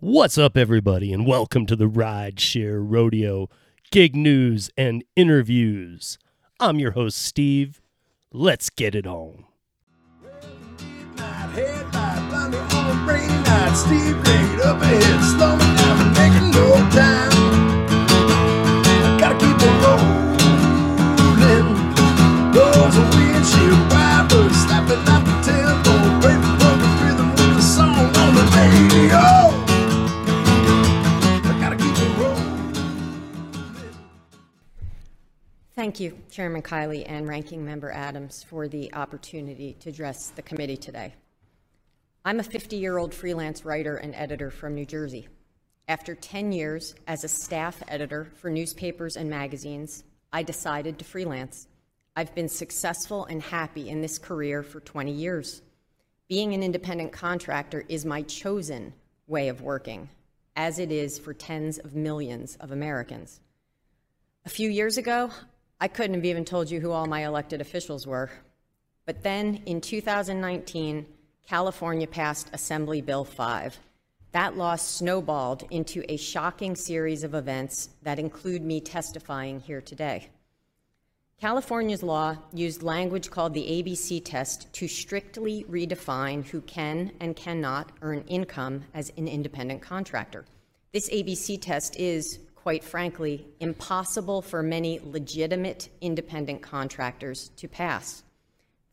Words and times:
What's 0.00 0.38
up, 0.38 0.56
everybody, 0.56 1.12
and 1.12 1.26
welcome 1.26 1.66
to 1.66 1.74
the 1.74 1.88
Rideshare 1.88 2.80
Rodeo 2.80 3.48
Gig 3.90 4.14
News 4.14 4.70
and 4.76 5.02
Interviews. 5.16 6.18
I'm 6.60 6.78
your 6.78 6.92
host, 6.92 7.18
Steve. 7.18 7.80
Let's 8.32 8.70
get 8.70 8.94
it 8.94 9.08
on. 9.08 9.46
A 24.80 25.27
Thank 35.78 36.00
you, 36.00 36.18
Chairman 36.28 36.62
Kiley 36.62 37.04
and 37.06 37.28
Ranking 37.28 37.64
Member 37.64 37.92
Adams, 37.92 38.42
for 38.42 38.66
the 38.66 38.92
opportunity 38.94 39.76
to 39.78 39.90
address 39.90 40.30
the 40.30 40.42
committee 40.42 40.76
today. 40.76 41.14
I'm 42.24 42.40
a 42.40 42.42
50-year-old 42.42 43.14
freelance 43.14 43.64
writer 43.64 43.94
and 43.94 44.12
editor 44.16 44.50
from 44.50 44.74
New 44.74 44.84
Jersey. 44.84 45.28
After 45.86 46.16
10 46.16 46.50
years 46.50 46.96
as 47.06 47.22
a 47.22 47.28
staff 47.28 47.80
editor 47.86 48.24
for 48.24 48.50
newspapers 48.50 49.16
and 49.16 49.30
magazines, 49.30 50.02
I 50.32 50.42
decided 50.42 50.98
to 50.98 51.04
freelance. 51.04 51.68
I've 52.16 52.34
been 52.34 52.48
successful 52.48 53.26
and 53.26 53.40
happy 53.40 53.88
in 53.88 54.00
this 54.00 54.18
career 54.18 54.64
for 54.64 54.80
20 54.80 55.12
years. 55.12 55.62
Being 56.26 56.54
an 56.54 56.64
independent 56.64 57.12
contractor 57.12 57.84
is 57.88 58.04
my 58.04 58.22
chosen 58.22 58.94
way 59.28 59.46
of 59.46 59.62
working, 59.62 60.08
as 60.56 60.80
it 60.80 60.90
is 60.90 61.20
for 61.20 61.34
tens 61.34 61.78
of 61.78 61.94
millions 61.94 62.56
of 62.56 62.72
Americans. 62.72 63.38
A 64.44 64.48
few 64.48 64.70
years 64.70 64.98
ago, 64.98 65.30
I 65.80 65.88
couldn't 65.88 66.14
have 66.14 66.24
even 66.24 66.44
told 66.44 66.70
you 66.70 66.80
who 66.80 66.90
all 66.90 67.06
my 67.06 67.24
elected 67.24 67.60
officials 67.60 68.06
were. 68.06 68.30
But 69.06 69.22
then 69.22 69.62
in 69.66 69.80
2019, 69.80 71.06
California 71.46 72.06
passed 72.06 72.50
Assembly 72.52 73.00
Bill 73.00 73.24
5. 73.24 73.78
That 74.32 74.56
law 74.56 74.76
snowballed 74.76 75.64
into 75.70 76.04
a 76.08 76.16
shocking 76.16 76.74
series 76.74 77.24
of 77.24 77.34
events 77.34 77.90
that 78.02 78.18
include 78.18 78.62
me 78.62 78.80
testifying 78.80 79.60
here 79.60 79.80
today. 79.80 80.28
California's 81.40 82.02
law 82.02 82.36
used 82.52 82.82
language 82.82 83.30
called 83.30 83.54
the 83.54 83.62
ABC 83.62 84.20
test 84.24 84.72
to 84.72 84.88
strictly 84.88 85.64
redefine 85.70 86.44
who 86.44 86.60
can 86.62 87.12
and 87.20 87.36
cannot 87.36 87.92
earn 88.02 88.24
income 88.26 88.84
as 88.92 89.12
an 89.16 89.28
independent 89.28 89.80
contractor. 89.80 90.44
This 90.92 91.08
ABC 91.10 91.62
test 91.62 91.96
is, 91.96 92.40
quite 92.62 92.84
frankly, 92.84 93.46
impossible 93.60 94.42
for 94.42 94.62
many 94.62 95.00
legitimate 95.02 95.88
independent 96.00 96.60
contractors 96.60 97.50
to 97.56 97.68
pass. 97.68 98.22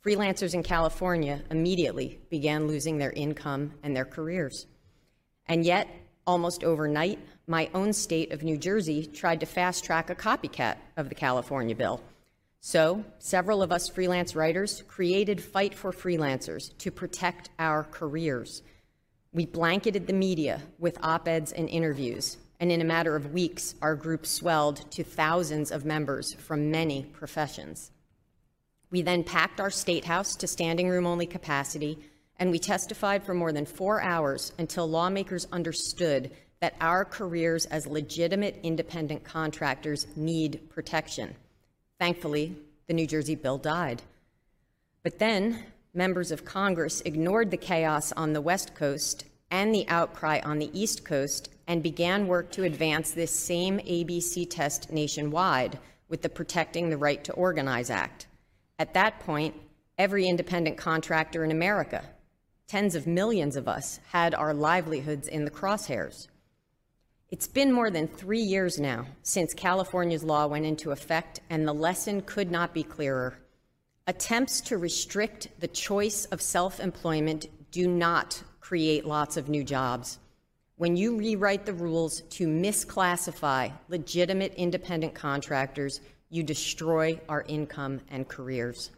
Freelancers 0.05 0.53
in 0.53 0.61
California 0.61 1.41
immediately 1.49 2.19
began 2.29 2.67
losing 2.67 2.99
their 2.99 3.11
income 3.11 3.73
and 3.81 3.95
their 3.95 4.05
careers. 4.05 4.67
And 5.47 5.65
yet, 5.65 5.87
almost 6.27 6.63
overnight, 6.63 7.19
my 7.47 7.69
own 7.73 7.91
state 7.91 8.31
of 8.31 8.43
New 8.43 8.57
Jersey 8.57 9.07
tried 9.07 9.39
to 9.39 9.45
fast 9.45 9.83
track 9.83 10.09
a 10.09 10.15
copycat 10.15 10.77
of 10.95 11.09
the 11.09 11.15
California 11.15 11.75
bill. 11.75 12.01
So, 12.61 13.03
several 13.19 13.61
of 13.61 13.71
us 13.71 13.89
freelance 13.89 14.35
writers 14.35 14.83
created 14.87 15.43
Fight 15.43 15.73
for 15.73 15.91
Freelancers 15.91 16.75
to 16.79 16.91
protect 16.91 17.49
our 17.59 17.83
careers. 17.83 18.63
We 19.33 19.45
blanketed 19.45 20.07
the 20.07 20.13
media 20.13 20.61
with 20.79 20.97
op 21.03 21.27
eds 21.27 21.51
and 21.51 21.67
interviews, 21.67 22.37
and 22.59 22.71
in 22.71 22.81
a 22.81 22.85
matter 22.85 23.15
of 23.15 23.33
weeks, 23.33 23.75
our 23.81 23.95
group 23.95 24.25
swelled 24.25 24.89
to 24.91 25.03
thousands 25.03 25.71
of 25.71 25.85
members 25.85 26.33
from 26.33 26.71
many 26.71 27.03
professions. 27.03 27.91
We 28.91 29.01
then 29.01 29.23
packed 29.23 29.59
our 29.59 29.69
state 29.69 30.05
house 30.05 30.35
to 30.37 30.47
standing 30.47 30.89
room 30.89 31.05
only 31.05 31.25
capacity, 31.25 31.97
and 32.37 32.51
we 32.51 32.59
testified 32.59 33.23
for 33.23 33.33
more 33.33 33.51
than 33.51 33.65
four 33.65 34.01
hours 34.01 34.53
until 34.57 34.87
lawmakers 34.87 35.47
understood 35.51 36.31
that 36.61 36.75
our 36.79 37.03
careers 37.03 37.65
as 37.65 37.87
legitimate 37.87 38.59
independent 38.63 39.23
contractors 39.23 40.07
need 40.15 40.69
protection. 40.69 41.35
Thankfully, 41.99 42.55
the 42.87 42.93
New 42.93 43.07
Jersey 43.07 43.35
bill 43.35 43.57
died. 43.57 44.01
But 45.03 45.19
then, 45.19 45.63
members 45.93 46.31
of 46.31 46.45
Congress 46.45 47.01
ignored 47.01 47.51
the 47.51 47.57
chaos 47.57 48.11
on 48.13 48.33
the 48.33 48.41
West 48.41 48.75
Coast 48.75 49.25
and 49.55 49.73
the 49.73 49.87
outcry 49.87 50.41
on 50.43 50.59
the 50.59 50.69
East 50.77 51.05
Coast 51.05 51.47
and 51.65 51.81
began 51.81 52.27
work 52.27 52.51
to 52.51 52.65
advance 52.65 53.11
this 53.11 53.31
same 53.31 53.79
ABC 53.79 54.45
test 54.49 54.91
nationwide 54.91 55.79
with 56.09 56.21
the 56.21 56.27
Protecting 56.27 56.89
the 56.89 56.97
Right 56.97 57.23
to 57.23 57.31
Organize 57.31 57.89
Act. 57.89 58.27
At 58.79 58.93
that 58.95 59.21
point, 59.21 59.55
every 59.97 60.27
independent 60.27 60.75
contractor 60.75 61.45
in 61.45 61.51
America, 61.51 62.03
tens 62.67 62.95
of 62.95 63.07
millions 63.07 63.55
of 63.55 63.69
us, 63.69 64.01
had 64.11 64.35
our 64.35 64.53
livelihoods 64.53 65.29
in 65.29 65.45
the 65.45 65.51
crosshairs. 65.51 66.27
It's 67.29 67.47
been 67.47 67.71
more 67.71 67.89
than 67.89 68.09
three 68.09 68.41
years 68.41 68.77
now 68.77 69.05
since 69.23 69.53
California's 69.53 70.25
law 70.25 70.47
went 70.47 70.65
into 70.65 70.91
effect, 70.91 71.39
and 71.49 71.65
the 71.65 71.73
lesson 71.73 72.23
could 72.23 72.51
not 72.51 72.73
be 72.73 72.83
clearer. 72.83 73.37
Attempts 74.05 74.59
to 74.61 74.77
restrict 74.77 75.47
the 75.61 75.69
choice 75.69 76.25
of 76.25 76.41
self 76.41 76.81
employment 76.81 77.47
do 77.71 77.87
not 77.87 78.43
create 78.65 79.05
lots 79.05 79.37
of 79.37 79.47
new 79.47 79.63
jobs. 79.63 80.17
When 80.77 80.97
you 80.97 81.17
rewrite 81.17 81.67
the 81.67 81.73
rules 81.73 82.21
to 82.31 82.47
misclassify 82.47 83.71
legitimate 83.89 84.55
independent 84.55 85.13
contractors, 85.13 86.01
you 86.31 86.41
destroy 86.41 87.19
our 87.29 87.43
income 87.47 88.01
and 88.09 88.27
careers. 88.27 88.89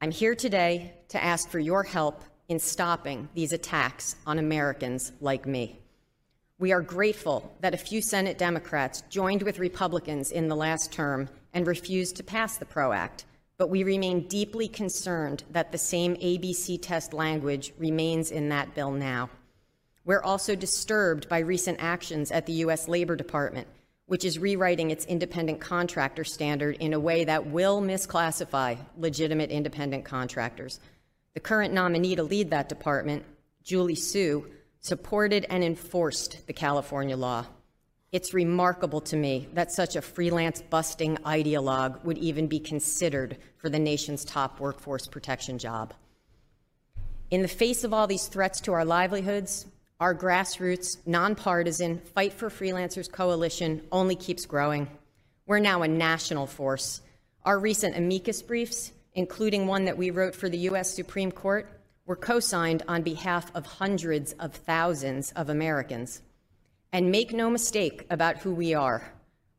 I'm 0.00 0.10
here 0.10 0.34
today 0.34 0.92
to 1.10 1.22
ask 1.22 1.48
for 1.50 1.60
your 1.60 1.84
help 1.84 2.24
in 2.48 2.58
stopping 2.58 3.28
these 3.32 3.52
attacks 3.52 4.16
on 4.26 4.40
Americans 4.40 5.12
like 5.20 5.46
me. 5.46 5.78
We 6.58 6.72
are 6.72 6.82
grateful 6.82 7.54
that 7.60 7.74
a 7.74 7.84
few 7.88 8.02
Senate 8.02 8.38
Democrats 8.38 9.04
joined 9.08 9.44
with 9.44 9.60
Republicans 9.60 10.32
in 10.32 10.48
the 10.48 10.56
last 10.56 10.90
term 10.90 11.28
and 11.52 11.64
refused 11.64 12.16
to 12.16 12.24
pass 12.24 12.56
the 12.56 12.66
PRO 12.66 12.90
Act, 12.90 13.24
but 13.56 13.70
we 13.70 13.84
remain 13.84 14.26
deeply 14.28 14.68
concerned 14.68 15.44
that 15.50 15.70
the 15.70 15.78
same 15.78 16.16
ABC 16.16 16.78
test 16.80 17.12
language 17.12 17.72
remains 17.78 18.30
in 18.30 18.48
that 18.48 18.74
bill 18.74 18.90
now. 18.90 19.30
We're 20.04 20.22
also 20.22 20.54
disturbed 20.54 21.28
by 21.28 21.38
recent 21.38 21.78
actions 21.80 22.30
at 22.30 22.46
the 22.46 22.52
U.S. 22.64 22.88
Labor 22.88 23.16
Department, 23.16 23.66
which 24.06 24.24
is 24.24 24.38
rewriting 24.38 24.90
its 24.90 25.06
independent 25.06 25.60
contractor 25.60 26.24
standard 26.24 26.76
in 26.78 26.92
a 26.92 27.00
way 27.00 27.24
that 27.24 27.46
will 27.46 27.80
misclassify 27.80 28.76
legitimate 28.98 29.50
independent 29.50 30.04
contractors. 30.04 30.80
The 31.32 31.40
current 31.40 31.72
nominee 31.72 32.16
to 32.16 32.22
lead 32.22 32.50
that 32.50 32.68
department, 32.68 33.24
Julie 33.62 33.94
Su, 33.94 34.46
supported 34.80 35.46
and 35.48 35.64
enforced 35.64 36.46
the 36.46 36.52
California 36.52 37.16
law. 37.16 37.46
It's 38.14 38.32
remarkable 38.32 39.00
to 39.00 39.16
me 39.16 39.48
that 39.54 39.72
such 39.72 39.96
a 39.96 40.00
freelance 40.00 40.62
busting 40.62 41.16
ideologue 41.26 42.04
would 42.04 42.16
even 42.18 42.46
be 42.46 42.60
considered 42.60 43.38
for 43.56 43.68
the 43.68 43.80
nation's 43.80 44.24
top 44.24 44.60
workforce 44.60 45.08
protection 45.08 45.58
job. 45.58 45.92
In 47.32 47.42
the 47.42 47.48
face 47.48 47.82
of 47.82 47.92
all 47.92 48.06
these 48.06 48.28
threats 48.28 48.60
to 48.60 48.72
our 48.72 48.84
livelihoods, 48.84 49.66
our 49.98 50.14
grassroots, 50.14 50.98
nonpartisan 51.04 51.98
Fight 52.14 52.32
for 52.32 52.50
Freelancers 52.50 53.10
coalition 53.10 53.82
only 53.90 54.14
keeps 54.14 54.46
growing. 54.46 54.86
We're 55.46 55.58
now 55.58 55.82
a 55.82 55.88
national 55.88 56.46
force. 56.46 57.00
Our 57.44 57.58
recent 57.58 57.96
amicus 57.96 58.42
briefs, 58.42 58.92
including 59.14 59.66
one 59.66 59.86
that 59.86 59.98
we 59.98 60.10
wrote 60.10 60.36
for 60.36 60.48
the 60.48 60.58
U.S. 60.70 60.94
Supreme 60.94 61.32
Court, 61.32 61.68
were 62.06 62.14
co 62.14 62.38
signed 62.38 62.84
on 62.86 63.02
behalf 63.02 63.50
of 63.56 63.66
hundreds 63.66 64.34
of 64.34 64.54
thousands 64.54 65.32
of 65.32 65.48
Americans. 65.48 66.22
And 66.94 67.10
make 67.10 67.32
no 67.32 67.50
mistake 67.50 68.06
about 68.08 68.36
who 68.36 68.54
we 68.54 68.72
are. 68.72 69.02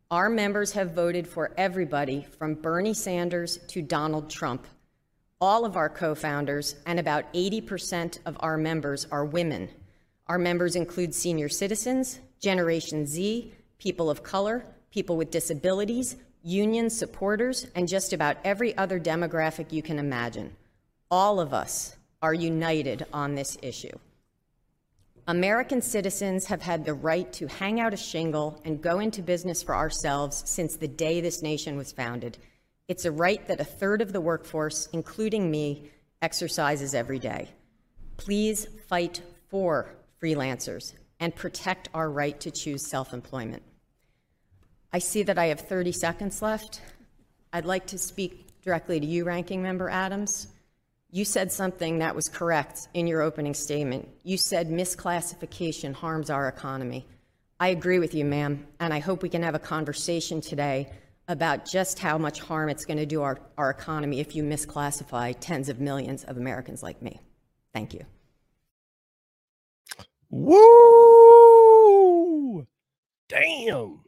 Our 0.09 0.29
members 0.29 0.71
have 0.71 0.93
voted 0.93 1.27
for 1.27 1.51
everybody 1.57 2.25
from 2.39 2.53
Bernie 2.53 2.93
Sanders 2.93 3.57
to 3.67 3.81
Donald 3.81 4.29
Trump. 4.29 4.65
All 5.41 5.65
of 5.65 5.75
our 5.75 5.89
co 5.89 6.15
founders 6.15 6.77
and 6.85 6.97
about 6.97 7.33
80% 7.33 8.19
of 8.25 8.37
our 8.39 8.55
members 8.55 9.05
are 9.11 9.25
women. 9.25 9.67
Our 10.27 10.37
members 10.37 10.77
include 10.77 11.13
senior 11.13 11.49
citizens, 11.49 12.21
Generation 12.39 13.05
Z, 13.05 13.53
people 13.79 14.09
of 14.09 14.23
color, 14.23 14.65
people 14.89 15.17
with 15.17 15.29
disabilities, 15.29 16.15
union 16.41 16.89
supporters, 16.89 17.67
and 17.75 17.85
just 17.85 18.13
about 18.13 18.37
every 18.45 18.77
other 18.77 18.97
demographic 18.97 19.73
you 19.73 19.81
can 19.81 19.99
imagine. 19.99 20.55
All 21.11 21.41
of 21.41 21.53
us 21.53 21.97
are 22.21 22.33
united 22.33 23.05
on 23.11 23.35
this 23.35 23.57
issue. 23.61 23.97
American 25.27 25.81
citizens 25.81 26.45
have 26.45 26.61
had 26.61 26.85
the 26.85 26.93
right 26.93 27.31
to 27.33 27.47
hang 27.47 27.79
out 27.79 27.95
a 27.95 27.97
shingle 27.97 28.61
and 28.63 28.81
go 28.81 28.99
into 28.99 29.23
business 29.23 29.63
for 29.63 29.75
ourselves 29.75 30.43
since 30.45 30.75
the 30.75 30.87
day 30.87 31.19
this 31.19 31.41
nation 31.41 31.77
was 31.77 31.91
founded. 31.91 32.37
It's 32.87 33.05
a 33.05 33.11
right 33.11 33.45
that 33.47 33.59
a 33.59 33.65
third 33.65 34.01
of 34.01 34.13
the 34.13 34.21
workforce, 34.21 34.87
including 34.93 35.49
me, 35.49 35.89
exercises 36.21 36.93
every 36.93 37.17
day. 37.17 37.49
Please 38.17 38.67
fight 38.87 39.23
for 39.49 39.89
freelancers 40.21 40.93
and 41.19 41.35
protect 41.35 41.89
our 41.95 42.11
right 42.11 42.39
to 42.41 42.51
choose 42.51 42.87
self 42.87 43.11
employment. 43.11 43.63
I 44.93 44.99
see 44.99 45.23
that 45.23 45.39
I 45.39 45.47
have 45.47 45.61
30 45.61 45.91
seconds 45.91 46.43
left. 46.43 46.81
I'd 47.51 47.65
like 47.65 47.87
to 47.87 47.97
speak 47.97 48.61
directly 48.61 48.99
to 48.99 49.05
you, 49.05 49.23
Ranking 49.23 49.63
Member 49.63 49.89
Adams. 49.89 50.49
You 51.15 51.23
said 51.23 51.49
something 51.49 51.99
that 51.99 52.13
was 52.13 52.27
correct 52.27 52.89
in 52.93 53.07
your 53.07 53.21
opening 53.21 53.53
statement. 53.53 54.09
You 54.23 54.35
said 54.35 54.69
misclassification 54.69 55.93
harms 55.93 56.29
our 56.29 56.49
economy. 56.49 57.07
I 57.57 57.69
agree 57.69 57.99
with 57.99 58.13
you, 58.13 58.25
ma'am, 58.25 58.67
and 58.81 58.93
I 58.93 58.99
hope 58.99 59.23
we 59.23 59.29
can 59.29 59.41
have 59.41 59.55
a 59.55 59.59
conversation 59.59 60.41
today 60.41 60.91
about 61.29 61.63
just 61.65 61.99
how 61.99 62.17
much 62.17 62.41
harm 62.41 62.67
it's 62.67 62.83
going 62.83 62.97
to 62.97 63.05
do 63.05 63.21
our, 63.21 63.39
our 63.57 63.69
economy 63.69 64.19
if 64.19 64.35
you 64.35 64.43
misclassify 64.43 65.33
tens 65.39 65.69
of 65.69 65.79
millions 65.79 66.25
of 66.25 66.35
Americans 66.35 66.83
like 66.83 67.01
me. 67.01 67.21
Thank 67.73 67.93
you. 67.93 68.01
Woo! 70.29 70.57
Damn. 73.29 74.01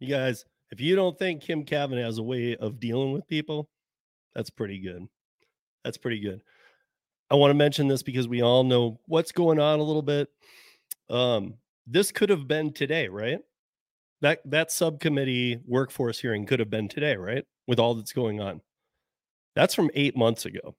You 0.00 0.08
guys, 0.08 0.44
if 0.72 0.80
you 0.80 0.96
don't 0.96 1.16
think 1.16 1.42
Kim 1.42 1.62
Kavanagh 1.64 2.06
has 2.06 2.18
a 2.18 2.24
way 2.24 2.56
of 2.56 2.80
dealing 2.80 3.12
with 3.12 3.28
people, 3.28 3.68
that's 4.34 4.50
pretty 4.50 4.80
good. 4.80 5.06
That's 5.84 5.98
pretty 5.98 6.20
good. 6.20 6.42
I 7.30 7.36
want 7.36 7.50
to 7.50 7.54
mention 7.54 7.88
this 7.88 8.02
because 8.02 8.28
we 8.28 8.42
all 8.42 8.64
know 8.64 9.00
what's 9.06 9.32
going 9.32 9.60
on 9.60 9.80
a 9.80 9.82
little 9.82 10.02
bit. 10.02 10.28
Um, 11.10 11.54
this 11.86 12.12
could 12.12 12.30
have 12.30 12.48
been 12.48 12.72
today, 12.72 13.08
right? 13.08 13.40
That 14.20 14.40
that 14.46 14.72
subcommittee 14.72 15.60
workforce 15.66 16.18
hearing 16.18 16.46
could 16.46 16.60
have 16.60 16.70
been 16.70 16.88
today, 16.88 17.16
right? 17.16 17.44
With 17.66 17.78
all 17.78 17.94
that's 17.94 18.12
going 18.12 18.40
on. 18.40 18.60
That's 19.54 19.74
from 19.74 19.90
8 19.94 20.16
months 20.16 20.46
ago. 20.46 20.74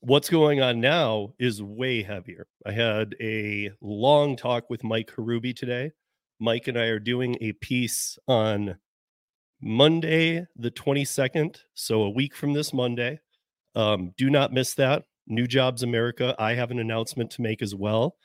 What's 0.00 0.30
going 0.30 0.62
on 0.62 0.80
now 0.80 1.34
is 1.38 1.62
way 1.62 2.02
heavier. 2.02 2.46
I 2.64 2.72
had 2.72 3.14
a 3.20 3.70
long 3.82 4.36
talk 4.36 4.70
with 4.70 4.82
Mike 4.82 5.12
Harubi 5.14 5.54
today. 5.54 5.92
Mike 6.38 6.68
and 6.68 6.78
I 6.78 6.86
are 6.86 6.98
doing 6.98 7.36
a 7.42 7.52
piece 7.52 8.18
on 8.26 8.78
Monday, 9.60 10.46
the 10.56 10.70
22nd. 10.70 11.58
So 11.74 12.02
a 12.02 12.10
week 12.10 12.34
from 12.34 12.54
this 12.54 12.72
Monday. 12.72 13.20
Um, 13.74 14.12
do 14.16 14.30
not 14.30 14.52
miss 14.52 14.74
that. 14.74 15.04
New 15.26 15.46
Jobs 15.46 15.82
America. 15.82 16.34
I 16.38 16.54
have 16.54 16.70
an 16.70 16.80
announcement 16.80 17.30
to 17.32 17.42
make 17.42 17.62
as 17.62 17.74
well. 17.74 18.16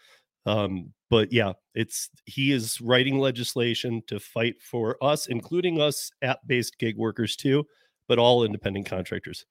Um, 0.46 0.94
but 1.10 1.32
yeah, 1.32 1.54
it's 1.74 2.10
he 2.26 2.52
is 2.52 2.82
writing 2.82 3.20
legislation 3.20 4.02
to 4.08 4.20
fight 4.20 4.56
for 4.62 4.98
us, 5.02 5.28
including 5.28 5.80
us 5.80 6.12
app-based 6.22 6.78
gig 6.80 6.98
workers 6.98 7.36
too, 7.36 7.66
but 8.08 8.20
all 8.20 8.44
independent 8.44 8.86
contractors. 8.86 9.46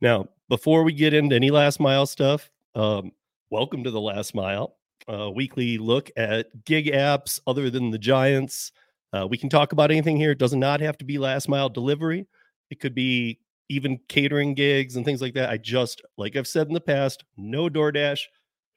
Now, 0.00 0.28
before 0.48 0.82
we 0.82 0.92
get 0.92 1.14
into 1.14 1.36
any 1.36 1.50
last 1.50 1.80
mile 1.80 2.06
stuff, 2.06 2.50
um, 2.74 3.12
welcome 3.50 3.84
to 3.84 3.90
the 3.90 4.00
last 4.00 4.34
mile, 4.34 4.76
a 5.08 5.30
weekly 5.30 5.78
look 5.78 6.10
at 6.16 6.48
gig 6.64 6.86
apps 6.86 7.40
other 7.46 7.70
than 7.70 7.90
the 7.90 7.98
giants. 7.98 8.72
Uh, 9.12 9.26
we 9.26 9.38
can 9.38 9.48
talk 9.48 9.72
about 9.72 9.90
anything 9.90 10.16
here. 10.16 10.32
It 10.32 10.38
does 10.38 10.54
not 10.54 10.80
have 10.80 10.98
to 10.98 11.04
be 11.04 11.18
last 11.18 11.48
mile 11.48 11.68
delivery. 11.68 12.26
It 12.70 12.80
could 12.80 12.94
be 12.94 13.38
even 13.68 13.98
catering 14.08 14.54
gigs 14.54 14.96
and 14.96 15.04
things 15.04 15.22
like 15.22 15.34
that. 15.34 15.50
I 15.50 15.56
just, 15.56 16.02
like 16.18 16.36
I've 16.36 16.46
said 16.46 16.68
in 16.68 16.74
the 16.74 16.80
past, 16.80 17.24
no 17.36 17.68
DoorDash, 17.68 18.20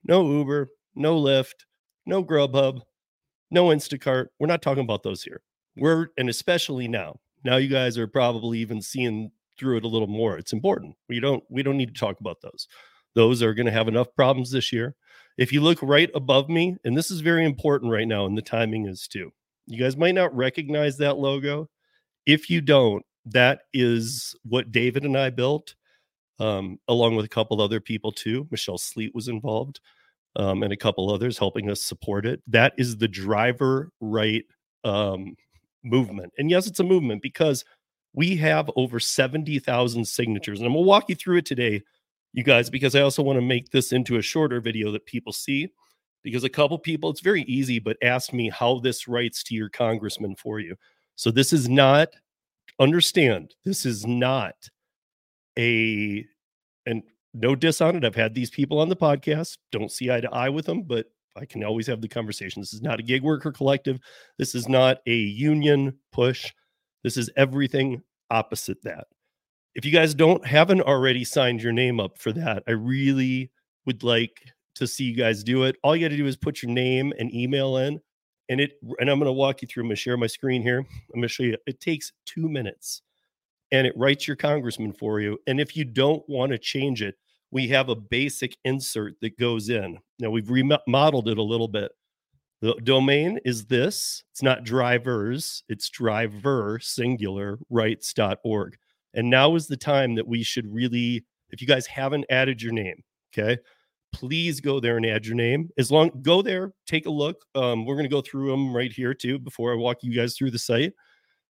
no 0.04 0.30
Uber, 0.30 0.70
no 0.96 1.20
Lyft, 1.22 1.66
no 2.06 2.24
Grubhub, 2.24 2.82
no 3.52 3.66
Instacart. 3.68 4.28
We're 4.40 4.48
not 4.48 4.62
talking 4.62 4.84
about 4.84 5.04
those 5.04 5.24
here. 5.24 5.42
We're, 5.76 6.08
and 6.18 6.30
especially 6.30 6.88
now, 6.88 7.20
now 7.44 7.58
you 7.58 7.68
guys 7.68 7.98
are 7.98 8.08
probably 8.08 8.60
even 8.60 8.82
seeing 8.82 9.32
through 9.60 9.78
it 9.78 9.84
a 9.84 9.90
little 9.90 10.08
more. 10.08 10.38
It's 10.38 10.54
important. 10.54 10.96
We 11.10 11.20
don't, 11.20 11.44
we 11.50 11.64
don't 11.64 11.78
need 11.78 11.94
to 11.94 12.00
talk 12.00 12.20
about 12.20 12.42
those. 12.42 12.68
Those 13.16 13.42
are 13.42 13.54
going 13.54 13.66
to 13.66 13.72
have 13.72 13.88
enough 13.88 14.08
problems 14.16 14.52
this 14.52 14.72
year. 14.72 14.96
If 15.38 15.52
you 15.52 15.62
look 15.62 15.80
right 15.82 16.10
above 16.16 16.50
me, 16.50 16.78
and 16.84 16.98
this 16.98 17.12
is 17.12 17.22
very 17.22 17.46
important 17.46 17.92
right 17.92 18.08
now, 18.08 18.26
and 18.26 18.38
the 18.38 18.42
timing 18.42 18.88
is 18.88 19.08
too. 19.08 19.32
You 19.68 19.80
guys 19.80 19.98
might 19.98 20.16
not 20.16 20.36
recognize 20.36 20.98
that 20.98 21.18
logo. 21.18 21.70
If 22.26 22.50
you 22.50 22.62
don't, 22.62 23.06
that 23.32 23.62
is 23.74 24.36
what 24.44 24.72
David 24.72 25.04
and 25.04 25.18
I 25.18 25.30
built, 25.30 25.76
um, 26.40 26.80
along 26.88 27.16
with 27.16 27.26
a 27.26 27.30
couple 27.30 27.62
other 27.62 27.80
people 27.80 28.12
too. 28.12 28.48
Michelle 28.52 28.78
Sleet 28.78 29.14
was 29.14 29.28
involved, 29.28 29.80
um, 30.36 30.64
and 30.64 30.74
a 30.74 30.78
couple 30.78 31.12
others 31.12 31.38
helping 31.38 31.70
us 31.70 31.82
support 31.82 32.26
it. 32.26 32.42
That 32.48 32.74
is 32.78 32.98
the 32.98 33.08
driver 33.08 33.92
right 34.00 34.46
um, 34.84 35.36
movement. 35.84 36.34
And 36.38 36.50
yes, 36.50 36.68
it's 36.68 36.80
a 36.80 36.84
movement 36.84 37.22
because 37.22 37.66
we 38.14 38.36
have 38.38 38.70
over 38.76 39.00
70,000 39.00 40.06
signatures. 40.06 40.60
And 40.60 40.66
I'm 40.66 40.74
going 40.74 40.84
to 40.84 40.88
walk 40.88 41.10
you 41.10 41.16
through 41.16 41.38
it 41.38 41.46
today, 41.46 41.84
you 42.34 42.44
guys, 42.44 42.70
because 42.70 42.96
I 42.96 43.02
also 43.02 43.22
want 43.22 43.38
to 43.38 43.46
make 43.46 43.70
this 43.70 43.92
into 43.92 44.18
a 44.18 44.22
shorter 44.22 44.60
video 44.60 44.92
that 44.92 45.06
people 45.06 45.34
see. 45.34 45.70
Because 46.24 46.44
a 46.44 46.50
couple 46.50 46.78
people, 46.80 47.10
it's 47.10 47.22
very 47.22 47.44
easy, 47.44 47.80
but 47.80 47.96
ask 48.02 48.34
me 48.34 48.50
how 48.50 48.80
this 48.80 49.08
writes 49.08 49.44
to 49.44 49.56
your 49.56 49.70
congressman 49.70 50.36
for 50.36 50.60
you. 50.60 50.76
So 51.16 51.32
this 51.32 51.54
is 51.54 51.70
not 51.70 52.10
understand 52.80 53.56
this 53.66 53.86
is 53.86 54.06
not 54.06 54.56
a 55.58 56.26
and 56.86 57.04
no 57.34 57.56
diss 57.56 57.82
on 57.82 57.96
it. 57.96 58.06
I've 58.06 58.16
had 58.16 58.34
these 58.34 58.50
people 58.50 58.80
on 58.80 58.90
the 58.90 58.96
podcast. 58.96 59.58
Don't 59.72 59.92
see 59.92 60.12
eye 60.12 60.22
to 60.22 60.34
eye 60.34 60.50
with 60.50 60.66
them, 60.66 60.84
but 60.84 61.08
I 61.36 61.46
can 61.46 61.64
always 61.64 61.88
have 61.88 62.02
the 62.02 62.08
conversation. 62.08 62.62
This 62.62 62.74
is 62.74 62.82
not 62.82 63.00
a 63.00 63.04
gig 63.04 63.22
worker 63.22 63.52
collective. 63.52 64.00
This 64.38 64.56
is 64.56 64.68
not 64.68 65.00
a 65.06 65.16
union 65.16 65.98
push. 66.12 66.52
This 67.04 67.18
is 67.18 67.30
everything 67.36 68.02
opposite 68.32 68.82
that. 68.84 69.08
If 69.76 69.86
you 69.86 69.92
guys 69.92 70.16
don't 70.16 70.46
haven't 70.46 70.82
already 70.82 71.24
signed 71.24 71.62
your 71.62 71.74
name 71.74 72.00
up 72.00 72.18
for 72.18 72.32
that, 72.34 72.64
I 72.68 72.72
really 72.72 73.52
would 73.86 74.04
like 74.04 74.42
to 74.76 74.88
see 74.88 75.04
you 75.04 75.16
guys 75.16 75.44
do 75.44 75.64
it. 75.64 75.76
All 75.84 75.96
you 75.96 76.06
got 76.06 76.12
to 76.12 76.18
do 76.18 76.26
is 76.26 76.38
put 76.38 76.64
your 76.64 76.72
name 76.72 77.14
and 77.20 77.34
email 77.34 77.78
in 77.78 78.00
and 78.50 78.60
it 78.60 78.74
and 79.00 79.10
i'm 79.10 79.20
going 79.20 79.28
to 79.28 79.32
walk 79.32 79.62
you 79.62 79.68
through 79.68 79.84
i'm 79.84 79.88
going 79.88 79.96
to 79.96 80.02
share 80.02 80.18
my 80.18 80.28
screen 80.28 80.62
here. 80.62 80.80
I'm 80.80 80.88
going 81.14 81.22
to 81.24 81.28
show 81.28 81.44
you 81.44 81.58
it 81.66 81.80
takes 81.80 82.12
two 82.26 82.48
minutes 82.50 83.02
and 83.72 83.86
it 83.86 83.94
writes 83.98 84.28
your 84.28 84.38
congressman 84.38 84.94
for 84.94 85.20
you 85.20 85.38
and 85.48 85.60
if 85.60 85.76
you 85.76 85.86
don't 85.86 86.28
want 86.28 86.52
to 86.52 86.58
change 86.58 87.02
it 87.02 87.16
we 87.52 87.68
have 87.70 87.90
a 87.90 87.96
basic 87.96 88.58
insert 88.66 89.16
that 89.22 89.38
goes 89.38 89.70
in. 89.70 89.98
Now 90.20 90.30
we've 90.30 90.50
remodeled 90.50 91.30
it 91.30 91.38
a 91.38 91.44
little 91.44 91.68
bit. 91.68 91.92
The 92.62 92.74
domain 92.84 93.40
is 93.46 93.66
this 93.66 94.24
it's 94.32 94.42
not 94.42 94.64
drivers 94.64 95.64
it's 95.70 95.90
driver 95.90 96.80
singular 96.82 97.60
rights.org 97.70 98.78
and 99.14 99.30
now 99.30 99.54
is 99.54 99.68
the 99.68 99.78
time 99.78 100.16
that 100.16 100.28
we 100.28 100.42
should 100.42 100.66
really 100.74 101.24
if 101.52 101.62
you 101.62 101.68
guys 101.68 101.86
haven't 101.86 102.26
added 102.32 102.60
your 102.60 102.74
name 102.74 103.04
okay 103.32 103.60
please 104.14 104.60
go 104.60 104.80
there 104.80 104.98
and 104.98 105.06
add 105.06 105.26
your 105.26 105.36
name. 105.36 105.70
As 105.78 105.92
long 105.92 106.12
go 106.22 106.42
there, 106.42 106.74
take 106.88 107.06
a 107.06 107.12
look. 107.12 107.46
Um, 107.56 107.86
we're 107.86 107.96
going 107.96 108.06
to 108.06 108.10
go 108.10 108.22
through 108.22 108.50
them 108.50 108.76
right 108.76 108.92
here 108.92 109.14
too 109.14 109.38
before 109.40 109.72
I 109.72 109.76
walk 109.76 109.98
you 110.02 110.16
guys 110.16 110.36
through 110.36 110.52
the 110.52 110.60
site 110.60 110.94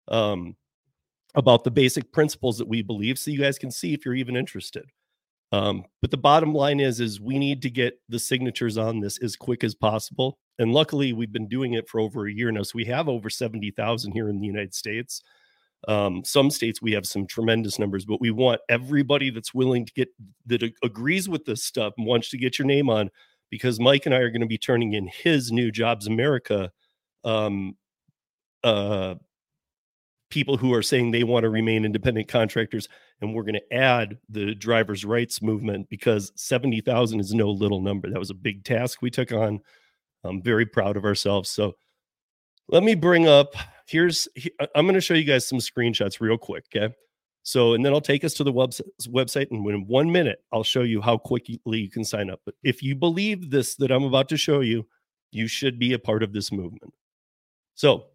um, 0.08 0.56
about 1.36 1.64
the 1.64 1.72
basic 1.72 2.12
principles 2.12 2.58
that 2.58 2.68
we 2.68 2.82
believe, 2.82 3.20
so 3.20 3.32
you 3.32 3.40
guys 3.40 3.60
can 3.60 3.72
see 3.72 3.94
if 3.94 4.06
you're 4.06 4.16
even 4.16 4.36
interested. 4.36 4.86
Um, 5.52 5.86
but 6.02 6.12
the 6.12 6.18
bottom 6.18 6.54
line 6.54 6.80
is, 6.80 7.00
is 7.00 7.22
we 7.22 7.38
need 7.38 7.62
to 7.62 7.70
get 7.70 8.00
the 8.10 8.20
signatures 8.20 8.78
on 8.78 9.00
this 9.00 9.22
as 9.22 9.36
quick 9.36 9.64
as 9.64 9.76
possible. 9.76 10.40
And 10.58 10.74
luckily, 10.74 11.14
we've 11.14 11.32
been 11.32 11.48
doing 11.48 11.74
it 11.74 11.88
for 11.88 12.00
over 12.00 12.28
a 12.28 12.34
year 12.34 12.52
now, 12.52 12.64
so 12.64 12.72
we 12.76 12.86
have 12.86 13.08
over 13.08 13.30
seventy 13.30 13.72
thousand 13.72 14.14
here 14.14 14.30
in 14.30 14.40
the 14.40 14.48
United 14.48 14.74
States. 14.74 15.22
Um, 15.88 16.24
some 16.26 16.50
states 16.50 16.82
we 16.82 16.94
have 16.94 17.06
some 17.06 17.28
tremendous 17.28 17.78
numbers, 17.78 18.06
but 18.06 18.20
we 18.20 18.32
want 18.32 18.62
everybody 18.70 19.30
that's 19.30 19.54
willing 19.54 19.86
to 19.86 19.94
get 19.94 20.10
that 20.48 20.64
agrees 20.84 21.30
with 21.30 21.46
this 21.46 21.64
stuff 21.64 21.94
and 21.98 22.08
wants 22.08 22.30
to 22.32 22.38
get 22.38 22.58
your 22.58 22.66
name 22.66 22.90
on 22.90 23.10
because 23.52 23.80
Mike 23.80 24.06
and 24.06 24.16
I 24.16 24.20
are 24.20 24.32
going 24.32 24.42
to 24.42 24.48
be 24.48 24.58
turning 24.58 24.94
in 24.94 25.08
his 25.08 25.52
new 25.52 25.72
Jobs 25.72 26.08
America 26.08 26.72
um, 27.24 27.76
uh, 28.64 29.16
people 30.30 30.58
who 30.58 30.74
are 30.74 30.82
saying 30.82 31.12
they 31.12 31.24
want 31.24 31.44
to 31.44 31.50
remain 31.50 31.86
independent 31.86 32.28
contractors, 32.28 32.88
and 33.22 33.34
we're 33.34 33.44
going 33.44 33.56
to 33.56 33.74
add 33.74 34.18
the 34.30 34.56
drivers' 34.56 35.06
rights 35.06 35.42
movement 35.42 35.88
because 35.90 36.32
seventy 36.36 36.82
thousand 36.82 37.20
is 37.20 37.34
no 37.34 37.50
little 37.50 37.82
number. 37.82 38.10
That 38.10 38.20
was 38.20 38.32
a 38.32 38.36
big 38.36 38.64
task 38.64 39.02
we 39.02 39.10
took 39.10 39.32
on. 39.32 39.60
I'm 40.24 40.42
very 40.42 40.66
proud 40.66 40.98
of 40.98 41.06
ourselves. 41.06 41.50
So 41.50 41.74
let 42.70 42.84
me 42.84 42.96
bring 42.96 43.28
up 43.28 43.56
here's 43.88 44.28
i'm 44.76 44.86
going 44.86 44.96
to 44.96 45.02
show 45.02 45.14
you 45.14 45.24
guys 45.24 45.48
some 45.48 45.60
screenshots 45.60 46.20
real 46.20 46.38
quick 46.38 46.66
okay? 46.76 46.94
So 47.44 47.74
and 47.74 47.86
then 47.86 47.94
i'll 47.94 48.02
take 48.02 48.24
us 48.24 48.34
to 48.36 48.44
the 48.44 48.54
website 48.54 49.52
and 49.52 49.68
in 49.70 49.88
one 49.88 50.12
minute 50.12 50.40
i'll 50.52 50.64
show 50.64 50.82
you 50.82 51.02
how 51.02 51.18
quickly 51.18 51.60
you 51.66 51.90
can 51.90 52.04
sign 52.04 52.30
up. 52.30 52.42
But 52.46 52.56
if 52.64 52.82
you 52.82 52.96
believe 52.96 53.50
this 53.52 53.76
that 53.76 53.92
i'm 53.92 54.04
about 54.04 54.30
to 54.30 54.38
show 54.38 54.62
you 54.62 54.86
you 55.32 55.48
should 55.48 55.78
be 55.78 55.94
a 55.94 56.00
part 56.00 56.24
of 56.24 56.32
this 56.32 56.52
movement. 56.52 56.94
So 57.76 58.06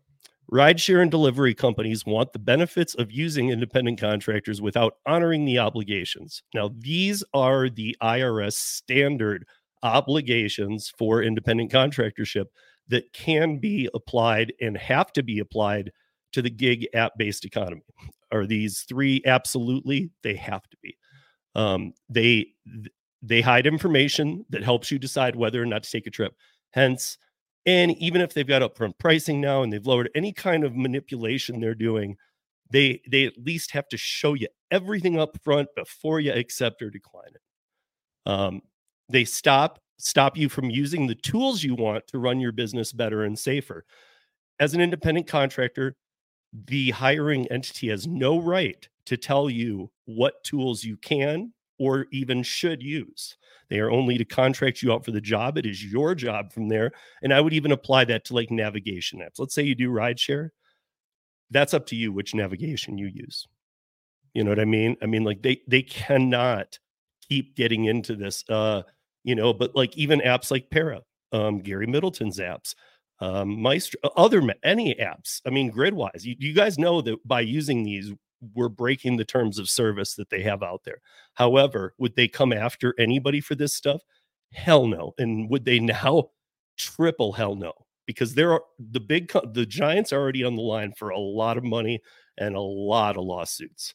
rideshare 0.51 1.03
and 1.03 1.11
delivery 1.11 1.55
companies 1.55 2.05
want 2.05 2.33
the 2.33 2.39
benefits 2.39 2.95
of 2.95 3.13
using 3.13 3.51
independent 3.51 4.01
contractors 4.01 4.61
without 4.61 4.95
honoring 5.07 5.45
the 5.45 5.59
obligations. 5.59 6.43
Now 6.55 6.71
these 6.79 7.23
are 7.35 7.69
the 7.69 7.97
irs 8.03 8.55
standard 8.55 9.47
obligations 9.83 10.93
for 10.99 11.23
independent 11.23 11.71
contractorship 11.71 12.47
that 12.91 13.13
can 13.13 13.59
be 13.59 13.89
applied 13.95 14.53
and 14.61 14.77
have 14.77 15.13
to 15.15 15.23
be 15.23 15.39
applied 15.41 15.91
to 16.33 16.43
the 16.43 16.51
gig 16.51 16.87
app 16.95 17.13
based 17.19 17.45
economy. 17.45 17.83
Are 18.33 18.47
these 18.47 18.83
three 18.89 19.23
absolutely? 19.27 20.11
They 20.23 20.37
have 20.37 20.63
to 20.69 20.77
be. 20.83 20.97
Um, 21.57 21.95
they 22.09 22.47
they 23.23 23.41
hide 23.41 23.67
information 23.67 24.45
that 24.51 24.63
helps 24.65 24.91
you 24.91 24.99
decide 24.99 25.37
whether 25.37 25.63
or 25.63 25.67
not 25.67 25.83
to 25.85 25.91
take 25.91 26.07
a 26.07 26.11
trip. 26.11 26.35
Hence, 26.73 27.19
And 27.67 27.97
even 27.99 28.21
if 28.23 28.33
they've 28.35 28.47
got 28.47 28.63
upfront 28.63 28.99
pricing 28.99 29.41
now 29.41 29.63
and 29.63 29.73
they've 29.73 29.87
lowered 29.87 30.11
any 30.15 30.33
kind 30.33 30.65
of 30.65 30.77
manipulation 30.77 31.61
they're 31.61 31.75
doing, 31.75 32.17
they 32.71 33.03
they 33.11 33.27
at 33.27 33.39
least 33.39 33.73
have 33.73 33.89
to 33.89 33.97
show 33.99 34.35
you 34.35 34.49
everything 34.71 35.19
up 35.19 35.37
front 35.45 35.69
before 35.77 36.21
you 36.21 36.33
accept 36.33 36.83
or 36.83 36.91
decline 36.91 37.33
it. 37.35 37.43
Um, 38.31 38.63
they 39.09 39.25
stop 39.25 39.81
stop 40.01 40.37
you 40.37 40.49
from 40.49 40.71
using 40.71 41.07
the 41.07 41.15
tools 41.15 41.63
you 41.63 41.75
want 41.75 42.07
to 42.09 42.19
run 42.19 42.41
your 42.41 42.53
business 42.53 42.93
better 42.93 43.25
and 43.25 43.39
safer. 43.39 43.85
As 44.59 44.75
an 44.75 44.81
independent 44.81 45.27
contractor, 45.27 45.97
the 46.53 46.91
hiring 46.91 47.47
entity 47.51 47.89
has 47.89 48.07
no 48.07 48.39
right 48.39 48.89
to 49.07 49.17
tell 49.17 49.49
you 49.49 49.91
what 50.07 50.43
tools 50.45 50.85
you 50.85 50.97
can 50.97 51.53
or 51.79 52.07
even 52.13 52.43
should 52.43 52.83
use. 52.83 53.37
They 53.71 53.79
are 53.79 53.91
only 53.91 54.19
to 54.19 54.25
contract 54.25 54.83
you 54.83 54.93
out 54.93 55.05
for 55.05 55.13
the 55.13 55.21
job. 55.21 55.57
It 55.57 55.65
is 55.65 55.85
your 55.85 56.15
job 56.15 56.53
from 56.53 56.69
there. 56.69 56.93
And 57.23 57.33
I 57.33 57.41
would 57.41 57.53
even 57.53 57.73
apply 57.73 58.05
that 58.07 58.25
to 58.27 58.35
like 58.35 58.51
navigation 58.51 59.21
apps. 59.21 59.39
Let's 59.39 59.55
say 59.55 59.63
you 59.63 59.75
do 59.75 59.91
rideshare. 59.91 60.51
That's 61.51 61.73
up 61.73 61.87
to 61.87 61.97
you 61.97 62.13
which 62.13 62.35
navigation 62.35 62.99
you 62.99 63.07
use. 63.07 63.47
You 64.35 64.45
know 64.45 64.51
what 64.51 64.61
I 64.61 64.65
mean? 64.65 64.97
I 65.03 65.07
mean, 65.07 65.25
like 65.25 65.43
they 65.43 65.63
they 65.67 65.83
cannot 65.83 66.79
keep 67.29 67.57
getting 67.57 67.87
into 67.87 68.15
this. 68.15 68.45
Uh, 68.49 68.83
you 69.25 69.35
know, 69.35 69.53
but 69.53 69.75
like 69.75 69.97
even 69.97 70.21
apps 70.21 70.51
like 70.51 70.71
Para, 70.71 71.01
um, 71.33 71.61
Gary 71.61 71.87
Middleton's 71.87 72.39
apps, 72.39 72.75
um, 73.21 73.61
Maestro, 73.61 74.01
other 74.17 74.43
any 74.65 74.95
apps. 74.95 75.41
I 75.47 75.51
mean, 75.51 75.73
Gridwise. 75.73 76.25
You, 76.25 76.37
you 76.39 76.55
guys 76.55 76.79
know 76.79 77.01
that 77.03 77.17
by 77.27 77.41
using 77.41 77.83
these, 77.83 78.13
we're 78.55 78.71
breaking 78.71 79.17
the 79.17 79.25
terms 79.25 79.59
of 79.59 79.69
service 79.69 80.15
that 80.15 80.31
they 80.31 80.43
have 80.43 80.63
out 80.63 80.83
there. 80.85 81.01
However, 81.35 81.95
would 81.99 82.17
they 82.17 82.29
come 82.29 82.53
after 82.53 82.95
anybody 82.99 83.41
for 83.41 83.55
this 83.55 83.75
stuff? 83.75 84.01
Hell 84.53 84.87
no. 84.87 85.13
And 85.19 85.51
would 85.51 85.65
they 85.65 85.79
now 85.79 86.31
triple 86.79 87.33
hell 87.33 87.55
no? 87.55 87.73
Because 88.07 88.35
there 88.35 88.53
are 88.53 88.63
the 88.79 89.01
big 89.01 89.31
the 89.53 89.67
giants 89.67 90.13
are 90.13 90.21
already 90.21 90.43
on 90.43 90.57
the 90.57 90.63
line 90.63 90.93
for 90.97 91.11
a 91.11 91.19
lot 91.19 91.59
of 91.59 91.63
money 91.65 92.01
and 92.39 92.57
a 92.57 92.61
lot 92.61 93.17
of 93.17 93.25
lawsuits. 93.25 93.95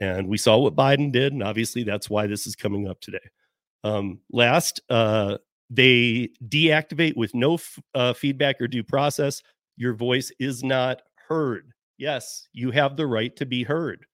And 0.00 0.28
we 0.28 0.38
saw 0.38 0.56
what 0.56 0.76
Biden 0.76 1.12
did, 1.12 1.32
and 1.32 1.42
obviously 1.42 1.82
that's 1.82 2.08
why 2.08 2.26
this 2.26 2.46
is 2.46 2.54
coming 2.56 2.88
up 2.88 3.00
today. 3.00 3.18
Um, 3.84 4.20
last, 4.30 4.80
uh, 4.90 5.38
they 5.70 6.30
deactivate 6.48 7.16
with 7.16 7.34
no 7.34 7.54
f- 7.54 7.78
uh, 7.94 8.12
feedback 8.12 8.60
or 8.60 8.68
due 8.68 8.84
process. 8.84 9.42
Your 9.76 9.94
voice 9.94 10.32
is 10.38 10.62
not 10.62 11.02
heard. 11.28 11.72
Yes, 11.96 12.48
you 12.52 12.70
have 12.72 12.96
the 12.96 13.06
right 13.06 13.34
to 13.36 13.46
be 13.46 13.62
heard. 13.62 14.06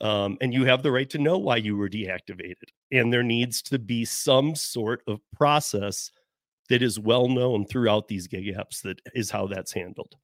Um, 0.00 0.38
and 0.40 0.54
you 0.54 0.64
have 0.64 0.82
the 0.82 0.90
right 0.90 1.10
to 1.10 1.18
know 1.18 1.36
why 1.36 1.56
you 1.56 1.76
were 1.76 1.88
deactivated. 1.88 2.70
And 2.90 3.12
there 3.12 3.22
needs 3.22 3.60
to 3.62 3.78
be 3.78 4.04
some 4.06 4.54
sort 4.54 5.02
of 5.06 5.20
process 5.36 6.10
that 6.70 6.82
is 6.82 6.98
well 6.98 7.28
known 7.28 7.66
throughout 7.66 8.08
these 8.08 8.26
gig 8.26 8.54
apps 8.56 8.80
that 8.82 9.00
is 9.14 9.30
how 9.30 9.46
that's 9.46 9.72
handled. 9.72 10.14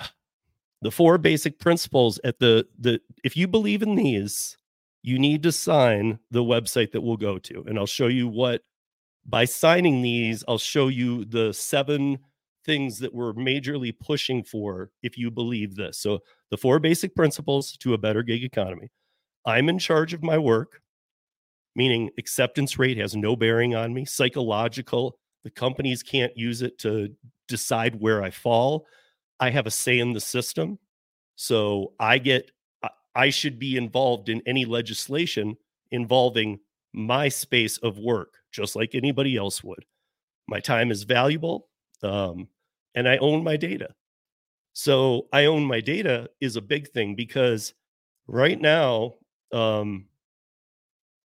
The 0.82 0.90
four 0.90 1.16
basic 1.16 1.58
principles 1.58 2.20
at 2.22 2.38
the 2.38 2.66
the 2.78 3.00
if 3.24 3.34
you 3.34 3.48
believe 3.48 3.82
in 3.82 3.94
these, 3.94 4.58
you 5.06 5.20
need 5.20 5.44
to 5.44 5.52
sign 5.52 6.18
the 6.32 6.42
website 6.42 6.90
that 6.90 7.00
we'll 7.00 7.16
go 7.16 7.38
to. 7.38 7.64
And 7.68 7.78
I'll 7.78 7.86
show 7.86 8.08
you 8.08 8.26
what 8.26 8.62
by 9.24 9.44
signing 9.44 10.02
these, 10.02 10.42
I'll 10.48 10.58
show 10.58 10.88
you 10.88 11.24
the 11.24 11.52
seven 11.52 12.18
things 12.64 12.98
that 12.98 13.14
we're 13.14 13.32
majorly 13.34 13.96
pushing 13.96 14.42
for 14.42 14.90
if 15.04 15.16
you 15.16 15.30
believe 15.30 15.76
this. 15.76 15.98
So, 15.98 16.18
the 16.50 16.56
four 16.56 16.80
basic 16.80 17.14
principles 17.14 17.76
to 17.78 17.94
a 17.94 17.98
better 17.98 18.24
gig 18.24 18.42
economy. 18.42 18.90
I'm 19.44 19.68
in 19.68 19.78
charge 19.78 20.12
of 20.12 20.24
my 20.24 20.38
work, 20.38 20.80
meaning 21.76 22.10
acceptance 22.18 22.76
rate 22.76 22.98
has 22.98 23.14
no 23.14 23.36
bearing 23.36 23.76
on 23.76 23.94
me. 23.94 24.06
Psychological, 24.06 25.20
the 25.44 25.50
companies 25.50 26.02
can't 26.02 26.36
use 26.36 26.62
it 26.62 26.78
to 26.80 27.14
decide 27.46 28.00
where 28.00 28.24
I 28.24 28.30
fall. 28.30 28.86
I 29.38 29.50
have 29.50 29.68
a 29.68 29.70
say 29.70 30.00
in 30.00 30.14
the 30.14 30.20
system. 30.20 30.80
So, 31.36 31.92
I 32.00 32.18
get, 32.18 32.50
I 33.16 33.30
should 33.30 33.58
be 33.58 33.76
involved 33.76 34.28
in 34.28 34.42
any 34.46 34.64
legislation 34.64 35.56
involving 35.90 36.60
my 36.92 37.28
space 37.28 37.78
of 37.78 37.98
work, 37.98 38.34
just 38.52 38.76
like 38.76 38.94
anybody 38.94 39.36
else 39.36 39.64
would. 39.64 39.84
My 40.46 40.60
time 40.60 40.90
is 40.90 41.02
valuable. 41.02 41.68
Um, 42.02 42.48
and 42.94 43.08
I 43.08 43.18
own 43.18 43.44
my 43.44 43.56
data. 43.56 43.94
So 44.72 45.28
I 45.32 45.46
own 45.46 45.64
my 45.64 45.80
data 45.80 46.28
is 46.40 46.56
a 46.56 46.62
big 46.62 46.88
thing 46.88 47.14
because 47.14 47.74
right 48.26 48.60
now 48.60 49.14
um, 49.52 50.06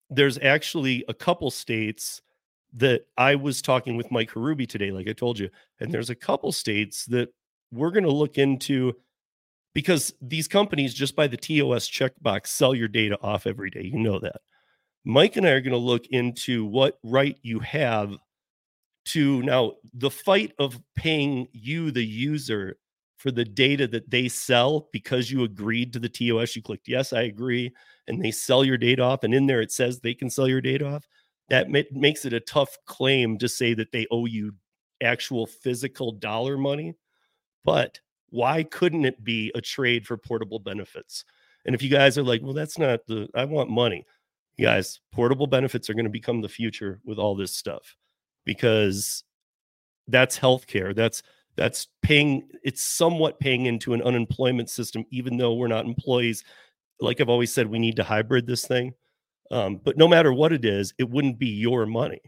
there's 0.09 0.37
actually 0.39 1.03
a 1.07 1.13
couple 1.13 1.51
states 1.51 2.21
that 2.73 3.05
I 3.17 3.35
was 3.35 3.61
talking 3.61 3.97
with 3.97 4.11
Mike 4.11 4.31
Harubi 4.31 4.67
today, 4.67 4.91
like 4.91 5.09
I 5.09 5.13
told 5.13 5.37
you, 5.39 5.49
and 5.79 5.91
there's 5.91 6.09
a 6.09 6.15
couple 6.15 6.51
states 6.53 7.05
that 7.07 7.33
we're 7.71 7.91
going 7.91 8.05
to 8.05 8.11
look 8.11 8.37
into 8.37 8.95
because 9.73 10.13
these 10.21 10.47
companies 10.47 10.93
just 10.93 11.15
by 11.15 11.27
the 11.27 11.37
TOS 11.37 11.89
checkbox 11.89 12.47
sell 12.47 12.75
your 12.75 12.87
data 12.87 13.17
off 13.21 13.47
every 13.47 13.69
day. 13.69 13.83
You 13.83 13.99
know 13.99 14.19
that. 14.19 14.41
Mike 15.03 15.35
and 15.35 15.47
I 15.47 15.51
are 15.51 15.61
going 15.61 15.71
to 15.71 15.77
look 15.77 16.07
into 16.07 16.65
what 16.65 16.99
right 17.03 17.37
you 17.41 17.59
have 17.59 18.13
to 19.03 19.41
now 19.41 19.73
the 19.95 20.11
fight 20.11 20.53
of 20.59 20.79
paying 20.95 21.47
you 21.53 21.89
the 21.89 22.05
user 22.05 22.77
for 23.17 23.31
the 23.31 23.45
data 23.45 23.87
that 23.87 24.09
they 24.09 24.27
sell 24.27 24.89
because 24.91 25.31
you 25.31 25.43
agreed 25.43 25.93
to 25.93 25.99
the 25.99 26.09
TOS 26.09 26.55
you 26.55 26.61
clicked 26.61 26.87
yes 26.87 27.13
I 27.13 27.23
agree 27.23 27.71
and 28.07 28.23
they 28.23 28.29
sell 28.29 28.63
your 28.63 28.77
data 28.77 29.01
off 29.01 29.23
and 29.23 29.33
in 29.33 29.47
there 29.47 29.61
it 29.61 29.71
says 29.71 29.99
they 29.99 30.13
can 30.13 30.29
sell 30.29 30.47
your 30.47 30.61
data 30.61 30.87
off 30.87 31.07
that 31.49 31.69
ma- 31.69 31.81
makes 31.91 32.25
it 32.25 32.33
a 32.33 32.39
tough 32.39 32.77
claim 32.85 33.39
to 33.39 33.49
say 33.49 33.73
that 33.73 33.91
they 33.91 34.05
owe 34.11 34.27
you 34.27 34.53
actual 35.01 35.47
physical 35.47 36.11
dollar 36.11 36.57
money 36.57 36.93
but 37.65 37.99
why 38.31 38.63
couldn't 38.63 39.05
it 39.05 39.23
be 39.23 39.51
a 39.55 39.61
trade 39.61 40.05
for 40.05 40.17
portable 40.17 40.59
benefits 40.59 41.23
and 41.65 41.75
if 41.75 41.81
you 41.81 41.89
guys 41.89 42.17
are 42.17 42.23
like 42.23 42.41
well 42.41 42.53
that's 42.53 42.77
not 42.77 43.05
the 43.07 43.29
I 43.35 43.45
want 43.45 43.69
money 43.69 44.05
you 44.57 44.65
guys 44.65 44.99
portable 45.11 45.47
benefits 45.47 45.89
are 45.89 45.93
going 45.93 46.05
to 46.05 46.11
become 46.11 46.41
the 46.41 46.49
future 46.49 46.99
with 47.05 47.17
all 47.17 47.35
this 47.35 47.55
stuff 47.55 47.95
because 48.45 49.23
that's 50.07 50.37
healthcare. 50.37 50.95
That's 50.95 51.23
that's 51.55 51.87
paying. 52.01 52.47
It's 52.63 52.83
somewhat 52.83 53.39
paying 53.39 53.65
into 53.65 53.93
an 53.93 54.01
unemployment 54.01 54.69
system, 54.69 55.05
even 55.09 55.37
though 55.37 55.53
we're 55.53 55.67
not 55.67 55.85
employees. 55.85 56.43
Like 56.99 57.19
I've 57.19 57.29
always 57.29 57.53
said, 57.53 57.67
we 57.67 57.79
need 57.79 57.95
to 57.95 58.03
hybrid 58.03 58.45
this 58.45 58.65
thing. 58.67 58.93
Um, 59.49 59.81
but 59.83 59.97
no 59.97 60.07
matter 60.07 60.31
what 60.31 60.53
it 60.53 60.63
is, 60.63 60.93
it 60.97 61.09
wouldn't 61.09 61.39
be 61.39 61.47
your 61.47 61.85
money. 61.85 62.21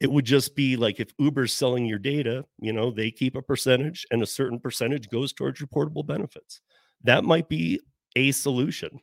It 0.00 0.10
would 0.10 0.26
just 0.26 0.54
be 0.54 0.76
like 0.76 1.00
if 1.00 1.12
Uber's 1.18 1.54
selling 1.54 1.86
your 1.86 1.98
data, 1.98 2.44
you 2.60 2.72
know, 2.72 2.90
they 2.90 3.10
keep 3.10 3.34
a 3.34 3.42
percentage 3.42 4.06
and 4.10 4.22
a 4.22 4.26
certain 4.26 4.60
percentage 4.60 5.08
goes 5.08 5.32
towards 5.32 5.58
your 5.58 5.68
portable 5.68 6.02
benefits. 6.02 6.60
That 7.04 7.24
might 7.24 7.48
be 7.48 7.80
a 8.14 8.32
solution. 8.32 9.00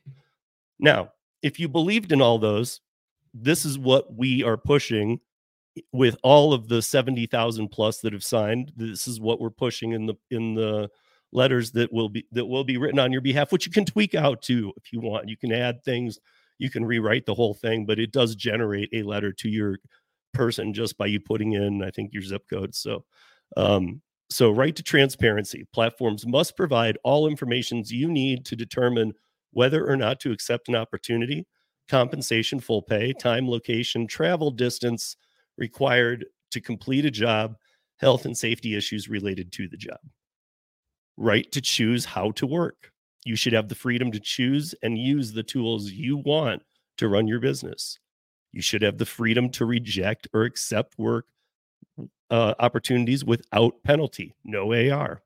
Now, 0.78 1.10
if 1.42 1.58
you 1.58 1.68
believed 1.68 2.12
in 2.12 2.22
all 2.22 2.38
those, 2.38 2.80
this 3.32 3.64
is 3.64 3.78
what 3.78 4.14
we 4.14 4.44
are 4.44 4.56
pushing 4.56 5.20
with 5.92 6.16
all 6.22 6.52
of 6.52 6.68
the 6.68 6.80
70,000 6.80 7.68
plus 7.68 7.98
that 8.00 8.12
have 8.12 8.22
signed 8.22 8.72
this 8.76 9.08
is 9.08 9.20
what 9.20 9.40
we're 9.40 9.50
pushing 9.50 9.92
in 9.92 10.06
the 10.06 10.14
in 10.30 10.54
the 10.54 10.88
letters 11.32 11.72
that 11.72 11.92
will 11.92 12.08
be 12.08 12.24
that 12.30 12.46
will 12.46 12.62
be 12.62 12.76
written 12.76 13.00
on 13.00 13.10
your 13.10 13.20
behalf 13.20 13.50
which 13.50 13.66
you 13.66 13.72
can 13.72 13.84
tweak 13.84 14.14
out 14.14 14.40
too 14.40 14.72
if 14.76 14.92
you 14.92 15.00
want 15.00 15.28
you 15.28 15.36
can 15.36 15.50
add 15.50 15.82
things 15.82 16.20
you 16.58 16.70
can 16.70 16.84
rewrite 16.84 17.26
the 17.26 17.34
whole 17.34 17.54
thing 17.54 17.84
but 17.84 17.98
it 17.98 18.12
does 18.12 18.36
generate 18.36 18.88
a 18.92 19.02
letter 19.02 19.32
to 19.32 19.48
your 19.48 19.78
person 20.34 20.74
just 20.74 20.98
by 20.98 21.06
you 21.06 21.20
putting 21.20 21.52
in 21.52 21.82
i 21.82 21.90
think 21.90 22.12
your 22.12 22.22
zip 22.22 22.42
code 22.50 22.74
so 22.74 23.04
um 23.56 24.00
so 24.30 24.50
right 24.50 24.76
to 24.76 24.82
transparency 24.82 25.66
platforms 25.72 26.26
must 26.26 26.56
provide 26.56 26.98
all 27.04 27.26
informations 27.28 27.92
you 27.92 28.08
need 28.08 28.44
to 28.44 28.56
determine 28.56 29.12
whether 29.52 29.88
or 29.88 29.96
not 29.96 30.20
to 30.20 30.32
accept 30.32 30.68
an 30.68 30.74
opportunity 30.74 31.46
compensation 31.88 32.60
full 32.60 32.82
pay 32.82 33.12
time 33.12 33.48
location 33.48 34.06
travel 34.06 34.50
distance 34.50 35.16
required 35.56 36.26
to 36.50 36.60
complete 36.60 37.04
a 37.04 37.10
job, 37.10 37.56
health 37.98 38.24
and 38.24 38.36
safety 38.36 38.76
issues 38.76 39.08
related 39.08 39.52
to 39.52 39.68
the 39.68 39.76
job. 39.76 39.98
Right 41.16 41.50
to 41.52 41.60
choose 41.60 42.04
how 42.04 42.30
to 42.32 42.46
work. 42.46 42.90
You 43.24 43.36
should 43.36 43.52
have 43.52 43.68
the 43.68 43.74
freedom 43.74 44.10
to 44.12 44.20
choose 44.20 44.74
and 44.82 44.98
use 44.98 45.32
the 45.32 45.42
tools 45.42 45.90
you 45.90 46.18
want 46.18 46.62
to 46.98 47.08
run 47.08 47.26
your 47.26 47.40
business. 47.40 47.98
You 48.54 48.62
should 48.62 48.82
have 48.82 48.98
the 48.98 49.04
freedom 49.04 49.50
to 49.50 49.64
reject 49.64 50.28
or 50.32 50.44
accept 50.44 50.96
work 50.96 51.26
uh, 52.30 52.54
opportunities 52.60 53.24
without 53.24 53.82
penalty, 53.82 54.36
no 54.44 54.72
AR. 54.72 55.22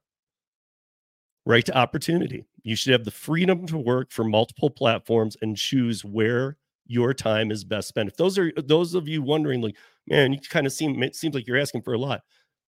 Right 1.45 1.65
to 1.67 1.77
opportunity. 1.77 2.47
You 2.63 2.75
should 2.75 2.93
have 2.93 3.05
the 3.05 3.11
freedom 3.11 3.67
to 3.67 3.77
work 3.77 4.11
for 4.13 4.25
multiple 4.25 4.71
platforms 4.71 5.37
and 5.43 5.59
choose 5.59 6.07
where 6.07 6.57
your 6.87 7.13
time 7.13 7.51
is 7.51 7.65
best 7.65 7.89
spent. 7.89 8.09
If 8.09 8.17
those 8.17 8.39
are 8.39 8.51
those 8.57 8.95
of 8.95 9.07
you 9.07 9.21
wondering, 9.21 9.61
like, 9.61 9.77
man, 10.07 10.33
you 10.33 10.41
kind 10.41 10.67
of 10.67 10.73
seem 10.73 11.03
it 11.03 11.15
seems 11.15 11.35
like 11.35 11.47
you're 11.47 11.61
asking 11.61 11.83
for 11.83 11.93
a 11.93 11.99
lot. 11.99 12.23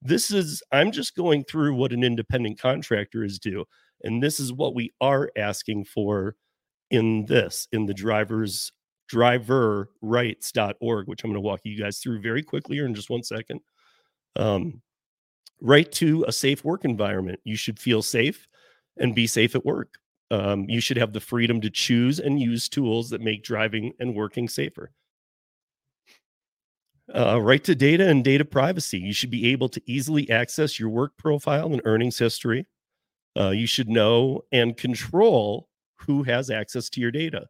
This 0.02 0.32
is 0.32 0.64
I'm 0.72 0.92
just 0.92 1.16
going 1.16 1.44
through 1.44 1.76
what 1.76 1.94
an 1.94 2.04
independent 2.04 2.60
contractor 2.60 3.24
is 3.24 3.38
due, 3.38 3.66
and 4.04 4.24
this 4.24 4.40
is 4.40 4.52
what 4.52 4.74
we 4.74 4.92
are 5.02 5.30
asking 5.38 5.86
for 5.86 6.36
in 6.90 7.26
this 7.26 7.68
in 7.72 7.86
the 7.86 7.94
drivers 7.94 8.72
driver 9.08 9.90
rights.org 10.02 11.08
which 11.08 11.24
i'm 11.24 11.30
going 11.30 11.36
to 11.36 11.42
walk 11.42 11.62
you 11.64 11.78
guys 11.78 12.00
through 12.00 12.22
very 12.22 12.44
quickly 12.44 12.76
here 12.76 12.86
in 12.86 12.94
just 12.94 13.10
one 13.10 13.24
second 13.24 13.60
um, 14.38 14.82
right 15.62 15.92
to 15.94 16.26
a 16.28 16.32
safe 16.32 16.64
work 16.64 16.86
environment. 16.86 17.40
You 17.44 17.56
should 17.56 17.80
feel 17.80 18.02
safe 18.02 18.48
and 18.98 19.16
be 19.16 19.28
safe 19.28 19.56
at 19.56 19.66
work. 19.66 19.96
Um, 20.30 20.70
you 20.70 20.82
should 20.82 20.98
have 20.98 21.14
the 21.14 21.20
freedom 21.20 21.62
to 21.62 21.70
choose 21.70 22.20
and 22.20 22.40
use 22.40 22.68
tools 22.68 23.10
that 23.10 23.22
make 23.22 23.44
driving 23.44 23.94
and 24.00 24.16
working 24.16 24.48
safer. 24.48 24.92
Uh, 27.16 27.40
right 27.42 27.64
to 27.64 27.74
data 27.74 28.08
and 28.08 28.24
data 28.24 28.44
privacy. 28.44 29.00
You 29.00 29.14
should 29.14 29.32
be 29.32 29.48
able 29.52 29.70
to 29.70 29.82
easily 29.86 30.30
access 30.30 30.78
your 30.78 30.90
work 30.90 31.18
profile 31.18 31.72
and 31.72 31.82
earnings 31.86 32.18
history. 32.18 32.68
Uh, 33.40 33.52
you 33.52 33.68
should 33.68 33.88
know 33.88 34.42
and 34.52 34.76
control 34.76 35.70
who 35.96 36.24
has 36.24 36.50
access 36.50 36.90
to 36.90 37.02
your 37.02 37.12
data. 37.12 37.48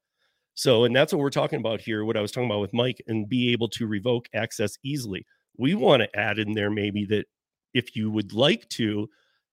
So, 0.57 0.85
and 0.85 0.95
that's 0.95 1.13
what 1.13 1.19
we're 1.19 1.29
talking 1.29 1.59
about 1.59 1.81
here, 1.81 2.03
what 2.03 2.17
I 2.17 2.21
was 2.21 2.31
talking 2.31 2.49
about 2.49 2.61
with 2.61 2.73
Mike, 2.73 2.99
and 3.05 3.29
be 3.29 3.51
able 3.51 3.69
to 3.69 3.85
revoke 3.85 4.27
access 4.33 4.75
easily. 4.83 5.23
We 5.55 5.75
want 5.75 6.01
to 6.01 6.19
add 6.19 6.39
in 6.39 6.53
there 6.53 6.71
maybe 6.71 7.05
that 7.05 7.27
if 7.75 7.95
you 7.95 8.09
would 8.09 8.33
like 8.33 8.67
to, 8.69 9.07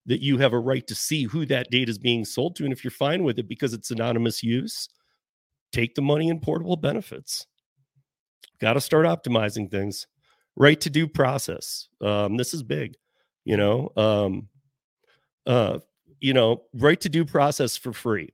that 0.07 0.23
you 0.23 0.39
have 0.39 0.55
a 0.55 0.59
right 0.59 0.87
to 0.87 0.95
see 0.95 1.25
who 1.25 1.45
that 1.45 1.71
data 1.71 1.91
is 1.91 1.99
being 1.99 2.25
sold 2.25 2.57
to. 2.57 2.65
And 2.65 2.73
if 2.73 2.83
you're 2.83 2.91
fine 2.91 3.23
with 3.23 3.39
it 3.39 3.49
because 3.49 3.75
it's 3.75 3.91
anonymous 3.91 4.43
use, 4.43 4.89
take 5.73 5.95
the 5.95 6.01
money 6.01 6.29
in 6.29 6.41
portable 6.41 6.77
benefits. 6.77 7.47
Got 8.59 8.73
to 8.73 8.81
start 8.81 9.05
optimizing 9.05 9.71
things. 9.71 10.07
Right 10.57 10.81
to 10.81 10.89
due 10.89 11.07
process. 11.07 11.87
Um, 12.01 12.39
this 12.39 12.55
is 12.55 12.63
big, 12.63 12.95
you 13.45 13.59
know. 13.59 13.93
Um, 13.95 14.49
uh, 15.45 15.81
you 16.19 16.33
know, 16.33 16.63
right 16.73 17.01
to 17.03 17.11
due 17.11 17.27
process 17.27 17.77
for 17.77 17.93
free 17.93 18.33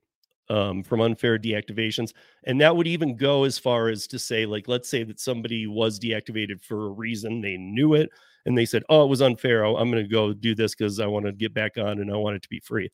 um, 0.49 0.83
from 0.83 1.01
unfair 1.01 1.37
deactivations. 1.37 2.11
And 2.43 2.59
that 2.61 2.75
would 2.75 2.87
even 2.87 3.15
go 3.15 3.43
as 3.43 3.57
far 3.57 3.89
as 3.89 4.07
to 4.07 4.19
say, 4.19 4.45
like, 4.45 4.67
let's 4.67 4.89
say 4.89 5.03
that 5.03 5.19
somebody 5.19 5.67
was 5.67 5.99
deactivated 5.99 6.63
for 6.63 6.87
a 6.87 6.91
reason, 6.91 7.41
they 7.41 7.57
knew 7.57 7.93
it, 7.93 8.09
and 8.45 8.57
they 8.57 8.65
said, 8.65 8.83
oh, 8.89 9.03
it 9.03 9.09
was 9.09 9.21
unfair. 9.21 9.63
I'm 9.63 9.91
going 9.91 10.03
to 10.03 10.09
go 10.09 10.33
do 10.33 10.55
this 10.55 10.75
because 10.75 10.99
I 10.99 11.07
want 11.07 11.25
to 11.25 11.31
get 11.31 11.53
back 11.53 11.77
on 11.77 11.99
and 11.99 12.11
I 12.11 12.17
want 12.17 12.35
it 12.35 12.41
to 12.43 12.49
be 12.49 12.59
free. 12.59 12.89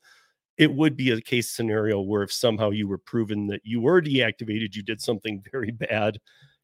It 0.57 0.73
would 0.73 0.97
be 0.97 1.11
a 1.11 1.21
case 1.21 1.49
scenario 1.49 2.01
where 2.01 2.23
if 2.23 2.31
somehow 2.31 2.71
you 2.71 2.87
were 2.87 2.97
proven 2.97 3.47
that 3.47 3.61
you 3.63 3.79
were 3.79 4.01
deactivated, 4.01 4.75
you 4.75 4.83
did 4.83 5.01
something 5.01 5.43
very 5.51 5.71
bad, 5.71 6.19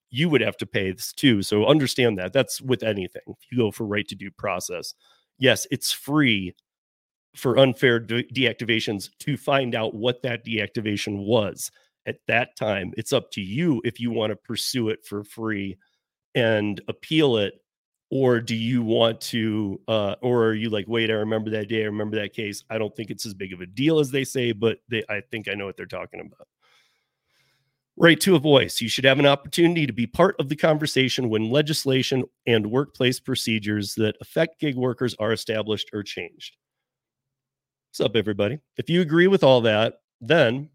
you 0.10 0.30
would 0.30 0.42
have 0.42 0.58
to 0.58 0.66
pay 0.68 0.92
this 0.92 1.12
too. 1.14 1.42
So 1.42 1.66
understand 1.66 2.20
that. 2.20 2.34
That's 2.34 2.62
with 2.62 2.84
anything. 2.84 3.24
If 3.28 3.38
you 3.52 3.58
go 3.58 3.72
for 3.72 3.86
right 3.86 4.08
to 4.08 4.16
due 4.16 4.32
process, 4.32 4.94
yes, 5.40 5.66
it's 5.72 5.92
free 5.92 6.54
for 7.36 7.58
unfair 7.58 8.00
de- 8.00 8.24
deactivations 8.24 9.10
to 9.20 9.38
find 9.38 9.76
out 9.76 9.96
what 9.96 10.22
that 10.22 10.46
deactivation 10.46 11.26
was 11.26 11.72
at 12.06 12.18
that 12.28 12.56
time. 12.56 12.94
It's 12.98 13.14
up 13.14 13.32
to 13.32 13.42
you 13.42 13.82
if 13.84 14.00
you 14.00 14.12
want 14.12 14.32
to 14.32 14.36
pursue 14.36 14.90
it 14.90 15.06
for 15.06 15.24
free 15.24 15.78
and 16.36 16.82
appeal 16.88 17.38
it 17.38 17.56
or 18.10 18.40
do 18.40 18.56
you 18.56 18.84
want 18.84 19.22
to 19.22 19.80
uh 19.88 20.16
or 20.22 20.46
are 20.46 20.54
you 20.54 20.70
like 20.70 20.86
wait 20.88 21.12
i 21.12 21.14
remember 21.14 21.52
that 21.52 21.70
day 21.70 21.84
i 21.84 21.86
remember 21.86 22.16
that 22.16 22.34
case 22.34 22.64
i 22.72 22.78
don't 22.78 22.96
think 22.96 23.12
it's 23.12 23.26
as 23.26 23.36
big 23.36 23.54
of 23.54 23.62
a 23.62 23.68
deal 23.68 24.00
as 24.00 24.10
they 24.10 24.24
say 24.24 24.52
but 24.52 24.80
they 24.90 25.04
i 25.10 25.22
think 25.32 25.48
i 25.48 25.54
know 25.54 25.68
what 25.68 25.78
they're 25.78 25.86
talking 25.86 26.20
about 26.20 26.48
right 27.98 28.20
to 28.22 28.36
a 28.36 28.40
voice. 28.40 28.82
You 28.82 28.90
should 28.90 29.06
have 29.06 29.20
an 29.20 29.26
opportunity 29.26 29.86
to 29.86 29.94
be 29.94 30.08
part 30.08 30.36
of 30.40 30.50
the 30.50 30.56
conversation 30.56 31.30
when 31.30 31.50
legislation 31.50 32.24
and 32.48 32.72
workplace 32.72 33.20
procedures 33.20 33.96
that 33.96 34.16
affect 34.22 34.60
gig 34.60 34.76
workers 34.76 35.16
are 35.20 35.32
established 35.32 35.90
or 35.94 36.04
changed. 36.04 36.58
What's 37.94 38.10
up, 38.10 38.16
everybody? 38.16 38.58
If 38.76 38.90
you 38.90 39.02
agree 39.02 39.28
with 39.28 39.44
all 39.44 39.62
that, 39.62 40.00
then 40.20 40.72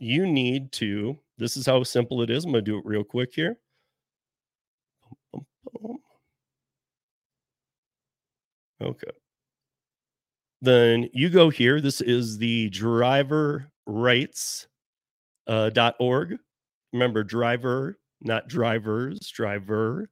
you 0.00 0.26
need 0.26 0.72
to. 0.72 1.16
This 1.38 1.56
is 1.56 1.64
how 1.64 1.84
simple 1.84 2.22
it 2.22 2.30
is. 2.30 2.44
I'm 2.44 2.50
going 2.50 2.64
to 2.64 2.72
do 2.72 2.76
it 2.78 2.84
real 2.84 3.04
quick 3.04 3.32
here. 3.32 3.56
Okay. 8.82 9.12
Then 10.60 11.08
you 11.12 11.30
go 11.30 11.50
here. 11.50 11.80
This 11.80 12.00
is 12.00 12.36
the 12.36 12.68
driver 12.70 13.70
rights 13.86 14.66
uh, 15.46 15.70
dot 15.70 15.94
org. 16.00 16.36
Remember, 16.92 17.22
driver, 17.22 18.00
not 18.20 18.48
drivers, 18.48 19.20
driver 19.32 20.10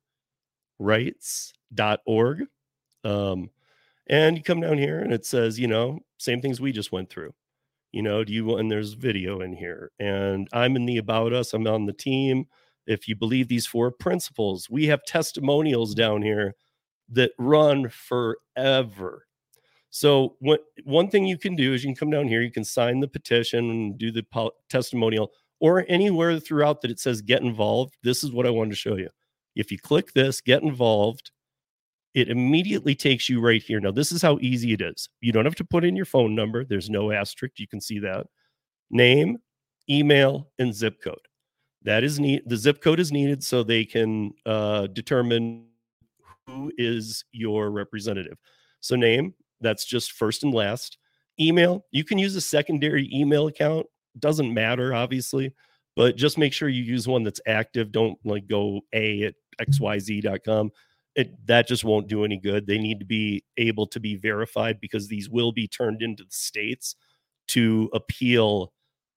rights 0.79 1.53
dot 1.75 1.99
org. 2.07 2.45
Um, 3.03 3.51
and 4.09 4.37
you 4.37 4.43
come 4.43 4.61
down 4.61 4.79
here 4.79 5.01
and 5.01 5.13
it 5.13 5.25
says, 5.25 5.59
you 5.59 5.69
know, 5.69 6.01
same 6.19 6.41
things 6.41 6.61
we 6.61 6.73
just 6.73 6.93
went 6.93 7.11
through. 7.11 7.33
You 7.93 8.03
know, 8.03 8.25
do 8.25 8.33
you 8.33 8.57
and 8.57 8.71
there's 8.71 8.95
video 8.95 9.41
in 9.41 9.53
here, 9.55 9.91
and 9.99 10.49
I'm 10.53 10.77
in 10.77 10.87
the 10.87 10.97
about 10.97 11.33
us. 11.33 11.53
I'm 11.53 11.67
on 11.67 11.87
the 11.87 11.93
team. 11.93 12.47
If 12.87 13.07
you 13.07 13.15
believe 13.15 13.49
these 13.49 13.67
four 13.67 13.91
principles, 13.91 14.69
we 14.71 14.87
have 14.87 15.05
testimonials 15.05 15.95
down 15.95 16.23
here 16.23 16.55
that 17.11 17.33
run 17.39 17.91
forever. 17.91 19.27
So 19.91 20.37
what 20.41 20.63
one 20.85 21.11
thing 21.11 21.27
you 21.27 21.37
can 21.37 21.55
do 21.55 21.75
is 21.75 21.85
you 21.85 21.89
can 21.89 21.97
come 21.97 22.11
down 22.11 22.27
here, 22.27 22.41
you 22.41 22.51
can 22.51 22.65
sign 22.65 23.01
the 23.01 23.09
petition 23.09 23.71
and 23.71 23.99
do 23.99 24.11
the 24.11 24.23
po- 24.23 24.53
testimonial, 24.71 25.31
or 25.61 25.85
anywhere 25.87 26.41
throughout 26.41 26.81
that 26.81 26.91
it 26.91 26.99
says 26.99 27.21
get 27.21 27.43
involved. 27.43 27.99
This 28.03 28.25
is 28.25 28.33
what 28.33 28.47
I 28.47 28.51
wanted 28.51 28.71
to 28.71 28.77
show 28.77 28.97
you. 28.97 29.11
If 29.55 29.71
you 29.71 29.79
click 29.79 30.15
this, 30.15 30.41
get 30.41 30.63
involved, 30.63 31.31
it 32.15 32.29
immediately 32.29 32.95
takes 32.95 33.29
you 33.29 33.41
right 33.41 33.63
here. 33.63 33.81
Now, 33.81 33.91
this 33.91 34.13
is 34.13 34.21
how 34.21 34.39
easy 34.41 34.73
it 34.73 34.81
is. 34.81 35.09
You 35.21 35.33
don't 35.33 35.45
have 35.47 35.55
to 35.57 35.65
put 35.65 35.85
in 35.85 35.97
your 35.97 36.05
phone 36.05 36.35
number. 36.35 36.65
There's 36.65 36.91
no 36.91 37.11
asterisk. 37.11 37.59
You 37.59 37.67
can 37.67 37.81
see 37.81 37.99
that. 38.01 38.27
Name, 38.91 39.39
email, 39.89 40.51
and 40.59 40.75
zip 40.75 41.03
code. 41.03 41.17
That 41.83 42.05
is 42.05 42.21
neat. 42.21 42.47
The 42.49 42.57
zip 42.57 42.83
code 42.83 43.01
is 43.01 43.11
needed 43.11 43.43
so 43.43 43.63
they 43.63 43.85
can 43.85 44.33
uh, 44.47 44.89
determine 44.89 45.67
who 46.47 46.71
is 46.77 47.25
your 47.33 47.71
representative. 47.71 48.39
So 48.81 48.95
name, 48.95 49.35
that's 49.61 49.85
just 49.85 50.13
first 50.13 50.45
and 50.45 50.53
last. 50.53 50.99
Email, 51.41 51.85
you 51.91 52.05
can 52.05 52.19
use 52.19 52.37
a 52.37 52.41
secondary 52.41 53.09
email 53.13 53.47
account. 53.47 53.87
Doesn't 54.19 54.53
matter, 54.53 54.93
obviously, 54.93 55.55
but 55.97 56.17
just 56.17 56.37
make 56.37 56.53
sure 56.53 56.69
you 56.69 56.83
use 56.83 57.09
one 57.09 57.23
that's 57.23 57.41
active. 57.47 57.91
Don't 57.91 58.19
like 58.25 58.47
go 58.47 58.83
a 58.93 59.23
at 59.25 59.35
xyz.com. 59.61 60.71
It 61.15 61.47
that 61.47 61.69
just 61.69 61.85
won't 61.85 62.09
do 62.09 62.25
any 62.25 62.39
good. 62.39 62.67
They 62.67 62.79
need 62.79 62.99
to 63.01 63.05
be 63.05 63.45
able 63.57 63.87
to 63.89 64.01
be 64.01 64.17
verified 64.17 64.81
because 64.81 65.09
these 65.09 65.29
will 65.29 65.53
be 65.53 65.69
turned 65.69 66.03
into 66.03 66.25
the 66.25 66.31
states 66.31 66.97
to 67.49 67.91
appeal 67.93 68.73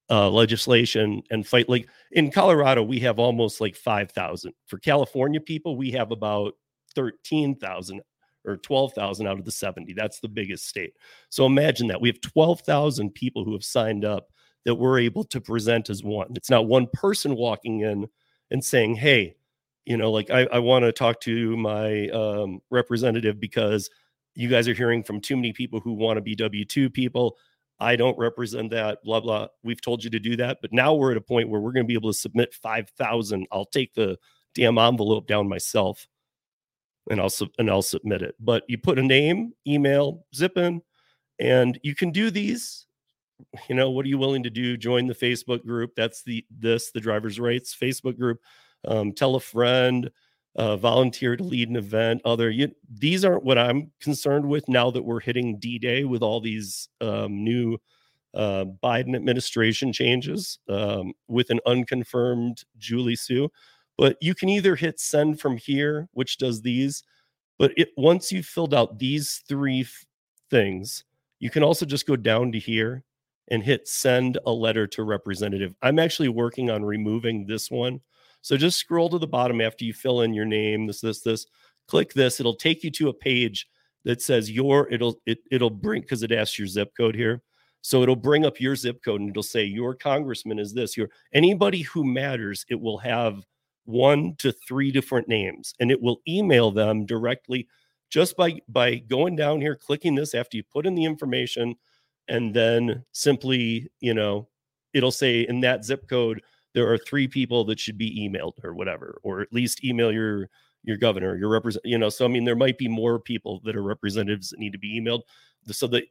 uh, 0.09 0.29
legislation 0.29 1.23
and 1.31 1.47
fight. 1.47 1.69
Like 1.69 1.87
in 2.11 2.31
Colorado, 2.31 2.83
we 2.83 2.99
have 2.99 3.19
almost 3.19 3.61
like 3.61 3.75
5,000. 3.75 4.53
For 4.67 4.77
California 4.77 5.39
people, 5.39 5.77
we 5.77 5.91
have 5.91 6.11
about 6.11 6.53
13,000 6.95 8.01
or 8.45 8.57
12,000 8.57 9.27
out 9.27 9.39
of 9.39 9.45
the 9.45 9.51
70. 9.51 9.93
That's 9.93 10.19
the 10.19 10.27
biggest 10.27 10.67
state. 10.67 10.93
So 11.29 11.45
imagine 11.45 11.87
that 11.87 11.99
we 11.99 12.09
have 12.09 12.21
12,000 12.21 13.11
people 13.13 13.43
who 13.43 13.53
have 13.53 13.63
signed 13.63 14.05
up 14.05 14.27
that 14.65 14.75
we're 14.75 14.99
able 14.99 15.23
to 15.23 15.41
present 15.41 15.89
as 15.89 16.03
one. 16.03 16.27
It's 16.35 16.49
not 16.49 16.67
one 16.67 16.87
person 16.93 17.35
walking 17.35 17.81
in 17.81 18.07
and 18.51 18.63
saying, 18.63 18.95
hey, 18.95 19.35
you 19.85 19.97
know, 19.97 20.11
like 20.11 20.29
I, 20.29 20.47
I 20.51 20.59
want 20.59 20.83
to 20.83 20.91
talk 20.91 21.19
to 21.21 21.55
my 21.57 22.09
um, 22.09 22.59
representative 22.69 23.39
because 23.39 23.89
you 24.33 24.49
guys 24.49 24.67
are 24.67 24.73
hearing 24.73 25.03
from 25.03 25.21
too 25.21 25.35
many 25.35 25.53
people 25.53 25.79
who 25.79 25.93
want 25.93 26.17
to 26.17 26.21
be 26.21 26.35
W 26.35 26.65
2 26.65 26.89
people. 26.89 27.37
I 27.79 27.95
don't 27.95 28.17
represent 28.17 28.71
that, 28.71 28.99
blah, 29.03 29.19
blah. 29.19 29.47
We've 29.63 29.81
told 29.81 30.03
you 30.03 30.09
to 30.11 30.19
do 30.19 30.37
that. 30.37 30.59
But 30.61 30.71
now 30.71 30.93
we're 30.93 31.11
at 31.11 31.17
a 31.17 31.21
point 31.21 31.49
where 31.49 31.59
we're 31.59 31.73
going 31.73 31.85
to 31.85 31.87
be 31.87 31.93
able 31.93 32.11
to 32.11 32.17
submit 32.17 32.53
5,000. 32.53 33.47
I'll 33.51 33.65
take 33.65 33.93
the 33.93 34.17
damn 34.53 34.77
envelope 34.77 35.27
down 35.27 35.49
myself 35.49 36.07
and 37.09 37.19
I'll 37.19 37.31
and 37.57 37.69
I'll 37.69 37.81
submit 37.81 38.21
it. 38.21 38.35
But 38.39 38.63
you 38.67 38.77
put 38.77 38.99
a 38.99 39.03
name, 39.03 39.53
email, 39.67 40.25
zip 40.33 40.57
in, 40.57 40.81
and 41.39 41.79
you 41.83 41.95
can 41.95 42.11
do 42.11 42.31
these. 42.31 42.85
You 43.69 43.75
know, 43.75 43.91
what 43.91 44.05
are 44.05 44.09
you 44.09 44.17
willing 44.17 44.43
to 44.43 44.49
do? 44.49 44.77
Join 44.77 45.07
the 45.07 45.13
Facebook 45.13 45.65
group. 45.65 45.91
That's 45.95 46.23
the 46.23 46.45
this 46.49 46.91
the 46.91 47.01
drivers' 47.01 47.39
rights 47.39 47.75
Facebook 47.79 48.17
group. 48.17 48.39
Um, 48.87 49.11
tell 49.11 49.35
a 49.35 49.39
friend. 49.39 50.11
Uh, 50.57 50.77
volunteer 50.77 51.35
to 51.35 51.43
lead 51.43 51.67
an 51.67 51.75
event. 51.75 52.21
Other 52.23 52.49
you, 52.49 52.71
these 52.89 53.25
aren't 53.25 53.43
what 53.43 53.57
I'm 53.57 53.91
concerned 53.99 54.47
with 54.47 54.69
now 54.69 54.89
that 54.89 55.03
we're 55.03 55.19
hitting 55.19 55.59
D-Day 55.59 56.05
with 56.05 56.21
all 56.23 56.39
these 56.39 56.87
um, 57.01 57.43
new 57.43 57.77
uh, 58.33 58.63
Biden 58.81 59.17
administration 59.17 59.91
changes 59.91 60.59
um, 60.69 61.11
with 61.27 61.49
an 61.49 61.59
unconfirmed 61.65 62.63
Julie 62.77 63.17
Su. 63.17 63.51
But 63.97 64.15
you 64.21 64.33
can 64.33 64.47
either 64.47 64.77
hit 64.77 64.97
send 64.97 65.41
from 65.41 65.57
here, 65.57 66.07
which 66.13 66.37
does 66.37 66.61
these. 66.61 67.03
But 67.59 67.73
it, 67.75 67.89
once 67.97 68.31
you've 68.31 68.45
filled 68.45 68.73
out 68.73 68.97
these 68.97 69.43
three 69.49 69.81
f- 69.81 70.05
things, 70.49 71.03
you 71.39 71.49
can 71.49 71.63
also 71.63 71.85
just 71.85 72.07
go 72.07 72.15
down 72.15 72.53
to 72.53 72.59
here 72.59 73.03
and 73.49 73.61
hit 73.61 73.89
send 73.89 74.37
a 74.45 74.51
letter 74.51 74.87
to 74.87 75.03
representative. 75.03 75.75
I'm 75.81 75.99
actually 75.99 76.29
working 76.29 76.69
on 76.69 76.85
removing 76.85 77.45
this 77.45 77.69
one. 77.69 77.99
So 78.45 78.57
just 78.57 78.77
scroll 78.77 79.09
to 79.09 79.17
the 79.17 79.25
bottom 79.25 79.59
after 79.59 79.85
you 79.85 79.91
fill 79.91 80.21
in 80.21 80.31
your 80.31 80.45
name, 80.45 80.85
this, 80.85 81.01
this, 81.01 81.21
this. 81.21 81.47
Click 81.87 82.13
this. 82.13 82.39
It'll 82.39 82.53
take 82.53 82.83
you 82.83 82.91
to 82.91 83.09
a 83.09 83.13
page 83.13 83.67
that 84.03 84.21
says 84.21 84.51
your. 84.51 84.87
It'll 84.93 85.19
it 85.25 85.39
it'll 85.49 85.71
bring 85.71 86.01
because 86.01 86.21
it 86.21 86.31
asks 86.31 86.59
your 86.59 86.67
zip 86.67 86.91
code 86.95 87.15
here. 87.15 87.41
So 87.81 88.03
it'll 88.03 88.15
bring 88.15 88.45
up 88.45 88.61
your 88.61 88.75
zip 88.75 89.03
code 89.03 89.21
and 89.21 89.31
it'll 89.31 89.41
say 89.41 89.63
your 89.63 89.95
congressman 89.95 90.59
is 90.59 90.75
this. 90.75 90.95
Your 90.95 91.09
anybody 91.33 91.81
who 91.81 92.03
matters. 92.03 92.67
It 92.69 92.79
will 92.79 92.99
have 92.99 93.41
one 93.85 94.35
to 94.37 94.51
three 94.51 94.91
different 94.91 95.27
names 95.27 95.73
and 95.79 95.89
it 95.89 95.99
will 95.99 96.21
email 96.27 96.69
them 96.69 97.07
directly 97.07 97.67
just 98.11 98.37
by 98.37 98.59
by 98.69 98.97
going 98.97 99.35
down 99.35 99.59
here, 99.59 99.75
clicking 99.75 100.13
this 100.13 100.35
after 100.35 100.55
you 100.55 100.61
put 100.71 100.85
in 100.85 100.93
the 100.93 101.05
information, 101.05 101.73
and 102.27 102.53
then 102.53 103.03
simply, 103.11 103.89
you 104.01 104.13
know, 104.13 104.49
it'll 104.93 105.09
say 105.09 105.47
in 105.47 105.61
that 105.61 105.83
zip 105.83 106.07
code 106.07 106.43
there 106.75 106.91
are 106.91 106.97
three 106.97 107.27
people 107.27 107.63
that 107.65 107.79
should 107.79 107.97
be 107.97 108.29
emailed 108.29 108.63
or 108.63 108.75
whatever, 108.75 109.19
or 109.23 109.41
at 109.41 109.51
least 109.51 109.83
email 109.83 110.11
your 110.11 110.49
your 110.83 110.97
governor, 110.97 111.35
your 111.35 111.49
represent, 111.49 111.83
you 111.85 111.97
know. 111.97 112.09
So 112.09 112.25
I 112.25 112.27
mean, 112.27 112.43
there 112.43 112.55
might 112.55 112.77
be 112.77 112.87
more 112.87 113.19
people 113.19 113.61
that 113.63 113.75
are 113.75 113.81
representatives 113.81 114.51
that 114.51 114.59
need 114.59 114.73
to 114.73 114.77
be 114.77 115.01
emailed, 115.01 115.21
so 115.71 115.87
that 115.87 116.03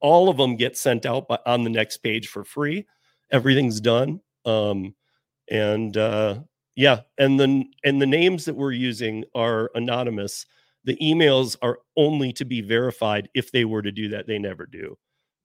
all 0.00 0.28
of 0.28 0.38
them 0.38 0.56
get 0.56 0.76
sent 0.76 1.06
out 1.06 1.28
by, 1.28 1.38
on 1.46 1.62
the 1.62 1.70
next 1.70 1.98
page 1.98 2.26
for 2.26 2.42
free. 2.42 2.86
Everything's 3.30 3.80
done, 3.80 4.20
um, 4.46 4.94
and 5.50 5.96
uh, 5.96 6.40
yeah, 6.74 7.00
and 7.18 7.38
then 7.38 7.70
and 7.84 8.00
the 8.00 8.06
names 8.06 8.46
that 8.46 8.56
we're 8.56 8.72
using 8.72 9.24
are 9.34 9.70
anonymous. 9.74 10.46
The 10.84 10.96
emails 10.96 11.56
are 11.62 11.78
only 11.96 12.32
to 12.32 12.44
be 12.44 12.60
verified 12.60 13.28
if 13.34 13.52
they 13.52 13.64
were 13.64 13.82
to 13.82 13.92
do 13.92 14.08
that. 14.08 14.26
They 14.26 14.38
never 14.38 14.66
do 14.66 14.96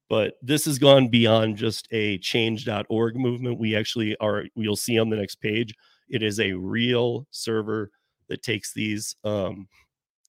but 0.09 0.35
this 0.41 0.65
has 0.65 0.79
gone 0.79 1.09
beyond 1.09 1.57
just 1.57 1.87
a 1.91 2.17
change.org 2.19 3.15
movement. 3.15 3.59
We 3.59 3.75
actually 3.75 4.15
are 4.17 4.45
you'll 4.55 4.75
see 4.75 4.99
on 4.99 5.09
the 5.09 5.17
next 5.17 5.35
page 5.35 5.73
it 6.09 6.23
is 6.23 6.39
a 6.39 6.53
real 6.53 7.27
server 7.31 7.91
that 8.29 8.43
takes 8.43 8.73
these 8.73 9.15
um, 9.23 9.67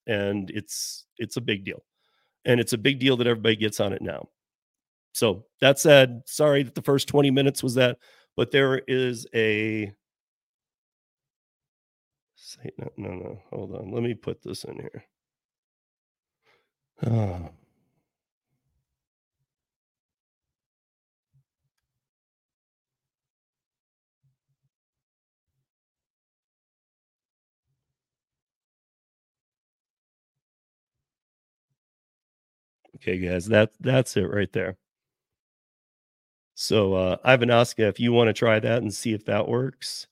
and 0.06 0.50
it's 0.50 1.06
it's 1.18 1.36
a 1.36 1.40
big 1.40 1.64
deal. 1.64 1.84
And 2.44 2.60
it's 2.60 2.72
a 2.72 2.78
big 2.78 2.98
deal 2.98 3.16
that 3.18 3.26
everybody 3.26 3.56
gets 3.56 3.80
on 3.80 3.92
it 3.92 4.02
now. 4.02 4.28
So 5.12 5.44
that 5.60 5.78
said 5.78 6.22
sorry 6.26 6.62
that 6.62 6.74
the 6.74 6.82
first 6.82 7.08
20 7.08 7.30
minutes 7.30 7.62
was 7.62 7.74
that 7.74 7.98
but 8.36 8.50
there 8.50 8.78
is 8.86 9.26
a 9.34 9.92
no 12.78 12.90
no 12.96 13.10
no 13.10 13.42
hold 13.50 13.74
on. 13.74 13.92
Let 13.92 14.02
me 14.02 14.14
put 14.14 14.42
this 14.42 14.64
in 14.64 14.74
here. 14.76 15.04
Oh. 17.06 17.50
Okay, 33.00 33.18
guys, 33.18 33.46
that 33.46 33.72
that's 33.80 34.16
it 34.16 34.22
right 34.22 34.52
there. 34.52 34.76
So 36.54 36.94
uh, 36.94 37.16
Ivan 37.24 37.50
Oska, 37.50 37.88
if 37.88 38.00
you 38.00 38.12
want 38.12 38.28
to 38.28 38.32
try 38.32 38.58
that 38.58 38.82
and 38.82 38.92
see 38.92 39.12
if 39.12 39.24
that 39.26 39.46
works. 39.48 40.08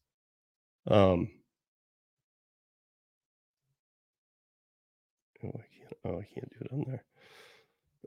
Um, 0.88 1.28
oh, 5.44 5.48
I 5.48 5.64
can't. 5.76 5.96
Oh, 6.04 6.18
I 6.20 6.28
can't 6.32 6.50
do 6.50 6.58
it 6.60 6.72
on 6.72 6.84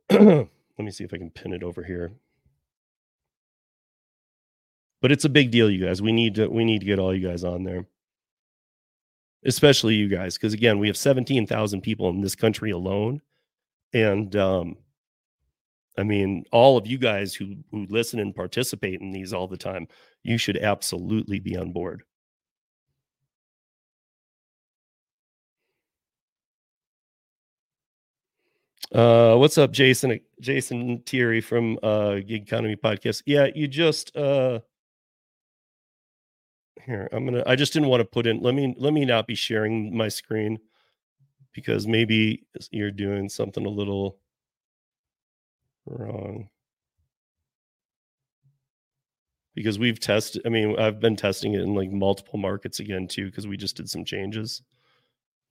there. 0.10 0.48
Let 0.78 0.86
me 0.86 0.92
see 0.92 1.04
if 1.04 1.13
I 1.13 1.18
can 1.18 1.30
pin 1.32 1.52
it 1.54 1.63
over 1.63 1.84
here. 1.84 2.13
But 5.02 5.12
it's 5.12 5.26
a 5.26 5.30
big 5.30 5.52
deal, 5.52 5.70
you 5.70 5.86
guys. 5.86 6.02
We 6.02 6.13
need 6.13 6.36
to 6.36 6.48
we 6.48 6.63
need 6.63 6.80
to 6.80 6.86
get 6.86 7.00
all 7.00 7.13
you 7.13 7.28
guys 7.28 7.44
on 7.44 7.63
there, 7.65 7.86
especially 9.46 9.96
you 9.96 10.08
guys, 10.08 10.38
because 10.38 10.54
again, 10.54 10.80
we 10.80 10.88
have 10.88 10.98
seventeen 10.98 11.46
thousand 11.46 11.82
people 11.82 12.10
in 12.10 12.22
this 12.22 12.36
country 12.36 12.72
alone 12.72 13.22
and 13.93 14.36
um, 14.36 14.78
I 15.97 16.04
mean, 16.04 16.45
all 16.52 16.78
of 16.78 16.88
you 16.88 16.97
guys 16.97 17.34
who 17.36 17.56
who 17.71 17.86
listen 17.89 18.19
and 18.19 18.36
participate 18.36 19.02
in 19.02 19.12
these 19.12 19.34
all 19.34 19.47
the 19.47 19.58
time, 19.58 19.88
you 20.23 20.38
should 20.38 20.58
absolutely 20.58 21.39
be 21.39 21.58
on 21.58 21.71
board. 21.73 22.04
Uh, 28.93 29.36
what's 29.36 29.58
up, 29.58 29.71
Jason? 29.71 30.19
Jason 30.41 31.04
Thierry 31.06 31.41
from 31.41 31.78
uh, 31.84 32.15
Gig 32.15 32.43
Economy 32.47 32.75
Podcast. 32.75 33.21
Yeah, 33.25 33.47
you 33.54 33.67
just 33.67 34.15
uh, 34.15 34.60
here. 36.86 37.08
I'm 37.12 37.25
gonna. 37.25 37.43
I 37.45 37.56
just 37.56 37.73
didn't 37.73 37.89
want 37.89 38.02
to 38.02 38.06
put 38.06 38.25
in. 38.25 38.39
Let 38.39 38.56
me 38.56 38.73
let 38.78 38.93
me 38.93 39.06
not 39.06 39.28
be 39.28 39.36
sharing 39.36 39.95
my 39.95 40.08
screen 40.08 40.60
because 41.54 41.88
maybe 41.88 42.46
you're 42.72 42.92
doing 42.92 43.30
something 43.30 43.66
a 43.66 43.70
little 43.70 44.18
wrong. 45.86 46.50
Because 49.56 49.78
we've 49.78 50.00
tested, 50.00 50.44
I 50.46 50.50
mean, 50.50 50.80
I've 50.80 51.00
been 51.00 51.16
testing 51.16 51.54
it 51.54 51.62
in 51.62 51.74
like 51.76 51.92
multiple 51.92 52.40
markets 52.40 52.80
again 52.80 53.08
too, 53.08 53.26
because 53.26 53.48
we 53.48 53.58
just 53.58 53.76
did 53.76 53.90
some 53.90 54.06
changes. 54.06 54.62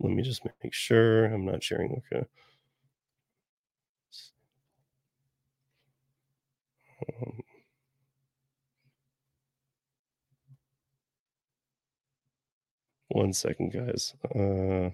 Let 0.00 0.12
me 0.12 0.22
just 0.22 0.44
make 0.62 0.72
sure 0.72 1.26
I'm 1.26 1.44
not 1.44 1.62
sharing. 1.62 2.00
Okay. 2.12 2.24
Um, 7.22 7.42
one 13.08 13.32
second, 13.32 13.72
guys. 13.72 14.14
Uh, 14.34 14.90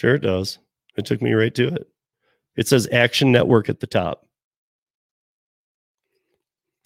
Sure, 0.00 0.14
it 0.14 0.22
does. 0.22 0.58
It 0.96 1.04
took 1.04 1.20
me 1.20 1.34
right 1.34 1.54
to 1.56 1.68
it. 1.68 1.86
It 2.56 2.66
says 2.66 2.88
Action 2.90 3.30
Network 3.30 3.68
at 3.68 3.80
the 3.80 3.86
top. 3.86 4.26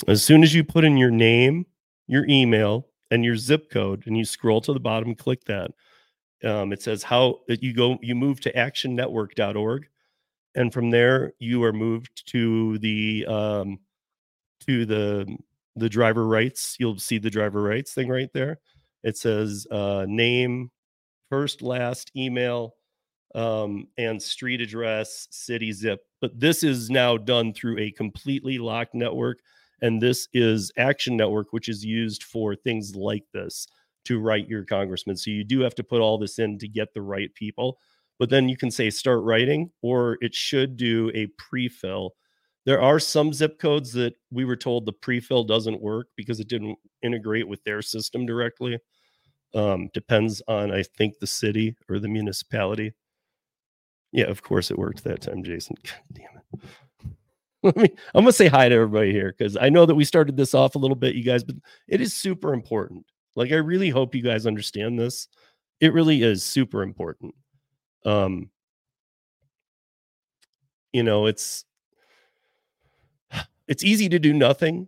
As 0.09 0.21
soon 0.21 0.43
as 0.43 0.53
you 0.53 0.65
put 0.65 0.83
in 0.83 0.97
your 0.97 1.13
name, 1.13 1.65
your 2.09 2.27
email, 2.27 2.89
and 3.13 3.25
your 3.25 3.37
zip 3.37 3.71
code, 3.71 4.03
and 4.09 4.19
you 4.19 4.25
scroll 4.25 4.61
to 4.63 4.73
the 4.73 4.81
bottom, 4.81 5.15
click 5.15 5.45
that. 5.45 5.71
Um, 6.43 6.73
it 6.73 6.83
says 6.83 7.05
how 7.05 7.39
you 7.47 7.73
go, 7.73 8.01
you 8.03 8.17
move 8.17 8.41
to 8.41 8.53
actionnetwork.org. 8.53 9.87
And 10.57 10.73
from 10.73 10.91
there, 10.91 11.35
you 11.39 11.63
are 11.63 11.73
moved 11.73 12.27
to 12.33 12.79
the 12.79 13.27
um, 13.27 13.79
to 14.67 14.85
the 14.87 15.39
the 15.77 15.89
driver 15.89 16.27
rights. 16.27 16.75
You'll 16.81 16.99
see 16.99 17.19
the 17.19 17.31
driver 17.31 17.63
rights 17.63 17.95
thing 17.95 18.09
right 18.09 18.33
there. 18.35 18.59
It 19.05 19.17
says 19.17 19.69
uh, 19.71 20.05
name, 20.09 20.73
first, 21.31 21.63
last, 21.63 22.11
email, 22.17 22.75
um, 23.35 23.89
and 23.99 24.23
street 24.23 24.61
address, 24.61 25.29
city 25.31 25.73
zip. 25.73 26.01
But 26.21 26.39
this 26.39 26.63
is 26.63 26.91
now 26.91 27.17
done 27.17 27.53
through 27.53 27.79
a 27.79 27.91
completely 27.93 28.59
locked 28.59 28.95
network. 28.95 29.41
And 29.83 30.01
this 30.01 30.29
is 30.33 30.73
Action 30.79 31.17
Network, 31.17 31.53
which 31.53 31.69
is 31.69 31.85
used 31.85 32.23
for 32.23 32.55
things 32.55 32.95
like 32.95 33.25
this 33.33 33.67
to 34.05 34.21
write 34.21 34.49
your 34.49 34.65
congressman. 34.65 35.17
So 35.17 35.31
you 35.31 35.45
do 35.45 35.61
have 35.61 35.75
to 35.75 35.85
put 35.85 36.01
all 36.01 36.19
this 36.19 36.39
in 36.39 36.59
to 36.59 36.69
get 36.69 36.95
the 36.95 37.03
right 37.03 37.35
people. 37.35 37.79
But 38.19 38.31
then 38.31 38.49
you 38.49 38.57
can 38.57 38.71
say 38.71 38.91
start 38.91 39.23
writing, 39.25 39.71
or 39.83 40.19
it 40.21 40.35
should 40.35 40.77
do 40.77 41.11
a 41.15 41.27
pre 41.39 41.69
fill. 41.69 42.15
There 42.65 42.81
are 42.81 42.99
some 42.99 43.33
zip 43.33 43.59
codes 43.59 43.93
that 43.93 44.15
we 44.31 44.45
were 44.45 44.57
told 44.57 44.87
the 44.87 44.93
pre 44.93 45.21
fill 45.21 45.45
doesn't 45.45 45.83
work 45.83 46.09
because 46.17 46.39
it 46.39 46.49
didn't 46.49 46.79
integrate 47.03 47.49
with 47.49 47.63
their 47.65 47.83
system 47.83 48.25
directly. 48.25 48.79
Um, 49.55 49.89
depends 49.93 50.43
on, 50.49 50.73
I 50.73 50.83
think, 50.83 51.19
the 51.19 51.27
city 51.27 51.77
or 51.89 51.99
the 51.99 52.09
municipality. 52.09 52.93
Yeah, 54.15 54.27
of 54.27 54.43
course 54.43 54.71
it 54.71 54.79
worked 54.79 55.03
that 55.05 55.23
time, 55.23 55.43
Jason. 55.43 55.77
God 55.83 55.93
damn 56.13 56.41
it. 56.63 56.71
Let 57.65 57.77
me 57.77 57.91
I'm 58.15 58.23
gonna 58.23 58.33
say 58.33 58.47
hi 58.47 58.69
to 58.69 58.75
everybody 58.77 59.11
here 59.11 59.35
because 59.37 59.57
I 59.57 59.71
know 59.71 59.87
that 59.87 59.95
we 59.97 60.05
started 60.05 60.37
this 60.37 60.55
off 60.55 60.77
a 60.77 60.79
little 60.79 60.95
bit, 60.95 61.17
you 61.17 61.25
guys, 61.25 61.43
but 61.43 61.57
it 61.89 62.01
is 62.01 62.15
super 62.15 62.55
important. 62.55 63.05
Like 63.35 63.51
I 63.51 63.57
really 63.57 63.91
hope 63.91 64.15
you 64.15 64.23
guys 64.23 64.47
understand 64.47 65.01
this. 65.01 65.27
It 65.81 65.93
really 65.93 66.23
is 66.23 66.45
super 66.45 66.83
important. 66.83 67.35
Um, 68.07 68.51
you 70.93 71.03
know, 71.03 71.27
it's 71.27 71.65
it's 73.67 73.83
easy 73.83 74.09
to 74.11 74.21
do 74.21 74.33
nothing, 74.33 74.87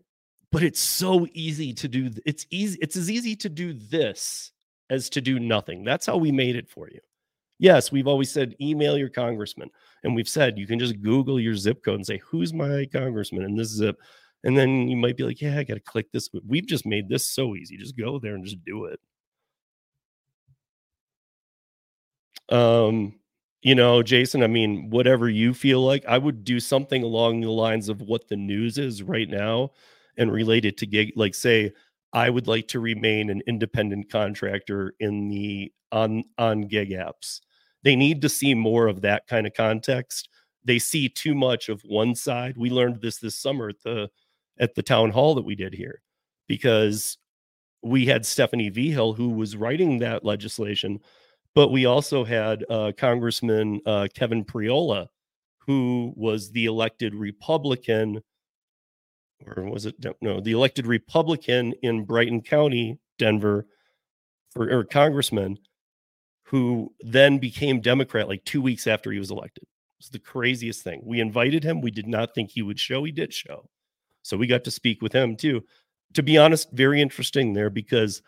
but 0.53 0.63
it's 0.63 0.79
so 0.81 1.27
easy 1.33 1.73
to 1.75 1.89
do 1.89 2.11
it's 2.25 2.47
easy 2.51 2.79
it's 2.81 2.95
as 2.95 3.11
easy 3.11 3.35
to 3.37 3.49
do 3.49 3.73
this 3.73 4.53
as 4.89 5.11
to 5.11 5.21
do 5.21 5.41
nothing. 5.41 5.83
That's 5.83 6.07
how 6.07 6.17
we 6.17 6.31
made 6.31 6.55
it 6.55 6.69
for 6.69 6.89
you. 6.89 7.01
Yes, 7.59 7.91
we've 7.91 8.07
always 8.07 8.31
said 8.31 8.55
email 8.61 8.99
your 8.99 9.09
congressman. 9.09 9.71
And 10.05 10.15
we've 10.15 10.29
said 10.29 10.59
you 10.59 10.67
can 10.67 10.79
just 10.79 11.01
Google 11.01 11.41
your 11.41 11.55
zip 11.55 11.83
code 11.83 11.97
and 11.97 12.07
say, 12.07 12.19
who's 12.19 12.53
my 12.53 12.87
congressman 12.93 13.45
in 13.45 13.57
this 13.57 13.69
zip? 13.69 13.97
And 14.45 14.57
then 14.57 14.89
you 14.89 14.97
might 14.97 15.17
be 15.17 15.25
like, 15.25 15.41
yeah, 15.41 15.59
I 15.59 15.65
got 15.65 15.75
to 15.75 15.81
click 15.81 16.13
this. 16.13 16.29
We've 16.47 16.67
just 16.67 16.87
made 16.87 17.09
this 17.09 17.27
so 17.27 17.57
easy. 17.57 17.77
Just 17.77 17.97
go 17.97 18.19
there 18.19 18.35
and 18.35 18.45
just 18.45 18.63
do 18.65 18.85
it. 18.87 19.01
Um, 22.49 23.15
you 23.63 23.75
know, 23.75 24.03
Jason, 24.03 24.43
I 24.43 24.47
mean, 24.47 24.91
whatever 24.91 25.29
you 25.29 25.53
feel 25.55 25.81
like, 25.81 26.05
I 26.07 26.19
would 26.19 26.45
do 26.45 26.61
something 26.61 27.03
along 27.03 27.41
the 27.41 27.51
lines 27.51 27.89
of 27.89 28.03
what 28.03 28.29
the 28.29 28.37
news 28.37 28.79
is 28.79 29.03
right 29.03 29.29
now 29.29 29.71
and 30.17 30.31
relate 30.31 30.65
it 30.65 30.77
to 30.79 30.87
gig, 30.87 31.13
like 31.17 31.35
say, 31.35 31.73
I 32.13 32.31
would 32.31 32.47
like 32.47 32.69
to 32.69 32.81
remain 32.81 33.31
an 33.31 33.43
independent 33.47 34.11
contractor 34.11 34.95
in 35.01 35.29
the 35.29 35.73
on 35.93 36.25
on 36.39 36.63
gig 36.63 36.91
apps 36.91 37.41
They 37.87 37.95
need 37.95 38.21
to 38.23 38.29
see 38.29 38.53
more 38.53 38.89
of 38.89 39.03
that 39.03 39.29
kind 39.29 39.47
of 39.47 39.55
context. 39.55 40.29
They 40.65 40.81
see 40.81 41.09
too 41.09 41.37
much 41.37 41.69
of 41.69 41.81
one 41.83 42.17
side. 42.17 42.57
We 42.57 42.69
learned 42.69 43.01
this 43.01 43.19
this 43.19 43.39
summer 43.39 43.69
at 43.69 43.81
the 43.85 44.11
at 44.59 44.75
the 44.75 44.83
town 44.83 45.13
hall 45.13 45.37
that 45.37 45.45
we 45.45 45.55
did 45.55 45.73
here 45.73 46.03
because 46.49 47.17
we 47.83 48.05
had 48.05 48.27
Stephanie 48.27 48.71
Vigil 48.71 49.13
who 49.13 49.29
was 49.29 49.55
writing 49.55 50.01
that 50.01 50.25
legislation, 50.25 50.99
but 51.55 51.71
we 51.71 51.87
also 51.87 52.25
had 52.25 52.65
uh, 52.69 52.91
Congressman 52.99 53.81
uh, 53.87 54.09
Kevin 54.13 54.45
Priola, 54.45 55.09
who 55.59 56.13
was 56.17 56.51
the 56.51 56.65
elected 56.65 57.15
Republican, 57.15 58.21
or 59.47 59.63
was 59.63 59.87
it 59.87 59.95
no, 60.21 60.41
the 60.41 60.51
elected 60.51 60.89
Republican 60.89 61.73
in 61.83 62.05
Brighton 62.05 62.43
County, 62.43 62.99
Denver, 63.17 63.65
for 64.51 64.69
or 64.77 64.83
congressman, 64.83 65.57
who 66.47 66.93
then 67.01 67.39
became 67.39 67.81
Democrat 67.81 68.29
like 68.29 68.45
two 68.45 68.63
weeks 68.63 68.87
after 68.87 69.11
he 69.11 69.19
was 69.19 69.31
elected. 69.31 69.65
It's 69.99 70.11
the 70.11 70.19
craziest 70.19 70.83
thing. 70.85 71.03
We 71.05 71.21
invited 71.21 71.65
him. 71.65 71.81
We 71.81 71.91
did 71.91 72.07
not 72.07 72.35
think 72.35 72.51
he 72.51 72.63
would 72.63 72.79
show. 72.79 73.03
He 73.03 73.13
did 73.13 73.35
show. 73.35 73.69
So 74.23 74.37
we 74.37 74.47
got 74.47 74.63
to 74.65 74.71
speak 74.71 75.03
with 75.03 75.13
him 75.13 75.37
too. 75.37 75.65
To 76.15 76.23
be 76.23 76.39
honest, 76.39 76.71
very 76.73 77.01
interesting 77.01 77.53
there 77.53 77.71
because 77.71 78.23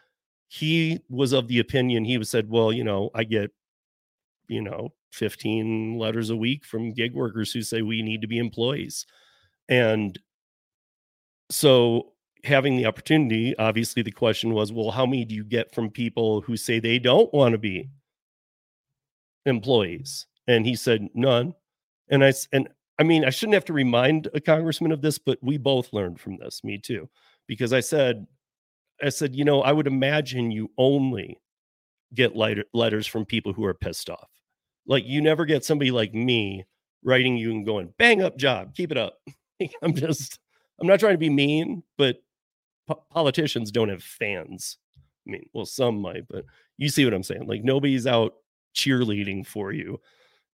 he 0.49 1.01
was 1.09 1.33
of 1.33 1.47
the 1.47 1.61
opinion 1.61 2.05
he 2.05 2.19
was 2.19 2.29
said, 2.29 2.51
well, 2.51 2.73
you 2.73 2.83
know, 2.83 3.11
I 3.15 3.23
get, 3.23 3.51
you 4.49 4.63
know, 4.63 4.95
15 5.13 5.97
letters 5.97 6.31
a 6.31 6.37
week 6.37 6.65
from 6.65 6.93
gig 6.93 7.15
workers 7.15 7.53
who 7.53 7.63
say 7.63 7.83
we 7.83 8.03
need 8.03 8.23
to 8.23 8.29
be 8.29 8.39
employees. 8.39 9.07
And 9.69 10.19
so 11.51 12.15
having 12.43 12.77
the 12.77 12.87
opportunity, 12.87 13.57
obviously 13.59 14.03
the 14.03 14.11
question 14.11 14.55
was, 14.55 14.73
well, 14.73 14.91
how 14.91 15.07
many 15.07 15.25
do 15.25 15.37
you 15.37 15.45
get 15.45 15.73
from 15.73 15.91
people 15.91 16.41
who 16.41 16.57
say 16.57 16.81
they 16.81 16.99
don't 16.99 17.33
want 17.33 17.53
to 17.53 17.59
be 17.59 17.91
employees? 19.46 20.27
And 20.46 20.66
he 20.66 20.74
said, 20.77 21.09
none. 21.14 21.55
And 22.11 22.24
I 22.24 22.33
and 22.53 22.68
I 22.98 23.05
mean, 23.05 23.24
I 23.24 23.31
shouldn't 23.31 23.55
have 23.55 23.64
to 23.66 23.72
remind 23.72 24.29
a 24.35 24.40
congressman 24.40 24.92
of 24.92 25.03
this, 25.03 25.18
but 25.18 25.38
we 25.40 25.57
both 25.57 25.92
learned 25.92 26.20
from 26.20 26.37
this, 26.37 26.64
me 26.64 26.79
too, 26.79 27.09
because 27.46 27.72
I 27.72 27.81
said, 27.81 28.27
I 29.03 29.11
said, 29.11 29.37
you 29.37 29.44
know, 29.44 29.62
I 29.62 29.72
would 29.72 29.87
imagine 29.87 30.51
you 30.51 30.70
only 30.77 31.38
get 32.14 32.35
letters 32.35 33.07
from 33.07 33.24
people 33.24 33.53
who 33.53 33.64
are 33.64 33.74
pissed 33.74 34.11
off. 34.11 34.29
Like 34.87 35.05
you 35.07 35.20
never 35.20 35.44
get 35.44 35.64
somebody 35.64 35.90
like 35.90 36.12
me 36.12 36.64
writing 37.05 37.37
you 37.37 37.51
and 37.53 37.64
going, 37.64 37.92
bang 37.98 38.22
up 38.22 38.37
job, 38.37 38.74
keep 38.74 38.90
it 38.90 38.98
up. 38.98 39.18
I'm 39.83 39.94
just, 39.94 40.40
I'm 40.81 40.87
not 40.87 40.98
trying 40.98 41.14
to 41.14 41.18
be 41.18 41.31
mean, 41.31 41.85
but 41.96 42.16
po- 42.88 43.05
politicians 43.11 43.70
don't 43.70 43.90
have 43.90 44.03
fans. 44.03 44.79
I 45.27 45.33
mean, 45.33 45.48
well, 45.53 45.66
some 45.66 46.01
might, 46.01 46.27
but 46.29 46.44
you 46.79 46.88
see 46.88 47.05
what 47.05 47.14
I'm 47.14 47.22
saying. 47.22 47.46
Like 47.46 47.62
nobody's 47.62 48.07
out 48.07 48.35
cheerleading 48.79 49.47
for 49.47 49.73
you 49.73 50.01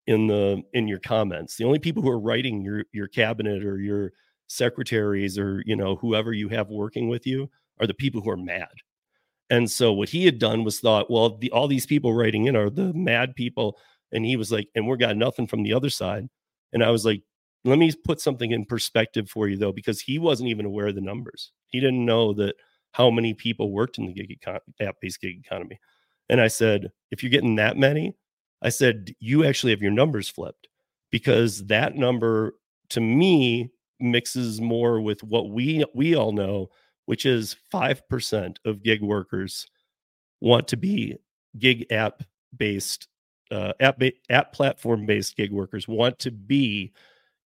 in 0.07 0.27
the 0.27 0.63
in 0.73 0.87
your 0.87 0.99
comments. 0.99 1.55
The 1.57 1.65
only 1.65 1.79
people 1.79 2.01
who 2.01 2.09
are 2.09 2.19
writing 2.19 2.61
your 2.61 2.85
your 2.91 3.07
cabinet 3.07 3.63
or 3.63 3.79
your 3.79 4.11
secretaries 4.47 5.37
or 5.37 5.63
you 5.65 5.75
know 5.75 5.95
whoever 5.95 6.33
you 6.33 6.49
have 6.49 6.69
working 6.69 7.09
with 7.09 7.25
you 7.25 7.49
are 7.79 7.87
the 7.87 7.93
people 7.93 8.21
who 8.21 8.29
are 8.29 8.37
mad. 8.37 8.73
And 9.49 9.69
so 9.69 9.91
what 9.93 10.09
he 10.09 10.25
had 10.25 10.39
done 10.39 10.63
was 10.63 10.79
thought, 10.79 11.11
well, 11.11 11.37
the, 11.37 11.51
all 11.51 11.67
these 11.67 11.85
people 11.85 12.13
writing 12.13 12.45
in 12.45 12.55
are 12.55 12.69
the 12.69 12.93
mad 12.93 13.35
people, 13.35 13.77
and 14.11 14.25
he 14.25 14.35
was 14.35 14.51
like, 14.51 14.69
and 14.73 14.87
we're 14.87 14.97
got 14.97 15.17
nothing 15.17 15.47
from 15.47 15.63
the 15.63 15.73
other 15.73 15.89
side. 15.89 16.27
And 16.71 16.83
I 16.83 16.89
was 16.89 17.05
like, 17.05 17.21
let 17.65 17.77
me 17.77 17.91
put 18.03 18.19
something 18.19 18.51
in 18.51 18.65
perspective 18.65 19.29
for 19.29 19.47
you 19.47 19.57
though, 19.57 19.71
because 19.71 20.01
he 20.01 20.17
wasn't 20.17 20.49
even 20.49 20.65
aware 20.65 20.87
of 20.87 20.95
the 20.95 21.01
numbers. 21.01 21.51
He 21.67 21.79
didn't 21.79 22.05
know 22.05 22.33
that 22.33 22.55
how 22.91 23.09
many 23.09 23.33
people 23.33 23.71
worked 23.71 23.97
in 23.97 24.05
the 24.07 24.13
gig 24.13 24.39
econ- 24.39 24.59
app-based 24.79 25.21
gig 25.21 25.39
economy. 25.45 25.79
And 26.29 26.41
I 26.41 26.47
said, 26.47 26.91
if 27.11 27.21
you're 27.21 27.29
getting 27.29 27.55
that 27.55 27.77
many, 27.77 28.15
I 28.61 28.69
said, 28.69 29.13
you 29.19 29.43
actually 29.43 29.71
have 29.71 29.81
your 29.81 29.91
numbers 29.91 30.29
flipped 30.29 30.67
because 31.11 31.65
that 31.67 31.95
number 31.95 32.53
to 32.89 33.01
me 33.01 33.71
mixes 33.99 34.61
more 34.61 35.01
with 35.01 35.23
what 35.23 35.49
we 35.49 35.85
we 35.93 36.15
all 36.15 36.31
know, 36.31 36.69
which 37.05 37.25
is 37.25 37.55
5% 37.73 38.57
of 38.65 38.83
gig 38.83 39.01
workers 39.01 39.67
want 40.41 40.67
to 40.69 40.77
be 40.77 41.15
gig 41.57 41.85
app 41.91 42.23
based 42.55 43.07
uh, 43.51 43.73
app 43.79 43.99
ba- 43.99 44.11
app 44.29 44.53
platform 44.53 45.05
based 45.05 45.35
gig 45.35 45.51
workers 45.51 45.87
want 45.87 46.19
to 46.19 46.31
be 46.31 46.91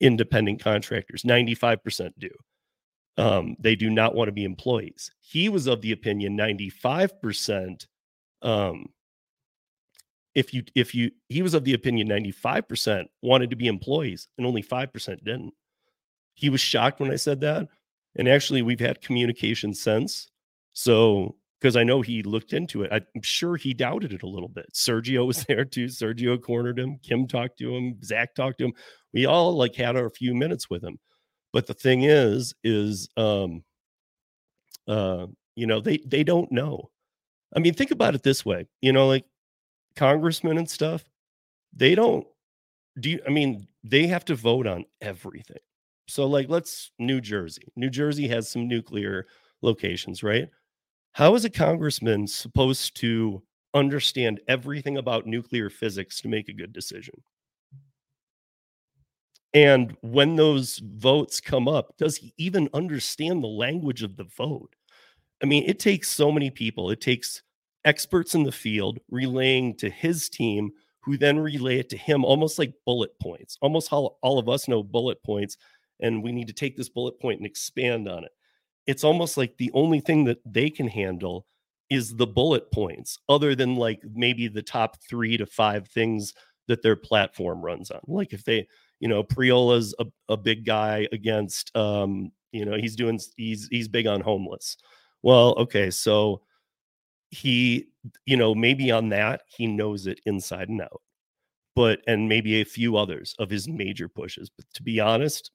independent 0.01 0.61
contractors. 0.61 1.23
95% 1.23 2.11
do. 2.19 2.29
Um, 3.17 3.55
they 3.59 3.75
do 3.75 3.89
not 3.89 4.15
want 4.15 4.27
to 4.27 4.33
be 4.33 4.43
employees. 4.43 5.11
He 5.19 5.47
was 5.49 5.67
of 5.67 5.81
the 5.81 5.91
opinion 5.91 6.37
95% 6.37 7.85
um, 8.43 8.87
if 10.35 10.53
you 10.53 10.63
if 10.75 10.95
you 10.95 11.11
he 11.29 11.41
was 11.41 11.53
of 11.53 11.63
the 11.63 11.73
opinion 11.73 12.07
95% 12.07 13.05
wanted 13.21 13.49
to 13.49 13.55
be 13.55 13.67
employees 13.67 14.27
and 14.37 14.47
only 14.47 14.63
5% 14.63 15.23
didn't. 15.23 15.53
He 16.35 16.49
was 16.49 16.61
shocked 16.61 16.99
when 16.99 17.11
i 17.11 17.15
said 17.15 17.41
that 17.41 17.67
and 18.15 18.27
actually 18.27 18.61
we've 18.61 18.79
had 18.79 19.01
communication 19.01 19.73
since. 19.73 20.31
So 20.73 21.35
because 21.59 21.75
i 21.75 21.83
know 21.83 22.01
he 22.01 22.23
looked 22.23 22.53
into 22.53 22.83
it 22.83 22.91
i'm 22.91 23.21
sure 23.21 23.55
he 23.55 23.73
doubted 23.73 24.11
it 24.11 24.23
a 24.23 24.27
little 24.27 24.49
bit. 24.49 24.65
Sergio 24.73 25.25
was 25.25 25.43
there 25.47 25.65
too 25.65 25.85
sergio 25.85 26.41
cornered 26.41 26.79
him 26.79 26.99
kim 27.03 27.27
talked 27.27 27.59
to 27.59 27.75
him 27.75 27.97
zach 28.03 28.35
talked 28.35 28.57
to 28.59 28.65
him. 28.65 28.73
We 29.13 29.25
all 29.27 29.55
like 29.55 29.75
had 29.75 29.95
our 29.95 30.09
few 30.09 30.33
minutes 30.33 30.69
with 30.69 30.83
him. 30.83 30.97
But 31.51 31.67
the 31.67 31.75
thing 31.75 32.03
is 32.03 32.55
is 32.63 33.07
um 33.17 33.63
uh 34.87 35.27
you 35.55 35.67
know 35.67 35.79
they 35.79 35.99
they 36.05 36.23
don't 36.23 36.51
know 36.51 36.89
i 37.55 37.59
mean 37.59 37.73
think 37.73 37.91
about 37.91 38.15
it 38.15 38.23
this 38.23 38.45
way 38.45 38.65
you 38.81 38.91
know 38.91 39.07
like 39.07 39.25
congressmen 39.95 40.57
and 40.57 40.69
stuff, 40.69 41.03
they 41.75 41.95
don't 41.95 42.25
do 42.99 43.11
you, 43.11 43.19
I 43.25 43.31
mean, 43.31 43.67
they 43.83 44.05
have 44.07 44.23
to 44.25 44.35
vote 44.35 44.67
on 44.67 44.85
everything. 45.01 45.57
So 46.07 46.27
like 46.27 46.49
let's 46.49 46.91
New 46.99 47.21
Jersey. 47.21 47.63
New 47.75 47.89
Jersey 47.89 48.27
has 48.27 48.49
some 48.49 48.67
nuclear 48.67 49.27
locations, 49.61 50.21
right? 50.23 50.49
How 51.13 51.35
is 51.35 51.45
a 51.45 51.49
congressman 51.49 52.27
supposed 52.27 52.95
to 52.97 53.41
understand 53.73 54.41
everything 54.47 54.97
about 54.97 55.25
nuclear 55.25 55.69
physics 55.69 56.21
to 56.21 56.27
make 56.27 56.49
a 56.49 56.53
good 56.53 56.73
decision? 56.73 57.15
And 59.55 59.95
when 60.01 60.35
those 60.35 60.79
votes 60.79 61.39
come 61.39 61.67
up, 61.67 61.95
does 61.97 62.17
he 62.17 62.33
even 62.37 62.69
understand 62.73 63.43
the 63.43 63.47
language 63.47 64.01
of 64.01 64.15
the 64.15 64.23
vote? 64.23 64.75
I 65.43 65.45
mean, 65.45 65.65
it 65.67 65.77
takes 65.77 66.09
so 66.09 66.31
many 66.31 66.49
people. 66.49 66.89
It 66.89 67.01
takes 67.01 67.43
experts 67.83 68.33
in 68.33 68.43
the 68.43 68.51
field 68.51 68.99
relaying 69.11 69.75
to 69.75 69.89
his 69.89 70.29
team, 70.29 70.71
who 71.01 71.17
then 71.17 71.37
relay 71.37 71.79
it 71.79 71.89
to 71.89 71.97
him 71.97 72.23
almost 72.23 72.57
like 72.57 72.73
bullet 72.85 73.11
points, 73.21 73.57
almost 73.61 73.89
how 73.89 74.15
all 74.21 74.39
of 74.39 74.47
us 74.47 74.69
know 74.69 74.81
bullet 74.81 75.21
points. 75.21 75.57
And 75.99 76.23
we 76.23 76.31
need 76.31 76.47
to 76.47 76.53
take 76.53 76.77
this 76.77 76.87
bullet 76.87 77.19
point 77.19 77.39
and 77.39 77.45
expand 77.45 78.07
on 78.07 78.23
it. 78.23 78.31
It's 78.87 79.03
almost 79.03 79.35
like 79.35 79.57
the 79.57 79.71
only 79.73 79.99
thing 79.99 80.23
that 80.25 80.39
they 80.45 80.69
can 80.69 80.87
handle 80.87 81.45
is 81.89 82.15
the 82.15 82.27
bullet 82.27 82.71
points, 82.71 83.19
other 83.27 83.53
than 83.53 83.75
like 83.75 84.01
maybe 84.13 84.47
the 84.47 84.61
top 84.61 84.97
three 85.09 85.35
to 85.35 85.45
five 85.45 85.89
things 85.89 86.33
that 86.69 86.81
their 86.81 86.95
platform 86.95 87.61
runs 87.61 87.91
on. 87.91 87.99
Like 88.07 88.31
if 88.31 88.45
they, 88.45 88.65
you 89.01 89.09
know, 89.09 89.23
Priola's 89.23 89.93
a, 89.99 90.05
a 90.29 90.37
big 90.37 90.65
guy 90.65 91.07
against, 91.11 91.75
um, 91.75 92.31
you 92.53 92.63
know, 92.63 92.77
he's 92.77 92.95
doing, 92.95 93.19
he's, 93.35 93.67
he's 93.69 93.89
big 93.89 94.07
on 94.07 94.21
homeless. 94.21 94.77
Well, 95.23 95.55
okay. 95.57 95.89
So, 95.91 96.41
he 97.31 97.87
you 98.25 98.37
know 98.37 98.55
maybe 98.55 98.91
on 98.91 99.09
that 99.09 99.41
he 99.47 99.67
knows 99.67 100.07
it 100.07 100.21
inside 100.25 100.69
and 100.69 100.81
out 100.81 101.01
but 101.75 102.01
and 102.07 102.29
maybe 102.29 102.61
a 102.61 102.65
few 102.65 102.97
others 102.97 103.35
of 103.39 103.49
his 103.49 103.67
major 103.67 104.07
pushes 104.09 104.49
but 104.49 104.65
to 104.73 104.83
be 104.83 104.99
honest 104.99 105.51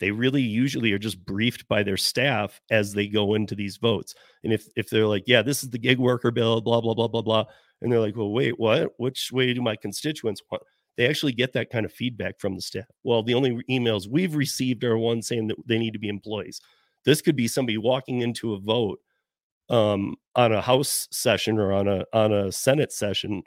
they 0.00 0.10
really 0.10 0.42
usually 0.42 0.92
are 0.92 0.98
just 0.98 1.24
briefed 1.26 1.68
by 1.68 1.82
their 1.82 1.96
staff 1.96 2.60
as 2.70 2.92
they 2.94 3.08
go 3.08 3.34
into 3.34 3.54
these 3.54 3.78
votes 3.78 4.14
and 4.44 4.52
if 4.52 4.68
if 4.76 4.90
they're 4.90 5.06
like 5.06 5.24
yeah 5.26 5.42
this 5.42 5.64
is 5.64 5.70
the 5.70 5.78
gig 5.78 5.98
worker 5.98 6.30
bill 6.30 6.60
blah 6.60 6.80
blah 6.80 6.94
blah 6.94 7.08
blah 7.08 7.22
blah 7.22 7.44
and 7.82 7.92
they're 7.92 8.00
like 8.00 8.16
well 8.16 8.32
wait 8.32 8.58
what 8.58 8.92
which 8.98 9.32
way 9.32 9.52
do 9.54 9.62
my 9.62 9.76
constituents 9.76 10.42
want 10.50 10.62
they 10.96 11.08
actually 11.08 11.32
get 11.32 11.52
that 11.52 11.70
kind 11.70 11.86
of 11.86 11.92
feedback 11.92 12.38
from 12.40 12.54
the 12.54 12.62
staff 12.62 12.86
well 13.04 13.22
the 13.22 13.34
only 13.34 13.62
emails 13.70 14.08
we've 14.08 14.36
received 14.36 14.84
are 14.84 14.98
ones 14.98 15.26
saying 15.28 15.46
that 15.48 15.56
they 15.66 15.78
need 15.78 15.92
to 15.92 15.98
be 15.98 16.08
employees 16.08 16.60
this 17.04 17.20
could 17.22 17.36
be 17.36 17.48
somebody 17.48 17.78
walking 17.78 18.20
into 18.22 18.54
a 18.54 18.60
vote 18.60 19.00
um, 19.72 20.16
on 20.36 20.52
a 20.52 20.60
House 20.60 21.08
session 21.10 21.58
or 21.58 21.72
on 21.72 21.88
a 21.88 22.04
on 22.12 22.32
a 22.32 22.52
Senate 22.52 22.92
session 22.92 23.42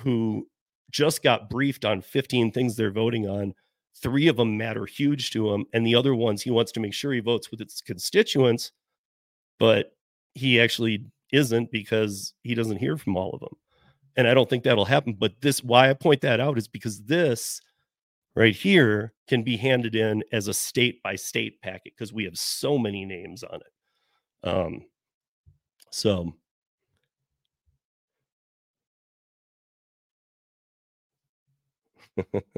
who 0.00 0.46
just 0.90 1.22
got 1.22 1.48
briefed 1.48 1.84
on 1.84 2.02
15 2.02 2.52
things 2.52 2.76
they're 2.76 2.90
voting 2.90 3.28
on. 3.28 3.54
Three 4.02 4.28
of 4.28 4.36
them 4.36 4.56
matter 4.58 4.86
huge 4.86 5.30
to 5.30 5.52
him, 5.52 5.66
and 5.72 5.86
the 5.86 5.94
other 5.94 6.14
ones 6.14 6.42
he 6.42 6.50
wants 6.50 6.72
to 6.72 6.80
make 6.80 6.94
sure 6.94 7.12
he 7.12 7.20
votes 7.20 7.50
with 7.50 7.60
its 7.60 7.80
constituents, 7.80 8.72
but 9.58 9.92
he 10.34 10.60
actually 10.60 11.04
isn't 11.32 11.70
because 11.70 12.34
he 12.42 12.54
doesn't 12.54 12.78
hear 12.78 12.96
from 12.96 13.16
all 13.16 13.30
of 13.32 13.40
them. 13.40 13.54
And 14.16 14.26
I 14.26 14.34
don't 14.34 14.50
think 14.50 14.64
that'll 14.64 14.84
happen. 14.84 15.14
But 15.14 15.40
this, 15.40 15.62
why 15.62 15.90
I 15.90 15.94
point 15.94 16.22
that 16.22 16.40
out 16.40 16.58
is 16.58 16.66
because 16.66 17.02
this 17.02 17.60
right 18.34 18.54
here 18.54 19.12
can 19.28 19.42
be 19.42 19.56
handed 19.56 19.94
in 19.94 20.24
as 20.32 20.48
a 20.48 20.54
state 20.54 21.02
by 21.02 21.16
state 21.16 21.60
packet 21.62 21.92
because 21.96 22.12
we 22.12 22.24
have 22.24 22.38
so 22.38 22.78
many 22.78 23.04
names 23.04 23.44
on 23.44 23.60
it. 23.60 24.48
Um, 24.48 24.82
so 25.90 26.34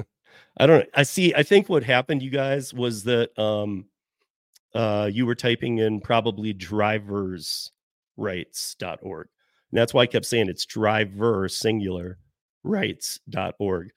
I 0.57 0.65
don't 0.67 0.87
I 0.93 1.03
see 1.03 1.33
I 1.33 1.43
think 1.43 1.69
what 1.69 1.83
happened 1.83 2.21
you 2.21 2.29
guys 2.29 2.73
was 2.73 3.03
that 3.05 3.37
um 3.39 3.85
uh 4.75 5.09
you 5.11 5.25
were 5.25 5.35
typing 5.35 5.79
in 5.79 6.01
probably 6.01 6.53
drivers 6.53 7.71
rights.org. 8.17 9.27
And 9.71 9.79
that's 9.79 9.93
why 9.93 10.03
I 10.03 10.07
kept 10.07 10.25
saying 10.25 10.49
it's 10.49 10.65
driver 10.65 11.49
singular 11.49 12.19
rights.org 12.63 13.91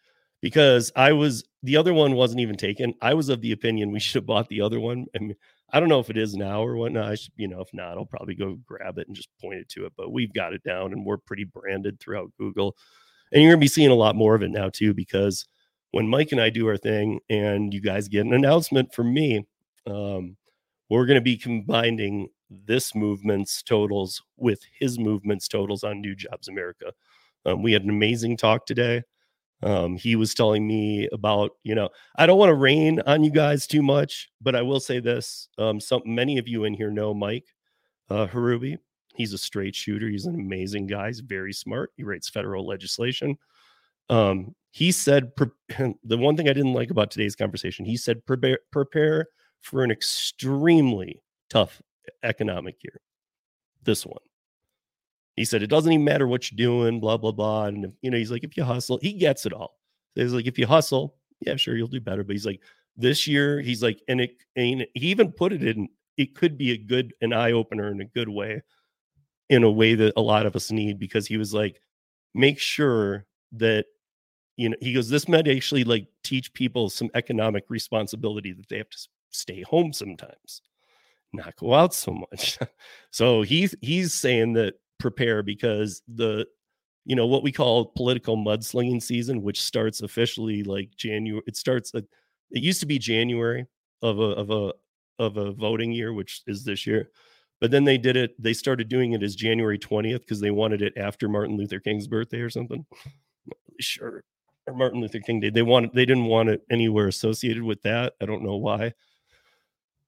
because 0.46 0.92
I 0.94 1.12
was 1.12 1.42
the 1.64 1.76
other 1.76 1.92
one 1.92 2.14
wasn't 2.14 2.38
even 2.38 2.54
taken. 2.54 2.94
I 3.02 3.14
was 3.14 3.28
of 3.28 3.40
the 3.40 3.50
opinion 3.50 3.90
we 3.90 3.98
should 4.00 4.14
have 4.14 4.26
bought 4.26 4.48
the 4.48 4.60
other 4.60 4.78
one. 4.78 5.06
I 5.12 5.18
mean, 5.18 5.34
I 5.72 5.80
don't 5.80 5.88
know 5.88 5.98
if 5.98 6.08
it 6.08 6.16
is 6.16 6.36
now 6.36 6.62
or 6.62 6.76
whatnot. 6.76 7.10
I 7.10 7.16
should, 7.16 7.32
you 7.34 7.48
know, 7.48 7.60
if 7.60 7.68
not, 7.74 7.98
I'll 7.98 8.06
probably 8.06 8.36
go 8.36 8.56
grab 8.64 8.98
it 8.98 9.08
and 9.08 9.16
just 9.16 9.28
point 9.40 9.58
it 9.58 9.68
to 9.70 9.86
it. 9.86 9.92
But 9.96 10.12
we've 10.12 10.32
got 10.32 10.52
it 10.52 10.62
down 10.62 10.92
and 10.92 11.04
we're 11.04 11.16
pretty 11.16 11.42
branded 11.42 11.98
throughout 11.98 12.30
Google. 12.38 12.76
And 13.32 13.42
you're 13.42 13.50
gonna 13.50 13.60
be 13.60 13.66
seeing 13.66 13.90
a 13.90 13.94
lot 13.96 14.14
more 14.14 14.36
of 14.36 14.44
it 14.44 14.52
now 14.52 14.68
too, 14.68 14.94
because 14.94 15.44
when 15.90 16.06
Mike 16.06 16.30
and 16.30 16.40
I 16.40 16.48
do 16.50 16.68
our 16.68 16.76
thing 16.76 17.18
and 17.28 17.74
you 17.74 17.80
guys 17.80 18.06
get 18.06 18.24
an 18.24 18.32
announcement 18.32 18.94
from 18.94 19.12
me, 19.12 19.44
um, 19.88 20.36
we're 20.88 21.06
gonna 21.06 21.20
be 21.20 21.36
combining 21.36 22.28
this 22.48 22.94
movement's 22.94 23.64
totals 23.64 24.22
with 24.36 24.60
his 24.78 24.96
movement's 24.96 25.48
totals 25.48 25.82
on 25.82 26.00
New 26.00 26.14
Jobs 26.14 26.46
America. 26.46 26.92
Um, 27.44 27.64
we 27.64 27.72
had 27.72 27.82
an 27.82 27.90
amazing 27.90 28.36
talk 28.36 28.64
today. 28.64 29.02
Um, 29.62 29.96
he 29.96 30.16
was 30.16 30.34
telling 30.34 30.66
me 30.66 31.08
about, 31.12 31.52
you 31.62 31.74
know, 31.74 31.88
I 32.16 32.26
don't 32.26 32.38
want 32.38 32.50
to 32.50 32.54
rain 32.54 33.00
on 33.06 33.24
you 33.24 33.30
guys 33.30 33.66
too 33.66 33.82
much, 33.82 34.30
but 34.40 34.54
I 34.54 34.62
will 34.62 34.80
say 34.80 35.00
this. 35.00 35.48
Um, 35.58 35.80
some 35.80 36.02
many 36.04 36.38
of 36.38 36.46
you 36.46 36.64
in 36.64 36.74
here 36.74 36.90
know 36.90 37.14
Mike 37.14 37.46
uh, 38.10 38.26
Harubi. 38.26 38.78
He's 39.14 39.32
a 39.32 39.38
straight 39.38 39.74
shooter. 39.74 40.08
He's 40.08 40.26
an 40.26 40.34
amazing 40.34 40.86
guy. 40.86 41.06
He's 41.06 41.20
very 41.20 41.52
smart. 41.52 41.90
He 41.96 42.04
writes 42.04 42.28
federal 42.28 42.66
legislation. 42.66 43.38
Um, 44.10 44.54
he 44.72 44.92
said 44.92 45.32
the 45.78 46.18
one 46.18 46.36
thing 46.36 46.48
I 46.48 46.52
didn't 46.52 46.74
like 46.74 46.90
about 46.90 47.10
today's 47.10 47.34
conversation. 47.34 47.86
He 47.86 47.96
said 47.96 48.24
prepare 48.26 48.58
prepare 48.70 49.28
for 49.62 49.82
an 49.82 49.90
extremely 49.90 51.22
tough 51.48 51.80
economic 52.22 52.76
year. 52.84 53.00
This 53.82 54.04
one. 54.04 54.18
He 55.36 55.44
said 55.44 55.62
it 55.62 55.68
doesn't 55.68 55.92
even 55.92 56.04
matter 56.04 56.26
what 56.26 56.50
you're 56.50 56.56
doing, 56.56 57.00
blah 57.00 57.16
blah 57.16 57.32
blah. 57.32 57.66
And 57.66 57.92
you 58.02 58.10
know, 58.10 58.16
he's 58.16 58.30
like, 58.30 58.44
if 58.44 58.56
you 58.56 58.64
hustle, 58.64 58.98
he 59.00 59.12
gets 59.12 59.46
it 59.46 59.52
all. 59.52 59.78
He's 60.14 60.32
like, 60.32 60.46
if 60.46 60.58
you 60.58 60.66
hustle, 60.66 61.16
yeah, 61.40 61.56
sure, 61.56 61.76
you'll 61.76 61.88
do 61.88 62.00
better. 62.00 62.24
But 62.24 62.32
he's 62.32 62.46
like, 62.46 62.60
this 62.96 63.26
year, 63.26 63.60
he's 63.60 63.82
like, 63.82 64.00
and 64.08 64.22
it, 64.22 64.36
and 64.56 64.86
he 64.94 65.08
even 65.08 65.30
put 65.30 65.52
it 65.52 65.62
in. 65.62 65.88
It 66.16 66.34
could 66.34 66.56
be 66.56 66.72
a 66.72 66.78
good, 66.78 67.12
an 67.20 67.34
eye 67.34 67.52
opener 67.52 67.90
in 67.90 68.00
a 68.00 68.06
good 68.06 68.30
way, 68.30 68.62
in 69.50 69.62
a 69.62 69.70
way 69.70 69.94
that 69.94 70.14
a 70.16 70.22
lot 70.22 70.46
of 70.46 70.56
us 70.56 70.70
need, 70.70 70.98
because 70.98 71.26
he 71.26 71.36
was 71.36 71.52
like, 71.52 71.80
make 72.34 72.58
sure 72.58 73.26
that 73.52 73.84
you 74.56 74.70
know, 74.70 74.76
he 74.80 74.94
goes, 74.94 75.08
this 75.08 75.28
might 75.28 75.48
actually 75.48 75.84
like 75.84 76.08
teach 76.24 76.52
people 76.54 76.88
some 76.88 77.10
economic 77.14 77.64
responsibility 77.68 78.52
that 78.52 78.68
they 78.68 78.78
have 78.78 78.88
to 78.88 78.98
stay 79.30 79.62
home 79.62 79.92
sometimes, 79.92 80.62
not 81.32 81.56
go 81.56 81.74
out 81.74 81.92
so 81.92 82.12
much. 82.12 82.58
so 83.10 83.42
he's 83.42 83.74
he's 83.82 84.14
saying 84.14 84.54
that 84.54 84.74
prepare 84.98 85.42
because 85.42 86.02
the 86.08 86.46
you 87.04 87.14
know 87.14 87.26
what 87.26 87.42
we 87.42 87.52
call 87.52 87.92
political 87.96 88.36
mudslinging 88.36 89.02
season 89.02 89.42
which 89.42 89.60
starts 89.62 90.02
officially 90.02 90.62
like 90.62 90.90
january 90.96 91.42
it 91.46 91.56
starts 91.56 91.92
it 91.94 92.06
used 92.50 92.80
to 92.80 92.86
be 92.86 92.98
january 92.98 93.66
of 94.02 94.18
a 94.18 94.22
of 94.22 94.50
a 94.50 94.72
of 95.18 95.36
a 95.36 95.52
voting 95.52 95.92
year 95.92 96.12
which 96.12 96.42
is 96.46 96.64
this 96.64 96.86
year 96.86 97.10
but 97.60 97.70
then 97.70 97.84
they 97.84 97.98
did 97.98 98.16
it 98.16 98.40
they 98.42 98.52
started 98.52 98.88
doing 98.88 99.12
it 99.12 99.22
as 99.22 99.36
january 99.36 99.78
20th 99.78 100.20
because 100.20 100.40
they 100.40 100.50
wanted 100.50 100.82
it 100.82 100.92
after 100.96 101.28
martin 101.28 101.56
luther 101.56 101.80
king's 101.80 102.06
birthday 102.06 102.40
or 102.40 102.50
something. 102.50 102.84
Sure. 103.80 104.24
Or 104.66 104.74
martin 104.74 105.00
luther 105.00 105.20
king 105.20 105.40
day. 105.40 105.50
They 105.50 105.62
wanted 105.62 105.92
they 105.94 106.04
didn't 106.04 106.24
want 106.24 106.48
it 106.48 106.62
anywhere 106.70 107.08
associated 107.08 107.62
with 107.62 107.82
that. 107.82 108.14
I 108.20 108.26
don't 108.26 108.42
know 108.42 108.56
why 108.56 108.94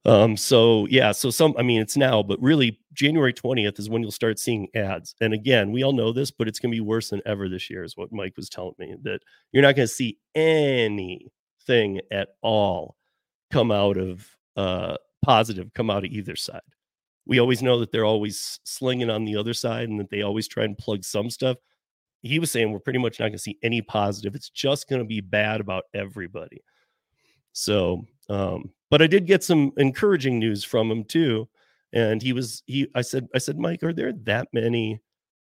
um, 0.09 0.39
so 0.39 0.87
yeah, 0.89 1.13
so 1.13 1.29
some, 1.29 1.55
I 1.59 1.63
mean, 1.63 1.83
it's 1.83 1.97
now, 1.97 2.23
but 2.23 2.41
really 2.41 2.81
January 2.95 3.35
20th 3.35 3.79
is 3.79 3.91
when 3.91 4.01
you'll 4.01 4.11
start 4.11 4.39
seeing 4.39 4.67
ads. 4.75 5.15
And 5.21 5.35
again, 5.35 5.71
we 5.71 5.83
all 5.83 5.93
know 5.93 6.15
this, 6.15 6.31
but 6.31 6.49
it's 6.49 6.59
going 6.59 6.71
to 6.73 6.77
be 6.77 6.81
worse 6.81 7.11
than 7.11 7.21
ever 7.27 7.47
this 7.47 7.69
year, 7.69 7.85
is 7.85 7.95
what 7.95 8.11
Mike 8.11 8.35
was 8.39 8.49
telling 8.49 8.75
me 8.79 8.95
that 9.03 9.21
you're 9.53 9.63
not 9.63 9.77
going 9.77 9.87
to 9.87 9.95
see 9.95 10.17
anything 10.35 12.01
at 12.11 12.31
all 12.41 12.97
come 13.51 13.71
out 13.71 13.99
of 13.99 14.27
uh, 14.57 14.97
positive, 15.23 15.75
come 15.75 15.91
out 15.91 16.07
of 16.07 16.11
either 16.11 16.37
side. 16.37 16.63
We 17.27 17.39
always 17.39 17.61
know 17.61 17.79
that 17.81 17.93
they're 17.93 18.07
always 18.07 18.61
slinging 18.65 19.11
on 19.11 19.27
the 19.27 19.37
other 19.37 19.53
side 19.53 19.91
and 19.91 20.01
that 20.01 20.09
they 20.09 20.23
always 20.23 20.49
try 20.49 20.65
and 20.65 20.79
plug 20.79 21.05
some 21.05 21.29
stuff. 21.29 21.59
He 22.23 22.39
was 22.39 22.51
saying 22.51 22.73
we're 22.73 22.79
pretty 22.79 22.99
much 22.99 23.21
not 23.21 23.27
going 23.27 23.33
to 23.33 23.39
see 23.39 23.59
any 23.63 23.83
positive. 23.83 24.35
It's 24.35 24.49
just 24.49 24.89
going 24.89 25.03
to 25.03 25.07
be 25.07 25.21
bad 25.21 25.61
about 25.61 25.85
everybody. 25.93 26.63
So, 27.53 28.07
um, 28.31 28.71
but 28.91 29.03
I 29.03 29.07
did 29.07 29.27
get 29.27 29.45
some 29.45 29.73
encouraging 29.77 30.39
news 30.39 30.65
from 30.65 30.91
him 30.91 31.05
too. 31.05 31.49
And 31.93 32.23
he 32.23 32.33
was 32.33 32.63
he 32.67 32.89
I 32.95 33.03
said 33.03 33.29
I 33.35 33.39
said 33.39 33.59
Mike, 33.59 33.83
are 33.83 33.93
there 33.93 34.13
that 34.25 34.49
many? 34.53 35.01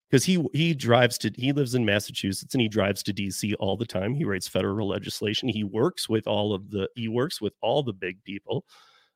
Because 0.09 0.25
he 0.25 0.43
he 0.53 0.73
drives 0.73 1.17
to 1.19 1.31
he 1.35 1.51
lives 1.53 1.75
in 1.75 1.85
Massachusetts 1.85 2.53
and 2.53 2.61
he 2.61 2.67
drives 2.67 3.03
to 3.03 3.13
DC 3.13 3.53
all 3.59 3.77
the 3.77 3.85
time. 3.85 4.13
He 4.13 4.25
writes 4.25 4.47
federal 4.47 4.87
legislation. 4.87 5.49
He 5.49 5.63
works 5.63 6.09
with 6.09 6.27
all 6.27 6.53
of 6.53 6.69
the 6.71 6.89
he 6.95 7.07
works 7.07 7.41
with 7.41 7.53
all 7.61 7.83
the 7.83 7.93
big 7.93 8.23
people, 8.23 8.65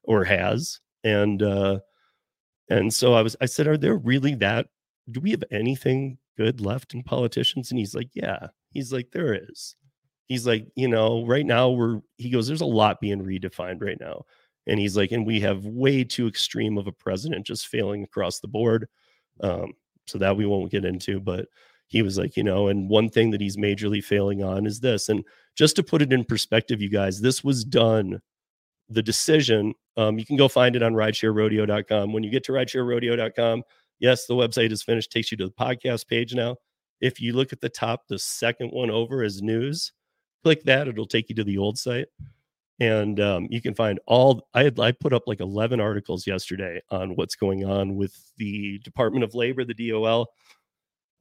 or 0.03 0.23
has. 0.23 0.79
And 1.03 1.41
uh 1.41 1.79
and 2.69 2.93
so 2.93 3.13
I 3.13 3.21
was 3.21 3.35
I 3.41 3.45
said, 3.45 3.67
are 3.67 3.77
there 3.77 3.97
really 3.97 4.35
that? 4.35 4.67
Do 5.11 5.19
we 5.21 5.31
have 5.31 5.43
anything 5.51 6.17
good 6.37 6.61
left 6.61 6.93
in 6.93 7.03
politicians? 7.03 7.71
And 7.71 7.79
he's 7.79 7.95
like, 7.95 8.09
yeah. 8.13 8.47
He's 8.71 8.91
like, 8.93 9.11
there 9.11 9.33
is 9.49 9.75
he's 10.27 10.45
like, 10.45 10.67
you 10.75 10.87
know, 10.87 11.25
right 11.25 11.45
now 11.45 11.69
we're, 11.69 12.01
he 12.17 12.29
goes, 12.29 12.47
there's 12.47 12.61
a 12.61 12.65
lot 12.65 13.01
being 13.01 13.23
redefined 13.23 13.81
right 13.81 13.99
now. 13.99 14.25
And 14.67 14.79
he's 14.79 14.97
like, 14.97 15.11
and 15.11 15.25
we 15.25 15.39
have 15.39 15.65
way 15.65 16.03
too 16.03 16.27
extreme 16.27 16.77
of 16.77 16.87
a 16.87 16.91
president 16.91 17.47
just 17.47 17.67
failing 17.67 18.03
across 18.03 18.39
the 18.39 18.49
board. 18.49 18.87
Um, 19.41 19.73
so 20.07 20.17
that 20.17 20.37
we 20.37 20.45
won't 20.45 20.71
get 20.71 20.85
into, 20.85 21.19
but 21.19 21.47
he 21.87 22.01
was 22.01 22.17
like, 22.17 22.35
you 22.35 22.43
know, 22.43 22.67
and 22.67 22.89
one 22.89 23.09
thing 23.09 23.31
that 23.31 23.41
he's 23.41 23.57
majorly 23.57 24.03
failing 24.03 24.43
on 24.43 24.65
is 24.65 24.79
this. 24.79 25.09
And 25.09 25.23
just 25.55 25.75
to 25.75 25.83
put 25.83 26.01
it 26.01 26.13
in 26.13 26.23
perspective, 26.23 26.81
you 26.81 26.89
guys, 26.89 27.21
this 27.21 27.43
was 27.43 27.63
done. 27.63 28.21
The 28.89 29.03
decision, 29.03 29.73
um, 29.95 30.17
you 30.17 30.25
can 30.25 30.37
go 30.37 30.47
find 30.47 30.75
it 30.75 30.83
on 30.83 30.93
ridesharerodeo.com. 30.93 32.13
When 32.13 32.23
you 32.23 32.29
get 32.29 32.43
to 32.45 32.53
ridesharerodeo.com, 32.53 33.63
yes, 33.99 34.25
the 34.25 34.33
website 34.33 34.71
is 34.71 34.83
finished, 34.83 35.11
takes 35.11 35.31
you 35.31 35.37
to 35.37 35.45
the 35.45 35.51
podcast 35.51 36.07
page 36.07 36.33
now. 36.33 36.55
If 37.01 37.19
you 37.19 37.33
look 37.33 37.53
at 37.53 37.61
the 37.61 37.69
top, 37.69 38.07
the 38.07 38.17
second 38.17 38.69
one 38.69 38.89
over 38.89 39.23
is 39.23 39.41
news 39.41 39.91
click 40.43 40.63
that 40.63 40.87
it'll 40.87 41.05
take 41.05 41.29
you 41.29 41.35
to 41.35 41.43
the 41.43 41.57
old 41.57 41.77
site. 41.77 42.07
And 42.79 43.19
um, 43.19 43.47
you 43.49 43.59
can 43.59 43.73
find 43.73 43.99
all 44.05 44.47
i 44.53 44.63
had 44.63 44.79
i 44.79 44.91
put 44.91 45.11
up 45.11 45.23
like 45.25 45.39
11 45.39 45.79
articles 45.79 46.27
yesterday 46.27 46.79
on 46.91 47.15
what's 47.15 47.35
going 47.35 47.65
on 47.65 47.95
with 47.95 48.15
the 48.37 48.77
department 48.79 49.23
of 49.23 49.33
labor 49.33 49.65
the 49.65 49.73
dol 49.73 50.27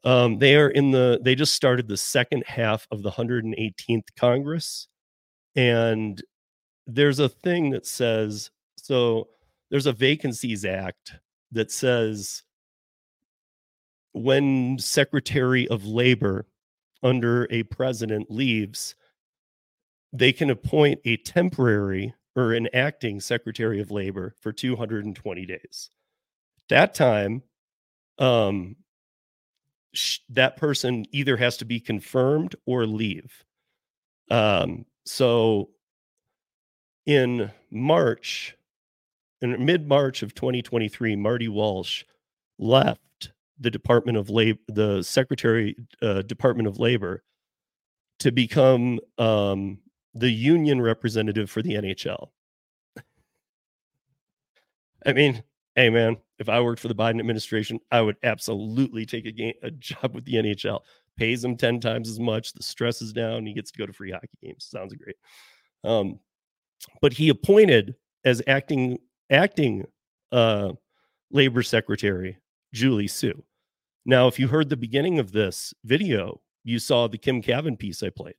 um, 0.07 0.39
they 0.39 0.55
are 0.55 0.69
in 0.69 0.93
the 0.93 1.19
they 1.23 1.35
just 1.35 1.55
started 1.55 1.89
the 1.89 1.97
second 1.97 2.45
half 2.47 2.87
of 2.93 3.03
the 3.03 3.11
118th 3.11 4.07
congress. 4.17 4.87
And 5.57 6.23
there's 6.87 7.19
a 7.19 7.29
thing 7.29 7.71
that 7.71 7.87
says 7.87 8.51
so 8.77 9.29
there's 9.69 9.87
a 9.87 9.93
vacancies 9.93 10.65
act 10.65 11.15
that 11.51 11.73
says 11.73 12.45
when 14.13 14.79
secretary 14.79 15.67
of 15.69 15.85
labor 15.85 16.47
under 17.03 17.49
a 17.51 17.65
president 17.65 18.31
leaves 18.31 18.95
they 20.19 20.33
can 20.33 20.51
appoint 20.51 21.01
a 21.05 21.17
temporary 21.19 22.15
or 22.35 22.53
an 22.53 22.69
acting 22.73 23.21
secretary 23.21 23.81
of 23.81 23.91
labor 23.91 24.35
for 24.41 24.53
220 24.53 25.47
days. 25.47 25.91
That 26.69 26.95
time, 26.95 27.43
um, 28.19 28.77
sh- 29.93 30.19
that 30.31 30.57
person 30.57 31.07
either 31.13 31.37
has 31.37 31.57
to 31.59 31.65
be 31.65 31.81
confirmed 31.81 32.57
or 32.67 32.87
leave. 32.87 33.45
Um, 34.31 34.87
so 35.05 35.71
in 37.07 37.51
March, 37.71 38.57
in 39.41 39.65
mid 39.65 39.87
March 39.87 40.23
of 40.23 40.35
2023, 40.35 41.17
Marty 41.17 41.49
Walsh 41.49 42.05
left 42.59 43.33
the 43.59 43.71
Department 43.71 44.19
of 44.19 44.29
Labor, 44.29 44.59
the 44.69 45.03
Secretary 45.03 45.77
uh, 46.03 46.23
Department 46.23 46.69
of 46.69 46.79
Labor, 46.79 47.23
to 48.19 48.33
become 48.33 48.99
um, 49.19 49.79
the 50.19 50.31
union 50.31 50.81
representative 50.81 51.51
for 51.51 51.63
the 51.63 51.75
NHL. 51.75 52.29
I 55.05 55.13
mean, 55.13 55.43
hey 55.75 55.91
man, 55.91 56.17
if 56.39 56.49
I 56.49 56.61
worked 56.61 56.81
for 56.81 56.89
the 56.89 56.95
Biden 56.95 57.21
administration, 57.21 57.79
I 57.93 58.01
would 58.01 58.17
absolutely 58.23 59.07
take 59.07 59.27
a 59.27 59.33
game 59.33 59.55
a 59.63 59.71
job 59.71 60.15
with 60.15 60.25
the 60.25 60.35
NHL. 60.35 60.81
Pays 61.17 61.45
him 61.45 61.57
10 61.57 61.81
times 61.81 62.09
as 62.09 62.19
much, 62.19 62.53
the 62.53 62.63
stress 62.63 63.01
is 63.01 63.13
down, 63.13 63.47
he 63.47 63.55
gets 63.55 63.71
to 63.71 63.79
go 63.79 63.87
to 63.87 63.93
free 63.93 64.11
hockey 64.11 64.29
games. 64.43 64.65
Sounds 64.65 64.95
great. 64.95 65.17
Um, 65.85 66.19
but 67.01 67.13
he 67.13 67.29
appointed 67.29 67.95
as 68.25 68.43
acting 68.47 68.99
acting 69.31 69.85
uh 70.33 70.73
labor 71.31 71.63
secretary 71.63 72.39
Julie 72.73 73.09
Su. 73.09 73.45
Now, 74.05 74.29
if 74.29 74.39
you 74.39 74.49
heard 74.49 74.69
the 74.69 74.77
beginning 74.77 75.19
of 75.19 75.33
this 75.33 75.75
video, 75.85 76.41
you 76.65 76.79
saw 76.79 77.07
the 77.07 77.19
Kim 77.19 77.43
Kavin 77.43 77.79
piece 77.79 78.03
I 78.03 78.11
played 78.11 78.35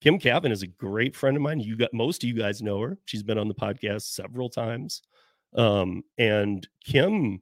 Kim 0.00 0.18
Kavin 0.18 0.52
is 0.52 0.62
a 0.62 0.68
great 0.68 1.16
friend 1.16 1.36
of 1.36 1.42
mine. 1.42 1.60
You 1.60 1.76
got 1.76 1.92
most 1.92 2.22
of 2.22 2.28
you 2.28 2.34
guys 2.34 2.62
know 2.62 2.80
her. 2.80 2.98
She's 3.04 3.22
been 3.22 3.38
on 3.38 3.48
the 3.48 3.54
podcast 3.54 4.02
several 4.02 4.48
times. 4.48 5.02
Um, 5.54 6.04
and 6.18 6.66
Kim 6.84 7.40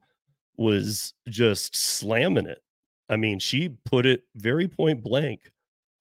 was 0.57 1.13
just 1.27 1.75
slamming 1.75 2.47
it. 2.47 2.63
I 3.09 3.15
mean, 3.15 3.39
she 3.39 3.69
put 3.85 4.05
it 4.05 4.23
very 4.35 4.67
point 4.67 5.03
blank 5.03 5.51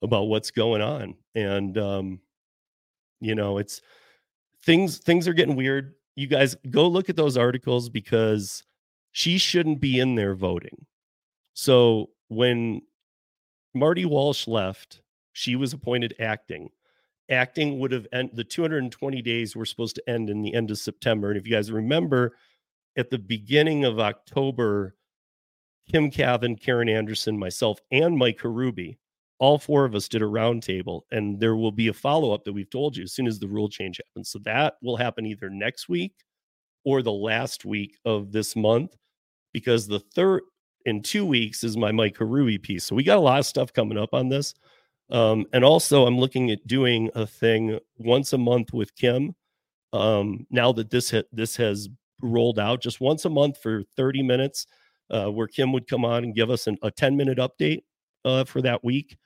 about 0.03 0.25
what's 0.25 0.51
going 0.51 0.83
on. 0.83 1.15
And 1.35 1.77
um, 1.77 2.21
you 3.21 3.35
know, 3.35 3.59
it's 3.59 3.81
things 4.63 4.99
things 4.99 5.29
are 5.29 5.35
getting 5.35 5.57
weird. 5.57 5.95
You 6.15 6.27
guys 6.27 6.57
go 6.71 6.89
look 6.89 7.11
at 7.11 7.17
those 7.17 7.37
articles 7.37 7.89
because 7.91 8.63
she 9.13 9.39
shouldn't 9.39 9.81
be 9.81 10.01
in 10.01 10.15
there 10.15 10.35
voting. 10.35 10.87
So 11.53 12.11
when 12.29 12.83
Marty 13.75 14.05
Walsh 14.05 14.47
left, 14.47 15.01
she 15.37 15.55
was 15.55 15.75
appointed 15.75 16.15
acting. 16.19 16.71
Acting 17.31 17.79
would 17.79 17.93
have 17.93 18.07
end 18.11 18.31
the 18.33 18.43
220 18.43 19.21
days 19.21 19.55
were 19.55 19.67
supposed 19.67 19.95
to 19.97 20.09
end 20.09 20.31
in 20.31 20.41
the 20.41 20.55
end 20.55 20.71
of 20.71 20.79
September. 20.79 21.29
And 21.29 21.39
if 21.39 21.47
you 21.47 21.53
guys 21.53 21.71
remember, 21.71 22.39
at 22.97 23.11
the 23.11 23.19
beginning 23.19 23.85
of 23.85 24.01
October, 24.01 24.97
Kim 25.93 26.11
Kavin, 26.11 26.59
Karen 26.59 26.89
Anderson, 26.89 27.39
myself, 27.39 27.81
and 27.93 28.17
Mike 28.17 28.39
Harubi, 28.39 28.97
all 29.39 29.59
four 29.59 29.85
of 29.85 29.95
us 29.95 30.09
did 30.09 30.23
a 30.23 30.25
roundtable, 30.25 31.03
and 31.13 31.39
there 31.39 31.55
will 31.55 31.71
be 31.71 31.89
a 31.89 31.93
follow 31.93 32.33
up 32.33 32.45
that 32.45 32.55
we've 32.55 32.71
told 32.71 32.97
you 32.97 33.05
as 33.05 33.13
soon 33.13 33.27
as 33.27 33.39
the 33.39 33.47
rule 33.47 33.69
change 33.69 34.01
happens. 34.07 34.31
So 34.31 34.39
that 34.45 34.77
will 34.83 34.97
happen 34.97 35.27
either 35.27 35.51
next 35.51 35.87
week 35.87 36.15
or 36.87 37.03
the 37.03 37.13
last 37.13 37.67
week 37.67 37.99
of 38.07 38.33
this 38.33 38.57
month, 38.57 38.97
because 39.53 39.87
the 39.87 40.01
third 40.01 40.41
in 40.87 41.03
two 41.03 41.27
weeks 41.27 41.63
is 41.63 41.77
my 41.77 41.93
Mike 41.93 42.17
Harubi 42.17 42.63
piece. 42.63 42.85
So 42.85 42.97
we 42.97 43.05
got 43.05 43.19
a 43.19 43.21
lot 43.21 43.41
of 43.41 43.45
stuff 43.45 43.71
coming 43.75 43.99
up 43.99 44.15
on 44.15 44.31
this. 44.31 44.55
Um, 45.11 45.47
and 45.53 45.65
also, 45.65 46.07
I'm 46.07 46.19
looking 46.19 46.51
at 46.51 46.67
doing 46.67 47.11
a 47.15 47.27
thing 47.27 47.79
once 47.99 48.33
a 48.33 48.39
month 48.39 48.73
with 48.73 48.95
Kim. 48.97 49.35
Um, 49.93 50.47
now 50.51 50.73
that 50.73 50.91
this 50.91 51.11
ha- 51.11 51.29
this 51.33 51.57
has 51.57 51.89
rolled 52.23 52.59
out, 52.59 52.83
just 52.83 53.01
once 53.01 53.25
a 53.25 53.31
month 53.31 53.59
for 53.63 53.83
30 53.97 54.23
minutes, 54.23 54.67
uh, 55.11 55.31
where 55.31 55.47
Kim 55.47 55.73
would 55.73 55.87
come 55.87 56.05
on 56.05 56.25
and 56.25 56.35
give 56.35 56.51
us 56.51 56.67
an, 56.67 56.77
a 56.83 56.91
10 56.91 57.17
minute 57.17 57.39
update 57.39 57.83
uh, 58.25 58.45
for 58.45 58.61
that 58.63 58.83
week, 58.83 59.17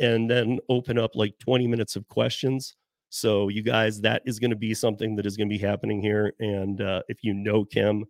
and 0.00 0.28
then 0.30 0.58
open 0.68 0.98
up 0.98 1.14
like 1.14 1.38
20 1.38 1.66
minutes 1.68 1.96
of 1.96 2.08
questions. 2.08 2.76
So, 3.10 3.48
you 3.48 3.62
guys, 3.62 4.00
that 4.02 4.22
is 4.24 4.38
going 4.38 4.50
to 4.50 4.56
be 4.56 4.74
something 4.74 5.16
that 5.16 5.26
is 5.26 5.36
going 5.36 5.48
to 5.48 5.56
be 5.56 5.64
happening 5.64 6.00
here. 6.00 6.32
And 6.40 6.80
uh, 6.80 7.02
if 7.08 7.18
you 7.22 7.34
know 7.34 7.64
Kim, 7.64 8.04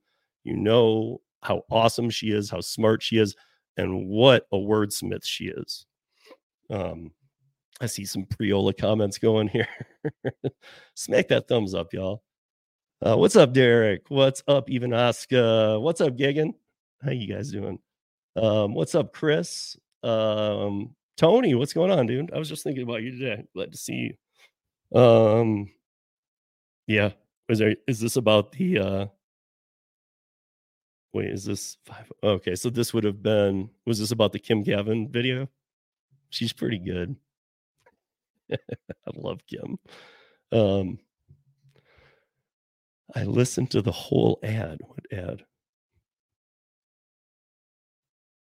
you 0.45 0.57
know 0.57 1.21
how 1.43 1.63
awesome 1.71 2.11
she 2.11 2.31
is, 2.31 2.51
how 2.51 2.61
smart 2.61 3.03
she 3.03 3.19
is, 3.19 3.35
and 3.77 4.07
what 4.09 4.47
a 4.53 4.57
wordsmith 4.57 5.25
she 5.25 5.47
is. 5.47 5.87
Um, 6.71 7.13
I 7.81 7.87
see 7.87 8.05
some 8.05 8.25
Priola 8.25 8.73
comments 8.73 9.19
going 9.19 9.49
here. 9.49 9.69
Smack 10.95 11.29
that 11.29 11.49
thumbs 11.49 11.75
up, 11.75 11.93
y'all. 11.93 12.23
Uh, 13.05 13.17
what's 13.17 13.37
up, 13.37 13.53
Derek? 13.53 14.03
What's 14.09 14.43
up, 14.47 14.71
even 14.71 14.93
Oscar? 14.93 15.81
What's 15.81 16.01
up, 16.01 16.17
Gigan? 16.17 16.53
How 17.03 17.11
you 17.11 17.33
guys 17.35 17.51
doing? 17.51 17.79
Um, 18.37 18.75
what's 18.75 18.95
up, 18.95 19.13
Chris? 19.13 19.77
Um, 20.03 20.95
Tony, 21.17 21.55
what's 21.55 21.73
going 21.73 21.91
on, 21.91 22.07
dude? 22.07 22.33
I 22.33 22.39
was 22.39 22.49
just 22.49 22.63
thinking 22.63 22.83
about 22.83 23.03
you 23.03 23.13
today. 23.13 23.45
Glad 23.55 23.73
to 23.73 23.79
see 23.79 24.15
you. 24.93 24.99
Um, 24.99 25.71
yeah. 26.87 27.11
Is 27.49 27.59
there 27.59 27.75
is 27.87 27.99
this 27.99 28.17
about 28.17 28.53
the 28.53 28.79
uh 28.79 29.07
wait, 31.13 31.31
is 31.31 31.45
this 31.45 31.79
five? 31.85 32.11
Okay, 32.23 32.55
so 32.55 32.71
this 32.71 32.95
would 32.95 33.05
have 33.05 33.23
been 33.23 33.71
was 33.87 33.99
this 33.99 34.13
about 34.13 34.33
the 34.33 34.39
Kim 34.39 34.65
Kavin 34.65 35.11
video? 35.11 35.49
She's 36.31 36.53
pretty 36.53 36.79
good. 36.79 37.17
I 38.53 39.11
love 39.15 39.41
Kim. 39.47 39.79
Um, 40.53 40.99
I 43.15 43.25
listened 43.25 43.71
to 43.73 43.83
the 43.83 43.93
whole 43.93 44.39
ad. 44.43 44.79
What 44.87 45.07
ad? 45.13 45.45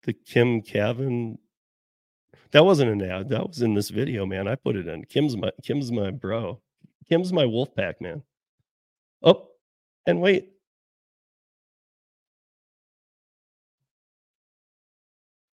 The 0.04 0.12
Kim 0.12 0.62
Kavin. 0.62 1.38
That 2.52 2.64
wasn't 2.64 2.90
an 2.90 3.10
ad. 3.10 3.28
That 3.30 3.48
was 3.48 3.62
in 3.62 3.74
this 3.74 3.90
video, 3.90 4.26
man. 4.26 4.48
I 4.48 4.54
put 4.54 4.76
it 4.76 4.86
in. 4.86 5.04
Kim's 5.04 5.36
my 5.36 5.50
Kim's 5.62 5.90
my 5.92 6.10
bro. 6.10 6.60
Kim's 7.08 7.32
my 7.32 7.46
wolf 7.46 7.74
pack, 7.74 8.00
man. 8.00 8.22
Oh, 9.22 9.48
and 10.06 10.20
wait. 10.20 10.50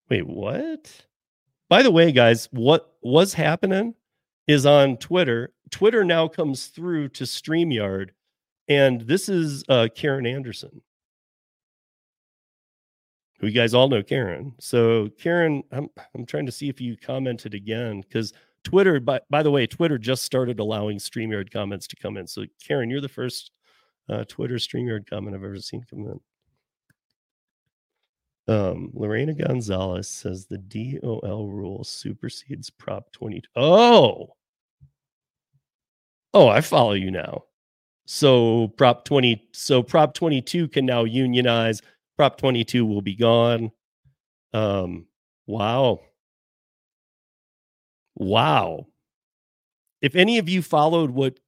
Wait, 0.09 0.27
what? 0.27 1.07
By 1.73 1.83
the 1.83 1.91
way, 1.91 2.13
guys, 2.13 2.51
what 2.53 2.93
was 3.01 3.33
happening 3.33 3.95
is 4.47 4.67
on 4.67 4.99
Twitter. 4.99 5.55
Twitter 5.71 6.05
now 6.05 6.29
comes 6.29 6.67
through 6.67 7.09
to 7.09 7.25
StreamYard, 7.25 8.11
and 8.69 9.01
this 9.01 9.31
is 9.31 9.65
uh, 9.71 9.89
Karen 9.95 10.27
Anderson. 10.27 10.83
Who 13.41 13.47
you 13.47 13.55
guys 13.55 13.73
all 13.73 13.89
know 13.89 14.03
Karen. 14.03 14.53
So 14.61 15.09
Karen, 15.19 15.63
I'm 15.73 15.89
I'm 16.15 16.27
trying 16.27 16.45
to 16.45 16.53
see 16.53 16.69
if 16.69 16.79
you 16.79 16.95
commented 16.95 17.55
again 17.55 18.03
because 18.03 18.35
Twitter, 18.65 19.01
by 19.01 19.21
by 19.31 19.43
the 19.43 19.51
way, 19.51 19.67
Twitter 19.67 19.97
just 19.97 20.25
started 20.27 20.61
allowing 20.61 20.99
StreamYard 20.99 21.51
comments 21.51 21.87
to 21.87 21.97
come 21.97 22.19
in. 22.19 22.27
So 22.27 22.45
Karen, 22.63 22.91
you're 22.91 23.01
the 23.01 23.09
first 23.09 23.51
uh, 24.11 24.25
Twitter 24.29 24.57
StreamYard 24.57 25.09
comment 25.09 25.35
I've 25.35 25.43
ever 25.43 25.59
seen 25.59 25.87
come 25.89 26.01
in. 26.01 26.21
Um, 28.49 28.91
Lorena 28.93 29.35
Gonzalez 29.35 30.09
says 30.09 30.47
the 30.47 30.59
DOL 30.59 31.49
rule 31.49 31.85
supersedes 31.85 32.71
Prop 32.71 33.13
20. 33.13 33.43
Oh, 33.55 34.35
oh, 36.35 36.49
I 36.49 36.61
follow 36.61 36.93
you 36.93 37.11
now. 37.11 37.45
So 38.07 38.69
Prop 38.77 39.05
20, 39.05 39.49
so 39.53 39.83
Prop 39.83 40.15
22 40.15 40.69
can 40.69 40.87
now 40.87 41.05
unionize. 41.05 41.83
Prop 42.17 42.37
22 42.37 42.85
will 42.85 43.01
be 43.01 43.15
gone. 43.15 43.71
Um, 44.53 45.07
wow. 45.47 46.01
Wow. 48.17 48.87
If 50.01 50.17
any 50.17 50.39
of 50.39 50.49
you 50.49 50.63
followed 50.63 51.11
what 51.11 51.39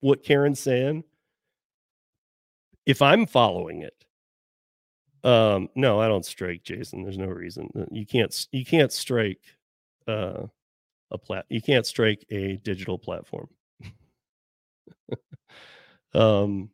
what 0.00 0.22
Karen's 0.22 0.60
saying, 0.60 1.02
if 2.86 3.02
I'm 3.02 3.26
following 3.26 3.82
it, 3.82 4.04
um, 5.24 5.68
no, 5.74 6.00
I 6.00 6.08
don't 6.08 6.24
strike, 6.24 6.62
Jason. 6.62 7.02
There's 7.02 7.18
no 7.18 7.26
reason. 7.26 7.70
Uh, 7.78 7.84
You 7.90 8.06
can't 8.06 8.46
you 8.52 8.64
can't 8.64 8.92
strike 8.92 9.40
uh 10.06 10.46
a 11.10 11.18
plat 11.18 11.44
you 11.48 11.60
can't 11.60 11.86
strike 11.86 12.24
a 12.30 12.56
digital 12.58 12.98
platform. 12.98 13.48
um 16.14 16.70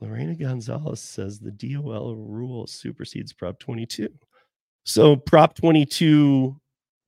Lorena 0.00 0.34
Gonzalez 0.34 1.00
says 1.00 1.38
the 1.38 1.52
DOL 1.52 2.16
rule 2.16 2.66
supersedes 2.66 3.32
Prop 3.32 3.58
22. 3.60 4.08
So 4.84 5.14
Prop 5.14 5.54
22 5.54 6.60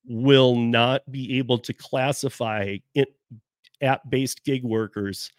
will 0.06 0.54
not 0.54 1.02
be 1.10 1.38
able 1.38 1.58
to 1.58 1.72
classify 1.72 2.76
app-based 3.82 4.44
gig 4.44 4.62
workers 4.62 5.32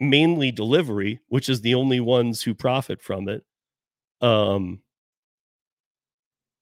mainly 0.00 0.50
delivery, 0.50 1.20
which 1.28 1.48
is 1.48 1.60
the 1.60 1.74
only 1.74 2.00
ones 2.00 2.42
who 2.42 2.54
profit 2.54 3.02
from 3.02 3.28
it, 3.28 3.44
um, 4.20 4.80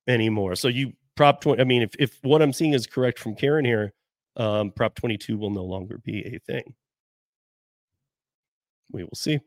anymore. 0.07 0.55
So 0.57 0.69
you 0.69 0.93
prop 1.17 1.41
20, 1.41 1.61
I 1.61 1.65
mean, 1.65 1.83
if, 1.83 1.91
if 1.99 2.19
what 2.23 2.43
I'm 2.43 2.53
seeing 2.53 2.75
is 2.75 2.87
correct 2.87 3.19
from 3.19 3.35
Karen 3.35 3.65
here, 3.65 3.93
um, 4.37 4.71
prop 4.71 4.95
22 4.95 5.37
will 5.37 5.51
no 5.51 5.65
longer 5.65 5.99
be 5.99 6.21
a 6.25 6.39
thing. 6.41 6.75
We 8.91 9.05
will 9.05 9.15
see. 9.15 9.41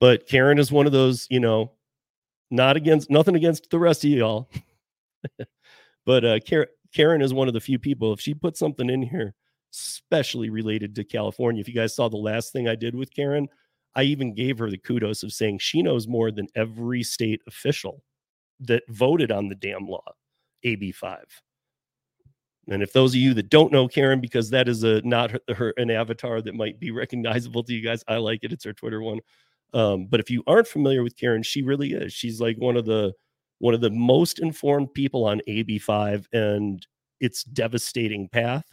But 0.00 0.26
Karen 0.26 0.58
is 0.58 0.72
one 0.72 0.86
of 0.86 0.92
those, 0.92 1.26
you 1.30 1.40
know, 1.40 1.72
not 2.50 2.76
against 2.76 3.10
nothing 3.10 3.36
against 3.36 3.70
the 3.70 3.78
rest 3.78 4.04
of 4.04 4.10
y'all. 4.10 4.50
but 6.06 6.24
uh 6.24 6.38
Karen, 6.40 6.68
Karen 6.92 7.22
is 7.22 7.34
one 7.34 7.48
of 7.48 7.54
the 7.54 7.60
few 7.60 7.78
people. 7.78 8.12
If 8.12 8.20
she 8.20 8.34
puts 8.34 8.58
something 8.58 8.88
in 8.88 9.02
here, 9.02 9.34
especially 9.72 10.50
related 10.50 10.94
to 10.94 11.04
California, 11.04 11.60
if 11.60 11.68
you 11.68 11.74
guys 11.74 11.94
saw 11.94 12.08
the 12.08 12.16
last 12.16 12.52
thing 12.52 12.68
I 12.68 12.74
did 12.74 12.94
with 12.94 13.14
Karen, 13.14 13.48
I 13.94 14.02
even 14.04 14.34
gave 14.34 14.58
her 14.58 14.70
the 14.70 14.78
kudos 14.78 15.22
of 15.22 15.32
saying 15.32 15.58
she 15.58 15.82
knows 15.82 16.06
more 16.06 16.30
than 16.30 16.48
every 16.54 17.02
state 17.02 17.42
official 17.46 18.02
that 18.60 18.82
voted 18.88 19.32
on 19.32 19.48
the 19.48 19.54
damn 19.54 19.86
law, 19.86 20.04
AB5. 20.64 21.18
And 22.68 22.82
if 22.82 22.92
those 22.92 23.12
of 23.12 23.16
you 23.16 23.34
that 23.34 23.50
don't 23.50 23.72
know 23.72 23.88
Karen, 23.88 24.20
because 24.20 24.50
that 24.50 24.68
is 24.68 24.84
a 24.84 25.00
not 25.02 25.30
her, 25.32 25.40
her 25.56 25.74
an 25.76 25.90
avatar 25.90 26.40
that 26.42 26.54
might 26.54 26.78
be 26.78 26.90
recognizable 26.92 27.64
to 27.64 27.72
you 27.72 27.82
guys, 27.82 28.04
I 28.06 28.16
like 28.16 28.40
it. 28.42 28.52
It's 28.52 28.64
her 28.64 28.72
Twitter 28.72 29.00
one. 29.00 29.20
Um, 29.72 30.06
but 30.06 30.20
if 30.20 30.30
you 30.30 30.42
aren't 30.46 30.66
familiar 30.66 31.02
with 31.02 31.16
Karen, 31.16 31.42
she 31.42 31.62
really 31.62 31.92
is. 31.92 32.12
She's 32.12 32.40
like 32.40 32.56
one 32.58 32.76
of 32.76 32.86
the 32.86 33.12
one 33.58 33.74
of 33.74 33.80
the 33.80 33.90
most 33.90 34.38
informed 34.38 34.92
people 34.94 35.24
on 35.26 35.42
AB5 35.46 36.26
and 36.32 36.86
its 37.20 37.44
devastating 37.44 38.28
path 38.28 38.64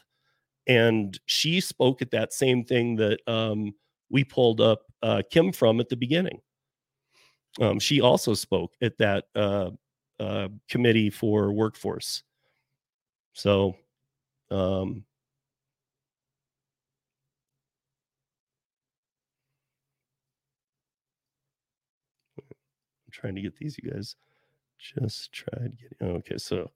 and 0.67 1.19
she 1.25 1.59
spoke 1.61 2.01
at 2.01 2.11
that 2.11 2.33
same 2.33 2.63
thing 2.63 2.95
that 2.97 3.19
um, 3.27 3.73
we 4.09 4.23
pulled 4.23 4.61
up 4.61 4.81
uh, 5.01 5.21
Kim 5.31 5.51
from 5.51 5.79
at 5.79 5.89
the 5.89 5.95
beginning. 5.95 6.41
Um, 7.59 7.79
she 7.79 8.01
also 8.01 8.33
spoke 8.33 8.73
at 8.81 8.97
that 8.97 9.25
uh, 9.35 9.71
uh, 10.19 10.49
committee 10.69 11.09
for 11.09 11.51
workforce. 11.51 12.23
So, 13.33 13.75
um, 14.51 15.03
I'm 22.37 23.11
trying 23.11 23.35
to 23.35 23.41
get 23.41 23.55
these, 23.55 23.77
you 23.81 23.91
guys. 23.91 24.15
Just 24.79 25.31
tried 25.31 25.77
getting. 25.77 26.15
Okay, 26.17 26.37
so, 26.37 26.69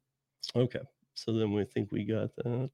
okay, 0.56 0.80
so 1.14 1.34
then 1.34 1.52
we 1.52 1.66
think 1.66 1.92
we 1.92 2.04
got 2.04 2.36
that. 2.38 2.72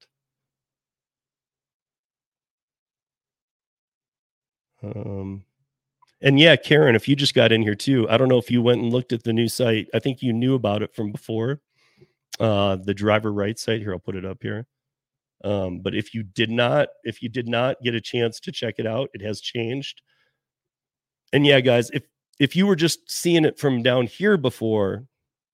Um, 4.83 5.43
and 6.21 6.39
yeah, 6.39 6.55
Karen, 6.55 6.95
if 6.95 7.07
you 7.07 7.15
just 7.15 7.33
got 7.33 7.51
in 7.51 7.61
here 7.61 7.75
too, 7.75 8.09
I 8.09 8.17
don't 8.17 8.27
know 8.27 8.37
if 8.37 8.49
you 8.49 8.61
went 8.61 8.81
and 8.81 8.91
looked 8.91 9.13
at 9.13 9.23
the 9.23 9.33
new 9.33 9.47
site. 9.47 9.87
I 9.93 9.99
think 9.99 10.21
you 10.21 10.33
knew 10.33 10.55
about 10.55 10.81
it 10.81 10.95
from 10.95 11.11
before. 11.11 11.61
Uh, 12.39 12.75
the 12.75 12.93
driver 12.93 13.31
right 13.31 13.57
site 13.57 13.81
here, 13.81 13.93
I'll 13.93 13.99
put 13.99 14.15
it 14.15 14.25
up 14.25 14.39
here. 14.41 14.67
Um, 15.43 15.79
but 15.79 15.93
if 15.93 16.13
you 16.13 16.23
did 16.23 16.49
not, 16.49 16.89
if 17.03 17.21
you 17.21 17.29
did 17.29 17.47
not 17.47 17.81
get 17.83 17.93
a 17.93 18.01
chance 18.01 18.39
to 18.41 18.51
check 18.51 18.75
it 18.77 18.87
out, 18.87 19.09
it 19.13 19.21
has 19.21 19.41
changed. 19.41 20.01
And 21.33 21.45
yeah, 21.45 21.59
guys, 21.59 21.89
if 21.91 22.03
if 22.39 22.55
you 22.55 22.67
were 22.67 22.75
just 22.75 23.09
seeing 23.09 23.45
it 23.45 23.59
from 23.59 23.83
down 23.83 24.07
here 24.07 24.37
before 24.37 25.05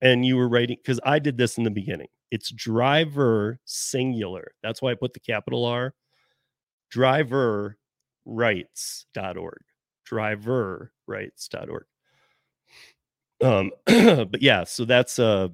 and 0.02 0.26
you 0.26 0.38
were 0.38 0.50
writing, 0.50 0.78
because 0.78 1.00
I 1.06 1.20
did 1.20 1.38
this 1.38 1.58
in 1.58 1.64
the 1.64 1.72
beginning, 1.72 2.08
it's 2.32 2.52
driver 2.52 3.60
singular. 3.66 4.54
That's 4.62 4.82
why 4.82 4.92
I 4.92 4.96
put 4.96 5.14
the 5.14 5.20
capital 5.20 5.66
R. 5.66 5.94
Driver 6.90 7.78
rights.org. 8.26 9.62
Driver 10.06 10.92
rights.org. 11.08 11.86
Um, 13.42 13.72
but 13.86 14.42
yeah, 14.42 14.64
so 14.64 14.86
that's 14.86 15.20
uh 15.20 15.50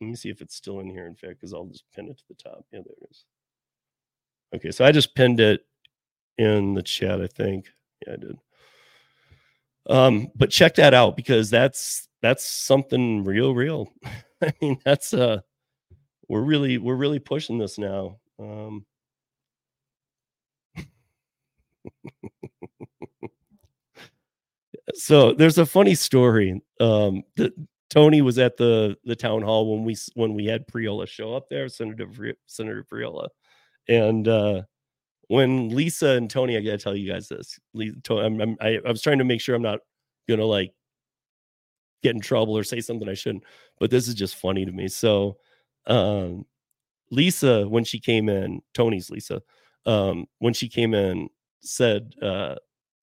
let 0.00 0.06
me 0.06 0.14
see 0.14 0.28
if 0.28 0.42
it's 0.42 0.54
still 0.54 0.80
in 0.80 0.90
here, 0.90 1.06
in 1.06 1.14
fact, 1.14 1.40
because 1.40 1.54
I'll 1.54 1.64
just 1.64 1.84
pin 1.94 2.08
it 2.08 2.18
to 2.18 2.24
the 2.28 2.34
top. 2.34 2.66
Yeah, 2.72 2.80
there 2.84 2.94
it 3.00 3.08
is. 3.10 3.24
Okay, 4.54 4.70
so 4.70 4.84
I 4.84 4.92
just 4.92 5.14
pinned 5.14 5.40
it 5.40 5.64
in 6.38 6.74
the 6.74 6.82
chat, 6.82 7.20
I 7.22 7.26
think. 7.26 7.68
Yeah, 8.06 8.12
I 8.14 8.16
did. 8.16 8.36
Um, 9.88 10.30
but 10.34 10.50
check 10.50 10.74
that 10.74 10.94
out 10.94 11.16
because 11.16 11.48
that's 11.48 12.08
that's 12.20 12.44
something 12.44 13.24
real, 13.24 13.54
real. 13.54 13.92
I 14.42 14.52
mean, 14.60 14.78
that's 14.84 15.14
uh 15.14 15.40
we're 16.28 16.42
really 16.42 16.78
we're 16.78 16.96
really 16.96 17.20
pushing 17.20 17.58
this 17.58 17.78
now. 17.78 18.18
Um 18.38 18.84
so 24.96 25.32
there's 25.32 25.58
a 25.58 25.66
funny 25.66 25.94
story. 25.94 26.62
Um 26.80 27.22
that 27.36 27.52
Tony 27.90 28.20
was 28.22 28.38
at 28.38 28.56
the 28.56 28.96
the 29.04 29.16
town 29.16 29.42
hall 29.42 29.72
when 29.72 29.84
we 29.84 29.96
when 30.14 30.34
we 30.34 30.46
had 30.46 30.66
Priola 30.66 31.06
show 31.06 31.34
up 31.34 31.48
there, 31.48 31.68
Senator 31.68 32.08
Senator 32.46 32.84
Priola, 32.84 33.28
and 33.88 34.26
uh, 34.26 34.62
when 35.28 35.70
Lisa 35.70 36.08
and 36.10 36.28
Tony, 36.30 36.56
I 36.56 36.60
got 36.60 36.72
to 36.72 36.78
tell 36.78 36.96
you 36.96 37.12
guys 37.12 37.28
this. 37.28 37.58
Lisa, 37.74 37.96
I'm, 38.10 38.40
I'm, 38.40 38.56
I, 38.60 38.78
I 38.84 38.90
was 38.90 39.02
trying 39.02 39.18
to 39.18 39.24
make 39.24 39.40
sure 39.40 39.54
I'm 39.54 39.62
not 39.62 39.80
gonna 40.28 40.44
like 40.44 40.72
get 42.02 42.14
in 42.14 42.20
trouble 42.20 42.56
or 42.58 42.64
say 42.64 42.80
something 42.80 43.08
I 43.08 43.14
shouldn't, 43.14 43.44
but 43.78 43.90
this 43.90 44.08
is 44.08 44.14
just 44.14 44.36
funny 44.36 44.64
to 44.64 44.72
me. 44.72 44.88
So, 44.88 45.38
um, 45.86 46.44
Lisa, 47.10 47.68
when 47.68 47.84
she 47.84 48.00
came 48.00 48.28
in, 48.28 48.62
Tony's 48.74 49.10
Lisa, 49.10 49.42
um, 49.86 50.26
when 50.38 50.54
she 50.54 50.68
came 50.68 50.92
in, 50.92 51.28
said, 51.60 52.14
uh, 52.20 52.56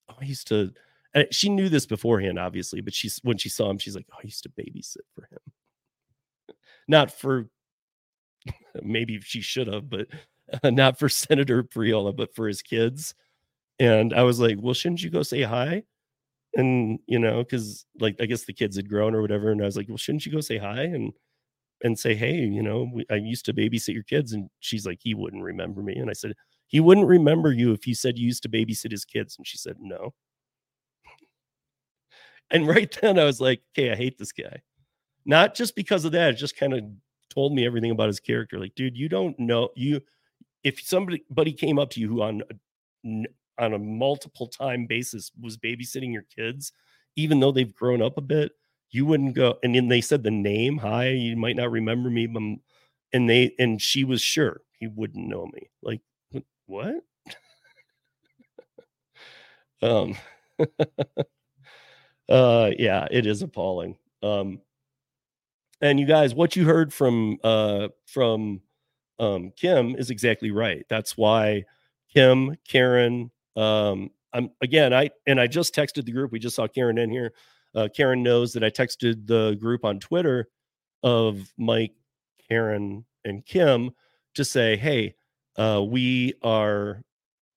oh, 0.09 0.15
I 0.19 0.25
used 0.25 0.49
to 0.49 0.73
and 1.13 1.27
she 1.31 1.49
knew 1.49 1.69
this 1.69 1.85
beforehand, 1.85 2.39
obviously, 2.39 2.81
but 2.81 2.93
she's 2.93 3.19
when 3.23 3.37
she 3.37 3.49
saw 3.49 3.69
him, 3.69 3.77
she's 3.77 3.95
like, 3.95 4.07
oh, 4.11 4.17
I 4.17 4.25
used 4.25 4.43
to 4.43 4.49
babysit 4.49 4.97
for 5.15 5.27
him. 5.31 6.55
Not 6.87 7.11
for 7.11 7.47
maybe 8.83 9.19
she 9.21 9.41
should 9.41 9.67
have, 9.67 9.89
but 9.89 10.07
not 10.63 10.99
for 10.99 11.09
Senator 11.09 11.63
Priola, 11.63 12.13
but 12.13 12.35
for 12.35 12.47
his 12.47 12.61
kids. 12.61 13.15
And 13.79 14.13
I 14.13 14.23
was 14.23 14.39
like, 14.39 14.57
well, 14.59 14.73
shouldn't 14.73 15.03
you 15.03 15.09
go 15.09 15.23
say 15.23 15.43
hi? 15.43 15.83
And 16.55 16.99
you 17.07 17.19
know, 17.19 17.43
because 17.43 17.85
like 17.99 18.15
I 18.21 18.25
guess 18.25 18.45
the 18.45 18.53
kids 18.53 18.75
had 18.75 18.89
grown 18.89 19.15
or 19.15 19.21
whatever. 19.21 19.51
And 19.51 19.61
I 19.61 19.65
was 19.65 19.77
like, 19.77 19.87
well, 19.87 19.97
shouldn't 19.97 20.25
you 20.25 20.31
go 20.31 20.41
say 20.41 20.57
hi 20.57 20.83
and 20.83 21.13
and 21.83 21.99
say, 21.99 22.15
hey, 22.15 22.35
you 22.35 22.63
know, 22.63 22.89
we, 22.93 23.05
I 23.11 23.15
used 23.15 23.45
to 23.45 23.53
babysit 23.53 23.93
your 23.93 24.03
kids. 24.03 24.33
And 24.33 24.49
she's 24.59 24.85
like, 24.85 24.99
he 25.01 25.13
wouldn't 25.15 25.43
remember 25.43 25.81
me. 25.81 25.95
And 25.95 26.09
I 26.09 26.13
said, 26.13 26.33
he 26.67 26.79
wouldn't 26.79 27.07
remember 27.07 27.51
you 27.51 27.73
if 27.73 27.87
you 27.87 27.95
said 27.95 28.17
you 28.17 28.25
used 28.25 28.43
to 28.43 28.49
babysit 28.49 28.91
his 28.91 29.05
kids. 29.05 29.35
And 29.37 29.45
she 29.47 29.57
said, 29.57 29.77
no. 29.79 30.13
And 32.51 32.67
right 32.67 32.95
then 33.01 33.19
I 33.19 33.25
was 33.25 33.41
like, 33.41 33.61
okay, 33.77 33.91
I 33.91 33.95
hate 33.95 34.17
this 34.17 34.31
guy. 34.31 34.61
Not 35.25 35.55
just 35.55 35.75
because 35.75 36.05
of 36.05 36.13
that, 36.13 36.31
it 36.31 36.37
just 36.37 36.57
kind 36.57 36.73
of 36.73 36.83
told 37.33 37.53
me 37.53 37.65
everything 37.65 37.91
about 37.91 38.07
his 38.07 38.19
character. 38.19 38.59
Like, 38.59 38.75
dude, 38.75 38.97
you 38.97 39.09
don't 39.09 39.39
know 39.39 39.69
you 39.75 40.01
if 40.63 40.81
somebody 40.81 41.23
buddy 41.29 41.53
came 41.53 41.79
up 41.79 41.91
to 41.91 41.99
you 42.01 42.09
who 42.09 42.21
on 42.23 42.43
on 43.57 43.73
a 43.73 43.79
multiple 43.79 44.47
time 44.47 44.85
basis 44.87 45.31
was 45.39 45.57
babysitting 45.57 46.11
your 46.13 46.25
kids, 46.35 46.71
even 47.15 47.39
though 47.39 47.51
they've 47.51 47.73
grown 47.73 48.01
up 48.01 48.17
a 48.17 48.21
bit, 48.21 48.51
you 48.91 49.05
wouldn't 49.05 49.35
go. 49.35 49.57
And 49.63 49.75
then 49.75 49.87
they 49.87 50.01
said 50.01 50.23
the 50.23 50.31
name, 50.31 50.77
hi, 50.77 51.09
you 51.09 51.35
might 51.37 51.55
not 51.55 51.71
remember 51.71 52.09
me, 52.09 52.27
but 52.27 52.41
and 53.13 53.29
they 53.29 53.53
and 53.59 53.81
she 53.81 54.03
was 54.03 54.21
sure 54.21 54.61
he 54.79 54.87
wouldn't 54.87 55.27
know 55.27 55.47
me. 55.53 55.69
Like, 55.81 56.01
what? 56.67 57.03
um 59.81 60.15
uh 62.29 62.71
yeah 62.77 63.07
it 63.11 63.25
is 63.25 63.41
appalling. 63.41 63.97
Um 64.21 64.61
and 65.81 65.99
you 65.99 66.05
guys 66.05 66.33
what 66.33 66.55
you 66.55 66.65
heard 66.65 66.93
from 66.93 67.37
uh 67.43 67.89
from 68.05 68.61
um 69.19 69.51
kim 69.55 69.95
is 69.95 70.09
exactly 70.09 70.51
right. 70.51 70.85
That's 70.89 71.17
why 71.17 71.63
kim 72.13 72.55
karen 72.67 73.31
um 73.55 74.09
i'm 74.33 74.49
again 74.61 74.93
i 74.93 75.09
and 75.27 75.39
i 75.39 75.47
just 75.47 75.75
texted 75.75 76.05
the 76.05 76.11
group. 76.11 76.31
We 76.31 76.39
just 76.39 76.55
saw 76.55 76.67
karen 76.67 76.97
in 76.97 77.09
here. 77.09 77.33
Uh 77.75 77.87
karen 77.93 78.23
knows 78.23 78.53
that 78.53 78.63
i 78.63 78.69
texted 78.69 79.27
the 79.27 79.57
group 79.59 79.83
on 79.83 79.99
twitter 79.99 80.47
of 81.03 81.51
mike 81.57 81.93
karen 82.47 83.03
and 83.25 83.45
kim 83.45 83.91
to 84.35 84.45
say 84.45 84.77
hey 84.77 85.15
uh 85.57 85.83
we 85.83 86.33
are 86.43 87.03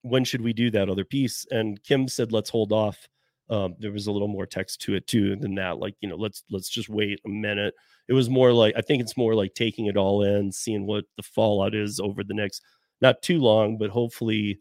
when 0.06 0.24
should 0.24 0.40
we 0.40 0.52
do 0.52 0.70
that 0.70 0.88
other 0.88 1.04
piece? 1.04 1.46
And 1.50 1.82
kim 1.82 2.08
said 2.08 2.32
let's 2.32 2.50
hold 2.50 2.72
off 2.72 3.08
um, 3.48 3.74
there 3.78 3.92
was 3.92 4.06
a 4.06 4.12
little 4.12 4.28
more 4.28 4.46
text 4.46 4.80
to 4.82 4.94
it 4.94 5.06
too 5.06 5.36
than 5.36 5.54
that 5.54 5.78
like 5.78 5.94
you 6.00 6.08
know 6.08 6.16
let's 6.16 6.42
let's 6.50 6.68
just 6.68 6.88
wait 6.88 7.20
a 7.24 7.28
minute. 7.28 7.74
It 8.08 8.12
was 8.12 8.30
more 8.30 8.52
like 8.52 8.74
i 8.76 8.80
think 8.80 9.02
it's 9.02 9.16
more 9.16 9.34
like 9.34 9.54
taking 9.54 9.86
it 9.86 9.96
all 9.96 10.22
in 10.22 10.52
seeing 10.52 10.86
what 10.86 11.04
the 11.16 11.24
fallout 11.24 11.74
is 11.74 11.98
over 11.98 12.22
the 12.22 12.34
next 12.34 12.62
not 13.00 13.20
too 13.20 13.40
long 13.40 13.78
but 13.78 13.90
hopefully 13.90 14.60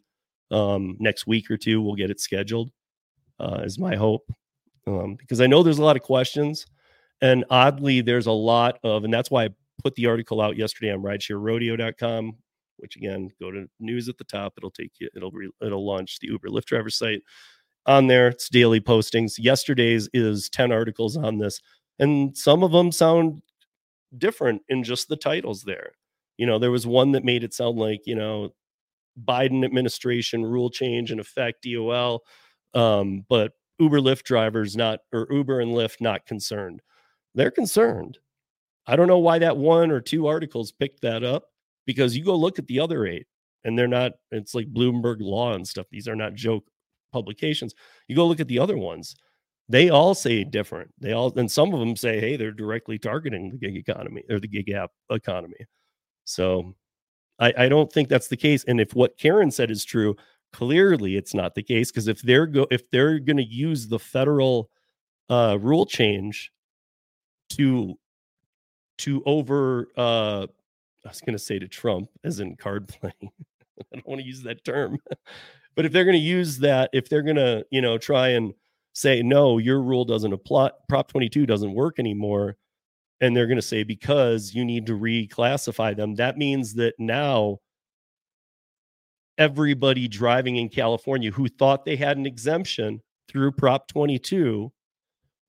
um, 0.51 0.95
next 0.99 1.27
week 1.27 1.49
or 1.49 1.57
two 1.57 1.81
we'll 1.81 1.95
get 1.95 2.09
it 2.09 2.19
scheduled 2.19 2.71
uh, 3.39 3.61
is 3.63 3.77
my 3.77 3.95
hope 3.95 4.27
um, 4.88 5.15
because 5.15 5.41
i 5.41 5.47
know 5.47 5.61
there's 5.61 5.77
a 5.77 5.83
lot 5.83 5.95
of 5.95 6.01
questions 6.01 6.65
and 7.21 7.45
oddly 7.49 8.01
there's 8.01 8.27
a 8.27 8.31
lot 8.31 8.79
of 8.83 9.03
and 9.03 9.13
that's 9.13 9.29
why 9.29 9.45
i 9.45 9.49
put 9.83 9.93
the 9.95 10.07
article 10.07 10.41
out 10.41 10.57
yesterday 10.57 10.91
on 10.91 11.01
ridesharerodeo.com 11.01 12.33
which 12.77 12.95
again 12.95 13.29
go 13.39 13.51
to 13.51 13.69
news 13.79 14.09
at 14.09 14.17
the 14.17 14.23
top 14.23 14.53
it'll 14.57 14.71
take 14.71 14.91
you 14.99 15.07
it'll 15.15 15.31
re, 15.31 15.49
it'll 15.61 15.86
launch 15.86 16.19
the 16.19 16.27
uber 16.27 16.49
lyft 16.49 16.65
driver 16.65 16.89
site 16.89 17.21
on 17.86 18.07
there. 18.07 18.27
It's 18.29 18.49
daily 18.49 18.81
postings. 18.81 19.36
Yesterday's 19.38 20.09
is 20.13 20.49
10 20.49 20.71
articles 20.71 21.17
on 21.17 21.38
this, 21.38 21.61
and 21.99 22.36
some 22.36 22.63
of 22.63 22.71
them 22.71 22.91
sound 22.91 23.41
different 24.17 24.61
in 24.69 24.83
just 24.83 25.07
the 25.07 25.17
titles 25.17 25.63
there. 25.63 25.91
You 26.38 26.45
know, 26.45 26.59
there 26.59 26.71
was 26.71 26.86
one 26.88 27.11
that 27.13 27.23
made 27.23 27.43
it 27.43 27.53
sound 27.53 27.77
like, 27.77 28.01
you 28.05 28.15
know, 28.15 28.53
Biden 29.23 29.63
administration 29.63 30.45
rule 30.45 30.69
change 30.69 31.11
in 31.11 31.19
effect, 31.19 31.63
DOL, 31.63 32.23
um, 32.73 33.25
but 33.29 33.53
Uber 33.79 33.99
Lyft 33.99 34.23
drivers 34.23 34.75
not, 34.75 34.99
or 35.13 35.27
Uber 35.31 35.61
and 35.61 35.71
Lyft 35.71 36.01
not 36.01 36.25
concerned. 36.25 36.81
They're 37.33 37.51
concerned. 37.51 38.17
I 38.88 38.95
don't 38.95 39.07
know 39.07 39.19
why 39.19 39.39
that 39.39 39.57
one 39.57 39.91
or 39.91 40.01
two 40.01 40.27
articles 40.27 40.71
picked 40.71 41.01
that 41.01 41.23
up 41.23 41.45
because 41.86 42.15
you 42.15 42.23
go 42.23 42.36
look 42.36 42.59
at 42.59 42.67
the 42.67 42.79
other 42.79 43.05
eight 43.05 43.27
and 43.63 43.77
they're 43.77 43.88
not, 43.88 44.13
it's 44.31 44.53
like 44.53 44.71
Bloomberg 44.73 45.17
law 45.19 45.53
and 45.53 45.67
stuff. 45.67 45.88
These 45.89 46.07
are 46.07 46.15
not 46.15 46.36
joke 46.36 46.65
publications. 47.16 47.74
You 48.09 48.16
go 48.18 48.28
look 48.28 48.41
at 48.41 48.49
the 48.49 48.59
other 48.59 48.78
ones, 48.78 49.16
they 49.70 49.89
all 49.89 50.13
say 50.13 50.43
different. 50.43 50.91
They 50.99 51.13
all, 51.13 51.34
and 51.39 51.49
some 51.49 51.74
of 51.74 51.80
them 51.80 51.95
say, 51.95 52.20
hey, 52.20 52.36
they're 52.36 52.51
directly 52.51 52.99
targeting 52.99 53.49
the 53.49 53.57
gig 53.57 53.78
economy 53.78 54.24
or 54.30 54.39
the 54.39 54.49
gig 54.49 54.70
app 54.70 54.91
economy. 55.09 55.66
So 56.26 56.76
I, 57.39 57.53
I 57.57 57.70
don't 57.70 57.91
think 57.91 58.09
that's 58.09 58.28
the 58.28 58.38
case. 58.38 58.66
And 58.66 58.82
if 58.82 58.93
what 58.93 59.18
Karen 59.18 59.49
said 59.49 59.72
is 59.72 59.86
true, 59.86 60.16
clearly 60.51 61.16
it's 61.16 61.34
not 61.34 61.55
the 61.55 61.63
case 61.63 61.89
because 61.89 62.07
if 62.07 62.22
they're 62.22 62.47
go 62.47 62.68
if 62.70 62.89
they're 62.91 63.20
going 63.20 63.38
to 63.38 63.43
use 63.43 63.88
the 63.88 63.99
federal 63.99 64.70
uh, 65.30 65.57
rule 65.59 65.86
change 65.86 66.51
to 67.49 67.95
to 68.99 69.24
over 69.26 69.88
uh, 69.97 70.45
I 71.05 71.09
was 71.09 71.22
going 71.22 71.38
to 71.38 71.43
say 71.43 71.59
to 71.59 71.68
Trump 71.68 72.09
as 72.24 72.39
in 72.39 72.55
card 72.55 72.88
playing. 73.01 73.32
I 73.91 73.95
don't 73.95 74.07
want 74.07 74.22
to 74.22 74.28
use 74.28 74.43
that 74.43 74.63
term. 74.63 74.97
But 75.76 75.86
if 75.86 75.91
they're 75.91 76.05
going 76.05 76.17
to 76.17 76.19
use 76.19 76.59
that, 76.59 76.89
if 76.93 77.09
they're 77.09 77.21
going 77.21 77.36
to, 77.36 77.65
you 77.69 77.82
know, 77.82 77.97
try 77.97 78.30
and 78.30 78.53
say, 78.93 79.21
no, 79.21 79.57
your 79.57 79.82
rule 79.82 80.05
doesn't 80.05 80.32
apply, 80.34 80.71
Prop 80.88 81.09
22 81.09 81.45
doesn't 81.45 81.73
work 81.73 81.99
anymore, 81.99 82.57
and 83.21 83.36
they're 83.36 83.47
going 83.47 83.57
to 83.57 83.61
say, 83.61 83.84
because 83.84 84.53
you 84.53 84.63
need 84.63 84.86
to 84.86 84.97
reclassify 84.97 85.95
them, 85.95 86.15
that 86.15 86.38
means 86.38 86.73
that 86.76 86.95
now 86.97 87.59
everybody 89.38 90.07
driving 90.07 90.55
in 90.55 90.69
California 90.69 91.32
who 91.32 91.47
thought 91.47 91.84
they 91.84 91.97
had 91.97 92.17
an 92.17 92.26
exemption 92.26 93.01
through 93.28 93.51
Prop 93.51 93.88
22 93.88 94.71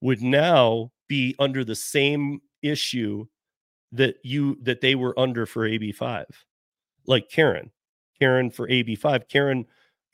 would 0.00 0.22
now 0.22 0.90
be 1.08 1.34
under 1.38 1.64
the 1.64 1.74
same 1.74 2.40
issue 2.62 3.26
that 3.92 4.16
you 4.24 4.58
that 4.62 4.80
they 4.80 4.94
were 4.94 5.18
under 5.18 5.46
for 5.46 5.68
AB5. 5.68 6.24
Like 7.06 7.30
Karen. 7.30 7.70
Karen 8.18 8.50
for 8.50 8.68
AB5. 8.68 9.28
Karen, 9.28 9.66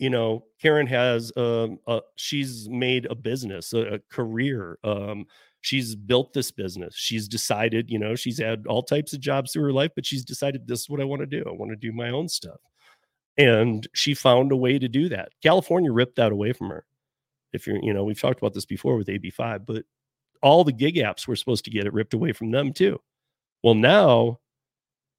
you 0.02 0.10
know, 0.10 0.44
Karen 0.60 0.88
has 0.88 1.30
um 1.36 1.78
a, 1.86 2.00
she's 2.16 2.68
made 2.68 3.06
a 3.08 3.14
business, 3.14 3.72
a, 3.72 3.78
a 3.94 3.98
career. 4.10 4.76
Um 4.82 5.26
she's 5.60 5.94
built 5.94 6.32
this 6.32 6.50
business. 6.50 6.96
She's 6.96 7.28
decided, 7.28 7.88
you 7.88 8.00
know, 8.00 8.16
she's 8.16 8.40
had 8.40 8.66
all 8.66 8.82
types 8.82 9.12
of 9.12 9.20
jobs 9.20 9.52
through 9.52 9.62
her 9.62 9.72
life, 9.72 9.92
but 9.94 10.04
she's 10.04 10.24
decided 10.24 10.66
this 10.66 10.80
is 10.80 10.90
what 10.90 11.00
I 11.00 11.04
want 11.04 11.20
to 11.20 11.26
do. 11.26 11.44
I 11.46 11.52
want 11.52 11.70
to 11.70 11.76
do 11.76 11.92
my 11.92 12.10
own 12.10 12.28
stuff. 12.28 12.58
And 13.38 13.86
she 13.94 14.12
found 14.12 14.50
a 14.50 14.56
way 14.56 14.76
to 14.76 14.88
do 14.88 15.08
that. 15.10 15.28
California 15.40 15.92
ripped 15.92 16.16
that 16.16 16.32
away 16.32 16.52
from 16.52 16.70
her. 16.70 16.84
If 17.52 17.68
you're, 17.68 17.78
you 17.80 17.94
know, 17.94 18.02
we've 18.02 18.20
talked 18.20 18.40
about 18.40 18.54
this 18.54 18.66
before 18.66 18.96
with 18.96 19.06
AB5, 19.06 19.64
but 19.64 19.84
all 20.42 20.64
the 20.64 20.72
gig 20.72 20.96
apps 20.96 21.28
were 21.28 21.36
supposed 21.36 21.64
to 21.66 21.70
get 21.70 21.86
it 21.86 21.92
ripped 21.92 22.12
away 22.12 22.32
from 22.32 22.50
them 22.50 22.72
too. 22.72 23.00
Well, 23.62 23.74
now, 23.74 24.40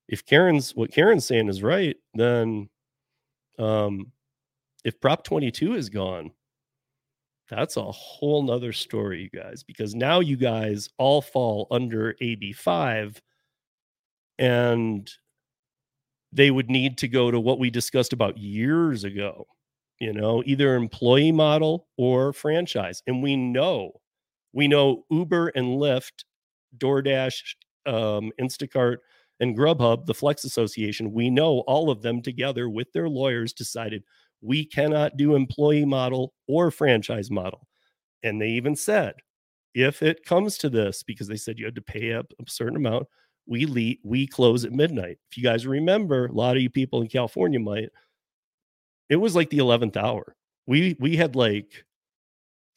if 0.10 0.26
Karen's 0.26 0.76
what 0.76 0.92
Karen's 0.92 1.26
saying 1.26 1.48
is 1.48 1.64
right, 1.64 1.96
then 2.16 2.70
um, 3.58 4.12
if 4.84 5.00
Prop 5.00 5.24
22 5.24 5.76
is 5.76 5.90
gone, 5.90 6.32
that's 7.50 7.78
a 7.78 7.84
whole 7.84 8.44
nother 8.44 8.72
story, 8.72 9.30
you 9.34 9.40
guys, 9.40 9.64
because 9.64 9.94
now 9.94 10.20
you 10.20 10.38
guys 10.38 10.90
all 10.98 11.22
fall 11.22 11.68
under 11.72 12.16
AB5 12.22 13.18
and 14.40 15.10
they 16.32 16.50
would 16.50 16.70
need 16.70 16.98
to 16.98 17.08
go 17.08 17.30
to 17.30 17.40
what 17.40 17.60
we 17.60 17.70
discussed 17.70 18.14
about 18.14 18.38
years 18.38 19.04
ago, 19.04 19.46
you 20.00 20.12
know, 20.12 20.42
either 20.46 20.76
employee 20.76 21.32
model 21.32 21.88
or 21.98 22.34
franchise. 22.34 23.04
And 23.06 23.22
we 23.22 23.36
know, 23.36 23.92
we 24.52 24.68
know 24.68 25.06
Uber 25.12 25.50
and 25.50 25.80
Lyft, 25.80 26.24
DoorDash, 26.78 27.56
um, 27.86 28.32
Instacart, 28.42 28.98
and 29.40 29.58
Grubhub, 29.58 30.06
the 30.06 30.14
Flex 30.14 30.44
Association, 30.46 31.12
we 31.12 31.30
know 31.30 31.60
all 31.68 31.90
of 31.90 32.02
them 32.02 32.22
together 32.22 32.70
with 32.70 32.92
their 32.94 33.10
lawyers 33.10 33.52
decided 33.52 34.04
we 34.44 34.66
cannot 34.66 35.18
do 35.18 35.36
employee 35.36 35.86
model 35.86 36.34
or 36.48 36.70
franchise 36.70 37.32
model. 37.32 37.68
And 38.24 38.41
they 38.41 38.50
even 38.50 38.76
said, 38.76 39.16
if 39.74 40.04
it 40.04 40.26
comes 40.26 40.58
to 40.60 40.70
this, 40.70 41.02
because 41.04 41.28
they 41.28 41.38
said 41.38 41.58
you 41.58 41.66
had 41.66 41.76
to 41.76 41.82
pay 41.82 42.14
up 42.14 42.32
a 42.39 42.50
certain 42.50 42.76
amount, 42.78 43.08
we 43.48 43.66
lead, 43.66 44.00
we 44.04 44.28
close 44.28 44.64
at 44.66 44.72
midnight. 44.72 45.18
If 45.32 45.38
you 45.38 45.44
guys 45.44 45.66
remember, 45.66 46.28
a 46.28 46.32
lot 46.32 46.56
of 46.56 46.62
you 46.62 46.70
people 46.70 47.02
in 47.02 47.08
California 47.08 47.60
might, 47.60 47.89
it 49.10 49.16
was 49.16 49.36
like 49.36 49.50
the 49.50 49.60
11th 49.60 49.98
hour. 49.98 50.36
We 50.66 50.96
we 51.00 51.18
had 51.18 51.36
like 51.36 51.84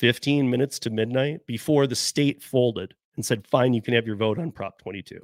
15 0.00 0.50
minutes 0.50 0.78
to 0.80 0.90
midnight 0.90 1.46
before 1.46 1.86
the 1.86 1.94
state 1.94 2.42
folded 2.42 2.94
and 3.14 3.24
said, 3.24 3.46
fine, 3.46 3.72
you 3.74 3.82
can 3.82 3.94
have 3.94 4.06
your 4.06 4.16
vote 4.16 4.38
on 4.38 4.50
Prop 4.50 4.78
22. 4.82 5.20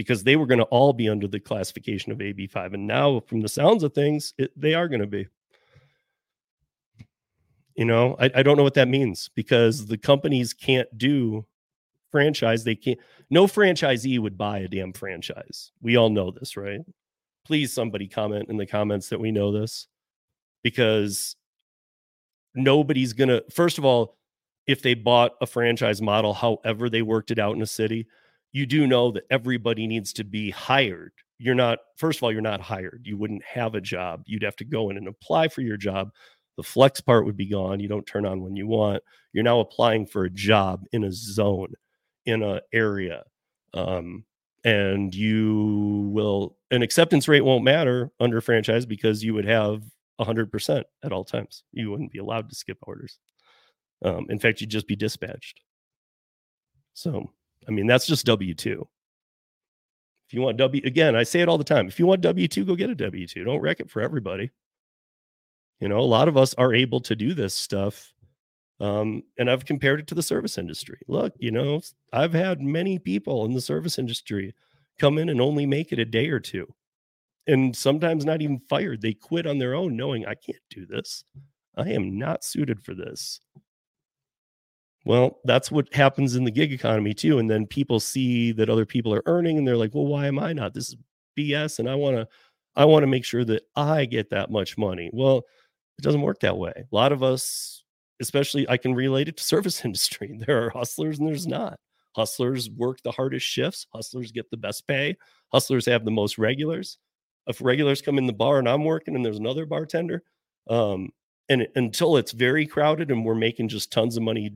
Because 0.00 0.24
they 0.24 0.36
were 0.36 0.46
going 0.46 0.60
to 0.60 0.64
all 0.64 0.94
be 0.94 1.10
under 1.10 1.28
the 1.28 1.38
classification 1.38 2.10
of 2.10 2.16
AB5. 2.16 2.72
And 2.72 2.86
now, 2.86 3.20
from 3.20 3.42
the 3.42 3.50
sounds 3.50 3.82
of 3.82 3.92
things, 3.92 4.32
it, 4.38 4.50
they 4.58 4.72
are 4.72 4.88
going 4.88 5.02
to 5.02 5.06
be. 5.06 5.26
You 7.74 7.84
know, 7.84 8.16
I, 8.18 8.30
I 8.36 8.42
don't 8.42 8.56
know 8.56 8.62
what 8.62 8.72
that 8.74 8.88
means 8.88 9.28
because 9.34 9.84
the 9.84 9.98
companies 9.98 10.54
can't 10.54 10.88
do 10.96 11.44
franchise. 12.10 12.64
They 12.64 12.76
can't, 12.76 12.98
no 13.28 13.44
franchisee 13.44 14.18
would 14.18 14.38
buy 14.38 14.60
a 14.60 14.68
damn 14.68 14.94
franchise. 14.94 15.70
We 15.82 15.96
all 15.96 16.08
know 16.08 16.30
this, 16.30 16.56
right? 16.56 16.80
Please, 17.44 17.70
somebody 17.70 18.08
comment 18.08 18.48
in 18.48 18.56
the 18.56 18.64
comments 18.64 19.10
that 19.10 19.20
we 19.20 19.32
know 19.32 19.52
this 19.52 19.86
because 20.62 21.36
nobody's 22.54 23.12
going 23.12 23.28
to, 23.28 23.44
first 23.50 23.76
of 23.76 23.84
all, 23.84 24.16
if 24.66 24.80
they 24.80 24.94
bought 24.94 25.32
a 25.42 25.46
franchise 25.46 26.00
model, 26.00 26.32
however 26.32 26.88
they 26.88 27.02
worked 27.02 27.30
it 27.30 27.38
out 27.38 27.54
in 27.54 27.60
a 27.60 27.66
city, 27.66 28.06
you 28.52 28.66
do 28.66 28.86
know 28.86 29.12
that 29.12 29.24
everybody 29.30 29.86
needs 29.86 30.12
to 30.14 30.24
be 30.24 30.50
hired. 30.50 31.12
You're 31.38 31.54
not, 31.54 31.78
first 31.96 32.18
of 32.18 32.22
all, 32.22 32.32
you're 32.32 32.42
not 32.42 32.60
hired. 32.60 33.02
You 33.04 33.16
wouldn't 33.16 33.44
have 33.44 33.74
a 33.74 33.80
job. 33.80 34.22
You'd 34.26 34.42
have 34.42 34.56
to 34.56 34.64
go 34.64 34.90
in 34.90 34.96
and 34.96 35.08
apply 35.08 35.48
for 35.48 35.62
your 35.62 35.76
job. 35.76 36.10
The 36.56 36.62
flex 36.62 37.00
part 37.00 37.24
would 37.24 37.36
be 37.36 37.46
gone. 37.46 37.80
You 37.80 37.88
don't 37.88 38.06
turn 38.06 38.26
on 38.26 38.42
when 38.42 38.56
you 38.56 38.66
want. 38.66 39.02
You're 39.32 39.44
now 39.44 39.60
applying 39.60 40.06
for 40.06 40.24
a 40.24 40.30
job 40.30 40.84
in 40.92 41.04
a 41.04 41.12
zone, 41.12 41.72
in 42.26 42.42
a 42.42 42.60
area. 42.72 43.22
Um, 43.72 44.24
and 44.64 45.14
you 45.14 46.10
will, 46.12 46.58
an 46.70 46.82
acceptance 46.82 47.28
rate 47.28 47.44
won't 47.44 47.64
matter 47.64 48.10
under 48.20 48.40
franchise 48.40 48.84
because 48.84 49.24
you 49.24 49.32
would 49.32 49.46
have 49.46 49.82
100% 50.20 50.84
at 51.02 51.12
all 51.12 51.24
times. 51.24 51.64
You 51.72 51.90
wouldn't 51.90 52.12
be 52.12 52.18
allowed 52.18 52.50
to 52.50 52.54
skip 52.54 52.78
orders. 52.82 53.18
Um, 54.04 54.26
in 54.28 54.38
fact, 54.38 54.60
you'd 54.60 54.70
just 54.70 54.86
be 54.86 54.96
dispatched. 54.96 55.60
So, 56.92 57.30
I 57.68 57.70
mean, 57.70 57.86
that's 57.86 58.06
just 58.06 58.26
W 58.26 58.54
2. 58.54 58.86
If 60.28 60.34
you 60.34 60.42
want 60.42 60.56
W, 60.58 60.82
again, 60.84 61.16
I 61.16 61.24
say 61.24 61.40
it 61.40 61.48
all 61.48 61.58
the 61.58 61.64
time. 61.64 61.88
If 61.88 61.98
you 61.98 62.06
want 62.06 62.20
W 62.20 62.46
2, 62.46 62.64
go 62.64 62.76
get 62.76 62.90
a 62.90 62.94
W 62.94 63.26
2. 63.26 63.44
Don't 63.44 63.60
wreck 63.60 63.80
it 63.80 63.90
for 63.90 64.00
everybody. 64.00 64.50
You 65.80 65.88
know, 65.88 65.98
a 65.98 66.02
lot 66.02 66.28
of 66.28 66.36
us 66.36 66.54
are 66.54 66.74
able 66.74 67.00
to 67.00 67.16
do 67.16 67.34
this 67.34 67.54
stuff. 67.54 68.12
Um, 68.80 69.24
and 69.38 69.50
I've 69.50 69.64
compared 69.64 70.00
it 70.00 70.06
to 70.08 70.14
the 70.14 70.22
service 70.22 70.56
industry. 70.56 70.98
Look, 71.06 71.34
you 71.38 71.50
know, 71.50 71.80
I've 72.12 72.32
had 72.32 72.62
many 72.62 72.98
people 72.98 73.44
in 73.44 73.52
the 73.52 73.60
service 73.60 73.98
industry 73.98 74.54
come 74.98 75.18
in 75.18 75.28
and 75.28 75.40
only 75.40 75.66
make 75.66 75.92
it 75.92 75.98
a 75.98 76.04
day 76.04 76.28
or 76.28 76.40
two. 76.40 76.72
And 77.46 77.74
sometimes 77.74 78.24
not 78.24 78.42
even 78.42 78.60
fired. 78.68 79.02
They 79.02 79.14
quit 79.14 79.46
on 79.46 79.58
their 79.58 79.74
own, 79.74 79.96
knowing 79.96 80.24
I 80.24 80.34
can't 80.34 80.62
do 80.70 80.86
this. 80.86 81.24
I 81.76 81.88
am 81.90 82.18
not 82.18 82.44
suited 82.44 82.82
for 82.82 82.94
this. 82.94 83.40
Well, 85.04 85.38
that's 85.44 85.70
what 85.70 85.92
happens 85.94 86.34
in 86.36 86.44
the 86.44 86.50
gig 86.50 86.72
economy 86.72 87.14
too. 87.14 87.38
And 87.38 87.50
then 87.50 87.66
people 87.66 88.00
see 88.00 88.52
that 88.52 88.68
other 88.68 88.84
people 88.84 89.14
are 89.14 89.22
earning 89.26 89.56
and 89.56 89.66
they're 89.66 89.76
like, 89.76 89.94
well, 89.94 90.06
why 90.06 90.26
am 90.26 90.38
I 90.38 90.52
not? 90.52 90.74
This 90.74 90.90
is 90.90 90.96
BS. 91.38 91.78
And 91.78 91.88
I 91.88 91.94
want 91.94 92.16
to, 92.16 92.28
I 92.76 92.84
want 92.84 93.02
to 93.02 93.06
make 93.06 93.24
sure 93.24 93.44
that 93.46 93.62
I 93.76 94.04
get 94.04 94.30
that 94.30 94.50
much 94.50 94.76
money. 94.76 95.10
Well, 95.12 95.38
it 95.98 96.02
doesn't 96.02 96.20
work 96.20 96.40
that 96.40 96.58
way. 96.58 96.72
A 96.76 96.94
lot 96.94 97.12
of 97.12 97.22
us, 97.22 97.82
especially 98.20 98.68
I 98.68 98.76
can 98.76 98.94
relate 98.94 99.28
it 99.28 99.38
to 99.38 99.44
service 99.44 99.84
industry. 99.84 100.38
There 100.46 100.64
are 100.64 100.70
hustlers 100.70 101.18
and 101.18 101.28
there's 101.28 101.46
not. 101.46 101.78
Hustlers 102.14 102.68
work 102.68 103.00
the 103.02 103.12
hardest 103.12 103.46
shifts. 103.46 103.86
Hustlers 103.94 104.32
get 104.32 104.50
the 104.50 104.56
best 104.56 104.86
pay. 104.86 105.16
Hustlers 105.52 105.86
have 105.86 106.04
the 106.04 106.10
most 106.10 106.38
regulars. 106.38 106.98
If 107.46 107.62
regulars 107.62 108.02
come 108.02 108.18
in 108.18 108.26
the 108.26 108.32
bar 108.32 108.58
and 108.58 108.68
I'm 108.68 108.84
working 108.84 109.14
and 109.14 109.24
there's 109.24 109.38
another 109.38 109.64
bartender, 109.64 110.22
um, 110.68 111.10
and 111.48 111.66
until 111.74 112.16
it's 112.16 112.32
very 112.32 112.66
crowded 112.66 113.10
and 113.10 113.24
we're 113.24 113.34
making 113.34 113.68
just 113.68 113.90
tons 113.90 114.16
of 114.16 114.22
money 114.22 114.50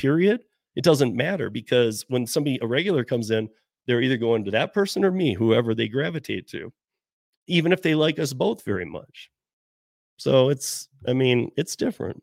period, 0.00 0.40
it 0.76 0.84
doesn't 0.84 1.14
matter 1.14 1.50
because 1.50 2.06
when 2.08 2.26
somebody 2.26 2.58
a 2.62 2.66
regular 2.66 3.04
comes 3.04 3.30
in, 3.30 3.48
they're 3.86 4.00
either 4.00 4.16
going 4.16 4.44
to 4.44 4.50
that 4.52 4.72
person 4.72 5.04
or 5.04 5.10
me, 5.10 5.34
whoever 5.34 5.74
they 5.74 5.88
gravitate 5.88 6.48
to, 6.48 6.72
even 7.46 7.72
if 7.72 7.82
they 7.82 7.94
like 7.94 8.18
us 8.18 8.32
both 8.32 8.64
very 8.64 8.86
much. 8.86 9.30
So 10.16 10.48
it's, 10.48 10.88
I 11.06 11.12
mean, 11.12 11.50
it's 11.56 11.76
different. 11.76 12.22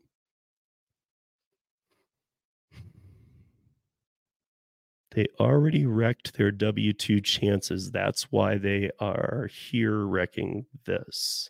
They 5.12 5.26
already 5.40 5.86
wrecked 5.86 6.36
their 6.36 6.50
W 6.50 6.92
2 6.92 7.20
chances. 7.20 7.90
That's 7.90 8.30
why 8.30 8.56
they 8.56 8.90
are 9.00 9.48
here 9.52 10.04
wrecking 10.04 10.66
this. 10.84 11.48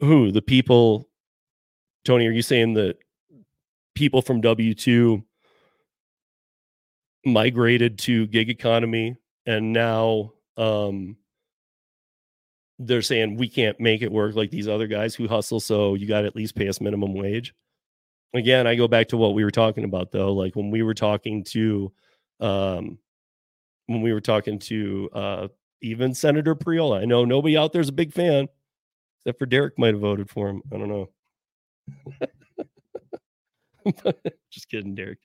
Who? 0.00 0.32
The 0.32 0.42
people. 0.42 1.08
Tony, 2.04 2.26
are 2.26 2.32
you 2.32 2.42
saying 2.42 2.74
that 2.74 2.96
people 3.96 4.22
from 4.22 4.40
W 4.40 4.74
two 4.74 5.24
migrated 7.24 7.98
to 7.98 8.28
gig 8.28 8.48
economy, 8.48 9.16
and 9.46 9.72
now 9.72 10.32
um, 10.56 11.16
they're 12.78 13.02
saying 13.02 13.36
we 13.36 13.48
can't 13.48 13.80
make 13.80 14.02
it 14.02 14.12
work 14.12 14.36
like 14.36 14.50
these 14.50 14.68
other 14.68 14.86
guys 14.86 15.14
who 15.14 15.26
hustle. 15.26 15.58
So 15.58 15.94
you 15.94 16.06
got 16.06 16.20
to 16.20 16.26
at 16.28 16.36
least 16.36 16.54
pay 16.54 16.68
us 16.68 16.80
minimum 16.80 17.14
wage. 17.14 17.54
Again, 18.34 18.66
I 18.66 18.74
go 18.74 18.86
back 18.86 19.08
to 19.08 19.16
what 19.16 19.34
we 19.34 19.44
were 19.44 19.50
talking 19.50 19.84
about 19.84 20.12
though. 20.12 20.32
Like 20.32 20.54
when 20.54 20.70
we 20.70 20.82
were 20.82 20.94
talking 20.94 21.42
to, 21.44 21.92
um, 22.40 22.98
when 23.86 24.02
we 24.02 24.12
were 24.12 24.20
talking 24.20 24.58
to 24.60 25.10
uh, 25.12 25.48
even 25.80 26.14
Senator 26.14 26.54
Priola. 26.54 27.00
I 27.00 27.04
know 27.04 27.24
nobody 27.24 27.56
out 27.56 27.72
there 27.72 27.80
is 27.80 27.88
a 27.88 27.92
big 27.92 28.12
fan, 28.12 28.48
except 29.20 29.38
for 29.38 29.46
Derek 29.46 29.78
might 29.78 29.94
have 29.94 30.00
voted 30.00 30.30
for 30.30 30.48
him. 30.48 30.62
I 30.72 30.76
don't 30.76 30.88
know. 30.88 31.08
Just 34.50 34.68
kidding, 34.68 34.94
Derek. 34.94 35.18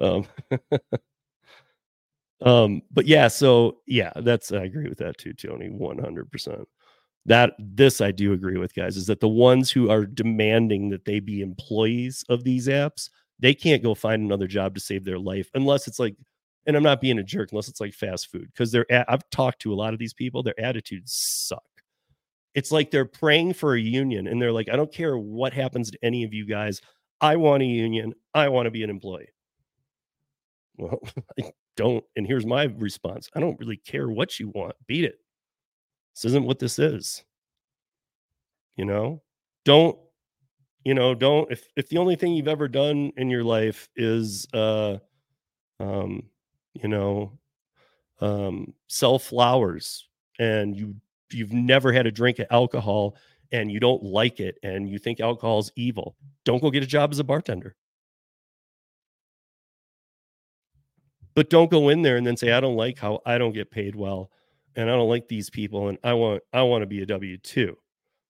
Um, 0.00 0.26
um, 2.42 2.82
but 2.90 3.06
yeah, 3.06 3.28
so 3.28 3.78
yeah, 3.86 4.12
that's 4.16 4.52
I 4.52 4.64
agree 4.64 4.88
with 4.88 4.98
that 4.98 5.18
too, 5.18 5.32
Tony, 5.32 5.68
one 5.68 5.98
hundred 5.98 6.30
percent. 6.30 6.68
That 7.26 7.54
this 7.58 8.00
I 8.00 8.12
do 8.12 8.32
agree 8.34 8.58
with, 8.58 8.74
guys, 8.74 8.96
is 8.96 9.06
that 9.06 9.20
the 9.20 9.28
ones 9.28 9.70
who 9.70 9.90
are 9.90 10.04
demanding 10.04 10.90
that 10.90 11.04
they 11.06 11.20
be 11.20 11.40
employees 11.40 12.24
of 12.28 12.44
these 12.44 12.68
apps, 12.68 13.08
they 13.38 13.54
can't 13.54 13.82
go 13.82 13.94
find 13.94 14.22
another 14.22 14.46
job 14.46 14.74
to 14.74 14.80
save 14.80 15.04
their 15.04 15.18
life 15.18 15.48
unless 15.54 15.88
it's 15.88 15.98
like, 15.98 16.16
and 16.66 16.76
I'm 16.76 16.82
not 16.82 17.00
being 17.00 17.18
a 17.18 17.22
jerk, 17.22 17.50
unless 17.52 17.68
it's 17.68 17.80
like 17.80 17.94
fast 17.94 18.30
food, 18.30 18.48
because 18.52 18.72
they're. 18.72 18.86
I've 19.08 19.28
talked 19.30 19.60
to 19.62 19.72
a 19.72 19.76
lot 19.76 19.92
of 19.94 19.98
these 19.98 20.14
people, 20.14 20.42
their 20.42 20.58
attitudes 20.60 21.12
suck. 21.14 21.62
It's 22.54 22.70
like 22.72 22.90
they're 22.90 23.04
praying 23.04 23.54
for 23.54 23.74
a 23.74 23.80
union, 23.80 24.26
and 24.26 24.40
they're 24.40 24.52
like, 24.52 24.68
I 24.68 24.76
don't 24.76 24.92
care 24.92 25.16
what 25.18 25.52
happens 25.52 25.90
to 25.90 25.98
any 26.02 26.24
of 26.24 26.32
you 26.34 26.46
guys. 26.46 26.80
I 27.20 27.36
want 27.36 27.62
a 27.62 27.66
union. 27.66 28.14
I 28.34 28.48
want 28.48 28.66
to 28.66 28.70
be 28.70 28.82
an 28.82 28.90
employee. 28.90 29.28
Well, 30.76 31.00
I 31.40 31.52
don't. 31.76 32.04
And 32.16 32.26
here's 32.26 32.46
my 32.46 32.64
response 32.64 33.28
I 33.34 33.40
don't 33.40 33.58
really 33.58 33.76
care 33.76 34.08
what 34.08 34.38
you 34.38 34.48
want. 34.48 34.74
Beat 34.86 35.04
it. 35.04 35.18
This 36.14 36.26
isn't 36.26 36.44
what 36.44 36.58
this 36.58 36.78
is. 36.78 37.24
You 38.76 38.84
know, 38.84 39.22
don't, 39.64 39.96
you 40.84 40.94
know, 40.94 41.14
don't, 41.14 41.50
if, 41.50 41.68
if 41.76 41.88
the 41.88 41.98
only 41.98 42.16
thing 42.16 42.34
you've 42.34 42.48
ever 42.48 42.66
done 42.68 43.12
in 43.16 43.30
your 43.30 43.44
life 43.44 43.88
is, 43.94 44.46
uh, 44.52 44.98
um, 45.78 46.24
you 46.74 46.88
know, 46.88 47.38
um, 48.20 48.74
sell 48.88 49.18
flowers 49.18 50.08
and 50.38 50.76
you, 50.76 50.96
you've 51.32 51.52
never 51.52 51.92
had 51.92 52.06
a 52.06 52.12
drink 52.12 52.40
of 52.40 52.46
alcohol 52.50 53.16
and 53.54 53.70
you 53.70 53.78
don't 53.78 54.02
like 54.02 54.40
it 54.40 54.58
and 54.64 54.88
you 54.90 54.98
think 54.98 55.20
alcohol 55.20 55.60
is 55.60 55.70
evil, 55.76 56.16
don't 56.44 56.60
go 56.60 56.72
get 56.72 56.82
a 56.82 56.86
job 56.86 57.12
as 57.12 57.20
a 57.20 57.24
bartender. 57.24 57.76
But 61.36 61.50
don't 61.50 61.70
go 61.70 61.88
in 61.88 62.02
there 62.02 62.16
and 62.16 62.26
then 62.26 62.36
say, 62.36 62.50
I 62.50 62.60
don't 62.60 62.76
like 62.76 62.98
how 62.98 63.20
I 63.24 63.38
don't 63.38 63.52
get 63.52 63.70
paid 63.70 63.94
well 63.94 64.30
and 64.74 64.90
I 64.90 64.94
don't 64.94 65.08
like 65.08 65.28
these 65.28 65.50
people 65.50 65.88
and 65.88 65.98
I 66.02 66.14
want 66.14 66.42
I 66.52 66.62
want 66.62 66.82
to 66.82 66.86
be 66.86 67.02
a 67.02 67.06
W 67.06 67.38
two. 67.38 67.76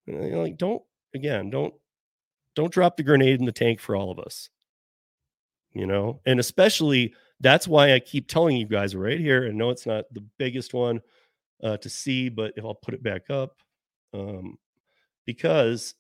You 0.07 0.15
know, 0.15 0.43
like 0.43 0.59
don't 0.59 0.83
again, 1.15 1.49
don't 1.49 1.73
don't 2.55 2.73
drop 2.73 2.97
the 2.97 3.03
grenade 3.03 3.41
in 3.41 3.47
the 3.47 3.53
tank 3.53 3.81
for 3.81 3.97
all 3.97 4.11
of 4.11 4.19
us. 4.19 4.51
You 5.73 5.87
know, 5.87 6.21
and 6.27 6.39
especially 6.39 7.15
that's 7.41 7.67
why 7.67 7.95
I 7.95 7.99
keep 7.99 8.29
telling 8.29 8.57
you 8.57 8.67
guys 8.67 8.95
right 8.95 9.19
here. 9.19 9.45
And 9.45 9.57
no, 9.57 9.71
it's 9.71 9.87
not 9.87 10.05
the 10.13 10.25
biggest 10.39 10.75
one 10.75 11.01
uh, 11.63 11.79
to 11.79 11.89
see, 11.89 12.29
but 12.29 12.53
if 12.57 12.65
I'll 12.65 12.75
put 12.75 12.95
it 12.95 13.03
back 13.03 13.31
up, 13.31 13.57
um, 14.13 14.57
because 15.27 15.95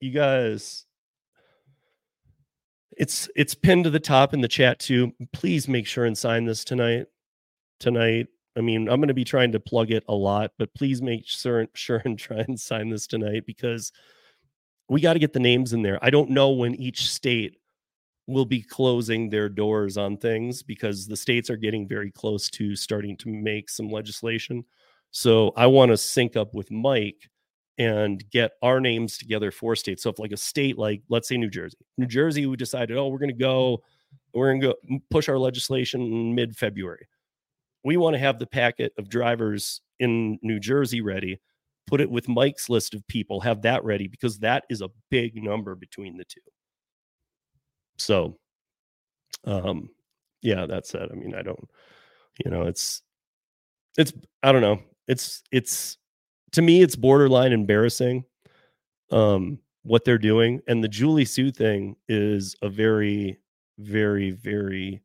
you 0.00 0.10
guys, 0.10 0.84
it's 2.96 3.28
it's 3.36 3.54
pinned 3.54 3.84
to 3.84 3.90
the 3.90 4.00
top 4.00 4.34
in 4.34 4.40
the 4.40 4.48
chat 4.48 4.78
too. 4.78 5.12
Please 5.32 5.68
make 5.68 5.86
sure 5.86 6.04
and 6.04 6.16
sign 6.16 6.44
this 6.44 6.64
tonight. 6.64 7.06
Tonight, 7.78 8.26
I 8.56 8.60
mean, 8.60 8.88
I'm 8.88 9.00
going 9.00 9.08
to 9.08 9.14
be 9.14 9.24
trying 9.24 9.52
to 9.52 9.60
plug 9.60 9.90
it 9.90 10.04
a 10.08 10.14
lot, 10.14 10.52
but 10.58 10.74
please 10.74 11.00
make 11.00 11.26
sure, 11.26 11.66
sure 11.74 12.02
and 12.04 12.18
try 12.18 12.38
and 12.38 12.60
sign 12.60 12.90
this 12.90 13.06
tonight 13.06 13.44
because 13.46 13.92
we 14.88 15.00
got 15.00 15.14
to 15.14 15.18
get 15.18 15.32
the 15.32 15.40
names 15.40 15.72
in 15.72 15.82
there. 15.82 15.98
I 16.02 16.10
don't 16.10 16.30
know 16.30 16.50
when 16.50 16.74
each 16.74 17.08
state 17.10 17.56
will 18.26 18.44
be 18.44 18.60
closing 18.60 19.30
their 19.30 19.48
doors 19.48 19.96
on 19.96 20.16
things 20.16 20.62
because 20.62 21.06
the 21.06 21.16
states 21.16 21.48
are 21.48 21.56
getting 21.56 21.88
very 21.88 22.10
close 22.10 22.50
to 22.50 22.76
starting 22.76 23.16
to 23.18 23.28
make 23.28 23.70
some 23.70 23.88
legislation. 23.88 24.64
So 25.10 25.52
I 25.56 25.66
want 25.66 25.90
to 25.90 25.96
sync 25.96 26.36
up 26.36 26.54
with 26.54 26.70
Mike 26.70 27.28
and 27.78 28.22
get 28.30 28.52
our 28.62 28.80
names 28.80 29.16
together 29.18 29.50
for 29.50 29.74
states. 29.74 30.02
So 30.02 30.10
if 30.10 30.18
like 30.18 30.32
a 30.32 30.36
state 30.36 30.78
like 30.78 31.02
let's 31.08 31.28
say 31.28 31.36
New 31.36 31.50
Jersey, 31.50 31.78
New 31.98 32.06
Jersey, 32.06 32.46
we 32.46 32.56
decided, 32.56 32.96
oh, 32.96 33.08
we're 33.08 33.18
going 33.18 33.30
to 33.30 33.34
go, 33.34 33.82
we're 34.34 34.50
going 34.50 34.60
to 34.60 34.66
go 34.68 34.98
push 35.10 35.28
our 35.28 35.38
legislation 35.38 36.00
in 36.00 36.34
mid 36.34 36.56
February 36.56 37.06
we 37.84 37.96
want 37.96 38.14
to 38.14 38.18
have 38.18 38.38
the 38.38 38.46
packet 38.46 38.92
of 38.98 39.08
drivers 39.08 39.80
in 39.98 40.38
New 40.42 40.60
Jersey 40.60 41.00
ready, 41.00 41.40
put 41.86 42.00
it 42.00 42.10
with 42.10 42.28
Mike's 42.28 42.68
list 42.68 42.94
of 42.94 43.06
people, 43.06 43.40
have 43.40 43.62
that 43.62 43.84
ready 43.84 44.06
because 44.08 44.38
that 44.40 44.64
is 44.68 44.82
a 44.82 44.90
big 45.10 45.42
number 45.42 45.74
between 45.74 46.16
the 46.16 46.24
two. 46.24 46.40
So, 47.98 48.38
um, 49.44 49.90
yeah, 50.42 50.66
that's 50.66 50.94
it. 50.94 51.08
I 51.10 51.14
mean, 51.14 51.34
I 51.34 51.42
don't, 51.42 51.68
you 52.44 52.50
know, 52.50 52.62
it's, 52.62 53.02
it's, 53.96 54.12
I 54.42 54.52
don't 54.52 54.62
know. 54.62 54.80
It's, 55.08 55.42
it's, 55.50 55.96
to 56.52 56.62
me, 56.62 56.82
it's 56.82 56.96
borderline 56.96 57.52
embarrassing, 57.52 58.24
um, 59.10 59.58
what 59.82 60.04
they're 60.04 60.18
doing. 60.18 60.60
And 60.66 60.82
the 60.82 60.88
Julie 60.88 61.24
Su 61.24 61.50
thing 61.50 61.96
is 62.08 62.56
a 62.62 62.68
very, 62.68 63.38
very, 63.78 64.30
very, 64.30 65.02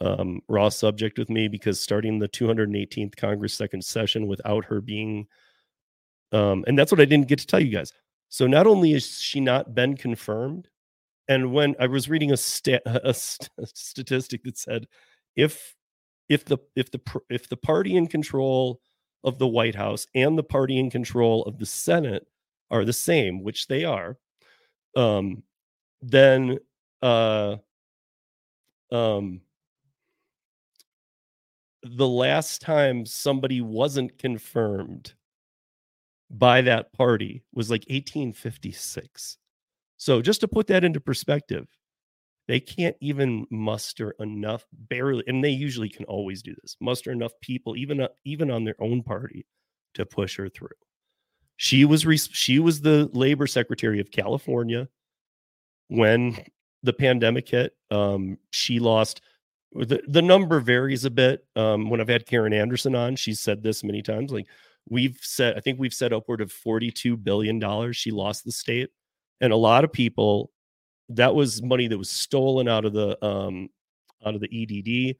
um, 0.00 0.40
raw 0.48 0.68
subject 0.68 1.18
with 1.18 1.30
me 1.30 1.48
because 1.48 1.80
starting 1.80 2.18
the 2.18 2.28
218th 2.28 3.16
Congress 3.16 3.54
second 3.54 3.84
session 3.84 4.26
without 4.26 4.64
her 4.64 4.80
being, 4.80 5.26
um, 6.32 6.64
and 6.66 6.78
that's 6.78 6.90
what 6.90 7.00
I 7.00 7.04
didn't 7.04 7.28
get 7.28 7.38
to 7.38 7.46
tell 7.46 7.60
you 7.60 7.70
guys. 7.70 7.92
So 8.28 8.46
not 8.46 8.66
only 8.66 8.94
is 8.94 9.20
she 9.20 9.40
not 9.40 9.74
been 9.74 9.96
confirmed, 9.96 10.68
and 11.28 11.52
when 11.52 11.76
I 11.78 11.86
was 11.86 12.08
reading 12.08 12.30
a, 12.30 12.34
a 12.86 13.14
st- 13.14 13.50
statistic 13.74 14.42
that 14.44 14.58
said 14.58 14.86
if 15.36 15.74
if 16.28 16.44
the 16.44 16.58
if 16.74 16.90
the 16.90 17.00
if 17.30 17.48
the 17.48 17.56
party 17.56 17.96
in 17.96 18.06
control 18.06 18.80
of 19.24 19.38
the 19.38 19.46
White 19.46 19.74
House 19.74 20.06
and 20.14 20.36
the 20.36 20.42
party 20.42 20.78
in 20.78 20.90
control 20.90 21.44
of 21.44 21.58
the 21.58 21.66
Senate 21.66 22.26
are 22.70 22.84
the 22.84 22.92
same, 22.92 23.42
which 23.42 23.66
they 23.66 23.84
are, 23.84 24.18
um, 24.96 25.42
then 26.00 26.58
uh, 27.02 27.56
um, 28.90 29.40
the 31.82 32.08
last 32.08 32.62
time 32.62 33.04
somebody 33.04 33.60
wasn't 33.60 34.18
confirmed 34.18 35.14
by 36.30 36.62
that 36.62 36.92
party 36.92 37.44
was 37.52 37.70
like 37.70 37.82
1856. 37.82 39.36
So 39.98 40.22
just 40.22 40.40
to 40.40 40.48
put 40.48 40.66
that 40.68 40.84
into 40.84 41.00
perspective, 41.00 41.68
they 42.48 42.60
can't 42.60 42.96
even 43.00 43.46
muster 43.50 44.14
enough 44.18 44.64
barely 44.72 45.22
and 45.26 45.42
they 45.42 45.50
usually 45.50 45.88
can 45.88 46.04
always 46.06 46.42
do 46.42 46.54
this. 46.60 46.76
Muster 46.80 47.12
enough 47.12 47.32
people 47.40 47.76
even 47.76 48.00
uh, 48.00 48.08
even 48.24 48.50
on 48.50 48.64
their 48.64 48.76
own 48.80 49.02
party 49.02 49.46
to 49.94 50.06
push 50.06 50.36
her 50.36 50.48
through. 50.48 50.68
She 51.56 51.84
was 51.84 52.02
she 52.32 52.58
was 52.58 52.80
the 52.80 53.10
labor 53.12 53.46
secretary 53.46 54.00
of 54.00 54.10
California 54.10 54.88
when 55.88 56.38
the 56.82 56.92
pandemic 56.92 57.48
hit. 57.48 57.76
Um, 57.90 58.38
she 58.50 58.80
lost 58.80 59.20
the, 59.74 60.02
the 60.06 60.22
number 60.22 60.60
varies 60.60 61.04
a 61.04 61.10
bit. 61.10 61.46
Um, 61.56 61.88
when 61.88 62.00
I've 62.00 62.08
had 62.08 62.26
Karen 62.26 62.52
Anderson 62.52 62.94
on, 62.94 63.16
she's 63.16 63.40
said 63.40 63.62
this 63.62 63.82
many 63.84 64.02
times. 64.02 64.32
Like 64.32 64.46
we've 64.88 65.18
said, 65.22 65.56
I 65.56 65.60
think 65.60 65.78
we've 65.78 65.94
said 65.94 66.12
upward 66.12 66.40
of 66.40 66.52
$42 66.52 67.22
billion 67.22 67.92
she 67.92 68.10
lost 68.10 68.44
the 68.44 68.52
state. 68.52 68.90
And 69.40 69.52
a 69.52 69.56
lot 69.56 69.84
of 69.84 69.92
people, 69.92 70.50
that 71.10 71.34
was 71.34 71.62
money 71.62 71.88
that 71.88 71.98
was 71.98 72.10
stolen 72.10 72.68
out 72.68 72.84
of 72.84 72.92
the 72.92 73.22
um 73.24 73.68
out 74.24 74.34
of 74.34 74.40
the 74.40 74.50
EDD 75.10 75.16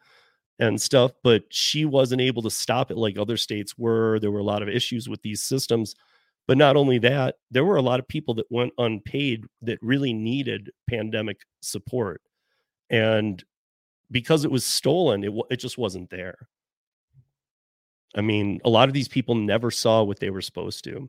and 0.58 0.80
stuff, 0.80 1.12
but 1.24 1.44
she 1.50 1.84
wasn't 1.84 2.20
able 2.20 2.42
to 2.42 2.50
stop 2.50 2.90
it 2.90 2.96
like 2.96 3.18
other 3.18 3.36
states 3.36 3.76
were. 3.76 4.18
There 4.20 4.30
were 4.30 4.38
a 4.38 4.44
lot 4.44 4.62
of 4.62 4.68
issues 4.68 5.08
with 5.08 5.20
these 5.22 5.42
systems. 5.42 5.94
But 6.48 6.58
not 6.58 6.76
only 6.76 6.98
that, 6.98 7.36
there 7.50 7.64
were 7.64 7.76
a 7.76 7.82
lot 7.82 8.00
of 8.00 8.08
people 8.08 8.34
that 8.34 8.50
went 8.50 8.72
unpaid 8.78 9.44
that 9.62 9.78
really 9.80 10.12
needed 10.12 10.70
pandemic 10.88 11.40
support. 11.60 12.20
And 12.90 13.42
because 14.10 14.44
it 14.44 14.50
was 14.50 14.64
stolen, 14.64 15.24
it 15.24 15.32
it 15.50 15.56
just 15.56 15.78
wasn't 15.78 16.10
there. 16.10 16.48
I 18.14 18.20
mean, 18.20 18.60
a 18.64 18.70
lot 18.70 18.88
of 18.88 18.94
these 18.94 19.08
people 19.08 19.34
never 19.34 19.70
saw 19.70 20.02
what 20.02 20.20
they 20.20 20.30
were 20.30 20.42
supposed 20.42 20.84
to. 20.84 21.08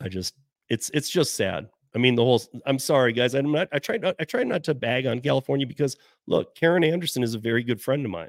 I 0.00 0.08
just 0.08 0.34
it's 0.68 0.90
it's 0.92 1.10
just 1.10 1.36
sad. 1.36 1.68
I 1.96 1.98
mean, 1.98 2.14
the 2.14 2.22
whole 2.22 2.42
I'm 2.66 2.78
sorry 2.78 3.12
guys. 3.12 3.34
I'm 3.34 3.50
not 3.50 3.68
I 3.72 3.78
try 3.78 3.96
not 3.96 4.14
I 4.20 4.24
try 4.24 4.44
not 4.44 4.62
to 4.64 4.74
bag 4.74 5.06
on 5.06 5.20
California 5.20 5.66
because 5.66 5.96
look, 6.26 6.54
Karen 6.54 6.84
Anderson 6.84 7.22
is 7.22 7.34
a 7.34 7.38
very 7.38 7.64
good 7.64 7.80
friend 7.80 8.04
of 8.04 8.10
mine 8.12 8.28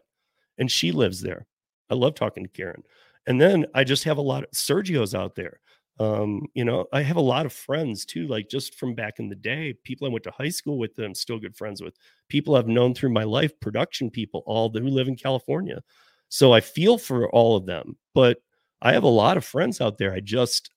and 0.57 0.71
she 0.71 0.91
lives 0.91 1.21
there. 1.21 1.45
I 1.89 1.95
love 1.95 2.15
talking 2.15 2.43
to 2.43 2.49
Karen. 2.49 2.83
And 3.27 3.39
then 3.39 3.65
I 3.75 3.83
just 3.83 4.05
have 4.05 4.17
a 4.17 4.21
lot 4.21 4.43
of 4.43 4.51
Sergio's 4.51 5.13
out 5.13 5.35
there 5.35 5.59
um 5.99 6.45
you 6.53 6.63
know 6.63 6.85
i 6.93 7.01
have 7.01 7.17
a 7.17 7.21
lot 7.21 7.45
of 7.45 7.53
friends 7.53 8.05
too 8.05 8.27
like 8.27 8.49
just 8.49 8.75
from 8.75 8.93
back 8.93 9.19
in 9.19 9.29
the 9.29 9.35
day 9.35 9.73
people 9.83 10.07
i 10.07 10.11
went 10.11 10.23
to 10.23 10.31
high 10.31 10.49
school 10.49 10.77
with 10.77 10.95
them 10.95 11.15
still 11.15 11.39
good 11.39 11.55
friends 11.55 11.81
with 11.81 11.97
people 12.29 12.55
i've 12.55 12.67
known 12.67 12.93
through 12.93 13.09
my 13.09 13.23
life 13.23 13.59
production 13.59 14.09
people 14.09 14.43
all 14.45 14.69
who 14.69 14.87
live 14.87 15.07
in 15.07 15.15
california 15.15 15.81
so 16.29 16.53
i 16.53 16.61
feel 16.61 16.97
for 16.97 17.29
all 17.31 17.55
of 17.55 17.65
them 17.65 17.97
but 18.13 18.37
i 18.81 18.93
have 18.93 19.03
a 19.03 19.07
lot 19.07 19.37
of 19.37 19.45
friends 19.45 19.81
out 19.81 19.97
there 19.97 20.13
i 20.13 20.19
just 20.19 20.69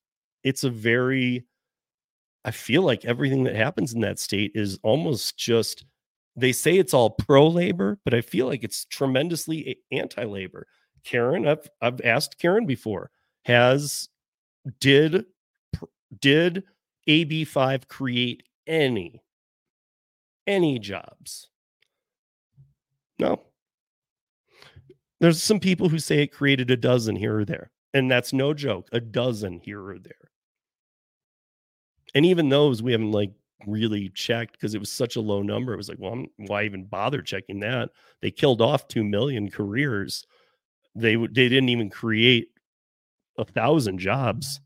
it's 0.42 0.64
a 0.64 0.70
very 0.70 1.44
i 2.44 2.50
feel 2.50 2.82
like 2.82 3.04
everything 3.04 3.44
that 3.44 3.56
happens 3.56 3.92
in 3.92 4.00
that 4.00 4.18
state 4.18 4.52
is 4.54 4.78
almost 4.82 5.36
just 5.36 5.84
they 6.36 6.52
say 6.52 6.78
it's 6.78 6.94
all 6.94 7.10
pro 7.10 7.46
labor 7.48 7.98
but 8.04 8.14
i 8.14 8.20
feel 8.20 8.46
like 8.46 8.64
it's 8.64 8.84
tremendously 8.86 9.78
anti 9.92 10.24
labor 10.24 10.66
karen 11.04 11.46
i've 11.46 11.68
i've 11.80 12.00
asked 12.02 12.38
karen 12.38 12.66
before 12.66 13.10
has 13.44 14.08
did 14.80 15.24
did 16.20 16.64
AB5 17.08 17.88
create 17.88 18.42
any 18.66 19.22
any 20.46 20.78
jobs? 20.78 21.48
No. 23.18 23.42
There's 25.20 25.42
some 25.42 25.60
people 25.60 25.88
who 25.88 25.98
say 25.98 26.22
it 26.22 26.32
created 26.32 26.70
a 26.70 26.76
dozen 26.76 27.14
here 27.14 27.38
or 27.38 27.44
there, 27.44 27.70
and 27.92 28.10
that's 28.10 28.32
no 28.32 28.54
joke, 28.54 28.88
a 28.92 29.00
dozen 29.00 29.60
here 29.62 29.86
or 29.86 29.98
there. 29.98 30.30
And 32.14 32.26
even 32.26 32.48
those 32.48 32.82
we 32.82 32.92
haven't 32.92 33.12
like 33.12 33.30
really 33.66 34.08
checked 34.10 34.52
because 34.52 34.74
it 34.74 34.80
was 34.80 34.90
such 34.90 35.16
a 35.16 35.20
low 35.20 35.42
number. 35.42 35.72
It 35.72 35.78
was 35.78 35.88
like, 35.88 35.98
well, 35.98 36.12
I'm, 36.12 36.26
why 36.36 36.64
even 36.64 36.84
bother 36.84 37.22
checking 37.22 37.60
that? 37.60 37.90
They 38.20 38.30
killed 38.30 38.62
off 38.62 38.88
2 38.88 39.04
million 39.04 39.50
careers. 39.50 40.26
They 40.94 41.14
they 41.14 41.48
didn't 41.48 41.68
even 41.68 41.90
create 41.90 42.48
a 43.38 43.44
thousand 43.44 43.98
jobs. 43.98 44.60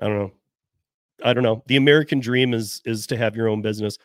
I 0.00 0.06
don't 0.06 0.18
know. 0.18 0.32
I 1.22 1.32
don't 1.32 1.42
know. 1.42 1.62
The 1.66 1.76
American 1.76 2.20
dream 2.20 2.54
is 2.54 2.80
is 2.84 3.06
to 3.08 3.16
have 3.16 3.36
your 3.36 3.48
own 3.48 3.62
business. 3.62 3.98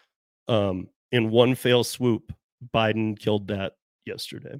Um, 0.47 0.89
in 1.12 1.30
one 1.30 1.56
fell 1.56 1.84
swoop, 1.84 2.34
Biden 2.74 3.18
killed 3.18 3.47
that 3.47 3.74
yesterday. 4.06 4.60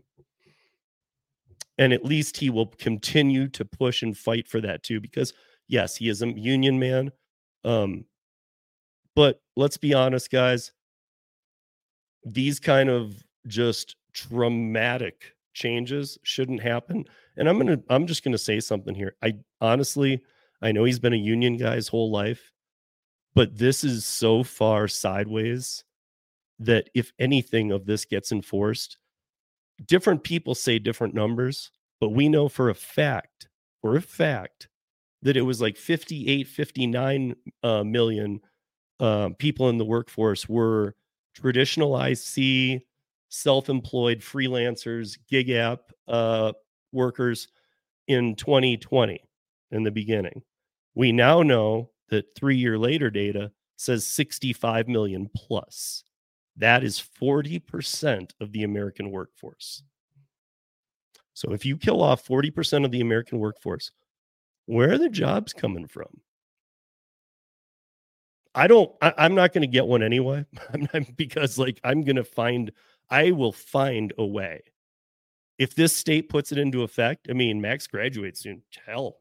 And 1.78 1.92
at 1.92 2.06
least 2.06 2.38
he 2.38 2.50
will 2.50 2.68
continue 2.68 3.50
to 3.50 3.66
push 3.66 4.02
and 4.02 4.18
fight 4.18 4.48
for 4.48 4.62
that 4.62 4.84
too, 4.84 5.02
because 5.02 5.34
yes, 5.68 5.96
he 5.96 6.10
is 6.10 6.22
a 6.22 6.28
union 6.28 6.80
man. 6.80 7.12
Um, 7.64 8.06
but 9.16 9.42
let's 9.56 9.78
be 9.78 9.94
honest, 9.94 10.32
guys, 10.32 10.72
these 12.24 12.60
kind 12.60 12.90
of 12.90 13.24
just 13.48 13.96
traumatic 14.14 15.36
changes 15.54 16.18
shouldn't 16.24 16.62
happen. 16.62 17.06
And 17.38 17.48
I'm 17.48 17.58
gonna 17.58 17.80
I'm 17.90 18.08
just 18.08 18.24
gonna 18.24 18.38
say 18.38 18.60
something 18.60 18.96
here. 18.96 19.16
I 19.24 19.36
honestly 19.62 20.22
I 20.62 20.72
know 20.72 20.84
he's 20.84 21.00
been 21.00 21.14
a 21.14 21.18
union 21.18 21.58
guy 21.58 21.76
his 21.76 21.88
whole 21.88 22.12
life, 22.12 22.52
but 23.34 23.58
this 23.58 23.84
is 23.84 24.06
so 24.06 24.44
far 24.44 24.88
sideways 24.88 25.84
that 26.60 26.90
if 26.94 27.12
anything 27.20 27.72
of 27.72 27.86
this 27.86 28.06
gets 28.06 28.32
enforced, 28.32 28.98
different 29.86 30.24
people 30.24 30.56
say 30.56 30.80
different 30.80 31.14
numbers, 31.14 31.72
but 32.00 32.10
we 32.10 32.30
know 32.30 32.48
for 32.48 32.70
a 32.70 32.76
fact, 32.76 33.50
for 33.82 33.96
a 33.98 34.02
fact, 34.02 34.70
that 35.22 35.38
it 35.38 35.42
was 35.42 35.62
like 35.62 35.78
58, 35.78 36.48
59 36.48 37.36
uh, 37.64 37.84
million 37.84 38.42
uh, 39.00 39.30
people 39.40 39.70
in 39.70 39.78
the 39.78 39.86
workforce 39.86 40.48
were 40.48 40.96
traditional 41.34 42.00
IC, 42.00 42.82
self 43.30 43.70
employed 43.70 44.20
freelancers, 44.20 45.18
gig 45.30 45.50
app 45.50 45.92
uh, 46.08 46.54
workers 46.92 47.48
in 48.08 48.36
2020 48.36 49.22
in 49.72 49.84
the 49.84 49.92
beginning. 49.92 50.42
We 50.94 51.12
now 51.12 51.42
know 51.42 51.92
that 52.10 52.36
three 52.36 52.58
year 52.58 52.78
later 52.78 53.10
data 53.10 53.52
says 53.78 54.08
65 54.08 54.88
million 54.88 55.30
plus. 55.36 56.04
That 56.58 56.84
is 56.84 57.04
40% 57.22 58.32
of 58.40 58.52
the 58.54 58.64
American 58.64 59.12
workforce. 59.12 59.84
So 61.34 61.52
if 61.52 61.66
you 61.66 61.76
kill 61.76 62.02
off 62.02 62.26
40% 62.26 62.86
of 62.86 62.92
the 62.92 63.02
American 63.02 63.40
workforce, 63.40 63.92
where 64.66 64.94
are 64.94 64.98
the 64.98 65.10
jobs 65.10 65.54
coming 65.54 65.88
from? 65.88 66.22
I 68.54 68.68
don't, 68.68 68.92
I, 69.02 69.14
am 69.18 69.36
not 69.36 69.52
going 69.54 69.64
to 69.64 69.68
get 69.68 69.86
one 69.86 70.02
anyway 70.02 70.46
because, 71.18 71.58
like, 71.58 71.80
I'm 71.84 72.04
going 72.04 72.16
to 72.16 72.24
find, 72.24 72.72
I 73.10 73.32
will 73.32 73.52
find 73.52 74.14
a 74.18 74.26
way. 74.26 74.62
If 75.58 75.76
this 75.76 75.96
state 75.96 76.30
puts 76.30 76.52
it 76.52 76.58
into 76.58 76.84
effect, 76.84 77.28
I 77.30 77.34
mean, 77.34 77.62
Max 77.62 77.86
graduates 77.88 78.42
soon. 78.42 78.62
Hell, 78.86 79.18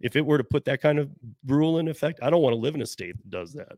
if 0.00 0.16
it 0.16 0.24
were 0.24 0.38
to 0.38 0.44
put 0.44 0.64
that 0.66 0.80
kind 0.80 0.98
of 0.98 1.10
rule 1.46 1.78
in 1.78 1.88
effect, 1.88 2.20
I 2.22 2.30
don't 2.30 2.42
want 2.42 2.54
to 2.54 2.60
live 2.60 2.74
in 2.74 2.82
a 2.82 2.86
state 2.86 3.16
that 3.16 3.30
does 3.30 3.52
that. 3.54 3.76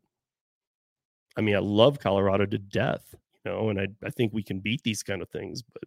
I 1.37 1.41
mean, 1.41 1.57
I 1.57 1.61
love 1.61 1.99
Colorado 1.99 2.47
to 2.47 2.59
death, 2.59 3.14
you 3.45 3.51
know, 3.51 3.68
and 3.70 3.80
I, 3.80 3.89
I 4.05 4.11
think 4.11 4.32
we 4.32 4.43
can 4.43 4.61
beat 4.61 4.82
these 4.82 5.03
kind 5.03 5.20
of 5.20 5.28
things, 5.28 5.62
but 5.62 5.82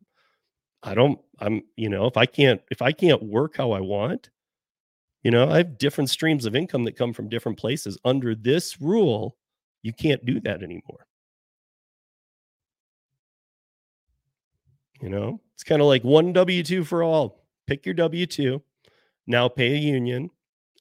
I 0.84 0.94
don't, 0.94 1.20
I'm, 1.40 1.64
you 1.76 1.90
know, 1.90 2.06
if 2.06 2.18
I 2.18 2.26
can't, 2.26 2.62
if 2.72 2.82
I 2.82 2.92
can't 2.92 3.24
work 3.24 3.58
how 3.58 3.72
I 3.72 3.82
want, 3.82 4.30
you 5.24 5.32
know, 5.32 5.50
I 5.50 5.58
have 5.58 5.78
different 5.78 6.10
streams 6.10 6.46
of 6.46 6.56
income 6.56 6.86
that 6.86 6.96
come 6.96 7.14
from 7.14 7.30
different 7.30 7.58
places. 7.58 7.98
Under 8.06 8.36
this 8.36 8.82
rule, 8.82 9.38
you 9.84 9.94
can't 9.94 10.26
do 10.26 10.40
that 10.42 10.64
anymore. 10.64 11.06
You 15.02 15.10
know, 15.10 15.42
it's 15.54 15.64
kind 15.64 15.82
of 15.82 15.88
like 15.88 16.04
one 16.04 16.34
W 16.34 16.64
2 16.64 16.84
for 16.84 17.04
all. 17.04 17.46
Pick 17.68 17.86
your 17.86 17.96
W 17.96 18.26
2, 18.26 18.62
now 19.28 19.48
pay 19.48 19.74
a 19.74 19.78
union, 19.78 20.30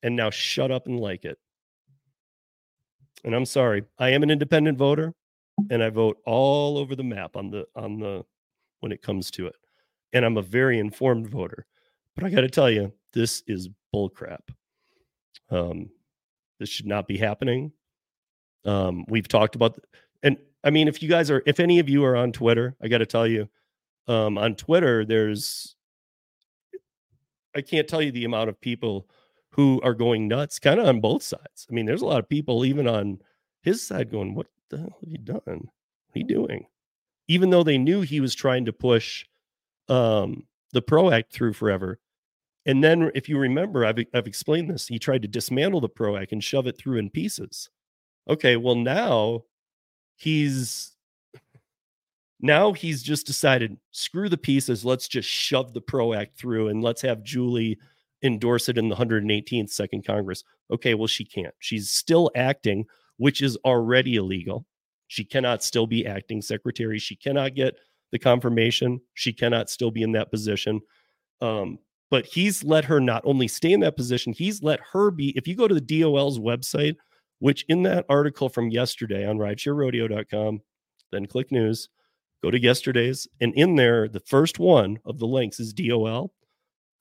and 0.03 0.17
now 0.17 0.31
shut 0.31 0.71
up 0.71 0.87
and 0.87 0.99
like 0.99 1.25
it 1.25 1.39
and 3.25 3.35
I'm 3.35 3.47
sorry, 3.47 3.85
I 3.99 4.11
am 4.11 4.23
an 4.23 4.31
independent 4.31 4.79
voter 4.79 5.15
and 5.71 5.83
I 5.83 5.91
vote 5.91 6.19
all 6.25 6.79
over 6.79 6.95
the 6.95 7.03
map 7.03 7.37
on 7.37 7.51
the 7.51 7.67
on 7.75 7.99
the 7.99 8.25
when 8.81 8.93
it 8.93 9.03
comes 9.03 9.31
to 9.33 9.47
it. 9.47 9.57
And 10.13 10.25
I'm 10.25 10.37
a 10.37 10.43
very 10.43 10.79
informed 10.79 11.29
voter. 11.29 11.67
But 12.15 12.25
I 12.25 12.31
got 12.31 12.41
to 12.43 12.49
tell 12.49 12.71
you, 12.71 12.93
this 13.13 13.43
is 13.47 13.69
bullcrap. 13.95 14.41
Um, 15.51 15.91
this 16.59 16.69
should 16.69 16.87
not 16.87 17.07
be 17.07 17.17
happening. 17.17 17.73
Um, 18.65 19.05
we've 19.09 19.29
talked 19.29 19.55
about, 19.55 19.79
and 20.23 20.37
I 20.65 20.71
mean, 20.71 20.89
if 20.89 21.03
you 21.03 21.09
guys 21.09 21.31
are, 21.31 21.43
if 21.47 21.61
any 21.61 21.79
of 21.79 21.89
you 21.89 22.05
are 22.05 22.17
on 22.17 22.33
Twitter, 22.33 22.77
I 22.83 22.89
got 22.89 22.99
to 22.99 23.07
tell 23.07 23.27
you, 23.27 23.49
um, 24.07 24.39
on 24.39 24.55
Twitter, 24.55 25.05
there's, 25.05 25.77
I 27.55 27.61
can't 27.61 27.89
tell 27.89 28.03
you 28.03 28.13
the 28.13 28.25
amount 28.25 28.49
of 28.49 28.61
people 28.61 29.09
who 29.51 29.81
are 29.83 29.95
going 29.95 30.29
nuts 30.29 30.59
kind 30.59 30.79
of 30.79 30.87
on 30.87 31.01
both 31.01 31.23
sides. 31.23 31.67
I 31.71 31.75
mean, 31.75 31.87
there's 31.87 32.03
a 32.03 32.07
lot 32.07 32.19
of 32.19 32.29
people 32.29 32.65
even 32.65 32.87
on 32.87 33.19
his 33.63 33.87
side 33.87 34.11
going, 34.11 34.35
What 34.35 34.47
the 34.71 34.79
hell 34.79 34.99
have 35.01 35.11
you 35.11 35.19
done? 35.19 35.41
What 35.47 36.17
are 36.17 36.19
you 36.19 36.25
doing? 36.25 36.67
Even 37.27 37.51
though 37.51 37.63
they 37.63 37.79
knew 37.79 38.01
he 38.01 38.21
was 38.21 38.35
trying 38.35 38.65
to 38.67 38.73
push 38.73 39.27
um, 39.89 40.47
the 40.73 40.83
PRO 40.83 41.11
Act 41.11 41.33
through 41.33 41.55
forever. 41.55 41.99
And 42.69 42.85
then, 42.85 43.11
if 43.15 43.29
you 43.29 43.39
remember, 43.39 43.85
I've, 43.85 43.99
I've 44.15 44.29
explained 44.29 44.71
this. 44.71 44.87
He 44.87 45.01
tried 45.01 45.23
to 45.23 45.29
dismantle 45.29 45.81
the 45.81 45.89
PRO 45.89 46.17
Act 46.17 46.31
and 46.31 46.45
shove 46.45 46.69
it 46.69 46.79
through 46.79 46.99
in 46.99 47.11
pieces. 47.11 47.71
Okay, 48.29 48.57
well, 48.57 48.77
now 48.77 49.43
he's 50.15 50.93
now 52.41 52.73
he's 52.73 53.03
just 53.03 53.27
decided 53.27 53.77
screw 53.91 54.29
the 54.29 54.39
pieces 54.39 54.85
let's 54.85 55.09
just 55.09 55.29
shove 55.29 55.73
the 55.73 55.81
pro 55.81 56.13
act 56.13 56.39
through 56.39 56.69
and 56.69 56.85
let's 56.85 57.03
have 57.03 57.25
julie 57.25 57.77
endorse 58.23 58.69
it 58.69 58.79
in 58.79 58.89
the 58.89 58.97
118th 58.97 59.71
second 59.71 60.05
Congress. 60.05 60.45
Okay, 60.71 60.95
well, 60.95 61.07
she 61.07 61.25
can't. 61.25 61.55
She's 61.59 61.91
still 61.91 62.31
acting, 62.35 62.85
which 63.17 63.43
is 63.43 63.57
already 63.65 64.17
illegal. 64.17 64.67
She 65.07 65.25
cannot 65.25 65.63
still 65.63 65.87
be 65.87 66.07
acting 66.07 66.43
secretary. 66.43 66.99
She 66.99 67.17
cannot 67.17 67.55
get 67.55 67.77
the 68.13 68.19
confirmation. 68.19 69.01
She 69.15 69.33
cannot 69.33 69.71
still 69.71 69.91
be 69.91 70.03
in 70.03 70.13
that 70.13 70.31
position. 70.31 70.81
Um, 71.41 71.79
but 72.11 72.27
he's 72.27 72.65
let 72.65 72.85
her 72.87 73.01
not 73.01 73.23
only 73.25 73.49
stay 73.49 73.73
in 73.73 73.81
that 73.81 73.97
position, 73.97 74.33
he's 74.33 74.63
let 74.63 74.81
her 74.93 75.11
be. 75.11 75.37
If 75.37 75.47
you 75.47 75.55
go 75.55 75.69
to 75.69 75.75
the 75.75 76.01
DOL's 76.01 76.39
website, 76.39 76.97
which 77.41 77.65
in 77.69 77.83
that 77.85 78.07
article 78.09 78.49
from 78.49 78.71
yesterday 78.71 79.27
on 79.27 79.39
ridesharerodeo.com, 79.39 80.61
then 81.13 81.27
click 81.27 81.53
news, 81.53 81.89
go 82.43 82.51
to 82.51 82.61
yesterday's, 82.61 83.27
and 83.41 83.55
in 83.55 83.77
there, 83.77 84.09
the 84.09 84.21
first 84.21 84.59
one 84.59 84.99
of 85.05 85.19
the 85.19 85.27
links 85.27 85.61
is 85.61 85.73
DOL. 85.73 86.33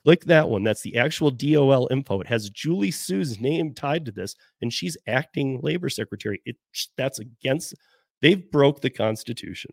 Click 0.06 0.24
that 0.26 0.48
one. 0.48 0.64
That's 0.64 0.84
the 0.84 0.96
actual 0.96 1.32
DOL 1.32 1.90
info. 1.92 2.22
It 2.22 2.28
has 2.28 2.50
Julie 2.50 2.92
Su's 2.92 3.42
name 3.42 3.74
tied 3.74 4.06
to 4.06 4.12
this, 4.12 4.36
and 4.62 4.72
she's 4.72 4.96
acting 5.06 5.60
labor 5.62 5.90
secretary. 5.90 6.42
It 6.46 6.56
that's 6.96 7.20
against. 7.20 7.76
They've 8.22 8.50
broke 8.50 8.80
the 8.82 8.90
Constitution. 8.90 9.72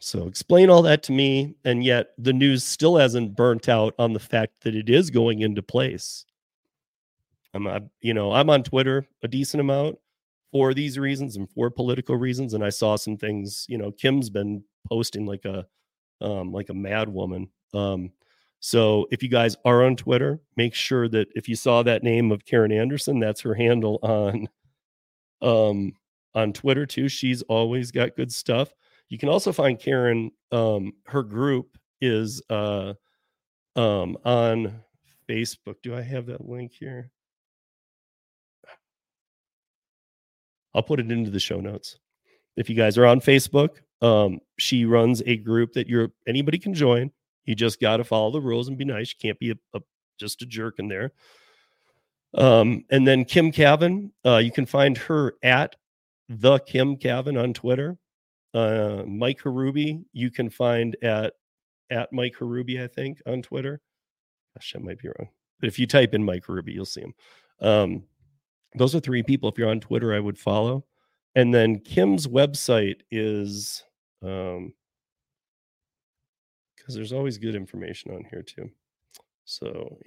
So 0.00 0.28
explain 0.28 0.70
all 0.70 0.82
that 0.82 1.02
to 1.04 1.12
me, 1.12 1.56
and 1.64 1.82
yet 1.82 2.10
the 2.18 2.32
news 2.32 2.62
still 2.62 2.96
hasn't 2.96 3.34
burnt 3.34 3.68
out 3.68 3.94
on 3.98 4.12
the 4.12 4.20
fact 4.20 4.62
that 4.62 4.74
it 4.74 4.88
is 4.88 5.10
going 5.10 5.40
into 5.40 5.62
place. 5.62 6.24
I'm, 7.54 7.90
you 8.00 8.14
know, 8.14 8.32
I'm 8.32 8.50
on 8.50 8.62
Twitter 8.62 9.06
a 9.22 9.28
decent 9.28 9.60
amount 9.60 9.98
for 10.52 10.72
these 10.72 10.98
reasons 10.98 11.36
and 11.36 11.50
for 11.50 11.70
political 11.70 12.16
reasons, 12.16 12.54
and 12.54 12.64
I 12.64 12.68
saw 12.70 12.96
some 12.96 13.16
things. 13.16 13.66
You 13.68 13.78
know, 13.78 13.90
Kim's 13.90 14.30
been 14.30 14.62
posting 14.88 15.26
like 15.26 15.44
a 15.44 15.66
um, 16.20 16.52
like 16.52 16.68
a 16.68 16.74
mad 16.74 17.08
woman. 17.08 17.48
Um, 17.74 18.12
so 18.60 19.06
if 19.10 19.22
you 19.22 19.28
guys 19.28 19.56
are 19.64 19.84
on 19.84 19.96
Twitter, 19.96 20.40
make 20.56 20.74
sure 20.74 21.08
that 21.08 21.28
if 21.34 21.48
you 21.48 21.56
saw 21.56 21.82
that 21.82 22.02
name 22.02 22.32
of 22.32 22.44
Karen 22.44 22.72
Anderson, 22.72 23.20
that's 23.20 23.40
her 23.42 23.54
handle 23.54 23.98
on 24.02 24.48
um, 25.42 25.92
on 26.34 26.52
Twitter 26.52 26.86
too. 26.86 27.08
She's 27.08 27.42
always 27.42 27.90
got 27.90 28.16
good 28.16 28.32
stuff. 28.32 28.72
You 29.08 29.18
can 29.18 29.28
also 29.28 29.52
find 29.52 29.78
Karen. 29.78 30.30
Um, 30.52 30.92
her 31.06 31.22
group 31.22 31.78
is 32.00 32.42
uh, 32.50 32.94
um, 33.76 34.16
on 34.24 34.80
Facebook. 35.28 35.76
Do 35.82 35.94
I 35.94 36.02
have 36.02 36.26
that 36.26 36.46
link 36.46 36.72
here? 36.72 37.10
I'll 40.74 40.82
put 40.82 41.00
it 41.00 41.10
into 41.10 41.30
the 41.30 41.40
show 41.40 41.60
notes. 41.60 41.98
If 42.56 42.68
you 42.68 42.76
guys 42.76 42.98
are 42.98 43.06
on 43.06 43.20
Facebook, 43.20 43.76
um, 44.02 44.40
she 44.58 44.84
runs 44.84 45.22
a 45.26 45.36
group 45.36 45.72
that 45.72 45.88
you're 45.88 46.12
anybody 46.26 46.58
can 46.58 46.74
join. 46.74 47.10
You 47.46 47.54
just 47.54 47.80
got 47.80 47.96
to 47.96 48.04
follow 48.04 48.30
the 48.30 48.40
rules 48.40 48.68
and 48.68 48.76
be 48.76 48.84
nice. 48.84 49.10
You 49.12 49.16
can't 49.20 49.38
be 49.38 49.52
a, 49.52 49.54
a 49.74 49.80
just 50.18 50.42
a 50.42 50.46
jerk 50.46 50.78
in 50.78 50.88
there. 50.88 51.12
Um, 52.34 52.84
and 52.90 53.06
then 53.06 53.24
Kim 53.24 53.50
Kavin, 53.50 54.10
uh, 54.24 54.36
you 54.36 54.52
can 54.52 54.66
find 54.66 54.98
her 54.98 55.34
at 55.42 55.76
the 56.28 56.58
Kim 56.58 56.96
Kavin 56.96 57.42
on 57.42 57.54
Twitter. 57.54 57.96
Uh, 58.54 59.04
Mike 59.06 59.40
Harubi, 59.42 60.04
you 60.12 60.30
can 60.30 60.50
find 60.50 60.96
at 61.02 61.34
at 61.90 62.12
Mike 62.12 62.34
Harubi, 62.38 62.82
I 62.82 62.86
think, 62.86 63.20
on 63.26 63.42
Twitter. 63.42 63.80
Gosh, 64.54 64.74
I 64.76 64.78
might 64.78 64.98
be 64.98 65.08
wrong. 65.08 65.28
But 65.60 65.68
if 65.68 65.78
you 65.78 65.86
type 65.86 66.14
in 66.14 66.24
Mike 66.24 66.44
Harubi, 66.44 66.74
you'll 66.74 66.84
see 66.84 67.00
him. 67.00 67.14
Um, 67.60 68.02
those 68.74 68.94
are 68.94 69.00
three 69.00 69.22
people. 69.22 69.48
If 69.48 69.58
you're 69.58 69.70
on 69.70 69.80
Twitter, 69.80 70.14
I 70.14 70.20
would 70.20 70.38
follow. 70.38 70.84
And 71.34 71.52
then 71.54 71.80
Kim's 71.80 72.26
website 72.26 73.00
is 73.10 73.84
um 74.22 74.72
because 76.76 76.94
there's 76.94 77.12
always 77.12 77.38
good 77.38 77.54
information 77.54 78.12
on 78.12 78.24
here 78.30 78.42
too. 78.42 78.70
So 79.44 79.98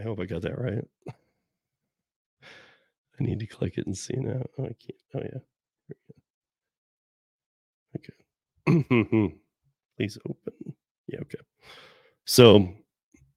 I 0.00 0.02
hope 0.02 0.20
I 0.20 0.26
got 0.26 0.42
that 0.42 0.58
right. 0.58 0.84
I 3.18 3.24
need 3.24 3.40
to 3.40 3.46
click 3.46 3.78
it 3.78 3.86
and 3.86 3.96
see 3.96 4.16
now. 4.16 4.42
Oh, 4.58 4.64
I 4.64 4.74
can't. 4.74 5.00
Oh, 5.14 5.22
yeah. 5.22 5.38
Okay. 7.96 9.34
Please 9.96 10.18
open. 10.28 10.74
Yeah, 11.08 11.20
okay. 11.20 11.38
So, 12.26 12.74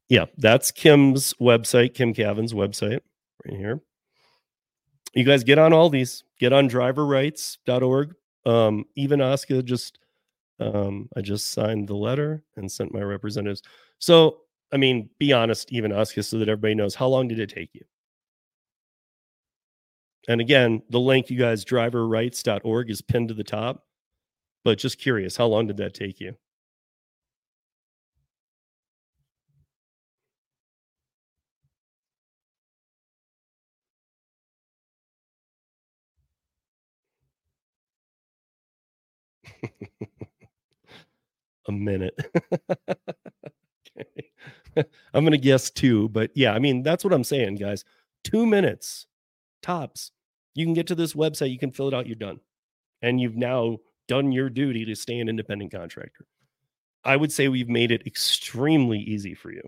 yeah, 0.09 0.25
that's 0.37 0.71
Kim's 0.71 1.33
website, 1.35 1.93
Kim 1.93 2.13
Kavin's 2.13 2.53
website 2.53 2.99
right 3.45 3.55
here. 3.57 3.81
You 5.13 5.23
guys 5.23 5.43
get 5.43 5.57
on 5.57 5.71
all 5.71 5.89
these. 5.89 6.23
Get 6.39 6.51
on 6.51 6.69
driverrights.org. 6.69 8.15
Um, 8.45 8.85
even 8.95 9.21
Oscar 9.21 9.61
just 9.61 9.99
um, 10.59 11.09
I 11.15 11.21
just 11.21 11.51
signed 11.51 11.87
the 11.87 11.95
letter 11.95 12.43
and 12.57 12.71
sent 12.71 12.93
my 12.93 13.01
representatives. 13.01 13.61
So, 13.97 14.41
I 14.71 14.77
mean, 14.77 15.09
be 15.19 15.33
honest, 15.33 15.71
even 15.71 15.91
Oscar, 15.91 16.21
so 16.23 16.37
that 16.39 16.49
everybody 16.49 16.75
knows 16.75 16.95
how 16.95 17.07
long 17.07 17.27
did 17.27 17.39
it 17.39 17.49
take 17.49 17.69
you? 17.73 17.81
And 20.27 20.41
again, 20.41 20.81
the 20.89 20.99
link, 20.99 21.29
you 21.29 21.37
guys, 21.37 21.65
driverrights.org 21.65 22.89
is 22.89 23.01
pinned 23.01 23.29
to 23.29 23.33
the 23.33 23.43
top. 23.43 23.85
But 24.65 24.77
just 24.79 24.99
curious, 24.99 25.37
how 25.37 25.47
long 25.47 25.67
did 25.67 25.77
that 25.77 25.93
take 25.93 26.19
you? 26.19 26.35
a 41.67 41.71
minute. 41.71 42.15
I'm 45.13 45.23
going 45.23 45.31
to 45.31 45.37
guess 45.37 45.69
two, 45.69 46.09
but 46.09 46.31
yeah, 46.35 46.53
I 46.53 46.59
mean, 46.59 46.83
that's 46.83 47.03
what 47.03 47.13
I'm 47.13 47.23
saying, 47.23 47.55
guys. 47.55 47.83
Two 48.23 48.45
minutes 48.45 49.07
tops. 49.61 50.11
You 50.55 50.65
can 50.65 50.73
get 50.73 50.87
to 50.87 50.95
this 50.95 51.13
website, 51.13 51.51
you 51.51 51.59
can 51.59 51.71
fill 51.71 51.87
it 51.87 51.93
out, 51.93 52.07
you're 52.07 52.15
done. 52.15 52.39
And 53.01 53.19
you've 53.19 53.37
now 53.37 53.77
done 54.07 54.31
your 54.31 54.49
duty 54.49 54.85
to 54.85 54.95
stay 54.95 55.19
an 55.19 55.29
independent 55.29 55.71
contractor. 55.71 56.25
I 57.03 57.15
would 57.15 57.31
say 57.31 57.47
we've 57.47 57.69
made 57.69 57.91
it 57.91 58.05
extremely 58.05 58.99
easy 58.99 59.33
for 59.35 59.51
you. 59.51 59.61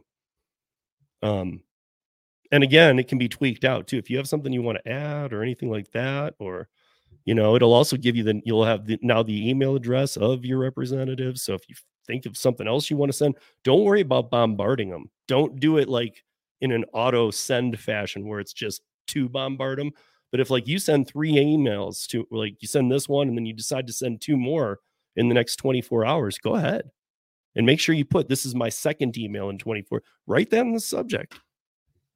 Um, 1.21 1.61
and 2.51 2.63
again, 2.63 2.99
it 2.99 3.07
can 3.07 3.17
be 3.17 3.29
tweaked 3.29 3.63
out 3.63 3.87
too. 3.87 3.97
If 3.97 4.09
you 4.09 4.17
have 4.17 4.27
something 4.27 4.51
you 4.51 4.61
want 4.61 4.79
to 4.83 4.91
add 4.91 5.31
or 5.31 5.41
anything 5.41 5.69
like 5.69 5.91
that, 5.91 6.33
or 6.39 6.67
you 7.23 7.35
know, 7.35 7.55
it'll 7.55 7.73
also 7.73 7.95
give 7.95 8.15
you 8.15 8.23
the 8.23 8.41
you'll 8.43 8.65
have 8.65 8.85
the, 8.85 8.99
now 9.01 9.23
the 9.23 9.49
email 9.49 9.75
address 9.75 10.17
of 10.17 10.43
your 10.43 10.59
representative. 10.59 11.37
So 11.37 11.53
if 11.53 11.61
you 11.69 11.75
think 12.11 12.25
of 12.25 12.37
something 12.37 12.67
else 12.67 12.89
you 12.89 12.97
want 12.97 13.11
to 13.11 13.17
send, 13.17 13.35
don't 13.63 13.85
worry 13.85 14.01
about 14.01 14.29
bombarding 14.29 14.89
them. 14.89 15.09
Don't 15.27 15.59
do 15.59 15.77
it 15.77 15.87
like 15.87 16.23
in 16.59 16.71
an 16.71 16.83
auto 16.93 17.31
send 17.31 17.79
fashion 17.79 18.27
where 18.27 18.39
it's 18.41 18.53
just 18.53 18.81
to 19.07 19.29
bombard 19.29 19.79
them. 19.79 19.91
But 20.29 20.41
if 20.41 20.49
like 20.49 20.67
you 20.67 20.77
send 20.77 21.07
three 21.07 21.33
emails 21.33 22.05
to 22.07 22.27
like 22.31 22.55
you 22.59 22.67
send 22.67 22.91
this 22.91 23.07
one 23.07 23.29
and 23.29 23.37
then 23.37 23.45
you 23.45 23.53
decide 23.53 23.87
to 23.87 23.93
send 23.93 24.21
two 24.21 24.37
more 24.37 24.79
in 25.15 25.29
the 25.29 25.33
next 25.33 25.57
24 25.57 26.05
hours, 26.05 26.37
go 26.37 26.55
ahead 26.55 26.83
and 27.55 27.65
make 27.65 27.79
sure 27.79 27.95
you 27.95 28.05
put 28.05 28.27
this 28.27 28.45
is 28.45 28.55
my 28.55 28.69
second 28.69 29.17
email 29.17 29.49
in 29.49 29.57
24. 29.57 30.01
Write 30.27 30.49
that 30.51 30.61
in 30.61 30.73
the 30.73 30.79
subject. 30.79 31.39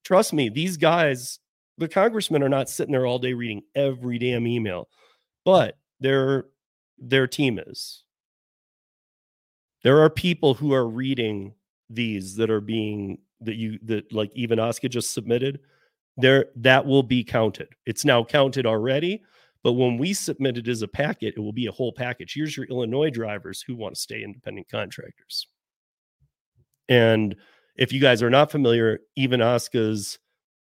Trust 0.04 0.34
me, 0.34 0.50
these 0.50 0.78
guys, 0.78 1.40
the 1.78 1.88
congressmen 1.88 2.44
are 2.44 2.50
not 2.50 2.70
sitting 2.70 2.92
there 2.92 3.06
all 3.06 3.20
day 3.20 3.34
reading 3.34 3.64
every 3.76 4.20
damn 4.20 4.48
email, 4.48 4.88
but 5.44 5.78
their 6.00 6.46
their 6.98 7.28
team 7.28 7.60
is. 7.60 8.05
There 9.86 10.02
are 10.02 10.10
people 10.10 10.56
who 10.56 10.74
are 10.74 10.88
reading 10.88 11.54
these 11.92 12.36
that 12.38 12.50
are 12.50 12.60
being 12.60 13.20
that 13.42 13.56
you 13.56 13.78
that 13.84 14.12
like 14.12 14.32
even 14.34 14.60
Oscar 14.60 14.88
just 14.88 15.14
submitted 15.14 15.60
there 16.18 16.48
that 16.56 16.88
will 16.88 17.04
be 17.04 17.24
counted. 17.24 17.68
It's 17.86 18.04
now 18.04 18.24
counted 18.24 18.66
already, 18.66 19.22
but 19.62 19.74
when 19.74 20.00
we 20.00 20.12
submit 20.14 20.58
it 20.58 20.68
as 20.68 20.82
a 20.82 20.88
packet, 20.88 21.36
it 21.38 21.40
will 21.40 21.54
be 21.54 21.68
a 21.68 21.72
whole 21.72 21.94
package. 21.94 22.34
Here's 22.34 22.58
your 22.58 22.66
Illinois 22.66 23.12
drivers 23.12 23.62
who 23.62 23.76
want 23.76 23.94
to 23.94 24.02
stay 24.02 24.24
independent 24.24 24.70
contractors. 24.72 25.48
And 26.90 27.36
if 27.76 27.94
you 27.94 28.02
guys 28.02 28.24
are 28.24 28.30
not 28.32 28.50
familiar, 28.50 29.02
even 29.16 29.40
Oscar's 29.40 30.18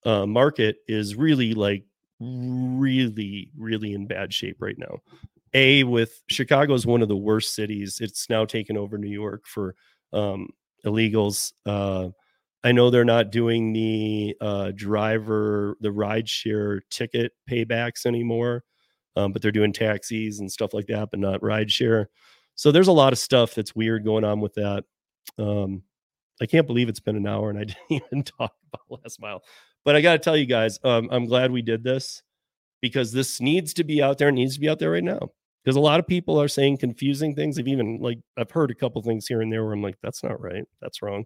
uh, 0.07 0.25
market 0.25 0.77
is 0.89 1.17
really 1.17 1.53
like 1.53 1.85
really, 2.19 3.51
really 3.59 3.93
in 3.93 4.07
bad 4.07 4.33
shape 4.33 4.57
right 4.59 4.79
now. 4.79 5.01
A 5.55 5.85
with 5.85 6.23
Chicago 6.29 6.75
is 6.75 6.87
one 6.87 7.03
of 7.03 7.09
the 7.09 7.17
worst 7.17 7.55
cities. 7.55 7.99
It's 8.01 8.31
now 8.31 8.45
taken 8.45 8.77
over 8.77 8.97
New 8.97 9.11
York 9.11 9.47
for 9.47 9.75
um, 10.13 10.49
illegals. 10.85 11.53
Uh, 11.67 12.09
I 12.65 12.73
know 12.73 12.91
they're 12.91 13.05
not 13.05 13.33
doing 13.33 13.73
the 13.73 14.37
uh, 14.41 14.73
driver, 14.75 15.77
the 15.81 15.93
ride 15.93 16.29
share 16.29 16.81
ticket 16.91 17.33
paybacks 17.51 18.07
anymore, 18.07 18.65
um, 19.17 19.33
but 19.33 19.43
they're 19.43 19.51
doing 19.51 19.73
taxis 19.73 20.41
and 20.41 20.51
stuff 20.51 20.73
like 20.73 20.87
that, 20.87 21.11
but 21.11 21.21
not 21.21 21.43
ride 21.43 21.71
share. 21.71 22.09
So 22.55 22.71
there's 22.71 22.89
a 22.89 22.93
lot 22.93 23.13
of 23.13 23.19
stuff 23.19 23.55
that's 23.55 23.75
weird 23.75 24.05
going 24.05 24.25
on 24.25 24.41
with 24.41 24.55
that. 24.55 24.85
Um, 25.39 25.83
I 26.41 26.47
can't 26.47 26.67
believe 26.67 26.89
it's 26.89 27.01
been 27.01 27.17
an 27.17 27.27
hour 27.27 27.51
and 27.51 27.59
I 27.59 27.65
didn't 27.65 27.79
even 27.91 28.23
talk 28.23 28.55
about 28.73 29.03
last 29.03 29.21
mile. 29.21 29.43
But 29.85 29.97
I 29.97 30.01
got 30.01 30.13
to 30.13 30.19
tell 30.19 30.37
you 30.37 30.47
guys, 30.47 30.79
um, 30.85 31.09
I'm 31.11 31.27
glad 31.27 31.51
we 31.51 31.63
did 31.63 31.83
this 31.83 32.23
because 32.81 33.13
this 33.13 33.41
needs 33.41 33.75
to 33.75 33.85
be 33.85 34.01
out 34.01 34.19
there. 34.19 34.29
It 34.29 34.33
needs 34.33 34.55
to 34.55 34.61
be 34.61 34.69
out 34.69 34.79
there 34.79 34.93
right 34.93 35.03
now 35.03 35.31
because 35.63 35.77
a 35.77 35.81
lot 35.81 36.01
of 36.01 36.07
people 36.07 36.41
are 36.41 36.49
saying 36.49 36.79
confusing 36.79 37.35
things. 37.35 37.59
I've 37.59 37.69
even 37.69 37.99
like 37.99 38.19
I've 38.37 38.51
heard 38.51 38.71
a 38.71 38.75
couple 38.75 39.03
things 39.03 39.27
here 39.27 39.41
and 39.43 39.53
there 39.53 39.65
where 39.65 39.73
I'm 39.73 39.83
like, 39.83 39.99
that's 40.03 40.23
not 40.23 40.41
right. 40.41 40.65
That's 40.81 41.03
wrong. 41.03 41.25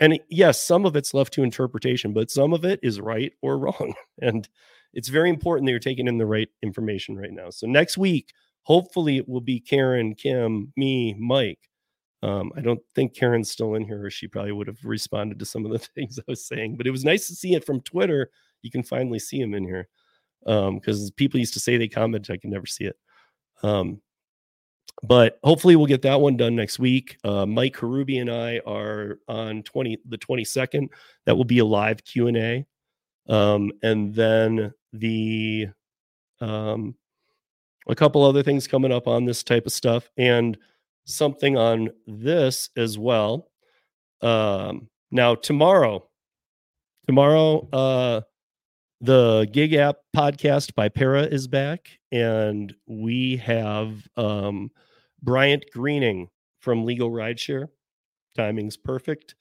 And 0.00 0.18
yes, 0.30 0.60
some 0.60 0.86
of 0.86 0.96
it's 0.96 1.14
left 1.14 1.32
to 1.34 1.42
interpretation, 1.42 2.12
but 2.12 2.30
some 2.30 2.52
of 2.52 2.64
it 2.64 2.80
is 2.82 3.00
right 3.00 3.32
or 3.42 3.58
wrong. 3.58 3.94
And 4.20 4.48
it's 4.92 5.08
very 5.08 5.30
important 5.30 5.66
that 5.66 5.70
you're 5.70 5.78
taking 5.78 6.08
in 6.08 6.18
the 6.18 6.26
right 6.26 6.48
information 6.62 7.16
right 7.16 7.32
now. 7.32 7.50
So 7.50 7.66
next 7.66 7.96
week, 7.96 8.32
hopefully, 8.62 9.18
it 9.18 9.28
will 9.28 9.40
be 9.40 9.60
Karen, 9.60 10.14
Kim, 10.14 10.72
me, 10.76 11.14
Mike. 11.18 11.68
Um, 12.22 12.52
I 12.56 12.60
don't 12.60 12.82
think 12.94 13.14
Karen's 13.14 13.50
still 13.50 13.74
in 13.74 13.84
here, 13.84 14.04
or 14.04 14.10
she 14.10 14.26
probably 14.26 14.52
would 14.52 14.66
have 14.66 14.84
responded 14.84 15.38
to 15.38 15.46
some 15.46 15.64
of 15.64 15.70
the 15.70 15.78
things 15.94 16.18
I 16.18 16.24
was 16.26 16.44
saying. 16.44 16.76
But 16.76 16.86
it 16.86 16.90
was 16.90 17.04
nice 17.04 17.28
to 17.28 17.34
see 17.34 17.54
it 17.54 17.64
from 17.64 17.80
Twitter. 17.82 18.30
You 18.62 18.70
can 18.70 18.82
finally 18.82 19.18
see 19.18 19.40
him 19.40 19.54
in 19.54 19.64
here 19.64 19.88
because 20.42 21.02
um, 21.04 21.10
people 21.16 21.38
used 21.38 21.54
to 21.54 21.60
say 21.60 21.76
they 21.76 21.88
comment, 21.88 22.30
I 22.30 22.36
can 22.36 22.50
never 22.50 22.66
see 22.66 22.84
it. 22.84 22.96
Um, 23.62 24.00
but 25.02 25.38
hopefully 25.42 25.76
we'll 25.76 25.86
get 25.86 26.02
that 26.02 26.20
one 26.20 26.36
done 26.36 26.54
next 26.54 26.78
week. 26.78 27.16
Uh, 27.24 27.46
Mike 27.46 27.74
Karubi 27.74 28.20
and 28.20 28.30
I 28.30 28.60
are 28.66 29.18
on 29.28 29.62
20 29.62 29.98
the 30.08 30.18
22nd. 30.18 30.88
That 31.26 31.36
will 31.36 31.44
be 31.44 31.58
a 31.58 31.64
live 31.64 32.04
Q 32.04 32.26
and 32.26 32.36
A, 32.36 32.66
um, 33.28 33.72
and 33.82 34.14
then 34.14 34.72
the 34.92 35.68
um, 36.40 36.94
a 37.88 37.94
couple 37.94 38.22
other 38.24 38.42
things 38.42 38.66
coming 38.66 38.92
up 38.92 39.06
on 39.06 39.24
this 39.24 39.42
type 39.42 39.66
of 39.66 39.72
stuff, 39.72 40.10
and 40.18 40.58
something 41.06 41.56
on 41.56 41.90
this 42.06 42.68
as 42.76 42.98
well. 42.98 43.50
Um, 44.20 44.88
now 45.10 45.34
tomorrow, 45.34 46.06
tomorrow, 47.06 47.68
uh, 47.72 48.20
the 49.00 49.48
Gig 49.50 49.72
App 49.72 49.96
podcast 50.14 50.74
by 50.74 50.88
Para 50.90 51.22
is 51.22 51.48
back, 51.48 51.98
and 52.12 52.74
we 52.86 53.36
have 53.38 54.06
um, 54.16 54.70
Bryant 55.22 55.64
Greening 55.72 56.28
from 56.60 56.84
Legal 56.84 57.10
Rideshare. 57.10 57.68
Timing's 58.36 58.76
perfect. 58.76 59.34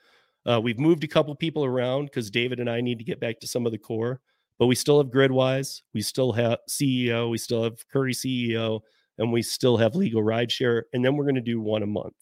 Uh, 0.45 0.61
we've 0.63 0.79
moved 0.79 1.03
a 1.03 1.07
couple 1.07 1.35
people 1.35 1.65
around 1.65 2.05
because 2.05 2.31
David 2.31 2.61
and 2.61 2.69
I 2.69 2.79
need 2.79 2.99
to 2.99 3.03
get 3.03 3.19
back 3.19 3.39
to 3.41 3.47
some 3.47 3.65
of 3.65 3.73
the 3.73 3.77
core, 3.77 4.21
but 4.59 4.67
we 4.67 4.75
still 4.75 4.97
have 4.97 5.11
Gridwise, 5.11 5.81
we 5.93 6.01
still 6.01 6.31
have 6.31 6.59
CEO, 6.69 7.29
we 7.29 7.37
still 7.37 7.63
have 7.63 7.85
Curri 7.93 8.13
CEO, 8.13 8.79
and 9.17 9.33
we 9.33 9.41
still 9.41 9.75
have 9.75 9.93
Legal 9.93 10.23
Rideshare, 10.23 10.83
and 10.93 11.03
then 11.03 11.17
we're 11.17 11.25
going 11.25 11.35
to 11.35 11.41
do 11.41 11.59
one 11.59 11.83
a 11.83 11.87
month. 11.87 12.15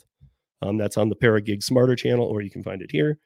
Um, 0.64 0.78
that's 0.78 0.98
on 0.98 1.08
the 1.08 1.16
para 1.16 1.40
gig 1.40 1.62
Smarter 1.62 1.96
channel, 1.96 2.26
or 2.26 2.42
you 2.42 2.50
can 2.50 2.64
find 2.64 2.82
it 2.82 2.90
here. 2.90 3.20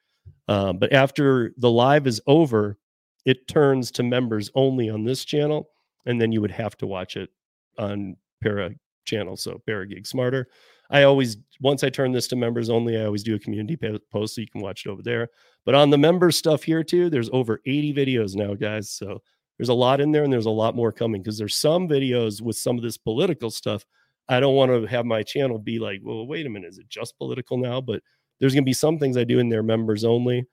Um, 0.50 0.80
but 0.80 0.92
after 0.92 1.54
the 1.58 1.72
live 1.72 2.08
is 2.08 2.20
over, 2.28 2.78
it 3.26 3.48
turns 3.48 3.92
to 3.92 4.04
members 4.04 4.50
only 4.56 4.90
on 4.90 5.04
this 5.04 5.26
channel, 5.26 5.70
and 6.06 6.20
then 6.20 6.32
you 6.32 6.42
would 6.42 6.52
have 6.52 6.78
to 6.78 6.88
watch 6.88 7.16
it 7.16 7.30
on 7.78 8.16
Para 8.42 8.72
channel. 9.06 9.38
So 9.38 9.62
Para 9.66 9.88
Gig 9.88 10.08
Smarter. 10.08 10.48
I 10.90 11.04
always 11.04 11.38
once 11.62 11.84
I 11.84 11.90
turn 11.90 12.12
this 12.12 12.28
to 12.30 12.36
members 12.36 12.70
only, 12.70 12.98
I 12.98 13.06
always 13.06 13.24
do 13.24 13.36
a 13.36 13.40
community 13.40 13.78
post 14.12 14.36
so 14.36 14.42
you 14.42 14.48
can 14.48 14.62
watch 14.62 14.86
it 14.86 14.90
over 14.90 15.02
there. 15.02 15.30
But 15.66 15.76
on 15.76 15.90
the 15.90 15.98
member 15.98 16.32
stuff 16.32 16.64
here 16.64 16.84
too, 16.84 17.10
there's 17.10 17.30
over 17.32 17.62
80 17.66 17.94
videos 17.94 18.36
now, 18.36 18.56
guys. 18.56 18.90
So 18.90 19.22
there's 19.58 19.70
a 19.70 19.74
lot 19.74 20.02
in 20.02 20.12
there, 20.12 20.24
and 20.24 20.34
there's 20.34 20.48
a 20.48 20.50
lot 20.50 20.76
more 20.76 20.92
coming 20.92 21.22
because 21.22 21.38
there's 21.38 21.56
some 21.56 21.88
videos 21.88 22.42
with 22.42 22.58
some 22.58 22.78
of 22.78 22.84
this 22.84 22.98
political 22.98 23.52
stuff. 23.52 23.86
I 24.28 24.40
don't 24.40 24.56
want 24.56 24.72
to 24.72 24.86
have 24.88 25.06
my 25.06 25.24
channel 25.24 25.60
be 25.60 25.80
like, 25.80 26.02
well, 26.04 26.26
wait 26.26 26.46
a 26.46 26.50
minute, 26.50 26.70
is 26.70 26.78
it 26.78 26.90
just 26.90 27.18
political 27.18 27.58
now? 27.58 27.80
But 27.80 28.02
there's 28.40 28.54
going 28.54 28.64
to 28.64 28.70
be 28.70 28.74
some 28.74 28.98
things 28.98 29.18
I 29.18 29.24
do 29.24 29.40
in 29.40 29.50
there 29.50 29.64
members 29.64 30.04
only 30.04 30.46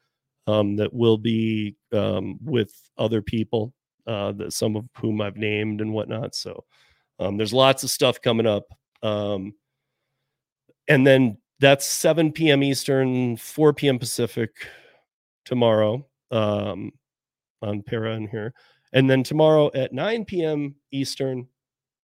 um, 0.49 0.76
that 0.76 0.92
will 0.94 1.18
be 1.18 1.76
um, 1.92 2.38
with 2.44 2.72
other 2.99 3.22
people, 3.22 3.74
uh, 4.07 4.32
that 4.32 4.53
some 4.55 4.76
of 4.76 4.86
whom 4.99 5.20
I've 5.22 5.36
named 5.36 5.80
and 5.82 5.92
whatnot. 5.94 6.34
So 6.34 6.64
um, 7.20 7.36
there's 7.36 7.55
lots 7.55 7.84
of 7.84 7.90
stuff 7.90 8.20
coming 8.22 8.46
up. 8.46 8.64
Um, 9.03 9.55
and 10.88 11.07
then 11.07 11.38
that's 11.61 11.86
7 11.86 12.32
p.m. 12.32 12.62
Eastern, 12.62 13.36
4 13.36 13.74
p.m. 13.74 13.99
Pacific 14.01 14.51
tomorrow. 15.44 16.07
um, 16.32 16.92
on 17.62 17.82
para 17.82 18.14
in 18.16 18.28
here. 18.28 18.55
And 18.92 19.09
then 19.11 19.22
tomorrow 19.22 19.70
at 19.74 19.92
9 19.92 20.24
p.m. 20.24 20.74
Eastern, 20.92 21.46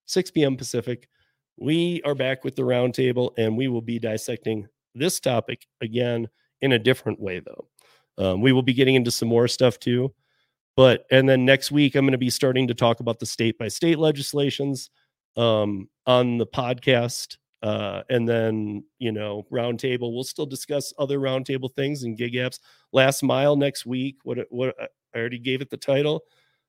6 0.07 0.31
p.m. 0.33 0.57
Pacific, 0.57 1.09
we 1.57 2.03
are 2.05 2.15
back 2.15 2.45
with 2.45 2.57
the 2.57 2.63
roundtable 2.63 3.33
and 3.39 3.57
we 3.57 3.69
will 3.69 3.83
be 3.83 3.99
dissecting 3.99 4.67
this 4.95 5.21
topic 5.21 5.67
again 5.81 6.29
in 6.63 6.73
a 6.73 6.79
different 6.79 7.21
way, 7.21 7.41
though. 7.41 7.69
Um, 8.19 8.41
we 8.41 8.53
will 8.53 8.63
be 8.63 8.75
getting 8.75 8.95
into 8.95 9.11
some 9.11 9.29
more 9.29 9.49
stuff 9.49 9.79
too. 9.79 10.13
But, 10.77 11.07
and 11.11 11.29
then 11.29 11.45
next 11.45 11.71
week, 11.71 11.95
I'm 11.95 12.05
going 12.05 12.13
to 12.13 12.19
be 12.19 12.31
starting 12.31 12.67
to 12.69 12.75
talk 12.75 13.01
about 13.01 13.19
the 13.21 13.27
state 13.27 13.59
by 13.59 13.69
state 13.69 13.99
legislations 13.99 14.91
um, 15.37 15.89
on 16.07 16.39
the 16.39 16.47
podcast. 16.47 17.37
Uh, 17.63 18.03
and 18.11 18.29
then, 18.29 18.85
you 18.99 19.13
know, 19.13 19.47
roundtable, 19.51 20.13
we'll 20.13 20.25
still 20.25 20.47
discuss 20.47 20.93
other 20.99 21.19
roundtable 21.19 21.73
things 21.75 22.03
and 22.03 22.19
gig 22.19 22.35
apps. 22.35 22.59
Last 22.93 23.23
mile 23.23 23.57
next 23.57 23.87
week. 23.87 24.17
What, 24.25 24.39
what, 24.51 24.75
I 24.81 25.19
already 25.19 25.39
gave 25.39 25.63
it 25.63 25.71
the 25.71 25.77
title. 25.77 26.25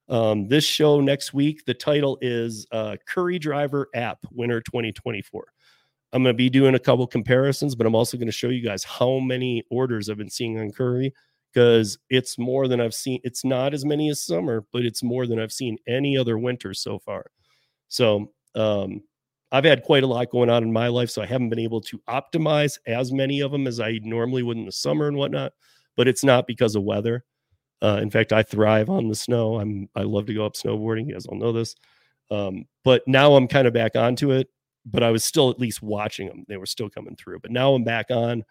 Um, 0.08 0.48
this 0.48 0.64
show 0.64 1.02
next 1.02 1.34
week, 1.34 1.66
the 1.66 1.74
title 1.74 2.18
is 2.22 2.68
uh, 2.72 2.96
Curri 3.10 3.40
Driver 3.40 3.90
App 3.96 4.20
Winter 4.32 4.62
2024. 4.62 5.48
I'm 6.14 6.24
going 6.24 6.34
to 6.34 6.38
be 6.38 6.50
doing 6.50 6.76
a 6.76 6.80
couple 6.80 7.06
comparisons, 7.08 7.76
but 7.76 7.88
I'm 7.88 7.96
also 7.96 8.16
going 8.16 8.28
to 8.28 8.32
show 8.32 8.50
you 8.50 8.64
guys 8.64 8.84
how 8.84 9.20
many 9.20 9.64
orders 9.70 10.10
I've 10.10 10.18
been 10.18 10.30
seeing 10.30 10.60
on 10.60 10.72
Curri 10.72 11.12
because 11.56 11.98
it's 12.10 12.38
more 12.38 12.68
than 12.68 12.82
I've 12.82 12.94
seen. 12.94 13.22
It's 13.24 13.46
not 13.46 13.74
as 13.74 13.86
many 13.86 14.10
as 14.10 14.22
summer, 14.22 14.66
but 14.74 14.84
it's 14.84 15.02
more 15.02 15.26
than 15.26 15.40
I've 15.40 15.54
seen 15.54 15.78
any 15.88 16.18
other 16.18 16.38
winter 16.38 16.74
so 16.74 17.00
far. 17.00 17.28
So 17.88 18.32
um, 18.56 19.02
I've 19.54 19.64
had 19.64 19.84
quite 19.84 20.04
a 20.04 20.08
lot 20.08 20.30
going 20.32 20.50
on 20.50 20.64
in 20.64 20.74
my 20.74 20.90
life, 20.90 21.10
so 21.10 21.22
I 21.22 21.26
haven't 21.26 21.50
been 21.50 21.60
able 21.60 21.80
to 21.82 22.02
optimize 22.10 22.78
as 22.88 23.14
many 23.14 23.40
of 23.40 23.52
them 23.52 23.68
as 23.68 23.80
I 23.80 24.00
normally 24.04 24.44
would 24.44 24.58
in 24.58 24.66
the 24.66 24.72
summer 24.72 25.08
and 25.08 25.16
whatnot. 25.16 25.54
But 25.96 26.10
it's 26.10 26.26
not 26.26 26.46
because 26.46 26.76
of 26.76 26.84
weather. 26.84 27.24
Uh, 27.82 28.00
in 28.02 28.12
fact, 28.12 28.34
I 28.34 28.44
thrive 28.44 28.90
on 28.90 29.08
the 29.08 29.16
snow. 29.16 29.60
I'm 29.60 29.88
I 29.96 30.02
love 30.02 30.26
to 30.26 30.34
go 30.34 30.46
up 30.46 30.56
snowboarding. 30.56 31.08
You 31.08 31.14
guys 31.14 31.26
all 31.26 31.38
know 31.38 31.54
this. 31.54 31.76
Um, 32.32 32.66
but 32.84 33.02
now 33.08 33.36
I'm 33.36 33.48
kind 33.48 33.66
of 33.68 33.74
back 33.74 33.96
onto 33.96 34.32
it. 34.32 34.50
But 34.86 35.04
I 35.04 35.12
was 35.12 35.24
still 35.24 35.50
at 35.50 35.60
least 35.60 35.82
watching 35.82 36.28
them. 36.28 36.44
They 36.48 36.58
were 36.58 36.66
still 36.66 36.90
coming 36.90 37.16
through. 37.16 37.40
But 37.40 37.52
now 37.52 37.74
I'm 37.74 37.84
back 37.84 38.08
on, 38.12 38.44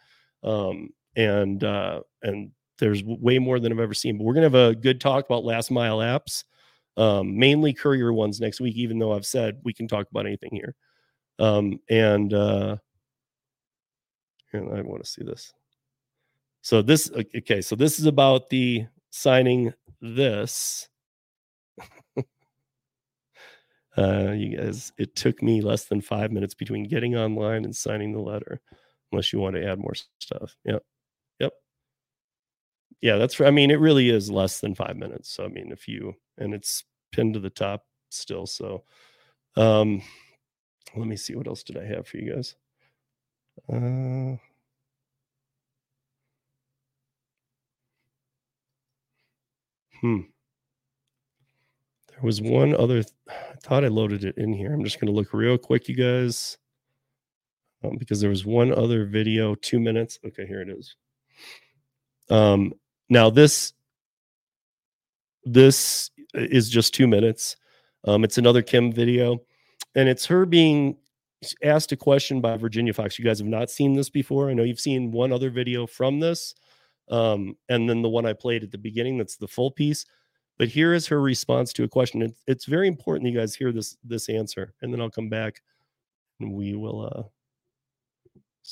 um, 0.43 0.89
and 1.17 1.63
uh, 1.63 2.01
and 2.23 2.51
there's 2.79 3.03
way 3.05 3.39
more 3.39 3.61
than 3.61 3.73
I've 3.73 3.81
ever 3.81 3.95
seen. 3.95 4.19
But 4.19 4.25
we're 4.25 4.35
gonna 4.35 4.47
have 4.47 4.55
a 4.55 4.75
good 4.75 5.01
talk 5.01 5.25
about 5.25 5.45
last 5.45 5.71
mile 5.71 5.99
apps, 5.99 6.45
um, 6.97 7.39
mainly 7.39 7.73
courier 7.73 8.13
ones 8.13 8.41
next 8.41 8.61
week. 8.61 8.77
Even 8.77 8.99
though 8.99 9.13
I've 9.13 9.27
said 9.27 9.61
we 9.65 9.73
can 9.73 9.89
talk 9.89 10.07
about 10.11 10.27
anything 10.27 10.51
here. 10.53 10.75
Um, 11.39 11.81
and 11.91 12.33
uh, 12.33 12.77
and 14.53 14.77
I 14.77 14.83
want 14.83 15.03
to 15.05 15.11
see 15.11 15.25
this. 15.25 15.53
So 16.63 16.81
this 16.83 17.11
okay. 17.37 17.61
So 17.61 17.77
this 17.77 17.99
is 17.99 18.07
about 18.07 18.49
the 18.49 18.87
signing 19.11 19.73
this. 20.01 20.89
uh, 23.99 24.33
you 24.33 24.57
guys, 24.57 24.93
it 24.99 25.15
took 25.15 25.43
me 25.43 25.61
less 25.61 25.85
than 25.85 26.01
five 26.01 26.33
minutes 26.33 26.55
between 26.55 26.89
getting 26.89 27.17
online 27.17 27.65
and 27.65 27.75
signing 27.75 28.13
the 28.13 28.21
letter, 28.21 28.61
unless 29.13 29.33
you 29.33 29.41
want 29.41 29.57
to 29.57 29.67
add 29.67 29.79
more 29.79 29.95
stuff. 30.21 30.57
Yep. 30.65 30.83
Yeah, 33.05 33.17
that's, 33.19 33.39
I 33.39 33.51
mean, 33.51 33.71
it 33.71 33.81
really 33.81 34.09
is 34.09 34.31
less 34.31 34.61
than 34.61 34.75
five 34.75 34.97
minutes. 34.97 35.29
So, 35.29 35.45
I 35.45 35.49
mean, 35.49 35.73
if 35.73 35.87
you, 35.87 36.15
and 36.39 36.55
it's 36.55 36.85
pinned 37.13 37.35
to 37.35 37.41
the 37.41 37.51
top 37.51 37.85
still. 38.09 38.47
So, 38.47 38.85
um, 39.59 40.01
let 40.97 41.07
me 41.07 41.17
see 41.17 41.35
what 41.35 41.47
else 41.47 41.63
did 41.63 41.77
I 41.77 41.85
have 41.85 42.09
for 42.09 42.17
you 42.17 42.35
guys. 42.35 42.57
Uh, 43.71 44.39
Hmm. 50.01 50.21
There 52.09 52.23
was 52.23 52.41
one 52.41 52.75
other. 52.75 53.03
Th- 53.03 53.15
I 53.29 53.57
thought 53.63 53.85
I 53.85 53.89
loaded 53.89 54.25
it 54.25 54.39
in 54.39 54.55
here. 54.55 54.73
I'm 54.73 54.85
just 54.85 54.99
going 54.99 55.13
to 55.13 55.15
look 55.15 55.35
real 55.35 55.59
quick, 55.59 55.89
you 55.91 55.95
guys, 55.95 56.57
um, 57.85 57.97
because 57.99 58.23
there 58.23 58.31
was 58.31 58.47
one 58.47 58.73
other 58.73 59.05
video, 59.05 59.55
two 59.55 59.79
minutes. 59.79 60.19
Okay, 60.27 60.47
here 60.47 60.63
it 60.63 60.71
is. 60.71 60.97
Um, 62.31 62.73
now 63.09 63.31
this 63.31 63.73
this 65.45 66.11
is 66.35 66.71
just 66.71 66.95
two 66.95 67.07
minutes. 67.07 67.57
Um, 68.05 68.25
it's 68.25 68.39
another 68.39 68.63
Kim 68.63 68.93
video, 68.93 69.39
and 69.95 70.09
it's 70.09 70.27
her 70.27 70.47
being 70.47 70.97
asked 71.63 71.93
a 71.93 71.97
question 71.97 72.41
by 72.41 72.57
Virginia 72.57 72.93
Foxx. 72.93 73.19
You 73.19 73.25
guys 73.25 73.39
have 73.39 73.49
not 73.49 73.71
seen 73.71 73.95
this 73.95 74.11
before. 74.11 74.51
I 74.51 74.55
know 74.55 74.63
you've 74.63 74.81
seen 74.81 75.13
one 75.13 75.33
other 75.33 75.51
video 75.51 75.87
from 75.87 76.21
this 76.21 76.55
um, 77.11 77.57
and 77.69 77.89
then 77.89 78.03
the 78.03 78.09
one 78.09 78.27
I 78.27 78.33
played 78.33 78.63
at 78.63 78.71
the 78.71 78.79
beginning 78.79 79.19
that's 79.19 79.37
the 79.37 79.49
full 79.49 79.71
piece. 79.71 80.07
But 80.57 80.69
here 80.69 80.95
is 80.95 81.07
her 81.09 81.21
response 81.21 81.73
to 81.75 81.85
a 81.85 81.89
question. 81.89 82.23
It's, 82.23 82.43
it's 82.47 82.65
very 82.65 82.87
important 82.87 83.25
that 83.25 83.31
you 83.31 83.39
guys 83.39 83.55
hear 83.55 83.73
this 83.73 83.97
this 84.05 84.29
answer, 84.29 84.73
and 84.83 84.93
then 84.93 85.01
I'll 85.01 85.11
come 85.11 85.29
back 85.29 85.61
and 86.41 86.53
we 86.53 86.75
will. 86.75 87.07
Uh, 87.07 87.23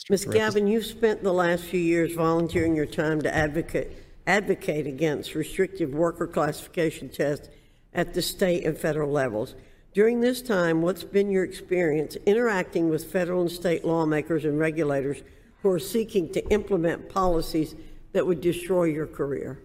Ms. 0.09 0.24
Kavin, 0.26 0.70
you've 0.70 0.87
spent 0.87 1.22
the 1.22 1.33
last 1.33 1.64
few 1.64 1.80
years 1.80 2.14
volunteering 2.14 2.74
your 2.74 2.87
time 2.87 3.20
to 3.22 3.35
advocate 3.35 3.93
advocate 4.26 4.86
against 4.86 5.34
restrictive 5.34 5.94
worker 5.94 6.26
classification 6.26 7.08
tests 7.08 7.48
at 7.94 8.14
the 8.14 8.22
state 8.22 8.64
and 8.64 8.76
federal 8.78 9.10
levels. 9.10 9.54
During 9.94 10.20
this 10.20 10.40
time, 10.40 10.80
what's 10.80 11.04
been 11.04 11.30
your 11.30 11.44
experience 11.44 12.16
interacting 12.24 12.88
with 12.88 13.10
federal 13.12 13.42
and 13.42 13.50
state 13.50 13.84
lawmakers 13.84 14.44
and 14.44 14.58
regulators 14.58 15.22
who 15.62 15.70
are 15.70 15.78
seeking 15.78 16.32
to 16.32 16.48
implement 16.50 17.10
policies 17.10 17.74
that 18.12 18.26
would 18.26 18.40
destroy 18.40 18.84
your 18.84 19.06
career? 19.06 19.58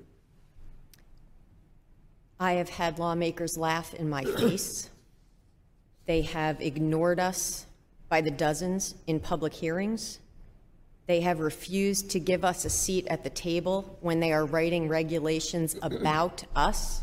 I 2.40 2.54
have 2.54 2.70
had 2.70 3.00
lawmakers 3.00 3.58
laugh 3.58 3.94
in 3.94 4.10
my 4.10 4.24
face. 4.24 4.90
They 6.06 6.22
have 6.24 6.62
ignored 6.62 7.20
us 7.20 7.66
by 8.10 8.22
the 8.22 8.32
dozens 8.32 8.96
in 9.08 9.20
public 9.20 9.54
hearings. 9.54 10.20
They 11.08 11.22
have 11.22 11.40
refused 11.40 12.12
to 12.12 12.20
give 12.20 12.44
us 12.44 12.66
a 12.66 12.70
seat 12.70 13.08
at 13.08 13.24
the 13.24 13.30
table 13.30 13.98
when 14.02 14.20
they 14.20 14.34
are 14.34 14.46
writing 14.46 14.90
regulations 14.90 15.76
about 15.82 16.44
us. 16.54 17.02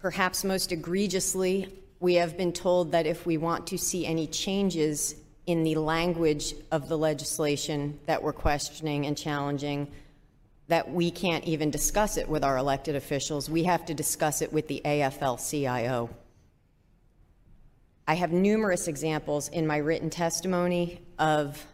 Perhaps 0.00 0.42
most 0.42 0.72
egregiously, 0.72 1.72
we 2.00 2.14
have 2.14 2.36
been 2.36 2.52
told 2.52 2.92
that 2.92 3.06
if 3.06 3.24
we 3.24 3.38
want 3.38 3.68
to 3.68 3.78
see 3.78 4.04
any 4.04 4.26
changes 4.26 5.14
in 5.46 5.62
the 5.62 5.76
language 5.76 6.54
of 6.72 6.88
the 6.88 6.98
legislation 6.98 7.98
that 8.06 8.20
we're 8.20 8.32
questioning 8.32 9.06
and 9.06 9.16
challenging, 9.16 9.86
that 10.66 10.90
we 10.90 11.12
can't 11.12 11.44
even 11.44 11.70
discuss 11.70 12.16
it 12.16 12.28
with 12.28 12.42
our 12.42 12.56
elected 12.56 12.96
officials. 12.96 13.48
We 13.48 13.62
have 13.64 13.86
to 13.86 13.94
discuss 13.94 14.42
it 14.42 14.52
with 14.52 14.66
the 14.66 14.82
AFL 14.84 15.38
CIO. 15.48 16.10
I 18.08 18.14
have 18.14 18.32
numerous 18.32 18.88
examples 18.88 19.48
in 19.48 19.68
my 19.68 19.76
written 19.76 20.10
testimony 20.10 21.00
of 21.18 21.64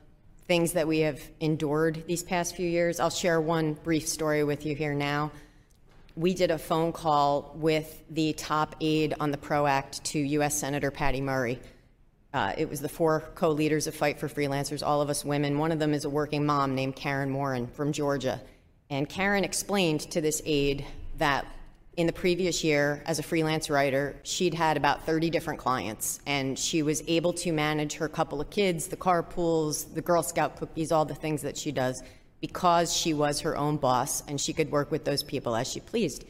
things 0.52 0.72
that 0.74 0.86
we 0.86 0.98
have 0.98 1.18
endured 1.40 2.04
these 2.06 2.22
past 2.22 2.54
few 2.54 2.68
years. 2.68 3.00
I'll 3.00 3.08
share 3.08 3.40
one 3.40 3.72
brief 3.72 4.06
story 4.06 4.44
with 4.44 4.66
you 4.66 4.74
here 4.74 4.92
now. 4.92 5.32
We 6.14 6.34
did 6.34 6.50
a 6.50 6.58
phone 6.58 6.92
call 6.92 7.54
with 7.54 8.02
the 8.10 8.34
top 8.34 8.76
aide 8.82 9.14
on 9.18 9.30
the 9.30 9.38
PRO 9.38 9.64
Act 9.66 10.04
to 10.04 10.18
U.S. 10.18 10.54
Senator 10.60 10.90
Patty 10.90 11.22
Murray. 11.22 11.58
Uh, 12.34 12.52
it 12.58 12.68
was 12.68 12.82
the 12.82 12.88
four 12.90 13.20
co-leaders 13.34 13.86
of 13.86 13.94
Fight 13.94 14.20
for 14.20 14.28
Freelancers, 14.28 14.86
all 14.86 15.00
of 15.00 15.08
us 15.08 15.24
women. 15.24 15.56
One 15.56 15.72
of 15.72 15.78
them 15.78 15.94
is 15.94 16.04
a 16.04 16.10
working 16.10 16.44
mom 16.44 16.74
named 16.74 16.96
Karen 16.96 17.32
Warren 17.32 17.66
from 17.68 17.90
Georgia. 17.90 18.38
And 18.90 19.08
Karen 19.08 19.44
explained 19.44 20.00
to 20.10 20.20
this 20.20 20.42
aide 20.44 20.84
that 21.16 21.46
in 21.96 22.06
the 22.06 22.12
previous 22.12 22.64
year, 22.64 23.02
as 23.06 23.18
a 23.18 23.22
freelance 23.22 23.68
writer, 23.68 24.16
she'd 24.22 24.54
had 24.54 24.76
about 24.76 25.04
30 25.04 25.28
different 25.28 25.60
clients, 25.60 26.20
and 26.26 26.58
she 26.58 26.82
was 26.82 27.02
able 27.06 27.34
to 27.34 27.52
manage 27.52 27.94
her 27.94 28.08
couple 28.08 28.40
of 28.40 28.48
kids, 28.48 28.86
the 28.86 28.96
carpools, 28.96 29.92
the 29.94 30.00
Girl 30.00 30.22
Scout 30.22 30.56
cookies, 30.56 30.90
all 30.90 31.04
the 31.04 31.14
things 31.14 31.42
that 31.42 31.56
she 31.56 31.70
does, 31.70 32.02
because 32.40 32.96
she 32.96 33.12
was 33.12 33.40
her 33.40 33.56
own 33.56 33.76
boss 33.76 34.22
and 34.26 34.40
she 34.40 34.52
could 34.52 34.70
work 34.70 34.90
with 34.90 35.04
those 35.04 35.22
people 35.22 35.54
as 35.54 35.70
she 35.70 35.80
pleased. 35.80 36.24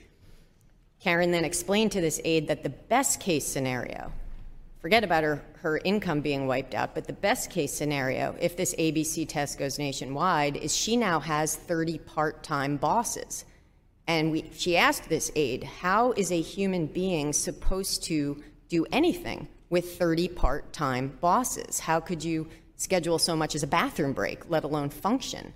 Karen 1.01 1.31
then 1.31 1.45
explained 1.45 1.93
to 1.93 2.01
this 2.01 2.21
aide 2.25 2.49
that 2.49 2.63
the 2.63 2.69
best 2.69 3.21
case 3.21 3.47
scenario 3.47 4.13
forget 4.81 5.05
about 5.05 5.23
her, 5.23 5.41
her 5.61 5.79
income 5.85 6.21
being 6.21 6.49
wiped 6.49 6.75
out, 6.75 6.93
but 6.93 7.07
the 7.07 7.13
best 7.13 7.51
case 7.51 7.73
scenario, 7.73 8.35
if 8.41 8.57
this 8.57 8.75
ABC 8.75 9.29
test 9.29 9.57
goes 9.57 9.79
nationwide, 9.79 10.57
is 10.57 10.77
she 10.77 10.97
now 10.97 11.21
has 11.21 11.55
30 11.55 11.99
part 11.99 12.43
time 12.43 12.77
bosses. 12.77 13.45
And 14.07 14.33
we, 14.33 14.51
she 14.53 14.77
asked 14.77 15.09
this 15.09 15.31
aide, 15.37 15.65
how 15.65 16.13
is 16.13 16.33
a 16.33 16.41
human 16.41 16.87
being 16.87 17.33
supposed 17.33 18.03
to 18.05 18.43
do 18.69 18.85
anything 18.93 19.49
with 19.71 19.97
30 19.99 20.29
part 20.29 20.73
time 20.73 21.17
bosses? 21.21 21.81
How 21.81 22.01
could 22.01 22.25
you 22.25 22.49
schedule 22.77 23.19
so 23.19 23.37
much 23.37 23.55
as 23.55 23.63
a 23.63 23.67
bathroom 23.67 24.13
break, 24.13 24.49
let 24.51 24.65
alone 24.65 24.91
function? 24.91 25.53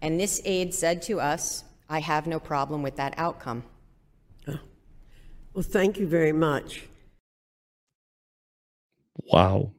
And 0.00 0.18
this 0.18 0.40
aide 0.44 0.74
said 0.74 1.02
to 1.02 1.20
us, 1.20 1.64
I 1.88 2.00
have 2.00 2.26
no 2.26 2.40
problem 2.40 2.82
with 2.82 2.96
that 2.96 3.14
outcome. 3.18 3.64
Well, 5.54 5.62
thank 5.62 5.98
you 5.98 6.06
very 6.06 6.32
much. 6.32 6.84
Wow. 9.16 9.72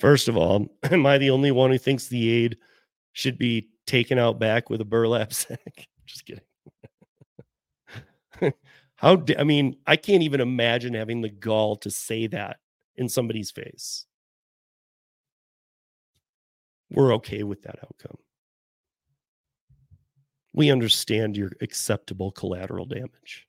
First 0.00 0.28
of 0.28 0.36
all, 0.36 0.66
am 0.82 1.06
I 1.06 1.18
the 1.18 1.30
only 1.30 1.52
one 1.52 1.70
who 1.70 1.78
thinks 1.78 2.08
the 2.08 2.28
aide 2.28 2.56
should 3.12 3.38
be 3.38 3.68
taken 3.86 4.18
out 4.18 4.38
back 4.38 4.70
with 4.70 4.80
a 4.80 4.84
burlap 4.84 5.32
sack. 5.32 5.88
Just 6.06 6.26
kidding. 6.26 6.42
How 8.96 9.22
I 9.38 9.44
mean, 9.44 9.76
I 9.86 9.96
can't 9.96 10.22
even 10.22 10.40
imagine 10.40 10.94
having 10.94 11.20
the 11.20 11.28
gall 11.28 11.76
to 11.76 11.90
say 11.90 12.26
that 12.28 12.58
in 12.96 13.08
somebody's 13.08 13.50
face. 13.50 14.06
We're 16.90 17.14
okay 17.16 17.42
with 17.42 17.62
that 17.62 17.78
outcome. 17.82 18.16
We 20.54 20.70
understand 20.70 21.36
your 21.36 21.52
acceptable 21.60 22.30
collateral 22.30 22.86
damage. 22.86 23.46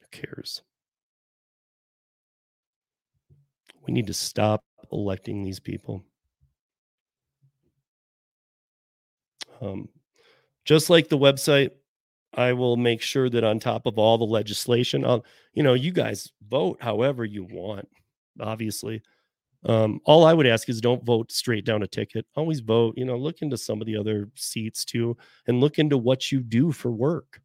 Who 0.00 0.06
cares? 0.10 0.62
We 3.86 3.92
need 3.92 4.06
to 4.06 4.14
stop 4.14 4.64
electing 4.90 5.42
these 5.42 5.60
people. 5.60 6.04
Um, 9.60 9.88
just 10.64 10.90
like 10.90 11.08
the 11.08 11.18
website, 11.18 11.70
I 12.34 12.52
will 12.52 12.76
make 12.76 13.00
sure 13.00 13.30
that 13.30 13.44
on 13.44 13.58
top 13.58 13.86
of 13.86 13.98
all 13.98 14.18
the 14.18 14.24
legislation, 14.24 15.04
I'll, 15.04 15.24
you 15.54 15.62
know, 15.62 15.74
you 15.74 15.92
guys 15.92 16.30
vote 16.48 16.78
however 16.80 17.24
you 17.24 17.44
want, 17.44 17.88
obviously. 18.40 19.02
Um, 19.64 20.00
all 20.04 20.24
I 20.24 20.34
would 20.34 20.46
ask 20.46 20.68
is 20.68 20.80
don't 20.80 21.04
vote 21.04 21.32
straight 21.32 21.64
down 21.64 21.82
a 21.82 21.86
ticket. 21.86 22.26
Always 22.36 22.60
vote, 22.60 22.94
you 22.96 23.04
know, 23.04 23.16
look 23.16 23.42
into 23.42 23.56
some 23.56 23.80
of 23.80 23.86
the 23.86 23.96
other 23.96 24.30
seats 24.36 24.84
too 24.84 25.16
and 25.46 25.60
look 25.60 25.78
into 25.78 25.98
what 25.98 26.30
you 26.30 26.40
do 26.40 26.70
for 26.70 26.92
work, 26.92 27.40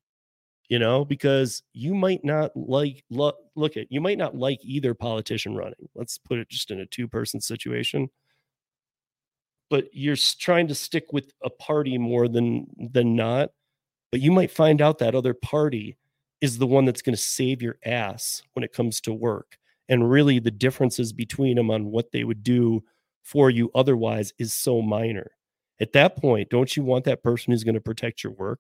you 0.69 0.77
know, 0.77 1.06
because 1.06 1.64
you 1.73 1.95
might 1.95 2.23
not 2.23 2.56
like, 2.56 3.03
look, 3.10 3.38
look 3.56 3.77
at, 3.77 3.88
you 3.90 3.99
might 3.99 4.18
not 4.18 4.35
like 4.35 4.60
either 4.64 4.94
politician 4.94 5.56
running. 5.56 5.90
Let's 5.95 6.18
put 6.18 6.38
it 6.38 6.49
just 6.49 6.69
in 6.69 6.81
a 6.81 6.85
two 6.85 7.07
person 7.07 7.41
situation 7.41 8.10
but 9.74 9.86
you're 9.91 10.16
trying 10.38 10.68
to 10.68 10.76
stick 10.76 11.06
with 11.12 11.34
a 11.44 11.50
party 11.50 11.98
more 11.98 12.28
than 12.28 12.68
than 12.91 13.16
not 13.16 13.50
but 14.12 14.22
you 14.22 14.32
might 14.32 14.52
find 14.52 14.84
out 14.84 15.00
that 15.00 15.16
other 15.16 15.34
party 15.34 15.98
is 16.41 16.60
the 16.60 16.68
one 16.68 16.86
that's 16.86 17.02
going 17.02 17.16
to 17.16 17.22
save 17.22 17.60
your 17.60 17.80
ass 17.84 18.44
when 18.54 18.64
it 18.64 18.72
comes 18.72 19.02
to 19.02 19.12
work 19.12 19.58
and 19.90 20.12
really 20.12 20.38
the 20.38 20.52
differences 20.52 21.12
between 21.12 21.56
them 21.56 21.72
on 21.72 21.86
what 21.86 22.12
they 22.12 22.24
would 22.24 22.44
do 22.44 22.84
for 23.24 23.50
you 23.50 23.72
otherwise 23.74 24.32
is 24.38 24.54
so 24.54 24.80
minor. 24.80 25.32
At 25.82 25.94
that 25.94 26.18
point 26.18 26.52
don't 26.52 26.78
you 26.78 26.84
want 26.84 27.06
that 27.06 27.24
person 27.24 27.52
who's 27.52 27.64
going 27.64 27.74
to 27.74 27.82
protect 27.82 28.24
your 28.24 28.34
work 28.34 28.60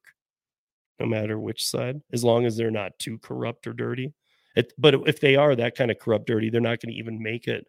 no 0.99 1.05
matter 1.05 1.39
which 1.39 1.63
side 1.63 2.01
as 2.11 2.23
long 2.23 2.47
as 2.47 2.57
they're 2.57 2.71
not 2.71 2.97
too 2.97 3.19
corrupt 3.19 3.67
or 3.67 3.73
dirty? 3.73 4.15
It, 4.55 4.73
but 4.79 4.95
if 5.07 5.19
they 5.19 5.35
are 5.35 5.55
that 5.55 5.75
kind 5.75 5.91
of 5.91 5.99
corrupt 5.99 6.25
dirty 6.25 6.49
they're 6.49 6.59
not 6.59 6.81
going 6.81 6.91
to 6.91 6.99
even 6.99 7.21
make 7.21 7.47
it 7.47 7.67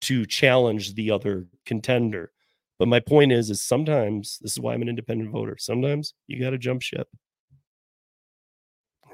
to 0.00 0.26
challenge 0.26 0.94
the 0.96 1.12
other 1.12 1.46
contender 1.64 2.32
but 2.78 2.88
my 2.88 3.00
point 3.00 3.32
is, 3.32 3.50
is 3.50 3.60
sometimes 3.60 4.38
this 4.40 4.52
is 4.52 4.60
why 4.60 4.74
I'm 4.74 4.82
an 4.82 4.88
independent 4.88 5.30
voter. 5.30 5.56
Sometimes 5.58 6.14
you 6.26 6.40
got 6.40 6.50
to 6.50 6.58
jump 6.58 6.82
ship. 6.82 7.08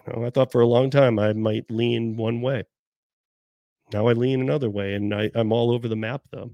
You 0.06 0.12
know, 0.12 0.26
I 0.26 0.30
thought 0.30 0.52
for 0.52 0.60
a 0.60 0.66
long 0.66 0.90
time 0.90 1.18
I 1.18 1.32
might 1.32 1.70
lean 1.70 2.16
one 2.16 2.42
way. 2.42 2.64
Now 3.92 4.08
I 4.08 4.12
lean 4.12 4.40
another 4.40 4.70
way, 4.70 4.94
and 4.94 5.14
I, 5.14 5.30
I'm 5.34 5.52
all 5.52 5.70
over 5.70 5.88
the 5.88 5.96
map 5.96 6.22
though, 6.30 6.50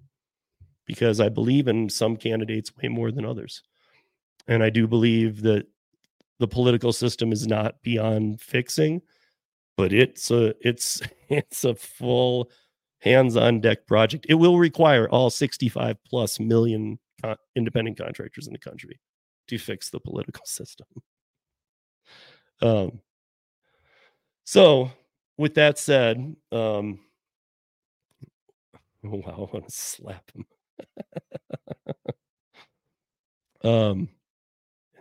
because 0.87 1.21
I 1.21 1.29
believe 1.29 1.69
in 1.69 1.89
some 1.89 2.17
candidates 2.17 2.73
way 2.77 2.89
more 2.89 3.11
than 3.11 3.25
others, 3.25 3.63
and 4.47 4.63
I 4.63 4.71
do 4.71 4.87
believe 4.87 5.43
that 5.43 5.67
the 6.39 6.49
political 6.49 6.93
system 6.93 7.33
is 7.33 7.47
not 7.47 7.81
beyond 7.83 8.41
fixing, 8.41 9.03
but 9.77 9.93
it's 9.93 10.31
a 10.31 10.55
it's 10.61 11.01
it's 11.29 11.65
a 11.65 11.75
full 11.75 12.51
hands 13.01 13.37
on 13.37 13.61
deck 13.61 13.87
project. 13.87 14.27
It 14.29 14.35
will 14.35 14.59
require 14.59 15.09
all 15.09 15.31
65 15.31 15.97
plus 16.05 16.39
million 16.39 16.99
co- 17.23 17.37
independent 17.57 17.99
contractors 17.99 18.47
in 18.47 18.53
the 18.53 18.59
country 18.59 19.01
to 19.49 19.59
fix 19.59 19.91
the 19.91 20.01
political 20.01 20.43
system. 20.47 20.87
Um, 22.63 23.01
so, 24.45 24.91
with 25.39 25.55
that 25.55 25.79
said, 25.79 26.37
um, 26.53 27.01
wow, 29.03 29.49
I 29.51 29.55
want 29.55 29.69
to 29.69 29.75
slap 29.75 30.31
him. 30.35 30.47
um, 33.71 34.09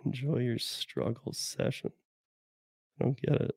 enjoy 0.05 0.39
your 0.39 0.59
struggle 0.59 1.33
session. 1.33 1.91
I 2.99 3.03
don't 3.03 3.21
get 3.21 3.41
it. 3.41 3.55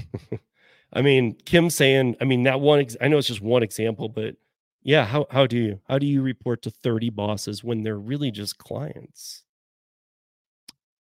I 0.92 1.02
mean, 1.02 1.36
Kim 1.44 1.70
saying, 1.70 2.16
I 2.20 2.24
mean, 2.24 2.42
that 2.44 2.60
one, 2.60 2.80
ex- 2.80 2.96
I 3.00 3.08
know 3.08 3.18
it's 3.18 3.28
just 3.28 3.40
one 3.40 3.62
example, 3.62 4.08
but 4.08 4.36
yeah, 4.82 5.04
how, 5.04 5.26
how 5.30 5.46
do 5.46 5.56
you, 5.56 5.80
how 5.88 5.98
do 5.98 6.06
you 6.06 6.22
report 6.22 6.62
to 6.62 6.70
30 6.70 7.10
bosses 7.10 7.64
when 7.64 7.82
they're 7.82 7.98
really 7.98 8.30
just 8.30 8.58
clients? 8.58 9.44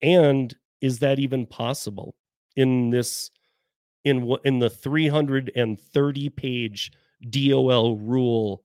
And 0.01 0.55
is 0.81 0.99
that 0.99 1.19
even 1.19 1.45
possible 1.45 2.15
in 2.55 2.89
this, 2.89 3.31
in 4.03 4.23
what, 4.23 4.41
in 4.45 4.59
the 4.59 4.69
330 4.69 6.29
page 6.29 6.91
DOL 7.29 7.97
rule, 7.97 8.63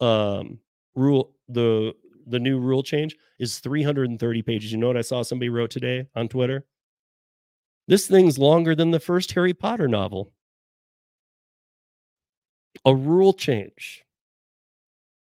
um, 0.00 0.58
rule, 0.94 1.32
the, 1.48 1.94
the 2.26 2.38
new 2.38 2.58
rule 2.58 2.82
change 2.82 3.16
is 3.38 3.58
330 3.58 4.42
pages. 4.42 4.72
You 4.72 4.78
know 4.78 4.86
what 4.86 4.96
I 4.96 5.02
saw 5.02 5.22
somebody 5.22 5.48
wrote 5.48 5.70
today 5.70 6.06
on 6.14 6.28
Twitter? 6.28 6.64
This 7.90 8.06
thing's 8.06 8.38
longer 8.38 8.76
than 8.76 8.92
the 8.92 9.00
first 9.00 9.32
Harry 9.32 9.52
Potter 9.52 9.88
novel. 9.88 10.32
A 12.84 12.94
rule 12.94 13.32
change. 13.32 14.04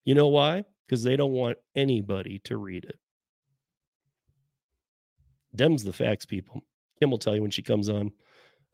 You 0.05 0.15
know 0.15 0.27
why? 0.29 0.67
Because 0.87 1.03
they 1.03 1.17
don't 1.17 1.33
want 1.33 1.57
anybody 1.75 2.41
to 2.41 2.59
read 2.59 2.85
it. 2.85 2.99
Dem's 5.57 5.83
the 5.83 5.95
facts, 5.95 6.27
people. 6.27 6.63
Kim 7.01 7.11
will 7.11 7.17
tell 7.17 7.35
you 7.35 7.41
when 7.41 7.51
she 7.51 7.63
comes 7.63 7.89
on. 7.89 8.13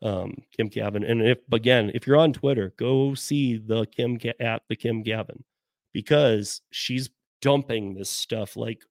Um, 0.01 0.39
Kim 0.57 0.69
Kavin. 0.69 1.09
And 1.09 1.25
if 1.25 1.37
again, 1.53 1.89
if 1.93 2.05
you're 2.05 2.17
on 2.17 2.33
Twitter, 2.33 2.73
go 2.75 3.13
see 3.15 3.55
the 3.55 3.85
Kim 3.85 4.19
at 4.41 4.63
the 4.67 4.75
Kim 4.75 5.05
Kavin 5.05 5.43
because 5.93 6.59
she's 6.69 7.11
dumping 7.41 7.93
this 7.93 8.09
stuff 8.09 8.57
like 8.57 8.81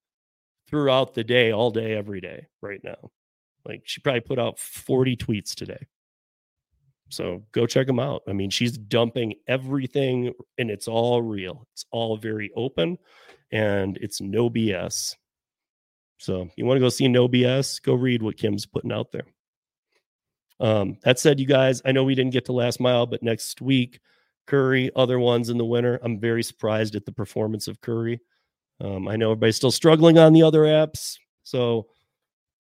throughout 0.66 1.12
the 1.12 1.24
day, 1.24 1.52
all 1.52 1.70
day, 1.70 1.92
every 1.92 2.22
day, 2.22 2.46
right 2.62 2.80
now. 2.82 3.10
Like 3.64 3.82
she 3.84 4.00
probably 4.00 4.20
put 4.20 4.38
out 4.38 4.58
40 4.58 5.16
tweets 5.16 5.54
today. 5.54 5.86
So 7.10 7.44
go 7.52 7.66
check 7.66 7.86
them 7.86 8.00
out. 8.00 8.22
I 8.28 8.32
mean, 8.32 8.50
she's 8.50 8.76
dumping 8.76 9.34
everything 9.46 10.32
and 10.58 10.70
it's 10.70 10.88
all 10.88 11.22
real. 11.22 11.66
It's 11.72 11.84
all 11.90 12.16
very 12.16 12.50
open 12.56 12.98
and 13.52 13.96
it's 13.98 14.20
no 14.20 14.50
BS. 14.50 15.14
So 16.18 16.48
you 16.56 16.64
want 16.64 16.76
to 16.76 16.80
go 16.80 16.88
see 16.88 17.08
no 17.08 17.28
BS, 17.28 17.82
go 17.82 17.94
read 17.94 18.22
what 18.22 18.36
Kim's 18.36 18.66
putting 18.66 18.92
out 18.92 19.12
there. 19.12 19.26
Um, 20.60 20.98
that 21.02 21.18
said, 21.18 21.40
you 21.40 21.46
guys, 21.46 21.82
I 21.84 21.92
know 21.92 22.04
we 22.04 22.14
didn't 22.14 22.32
get 22.32 22.46
to 22.46 22.52
last 22.52 22.80
mile, 22.80 23.06
but 23.06 23.22
next 23.22 23.60
week, 23.60 24.00
Curri, 24.46 24.90
other 24.94 25.18
ones 25.18 25.48
in 25.48 25.58
the 25.58 25.64
winter. 25.64 25.98
I'm 26.02 26.20
very 26.20 26.42
surprised 26.42 26.94
at 26.94 27.04
the 27.04 27.12
performance 27.12 27.68
of 27.68 27.80
Curri. 27.80 28.20
Um, 28.80 29.08
I 29.08 29.16
know 29.16 29.32
everybody's 29.32 29.56
still 29.56 29.70
struggling 29.70 30.18
on 30.18 30.32
the 30.32 30.42
other 30.42 30.60
apps. 30.60 31.16
So 31.42 31.88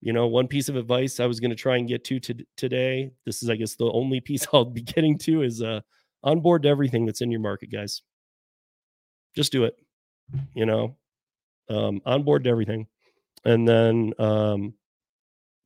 you 0.04 0.12
know 0.12 0.26
one 0.26 0.46
piece 0.46 0.68
of 0.68 0.76
advice 0.76 1.18
i 1.18 1.26
was 1.26 1.40
going 1.40 1.50
to 1.50 1.56
try 1.56 1.76
and 1.76 1.88
get 1.88 2.04
to, 2.04 2.20
to 2.20 2.34
today 2.56 3.10
this 3.24 3.42
is 3.42 3.48
i 3.48 3.56
guess 3.56 3.74
the 3.74 3.90
only 3.90 4.20
piece 4.28 4.46
i'll 4.52 4.64
be 4.64 4.82
getting 4.82 5.18
to 5.18 5.42
is 5.42 5.62
uh 5.62 5.80
onboard 6.24 6.66
everything 6.66 7.04
that's 7.06 7.20
in 7.20 7.30
your 7.30 7.40
market 7.40 7.70
guys. 7.70 8.02
Just 9.36 9.52
do 9.52 9.64
it 9.64 9.76
you 10.54 10.66
know? 10.66 10.96
Um 11.68 12.00
onboard 12.04 12.46
everything. 12.46 12.86
And 13.44 13.68
then 13.68 14.12
um 14.18 14.74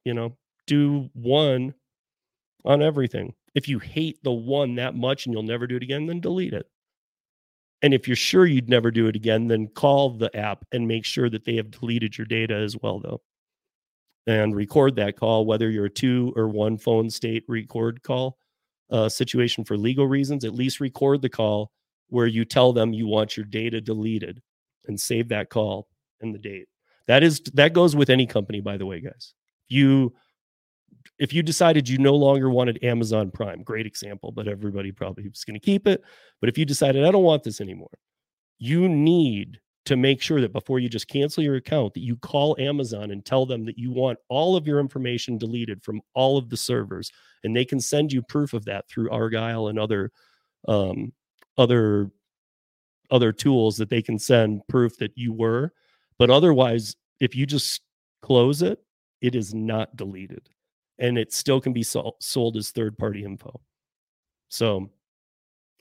you 0.04 0.14
know 0.14 0.36
do 0.66 1.08
one 1.14 1.74
on 2.64 2.82
everything. 2.82 3.34
If 3.54 3.68
you 3.68 3.78
hate 3.78 4.22
the 4.22 4.32
one 4.32 4.74
that 4.76 4.94
much 4.94 5.26
and 5.26 5.32
you'll 5.32 5.42
never 5.42 5.66
do 5.66 5.76
it 5.76 5.82
again 5.82 6.06
then 6.06 6.20
delete 6.20 6.54
it. 6.54 6.68
And 7.80 7.94
if 7.94 8.08
you're 8.08 8.16
sure 8.16 8.44
you'd 8.44 8.68
never 8.68 8.90
do 8.90 9.06
it 9.06 9.16
again 9.16 9.48
then 9.48 9.68
call 9.68 10.10
the 10.10 10.34
app 10.36 10.64
and 10.72 10.86
make 10.88 11.04
sure 11.04 11.30
that 11.30 11.44
they 11.44 11.56
have 11.56 11.70
deleted 11.70 12.18
your 12.18 12.26
data 12.26 12.54
as 12.54 12.76
well 12.76 12.98
though 12.98 13.22
and 14.26 14.54
record 14.54 14.96
that 14.96 15.16
call, 15.16 15.46
whether 15.46 15.70
you're 15.70 15.86
a 15.86 15.90
two 15.90 16.32
or 16.36 16.48
one 16.48 16.76
phone 16.76 17.08
state 17.08 17.44
record 17.48 18.02
call 18.02 18.36
uh, 18.90 19.08
situation 19.08 19.64
for 19.64 19.76
legal 19.76 20.06
reasons, 20.06 20.44
at 20.44 20.54
least 20.54 20.80
record 20.80 21.22
the 21.22 21.28
call 21.28 21.70
where 22.08 22.26
you 22.26 22.44
tell 22.44 22.72
them 22.72 22.92
you 22.92 23.06
want 23.06 23.36
your 23.36 23.46
data 23.46 23.80
deleted 23.80 24.40
and 24.86 24.98
save 24.98 25.28
that 25.28 25.50
call 25.50 25.88
and 26.20 26.34
the 26.34 26.38
date. 26.38 26.66
That 27.06 27.22
is 27.22 27.40
that 27.54 27.72
goes 27.72 27.96
with 27.96 28.10
any 28.10 28.26
company, 28.26 28.60
by 28.60 28.76
the 28.76 28.86
way, 28.86 29.00
guys. 29.00 29.34
You 29.68 30.14
if 31.18 31.32
you 31.32 31.42
decided 31.42 31.88
you 31.88 31.98
no 31.98 32.14
longer 32.14 32.50
wanted 32.50 32.82
Amazon 32.82 33.30
Prime, 33.30 33.62
great 33.62 33.86
example, 33.86 34.30
but 34.30 34.46
everybody 34.46 34.92
probably 34.92 35.28
was 35.28 35.44
going 35.44 35.58
to 35.58 35.64
keep 35.64 35.86
it. 35.86 36.02
But 36.40 36.48
if 36.48 36.58
you 36.58 36.64
decided 36.64 37.04
I 37.04 37.10
don't 37.10 37.24
want 37.24 37.42
this 37.42 37.60
anymore, 37.60 37.98
you 38.58 38.88
need 38.88 39.58
to 39.84 39.96
make 39.96 40.20
sure 40.20 40.40
that 40.40 40.52
before 40.52 40.78
you 40.78 40.88
just 40.88 41.08
cancel 41.08 41.42
your 41.42 41.56
account 41.56 41.94
that 41.94 42.02
you 42.02 42.16
call 42.16 42.56
Amazon 42.58 43.10
and 43.10 43.24
tell 43.24 43.46
them 43.46 43.64
that 43.64 43.78
you 43.78 43.90
want 43.90 44.18
all 44.28 44.56
of 44.56 44.66
your 44.66 44.80
information 44.80 45.38
deleted 45.38 45.82
from 45.82 46.00
all 46.14 46.36
of 46.36 46.50
the 46.50 46.56
servers 46.56 47.10
and 47.44 47.56
they 47.56 47.64
can 47.64 47.80
send 47.80 48.12
you 48.12 48.20
proof 48.22 48.52
of 48.52 48.64
that 48.66 48.86
through 48.88 49.10
Argyle 49.10 49.68
and 49.68 49.78
other 49.78 50.10
um, 50.66 51.12
other 51.56 52.10
other 53.10 53.32
tools 53.32 53.76
that 53.78 53.88
they 53.88 54.02
can 54.02 54.18
send 54.18 54.60
proof 54.68 54.98
that 54.98 55.12
you 55.16 55.32
were. 55.32 55.72
But 56.18 56.30
otherwise, 56.30 56.94
if 57.20 57.34
you 57.34 57.46
just 57.46 57.80
close 58.20 58.60
it, 58.60 58.80
it 59.20 59.34
is 59.34 59.54
not 59.54 59.96
deleted 59.96 60.48
and 60.98 61.16
it 61.16 61.32
still 61.32 61.60
can 61.60 61.72
be 61.72 61.82
sol- 61.82 62.16
sold 62.20 62.56
as 62.56 62.70
third 62.70 62.98
party 62.98 63.24
info. 63.24 63.60
So 64.48 64.90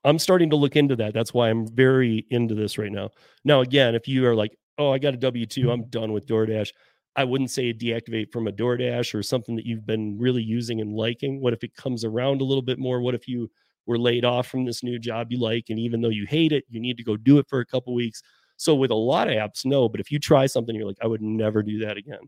I'm 0.04 0.20
starting 0.20 0.50
to 0.52 0.56
look 0.56 0.76
into 0.76 0.96
that. 0.98 1.14
That's 1.14 1.34
why 1.34 1.50
I'm 1.50 1.68
very 1.68 2.26
into 2.30 2.56
this 2.56 2.78
right 2.78 2.92
now. 2.92 3.10
Now, 3.44 3.62
again, 3.62 3.96
if 3.96 4.08
you 4.08 4.26
are 4.28 4.36
like, 4.36 4.58
oh, 4.78 4.92
I 4.92 5.00
got 5.00 5.14
a 5.14 5.18
W 5.18 5.46
2, 5.46 5.72
I'm 5.72 5.86
done 5.86 6.14
with 6.14 6.28
DoorDash, 6.28 6.70
I 7.16 7.24
wouldn't 7.24 7.52
say 7.52 7.74
deactivate 7.74 8.32
from 8.32 8.48
a 8.48 8.52
DoorDash 8.52 9.16
or 9.16 9.24
something 9.24 9.56
that 9.56 9.66
you've 9.66 9.86
been 9.86 10.18
really 10.20 10.44
using 10.44 10.82
and 10.82 10.94
liking. 10.94 11.42
What 11.42 11.54
if 11.54 11.64
it 11.64 11.76
comes 11.76 12.06
around 12.06 12.42
a 12.42 12.46
little 12.46 12.62
bit 12.62 12.78
more? 12.78 13.02
What 13.02 13.16
if 13.16 13.28
you 13.28 13.50
were 13.88 13.98
laid 13.98 14.26
off 14.26 14.48
from 14.48 14.66
this 14.66 14.84
new 14.84 15.00
job 15.00 15.32
you 15.32 15.40
like 15.40 15.66
and 15.70 15.80
even 15.80 16.02
though 16.02 16.10
you 16.10 16.26
hate 16.28 16.52
it 16.52 16.66
you 16.70 16.80
need 16.80 16.98
to 16.98 17.04
go 17.04 17.18
do 17.18 17.40
it 17.40 17.48
for 17.50 17.60
a 17.60 17.66
couple 17.66 17.96
weeks 17.96 18.22
so 18.58 18.76
with 18.76 18.92
a 18.92 18.96
lot 18.96 19.28
of 19.28 19.34
apps 19.34 19.66
no 19.66 19.90
but 19.90 20.00
if 20.00 20.12
you 20.12 20.20
try 20.20 20.46
something 20.46 20.76
you're 20.76 20.86
like 20.86 20.98
i 21.02 21.08
would 21.08 21.22
never 21.22 21.64
do 21.64 21.80
that 21.80 21.98
again 21.98 22.20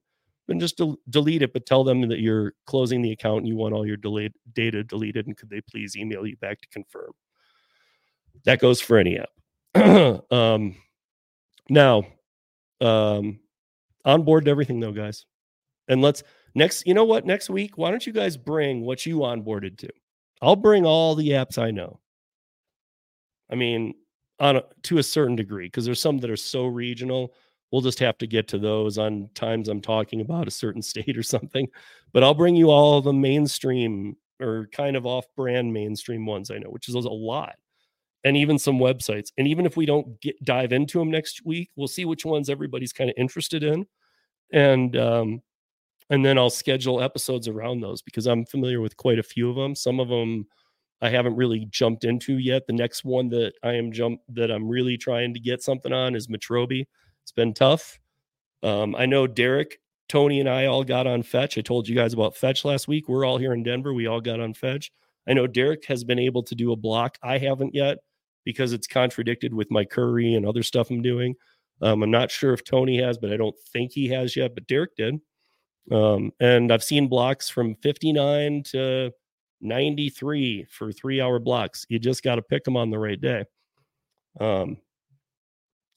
then 0.47 0.59
just 0.59 0.77
del- 0.77 0.97
delete 1.09 1.43
it 1.43 1.53
but 1.53 1.65
tell 1.65 1.83
them 1.83 2.07
that 2.07 2.19
you're 2.19 2.53
closing 2.65 3.01
the 3.01 3.11
account 3.11 3.39
and 3.39 3.47
you 3.47 3.55
want 3.55 3.73
all 3.73 3.85
your 3.85 3.97
delayed 3.97 4.33
data 4.53 4.83
deleted 4.83 5.27
and 5.27 5.37
could 5.37 5.49
they 5.49 5.61
please 5.61 5.95
email 5.95 6.25
you 6.25 6.37
back 6.37 6.59
to 6.61 6.67
confirm 6.69 7.11
that 8.45 8.59
goes 8.59 8.81
for 8.81 8.97
any 8.97 9.19
app 9.19 9.29
um 10.31 10.75
now 11.69 12.03
um 12.81 13.39
onboard 14.05 14.47
everything 14.47 14.79
though 14.79 14.91
guys 14.91 15.25
and 15.87 16.01
let's 16.01 16.23
next 16.55 16.87
you 16.87 16.93
know 16.93 17.03
what 17.05 17.25
next 17.25 17.49
week 17.49 17.77
why 17.77 17.91
don't 17.91 18.07
you 18.07 18.13
guys 18.13 18.37
bring 18.37 18.81
what 18.81 19.05
you 19.05 19.19
onboarded 19.19 19.77
to 19.77 19.89
I'll 20.41 20.55
bring 20.55 20.85
all 20.85 21.15
the 21.15 21.29
apps 21.29 21.57
I 21.57 21.71
know. 21.71 21.99
I 23.51 23.55
mean, 23.55 23.95
on 24.39 24.57
a, 24.57 24.63
to 24.83 24.99
a 24.99 25.03
certain 25.03 25.35
degree, 25.35 25.65
because 25.65 25.85
there's 25.85 26.01
some 26.01 26.17
that 26.19 26.29
are 26.29 26.37
so 26.37 26.65
regional. 26.65 27.33
We'll 27.71 27.81
just 27.81 27.99
have 27.99 28.17
to 28.19 28.27
get 28.27 28.47
to 28.49 28.57
those 28.57 28.97
on 28.97 29.29
times 29.35 29.67
I'm 29.67 29.81
talking 29.81 30.21
about 30.21 30.47
a 30.47 30.51
certain 30.51 30.81
state 30.83 31.17
or 31.17 31.23
something. 31.23 31.67
But 32.13 32.23
I'll 32.23 32.33
bring 32.33 32.55
you 32.55 32.69
all 32.69 33.01
the 33.01 33.13
mainstream 33.13 34.15
or 34.39 34.69
kind 34.71 34.95
of 34.95 35.05
off-brand 35.05 35.73
mainstream 35.73 36.25
ones 36.25 36.49
I 36.49 36.57
know, 36.57 36.69
which 36.69 36.87
is 36.87 36.95
a 36.95 36.99
lot, 36.99 37.55
and 38.23 38.35
even 38.35 38.59
some 38.59 38.79
websites. 38.79 39.31
And 39.37 39.47
even 39.47 39.65
if 39.65 39.77
we 39.77 39.85
don't 39.85 40.19
get 40.21 40.43
dive 40.43 40.71
into 40.71 40.99
them 40.99 41.11
next 41.11 41.45
week, 41.45 41.69
we'll 41.75 41.87
see 41.87 42.05
which 42.05 42.25
ones 42.25 42.49
everybody's 42.49 42.93
kind 42.93 43.09
of 43.09 43.15
interested 43.17 43.63
in, 43.63 43.85
and 44.51 44.95
um, 44.97 45.41
and 46.09 46.25
then 46.25 46.37
I'll 46.37 46.49
schedule 46.49 47.01
episodes 47.01 47.47
around 47.47 47.81
those 47.81 48.01
because 48.01 48.25
I'm 48.25 48.45
familiar 48.45 48.81
with 48.81 48.97
quite 48.97 49.19
a 49.19 49.23
few 49.23 49.49
of 49.49 49.55
them. 49.55 49.75
Some 49.75 49.99
of 49.99 50.09
them 50.09 50.47
I 51.01 51.09
haven't 51.09 51.35
really 51.35 51.65
jumped 51.69 52.03
into 52.03 52.37
yet. 52.37 52.67
The 52.67 52.73
next 52.73 53.05
one 53.05 53.29
that 53.29 53.53
I 53.63 53.73
am 53.73 53.91
jump 53.91 54.21
that 54.29 54.51
I'm 54.51 54.67
really 54.67 54.97
trying 54.97 55.33
to 55.33 55.39
get 55.39 55.63
something 55.63 55.93
on 55.93 56.15
is 56.15 56.27
Metrobi. 56.27 56.85
It's 57.23 57.31
been 57.31 57.53
tough. 57.53 57.99
Um, 58.63 58.95
I 58.95 59.05
know 59.05 59.25
Derek, 59.25 59.79
Tony, 60.09 60.41
and 60.41 60.49
I 60.49 60.65
all 60.65 60.83
got 60.83 61.07
on 61.07 61.23
Fetch. 61.23 61.57
I 61.57 61.61
told 61.61 61.87
you 61.87 61.95
guys 61.95 62.13
about 62.13 62.35
Fetch 62.35 62.65
last 62.65 62.87
week. 62.87 63.07
We're 63.07 63.25
all 63.25 63.37
here 63.37 63.53
in 63.53 63.63
Denver. 63.63 63.93
We 63.93 64.07
all 64.07 64.19
got 64.19 64.41
on 64.41 64.53
Fetch. 64.53 64.91
I 65.27 65.33
know 65.33 65.47
Derek 65.47 65.85
has 65.85 66.03
been 66.03 66.19
able 66.19 66.43
to 66.43 66.55
do 66.55 66.71
a 66.73 66.75
block. 66.75 67.17
I 67.23 67.37
haven't 67.37 67.73
yet 67.73 67.99
because 68.49 68.73
it's 68.73 68.87
contradicted 68.87 69.53
with 69.53 69.69
my 69.69 69.85
curri 69.85 70.35
and 70.35 70.43
other 70.43 70.63
stuff 70.63 70.89
I'm 70.89 71.03
doing. 71.03 71.35
Um, 71.83 72.01
I'm 72.01 72.09
not 72.09 72.31
sure 72.31 72.51
if 72.51 72.63
Tony 72.63 72.99
has, 72.99 73.19
but 73.19 73.31
I 73.31 73.37
don't 73.37 73.55
think 73.71 73.91
he 73.91 74.07
has 74.07 74.35
yet. 74.35 74.55
But 74.55 74.65
Derek 74.65 74.95
did. 74.95 75.19
Um, 75.91 76.31
and 76.39 76.71
I've 76.73 76.83
seen 76.83 77.07
blocks 77.07 77.47
from 77.47 77.75
59 77.75 78.63
to 78.71 79.11
93 79.61 80.65
for 80.71 80.91
three 80.91 81.21
hour 81.21 81.37
blocks. 81.37 81.85
You 81.89 81.99
just 81.99 82.23
got 82.23 82.35
to 82.35 82.41
pick 82.41 82.63
them 82.63 82.75
on 82.75 82.89
the 82.89 82.97
right 82.97 83.21
day. 83.21 83.45
Um, 84.39 84.77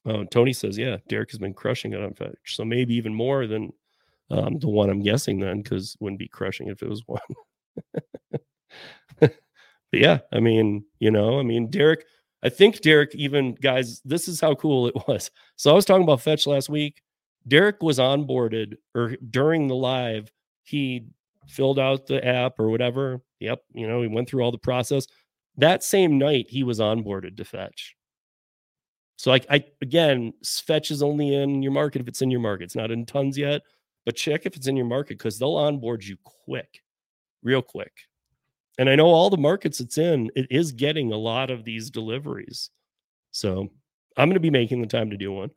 oh, 0.05 0.25
Tony 0.25 0.53
says, 0.53 0.77
yeah, 0.77 0.99
Derek 1.09 1.31
has 1.31 1.39
been 1.39 1.55
crushing 1.55 1.95
it 1.95 2.03
on 2.03 2.13
fetch. 2.13 2.57
So 2.57 2.67
maybe 2.67 2.95
even 2.95 3.15
more 3.15 3.47
than 3.47 3.73
um, 4.31 4.59
the 4.59 4.69
one 4.69 4.91
I'm 4.91 5.03
guessing 5.03 5.41
then, 5.41 5.63
because 5.63 5.97
wouldn't 6.01 6.19
be 6.19 6.29
crushing 6.29 6.69
if 6.69 6.83
it 6.83 6.89
was 6.89 7.03
one. 7.07 7.21
but 9.21 9.33
yeah, 9.93 10.19
I 10.33 10.41
mean, 10.41 10.85
you 10.99 11.11
know, 11.11 11.39
I 11.39 11.43
mean, 11.43 11.71
Derek, 11.71 12.05
I 12.43 12.49
think 12.49 12.81
Derek 12.81 13.15
even, 13.15 13.55
guys, 13.55 14.01
this 14.05 14.29
is 14.29 14.41
how 14.41 14.55
cool 14.55 14.89
it 14.89 14.95
was. 15.09 15.31
So 15.57 15.71
I 15.71 15.75
was 15.75 15.85
talking 15.85 16.03
about 16.03 16.21
fetch 16.21 16.47
last 16.47 16.69
week. 16.69 17.03
Derek 17.47 17.83
was 17.83 17.99
onboarded 17.99 18.77
or 18.95 19.17
during 19.31 19.67
the 19.67 19.75
live, 19.75 20.31
he 20.63 21.07
filled 21.49 21.79
out 21.79 22.07
the 22.07 22.25
app 22.25 22.59
or 22.59 22.71
whatever. 22.71 23.21
Yep, 23.41 23.63
you 23.75 23.89
know, 23.89 24.01
he 24.03 24.09
went 24.09 24.29
through 24.29 24.43
all 24.43 24.53
the 24.53 24.59
process. 24.59 25.07
That 25.57 25.83
same 25.83 26.19
night, 26.19 26.47
he 26.49 26.63
was 26.63 26.79
onboarded 26.79 27.37
to 27.37 27.45
Fetch. 27.45 27.97
So 29.17 29.33
I, 29.33 29.41
I 29.51 29.65
again, 29.83 30.33
Fetch 30.45 30.91
is 30.91 31.03
only 31.03 31.35
in 31.35 31.63
your 31.63 31.73
market 31.73 32.01
if 32.01 32.09
it's 32.09 32.23
in 32.23 32.31
your 32.31 32.41
market. 32.41 32.65
It's 32.65 32.77
not 32.77 32.91
in 32.91 33.07
tons 33.07 33.37
yet, 33.37 33.63
but 34.05 34.17
check 34.17 34.47
if 34.47 34.57
it's 34.57 34.67
in 34.67 34.77
your 34.77 34.87
market 34.87 35.19
because 35.19 35.39
they'll 35.39 35.57
onboard 35.57 36.05
you 36.05 36.17
quick, 36.25 36.83
real 37.43 37.63
quick. 37.63 37.93
And 38.79 38.89
I 38.89 38.95
know 38.97 39.07
all 39.07 39.31
the 39.31 39.37
markets 39.37 39.81
it's 39.81 39.99
in, 39.99 40.31
it 40.35 40.47
is 40.51 40.73
getting 40.73 41.13
a 41.13 41.17
lot 41.17 41.51
of 41.51 41.65
these 41.65 41.91
deliveries. 41.91 42.71
So 43.31 43.69
I'm 44.17 44.29
going 44.29 44.35
to 44.35 44.41
be 44.41 44.51
making 44.51 44.81
the 44.81 44.87
time 44.87 45.11
to 45.11 45.17
do 45.17 45.33
one. 45.33 45.51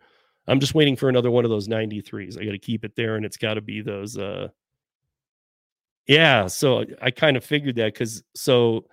I'm 0.47 0.59
just 0.59 0.75
waiting 0.75 0.95
for 0.95 1.09
another 1.09 1.31
one 1.31 1.43
of 1.45 1.49
those 1.49 1.67
93s. 1.67 2.39
I 2.39 2.45
got 2.45 2.51
to 2.51 2.59
keep 2.59 2.85
it 2.85 2.95
there 2.95 3.15
and 3.15 3.25
it's 3.25 3.37
got 3.37 3.55
to 3.55 3.61
be 3.61 3.81
those 3.81 4.17
uh 4.17 4.49
Yeah, 6.07 6.47
so 6.47 6.85
I 7.01 7.11
kind 7.11 7.35
of 7.37 7.43
figured 7.43 7.75
that 7.77 7.95
cuz 7.95 8.23
so 8.35 8.85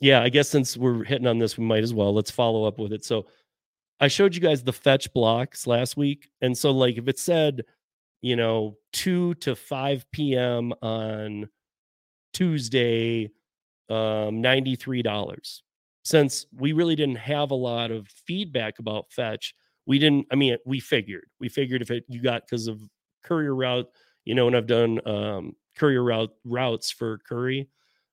yeah, 0.00 0.22
I 0.22 0.28
guess 0.28 0.48
since 0.48 0.76
we're 0.76 1.04
hitting 1.04 1.26
on 1.26 1.38
this 1.38 1.56
we 1.56 1.64
might 1.64 1.84
as 1.84 1.94
well 1.94 2.12
let's 2.12 2.30
follow 2.30 2.64
up 2.64 2.78
with 2.78 2.92
it. 2.92 3.04
So 3.04 3.26
I 4.00 4.08
showed 4.08 4.34
you 4.34 4.40
guys 4.40 4.62
the 4.64 4.72
fetch 4.72 5.12
blocks 5.12 5.66
last 5.66 5.96
week 5.96 6.30
and 6.42 6.56
so 6.56 6.70
like 6.72 6.98
if 6.98 7.08
it 7.08 7.18
said, 7.18 7.64
you 8.20 8.36
know, 8.36 8.76
2 8.92 9.34
to 9.36 9.56
5 9.56 10.06
p.m. 10.12 10.72
on 10.82 11.48
Tuesday 12.32 13.30
um 13.88 14.42
$93. 14.42 15.62
Since 16.04 16.46
we 16.56 16.72
really 16.72 16.96
didn't 16.96 17.16
have 17.16 17.50
a 17.50 17.56
lot 17.56 17.90
of 17.90 18.08
feedback 18.26 18.78
about 18.78 19.12
fetch, 19.12 19.54
we 19.86 19.98
didn't 19.98 20.26
i 20.30 20.34
mean 20.34 20.56
we 20.64 20.80
figured 20.80 21.24
we 21.40 21.48
figured 21.48 21.82
if 21.82 21.90
it 21.90 22.04
you 22.08 22.22
got 22.22 22.42
because 22.46 22.66
of 22.68 22.80
courier 23.24 23.54
route 23.54 23.88
you 24.24 24.34
know 24.34 24.46
and 24.46 24.56
i've 24.56 24.66
done 24.66 25.00
um, 25.06 25.54
courier 25.76 26.02
route 26.02 26.30
routes 26.44 26.90
for 26.90 27.18
curri 27.30 27.66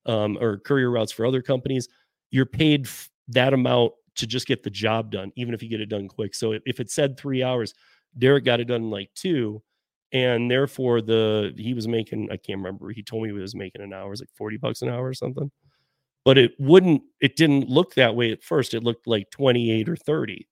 um, 0.06 0.38
or 0.40 0.58
courier 0.60 0.90
routes 0.90 1.12
for 1.12 1.26
other 1.26 1.42
companies 1.42 1.88
you're 2.32 2.46
paid 2.46 2.86
f- 2.86 3.10
that 3.28 3.54
amount 3.54 3.92
to 4.16 4.26
just 4.28 4.48
get 4.48 4.64
the 4.64 4.70
job 4.70 5.12
done 5.12 5.32
even 5.36 5.54
if 5.54 5.62
you 5.62 5.70
get 5.70 5.82
it 5.82 5.90
done 5.90 6.08
quick 6.08 6.34
so 6.34 6.54
if, 6.66 6.80
it 6.80 6.90
said 6.90 7.18
three 7.18 7.44
hours 7.44 7.74
derek 8.18 8.44
got 8.46 8.60
it 8.60 8.66
done 8.66 8.84
in 8.84 8.90
like 8.90 9.10
two 9.14 9.62
and 10.12 10.50
therefore 10.50 11.02
the 11.02 11.54
he 11.58 11.74
was 11.74 11.88
making 11.88 12.28
i 12.32 12.38
can't 12.38 12.58
remember 12.58 12.90
he 12.90 13.04
told 13.04 13.24
me 13.24 13.30
he 13.30 13.34
was 13.34 13.56
making 13.56 13.82
an 13.82 13.94
hour 13.94 14.14
it 14.14 14.20
like 14.20 14.30
40 14.36 14.58
bucks 14.58 14.82
an 14.82 14.90
hour 14.90 15.06
or 15.06 15.14
something 15.14 15.52
but 16.26 16.38
it 16.38 16.54
wouldn't 16.60 17.02
it 17.22 17.36
didn't 17.36 17.70
look 17.70 17.94
that 17.96 18.16
way 18.16 18.32
at 18.32 18.44
first 18.44 18.74
it 18.74 18.84
looked 18.84 19.08
like 19.08 19.30
28 19.32 19.88
or 19.88 19.96
30 19.96 20.48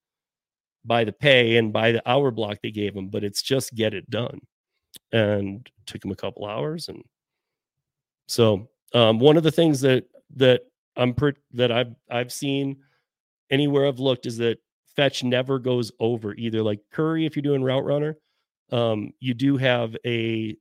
by 0.88 1.04
the 1.04 1.12
pay 1.12 1.58
and 1.58 1.74
by 1.74 1.92
the 1.92 2.10
hour 2.10 2.32
block 2.32 2.60
they 2.64 2.72
gave 2.72 2.96
him, 2.96 3.10
but 3.10 3.24
it's 3.24 3.42
just 3.42 3.76
get 3.76 3.94
it 3.94 4.10
done. 4.10 4.40
And 5.12 5.70
took 5.86 6.04
him 6.04 6.12
a 6.12 6.16
couple 6.16 6.46
hours. 6.46 6.88
And 6.88 7.04
so 8.28 8.70
um, 8.94 9.20
one 9.20 9.38
of 9.38 9.44
the 9.44 9.52
things 9.52 9.82
that 9.82 10.06
that 10.38 10.62
I'm 10.96 11.14
per- 11.14 11.34
that 11.54 11.72
I've 11.72 11.94
I've 12.10 12.32
seen 12.32 12.78
anywhere 13.52 13.86
I've 13.86 14.00
looked 14.00 14.26
is 14.26 14.38
that 14.38 14.60
fetch 14.96 15.24
never 15.24 15.60
goes 15.60 15.92
over 16.00 16.34
either. 16.36 16.64
Like 16.64 16.80
Curri, 16.94 17.28
if 17.28 17.36
you're 17.36 17.44
doing 17.44 17.64
Route 17.64 17.86
Runner, 17.86 18.18
um, 18.72 19.12
you 19.20 19.34
do 19.34 19.58
have 19.58 19.96
a 20.06 20.56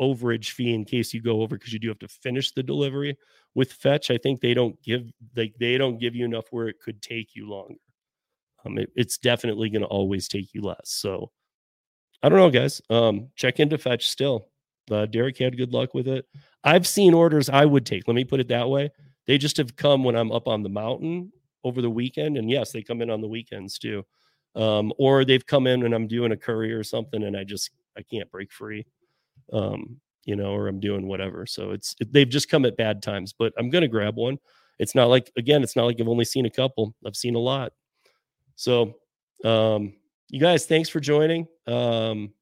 overage 0.00 0.50
fee 0.50 0.74
in 0.74 0.84
case 0.84 1.14
you 1.14 1.22
go 1.22 1.42
over 1.42 1.56
because 1.56 1.72
you 1.72 1.78
do 1.78 1.88
have 1.88 1.98
to 2.00 2.08
finish 2.08 2.52
the 2.52 2.62
delivery. 2.62 3.16
With 3.54 3.72
fetch, 3.72 4.10
I 4.10 4.18
think 4.18 4.40
they 4.40 4.54
don't 4.54 4.80
give 4.82 5.10
like 5.36 5.54
they 5.60 5.78
don't 5.78 5.98
give 5.98 6.16
you 6.16 6.24
enough 6.24 6.46
where 6.50 6.68
it 6.68 6.80
could 6.80 7.00
take 7.00 7.34
you 7.36 7.48
longer 7.48 7.76
um, 8.64 8.78
it, 8.78 8.90
it's 8.94 9.18
definitely 9.18 9.70
going 9.70 9.82
to 9.82 9.88
always 9.88 10.28
take 10.28 10.52
you 10.54 10.62
less. 10.62 10.78
So 10.84 11.30
I 12.22 12.28
don't 12.28 12.38
know, 12.38 12.50
guys. 12.50 12.80
Um, 12.90 13.28
check 13.36 13.60
into 13.60 13.78
fetch 13.78 14.08
still. 14.08 14.48
Uh, 14.90 15.06
Derek 15.06 15.38
had 15.38 15.56
good 15.56 15.72
luck 15.72 15.94
with 15.94 16.08
it. 16.08 16.26
I've 16.62 16.86
seen 16.86 17.14
orders 17.14 17.48
I 17.48 17.64
would 17.64 17.86
take. 17.86 18.06
Let 18.06 18.14
me 18.14 18.24
put 18.24 18.40
it 18.40 18.48
that 18.48 18.68
way. 18.68 18.90
They 19.26 19.38
just 19.38 19.56
have 19.56 19.76
come 19.76 20.04
when 20.04 20.16
I'm 20.16 20.32
up 20.32 20.48
on 20.48 20.62
the 20.62 20.68
mountain 20.68 21.32
over 21.62 21.80
the 21.80 21.90
weekend, 21.90 22.36
and 22.36 22.50
yes, 22.50 22.72
they 22.72 22.82
come 22.82 23.00
in 23.00 23.10
on 23.10 23.22
the 23.22 23.28
weekends 23.28 23.78
too. 23.78 24.04
Um, 24.56 24.92
or 24.98 25.24
they've 25.24 25.44
come 25.44 25.66
in 25.66 25.84
and 25.84 25.94
I'm 25.94 26.06
doing 26.06 26.32
a 26.32 26.36
curri 26.36 26.72
or 26.72 26.84
something, 26.84 27.24
and 27.24 27.36
I 27.36 27.44
just 27.44 27.70
I 27.96 28.02
can't 28.02 28.30
break 28.30 28.52
free, 28.52 28.86
um, 29.52 30.00
you 30.24 30.36
know, 30.36 30.54
or 30.54 30.68
I'm 30.68 30.80
doing 30.80 31.08
whatever. 31.08 31.46
So 31.46 31.72
it's 31.72 31.94
it, 32.00 32.12
they've 32.12 32.28
just 32.28 32.48
come 32.48 32.64
at 32.64 32.76
bad 32.76 33.02
times. 33.02 33.34
But 33.36 33.52
I'm 33.58 33.70
gonna 33.70 33.88
grab 33.88 34.16
one. 34.16 34.38
It's 34.78 34.94
not 34.94 35.08
like 35.08 35.32
again, 35.36 35.62
it's 35.62 35.76
not 35.76 35.86
like 35.86 36.00
I've 36.00 36.08
only 36.08 36.24
seen 36.24 36.46
a 36.46 36.50
couple. 36.50 36.94
I've 37.06 37.16
seen 37.16 37.34
a 37.34 37.40
lot. 37.40 37.72
So, 38.56 38.94
um, 39.44 39.94
you 40.28 40.40
guys, 40.40 40.66
thanks 40.66 40.88
for 40.88 41.00
joining. 41.00 41.48
Um, 41.66 42.32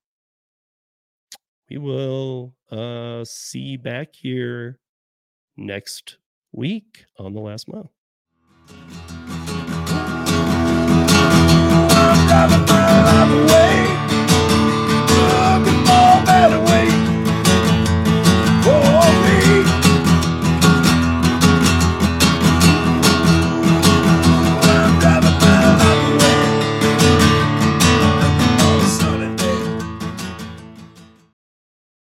we 1.71 1.79
will 1.79 2.55
uh, 2.71 3.25
see 3.25 3.77
back 3.77 4.15
here 4.15 4.79
next 5.57 6.19
week 6.53 7.05
on 7.19 7.33
the 7.33 7.41
last 7.41 7.69
mile. 7.69 7.91
love 12.33 12.67
my 12.67 13.03
life 13.09 13.33
away. 13.41 13.77
looking 15.37 15.81
for 15.87 16.05
a 16.17 16.25
better 16.25 16.61
way. 16.61 16.92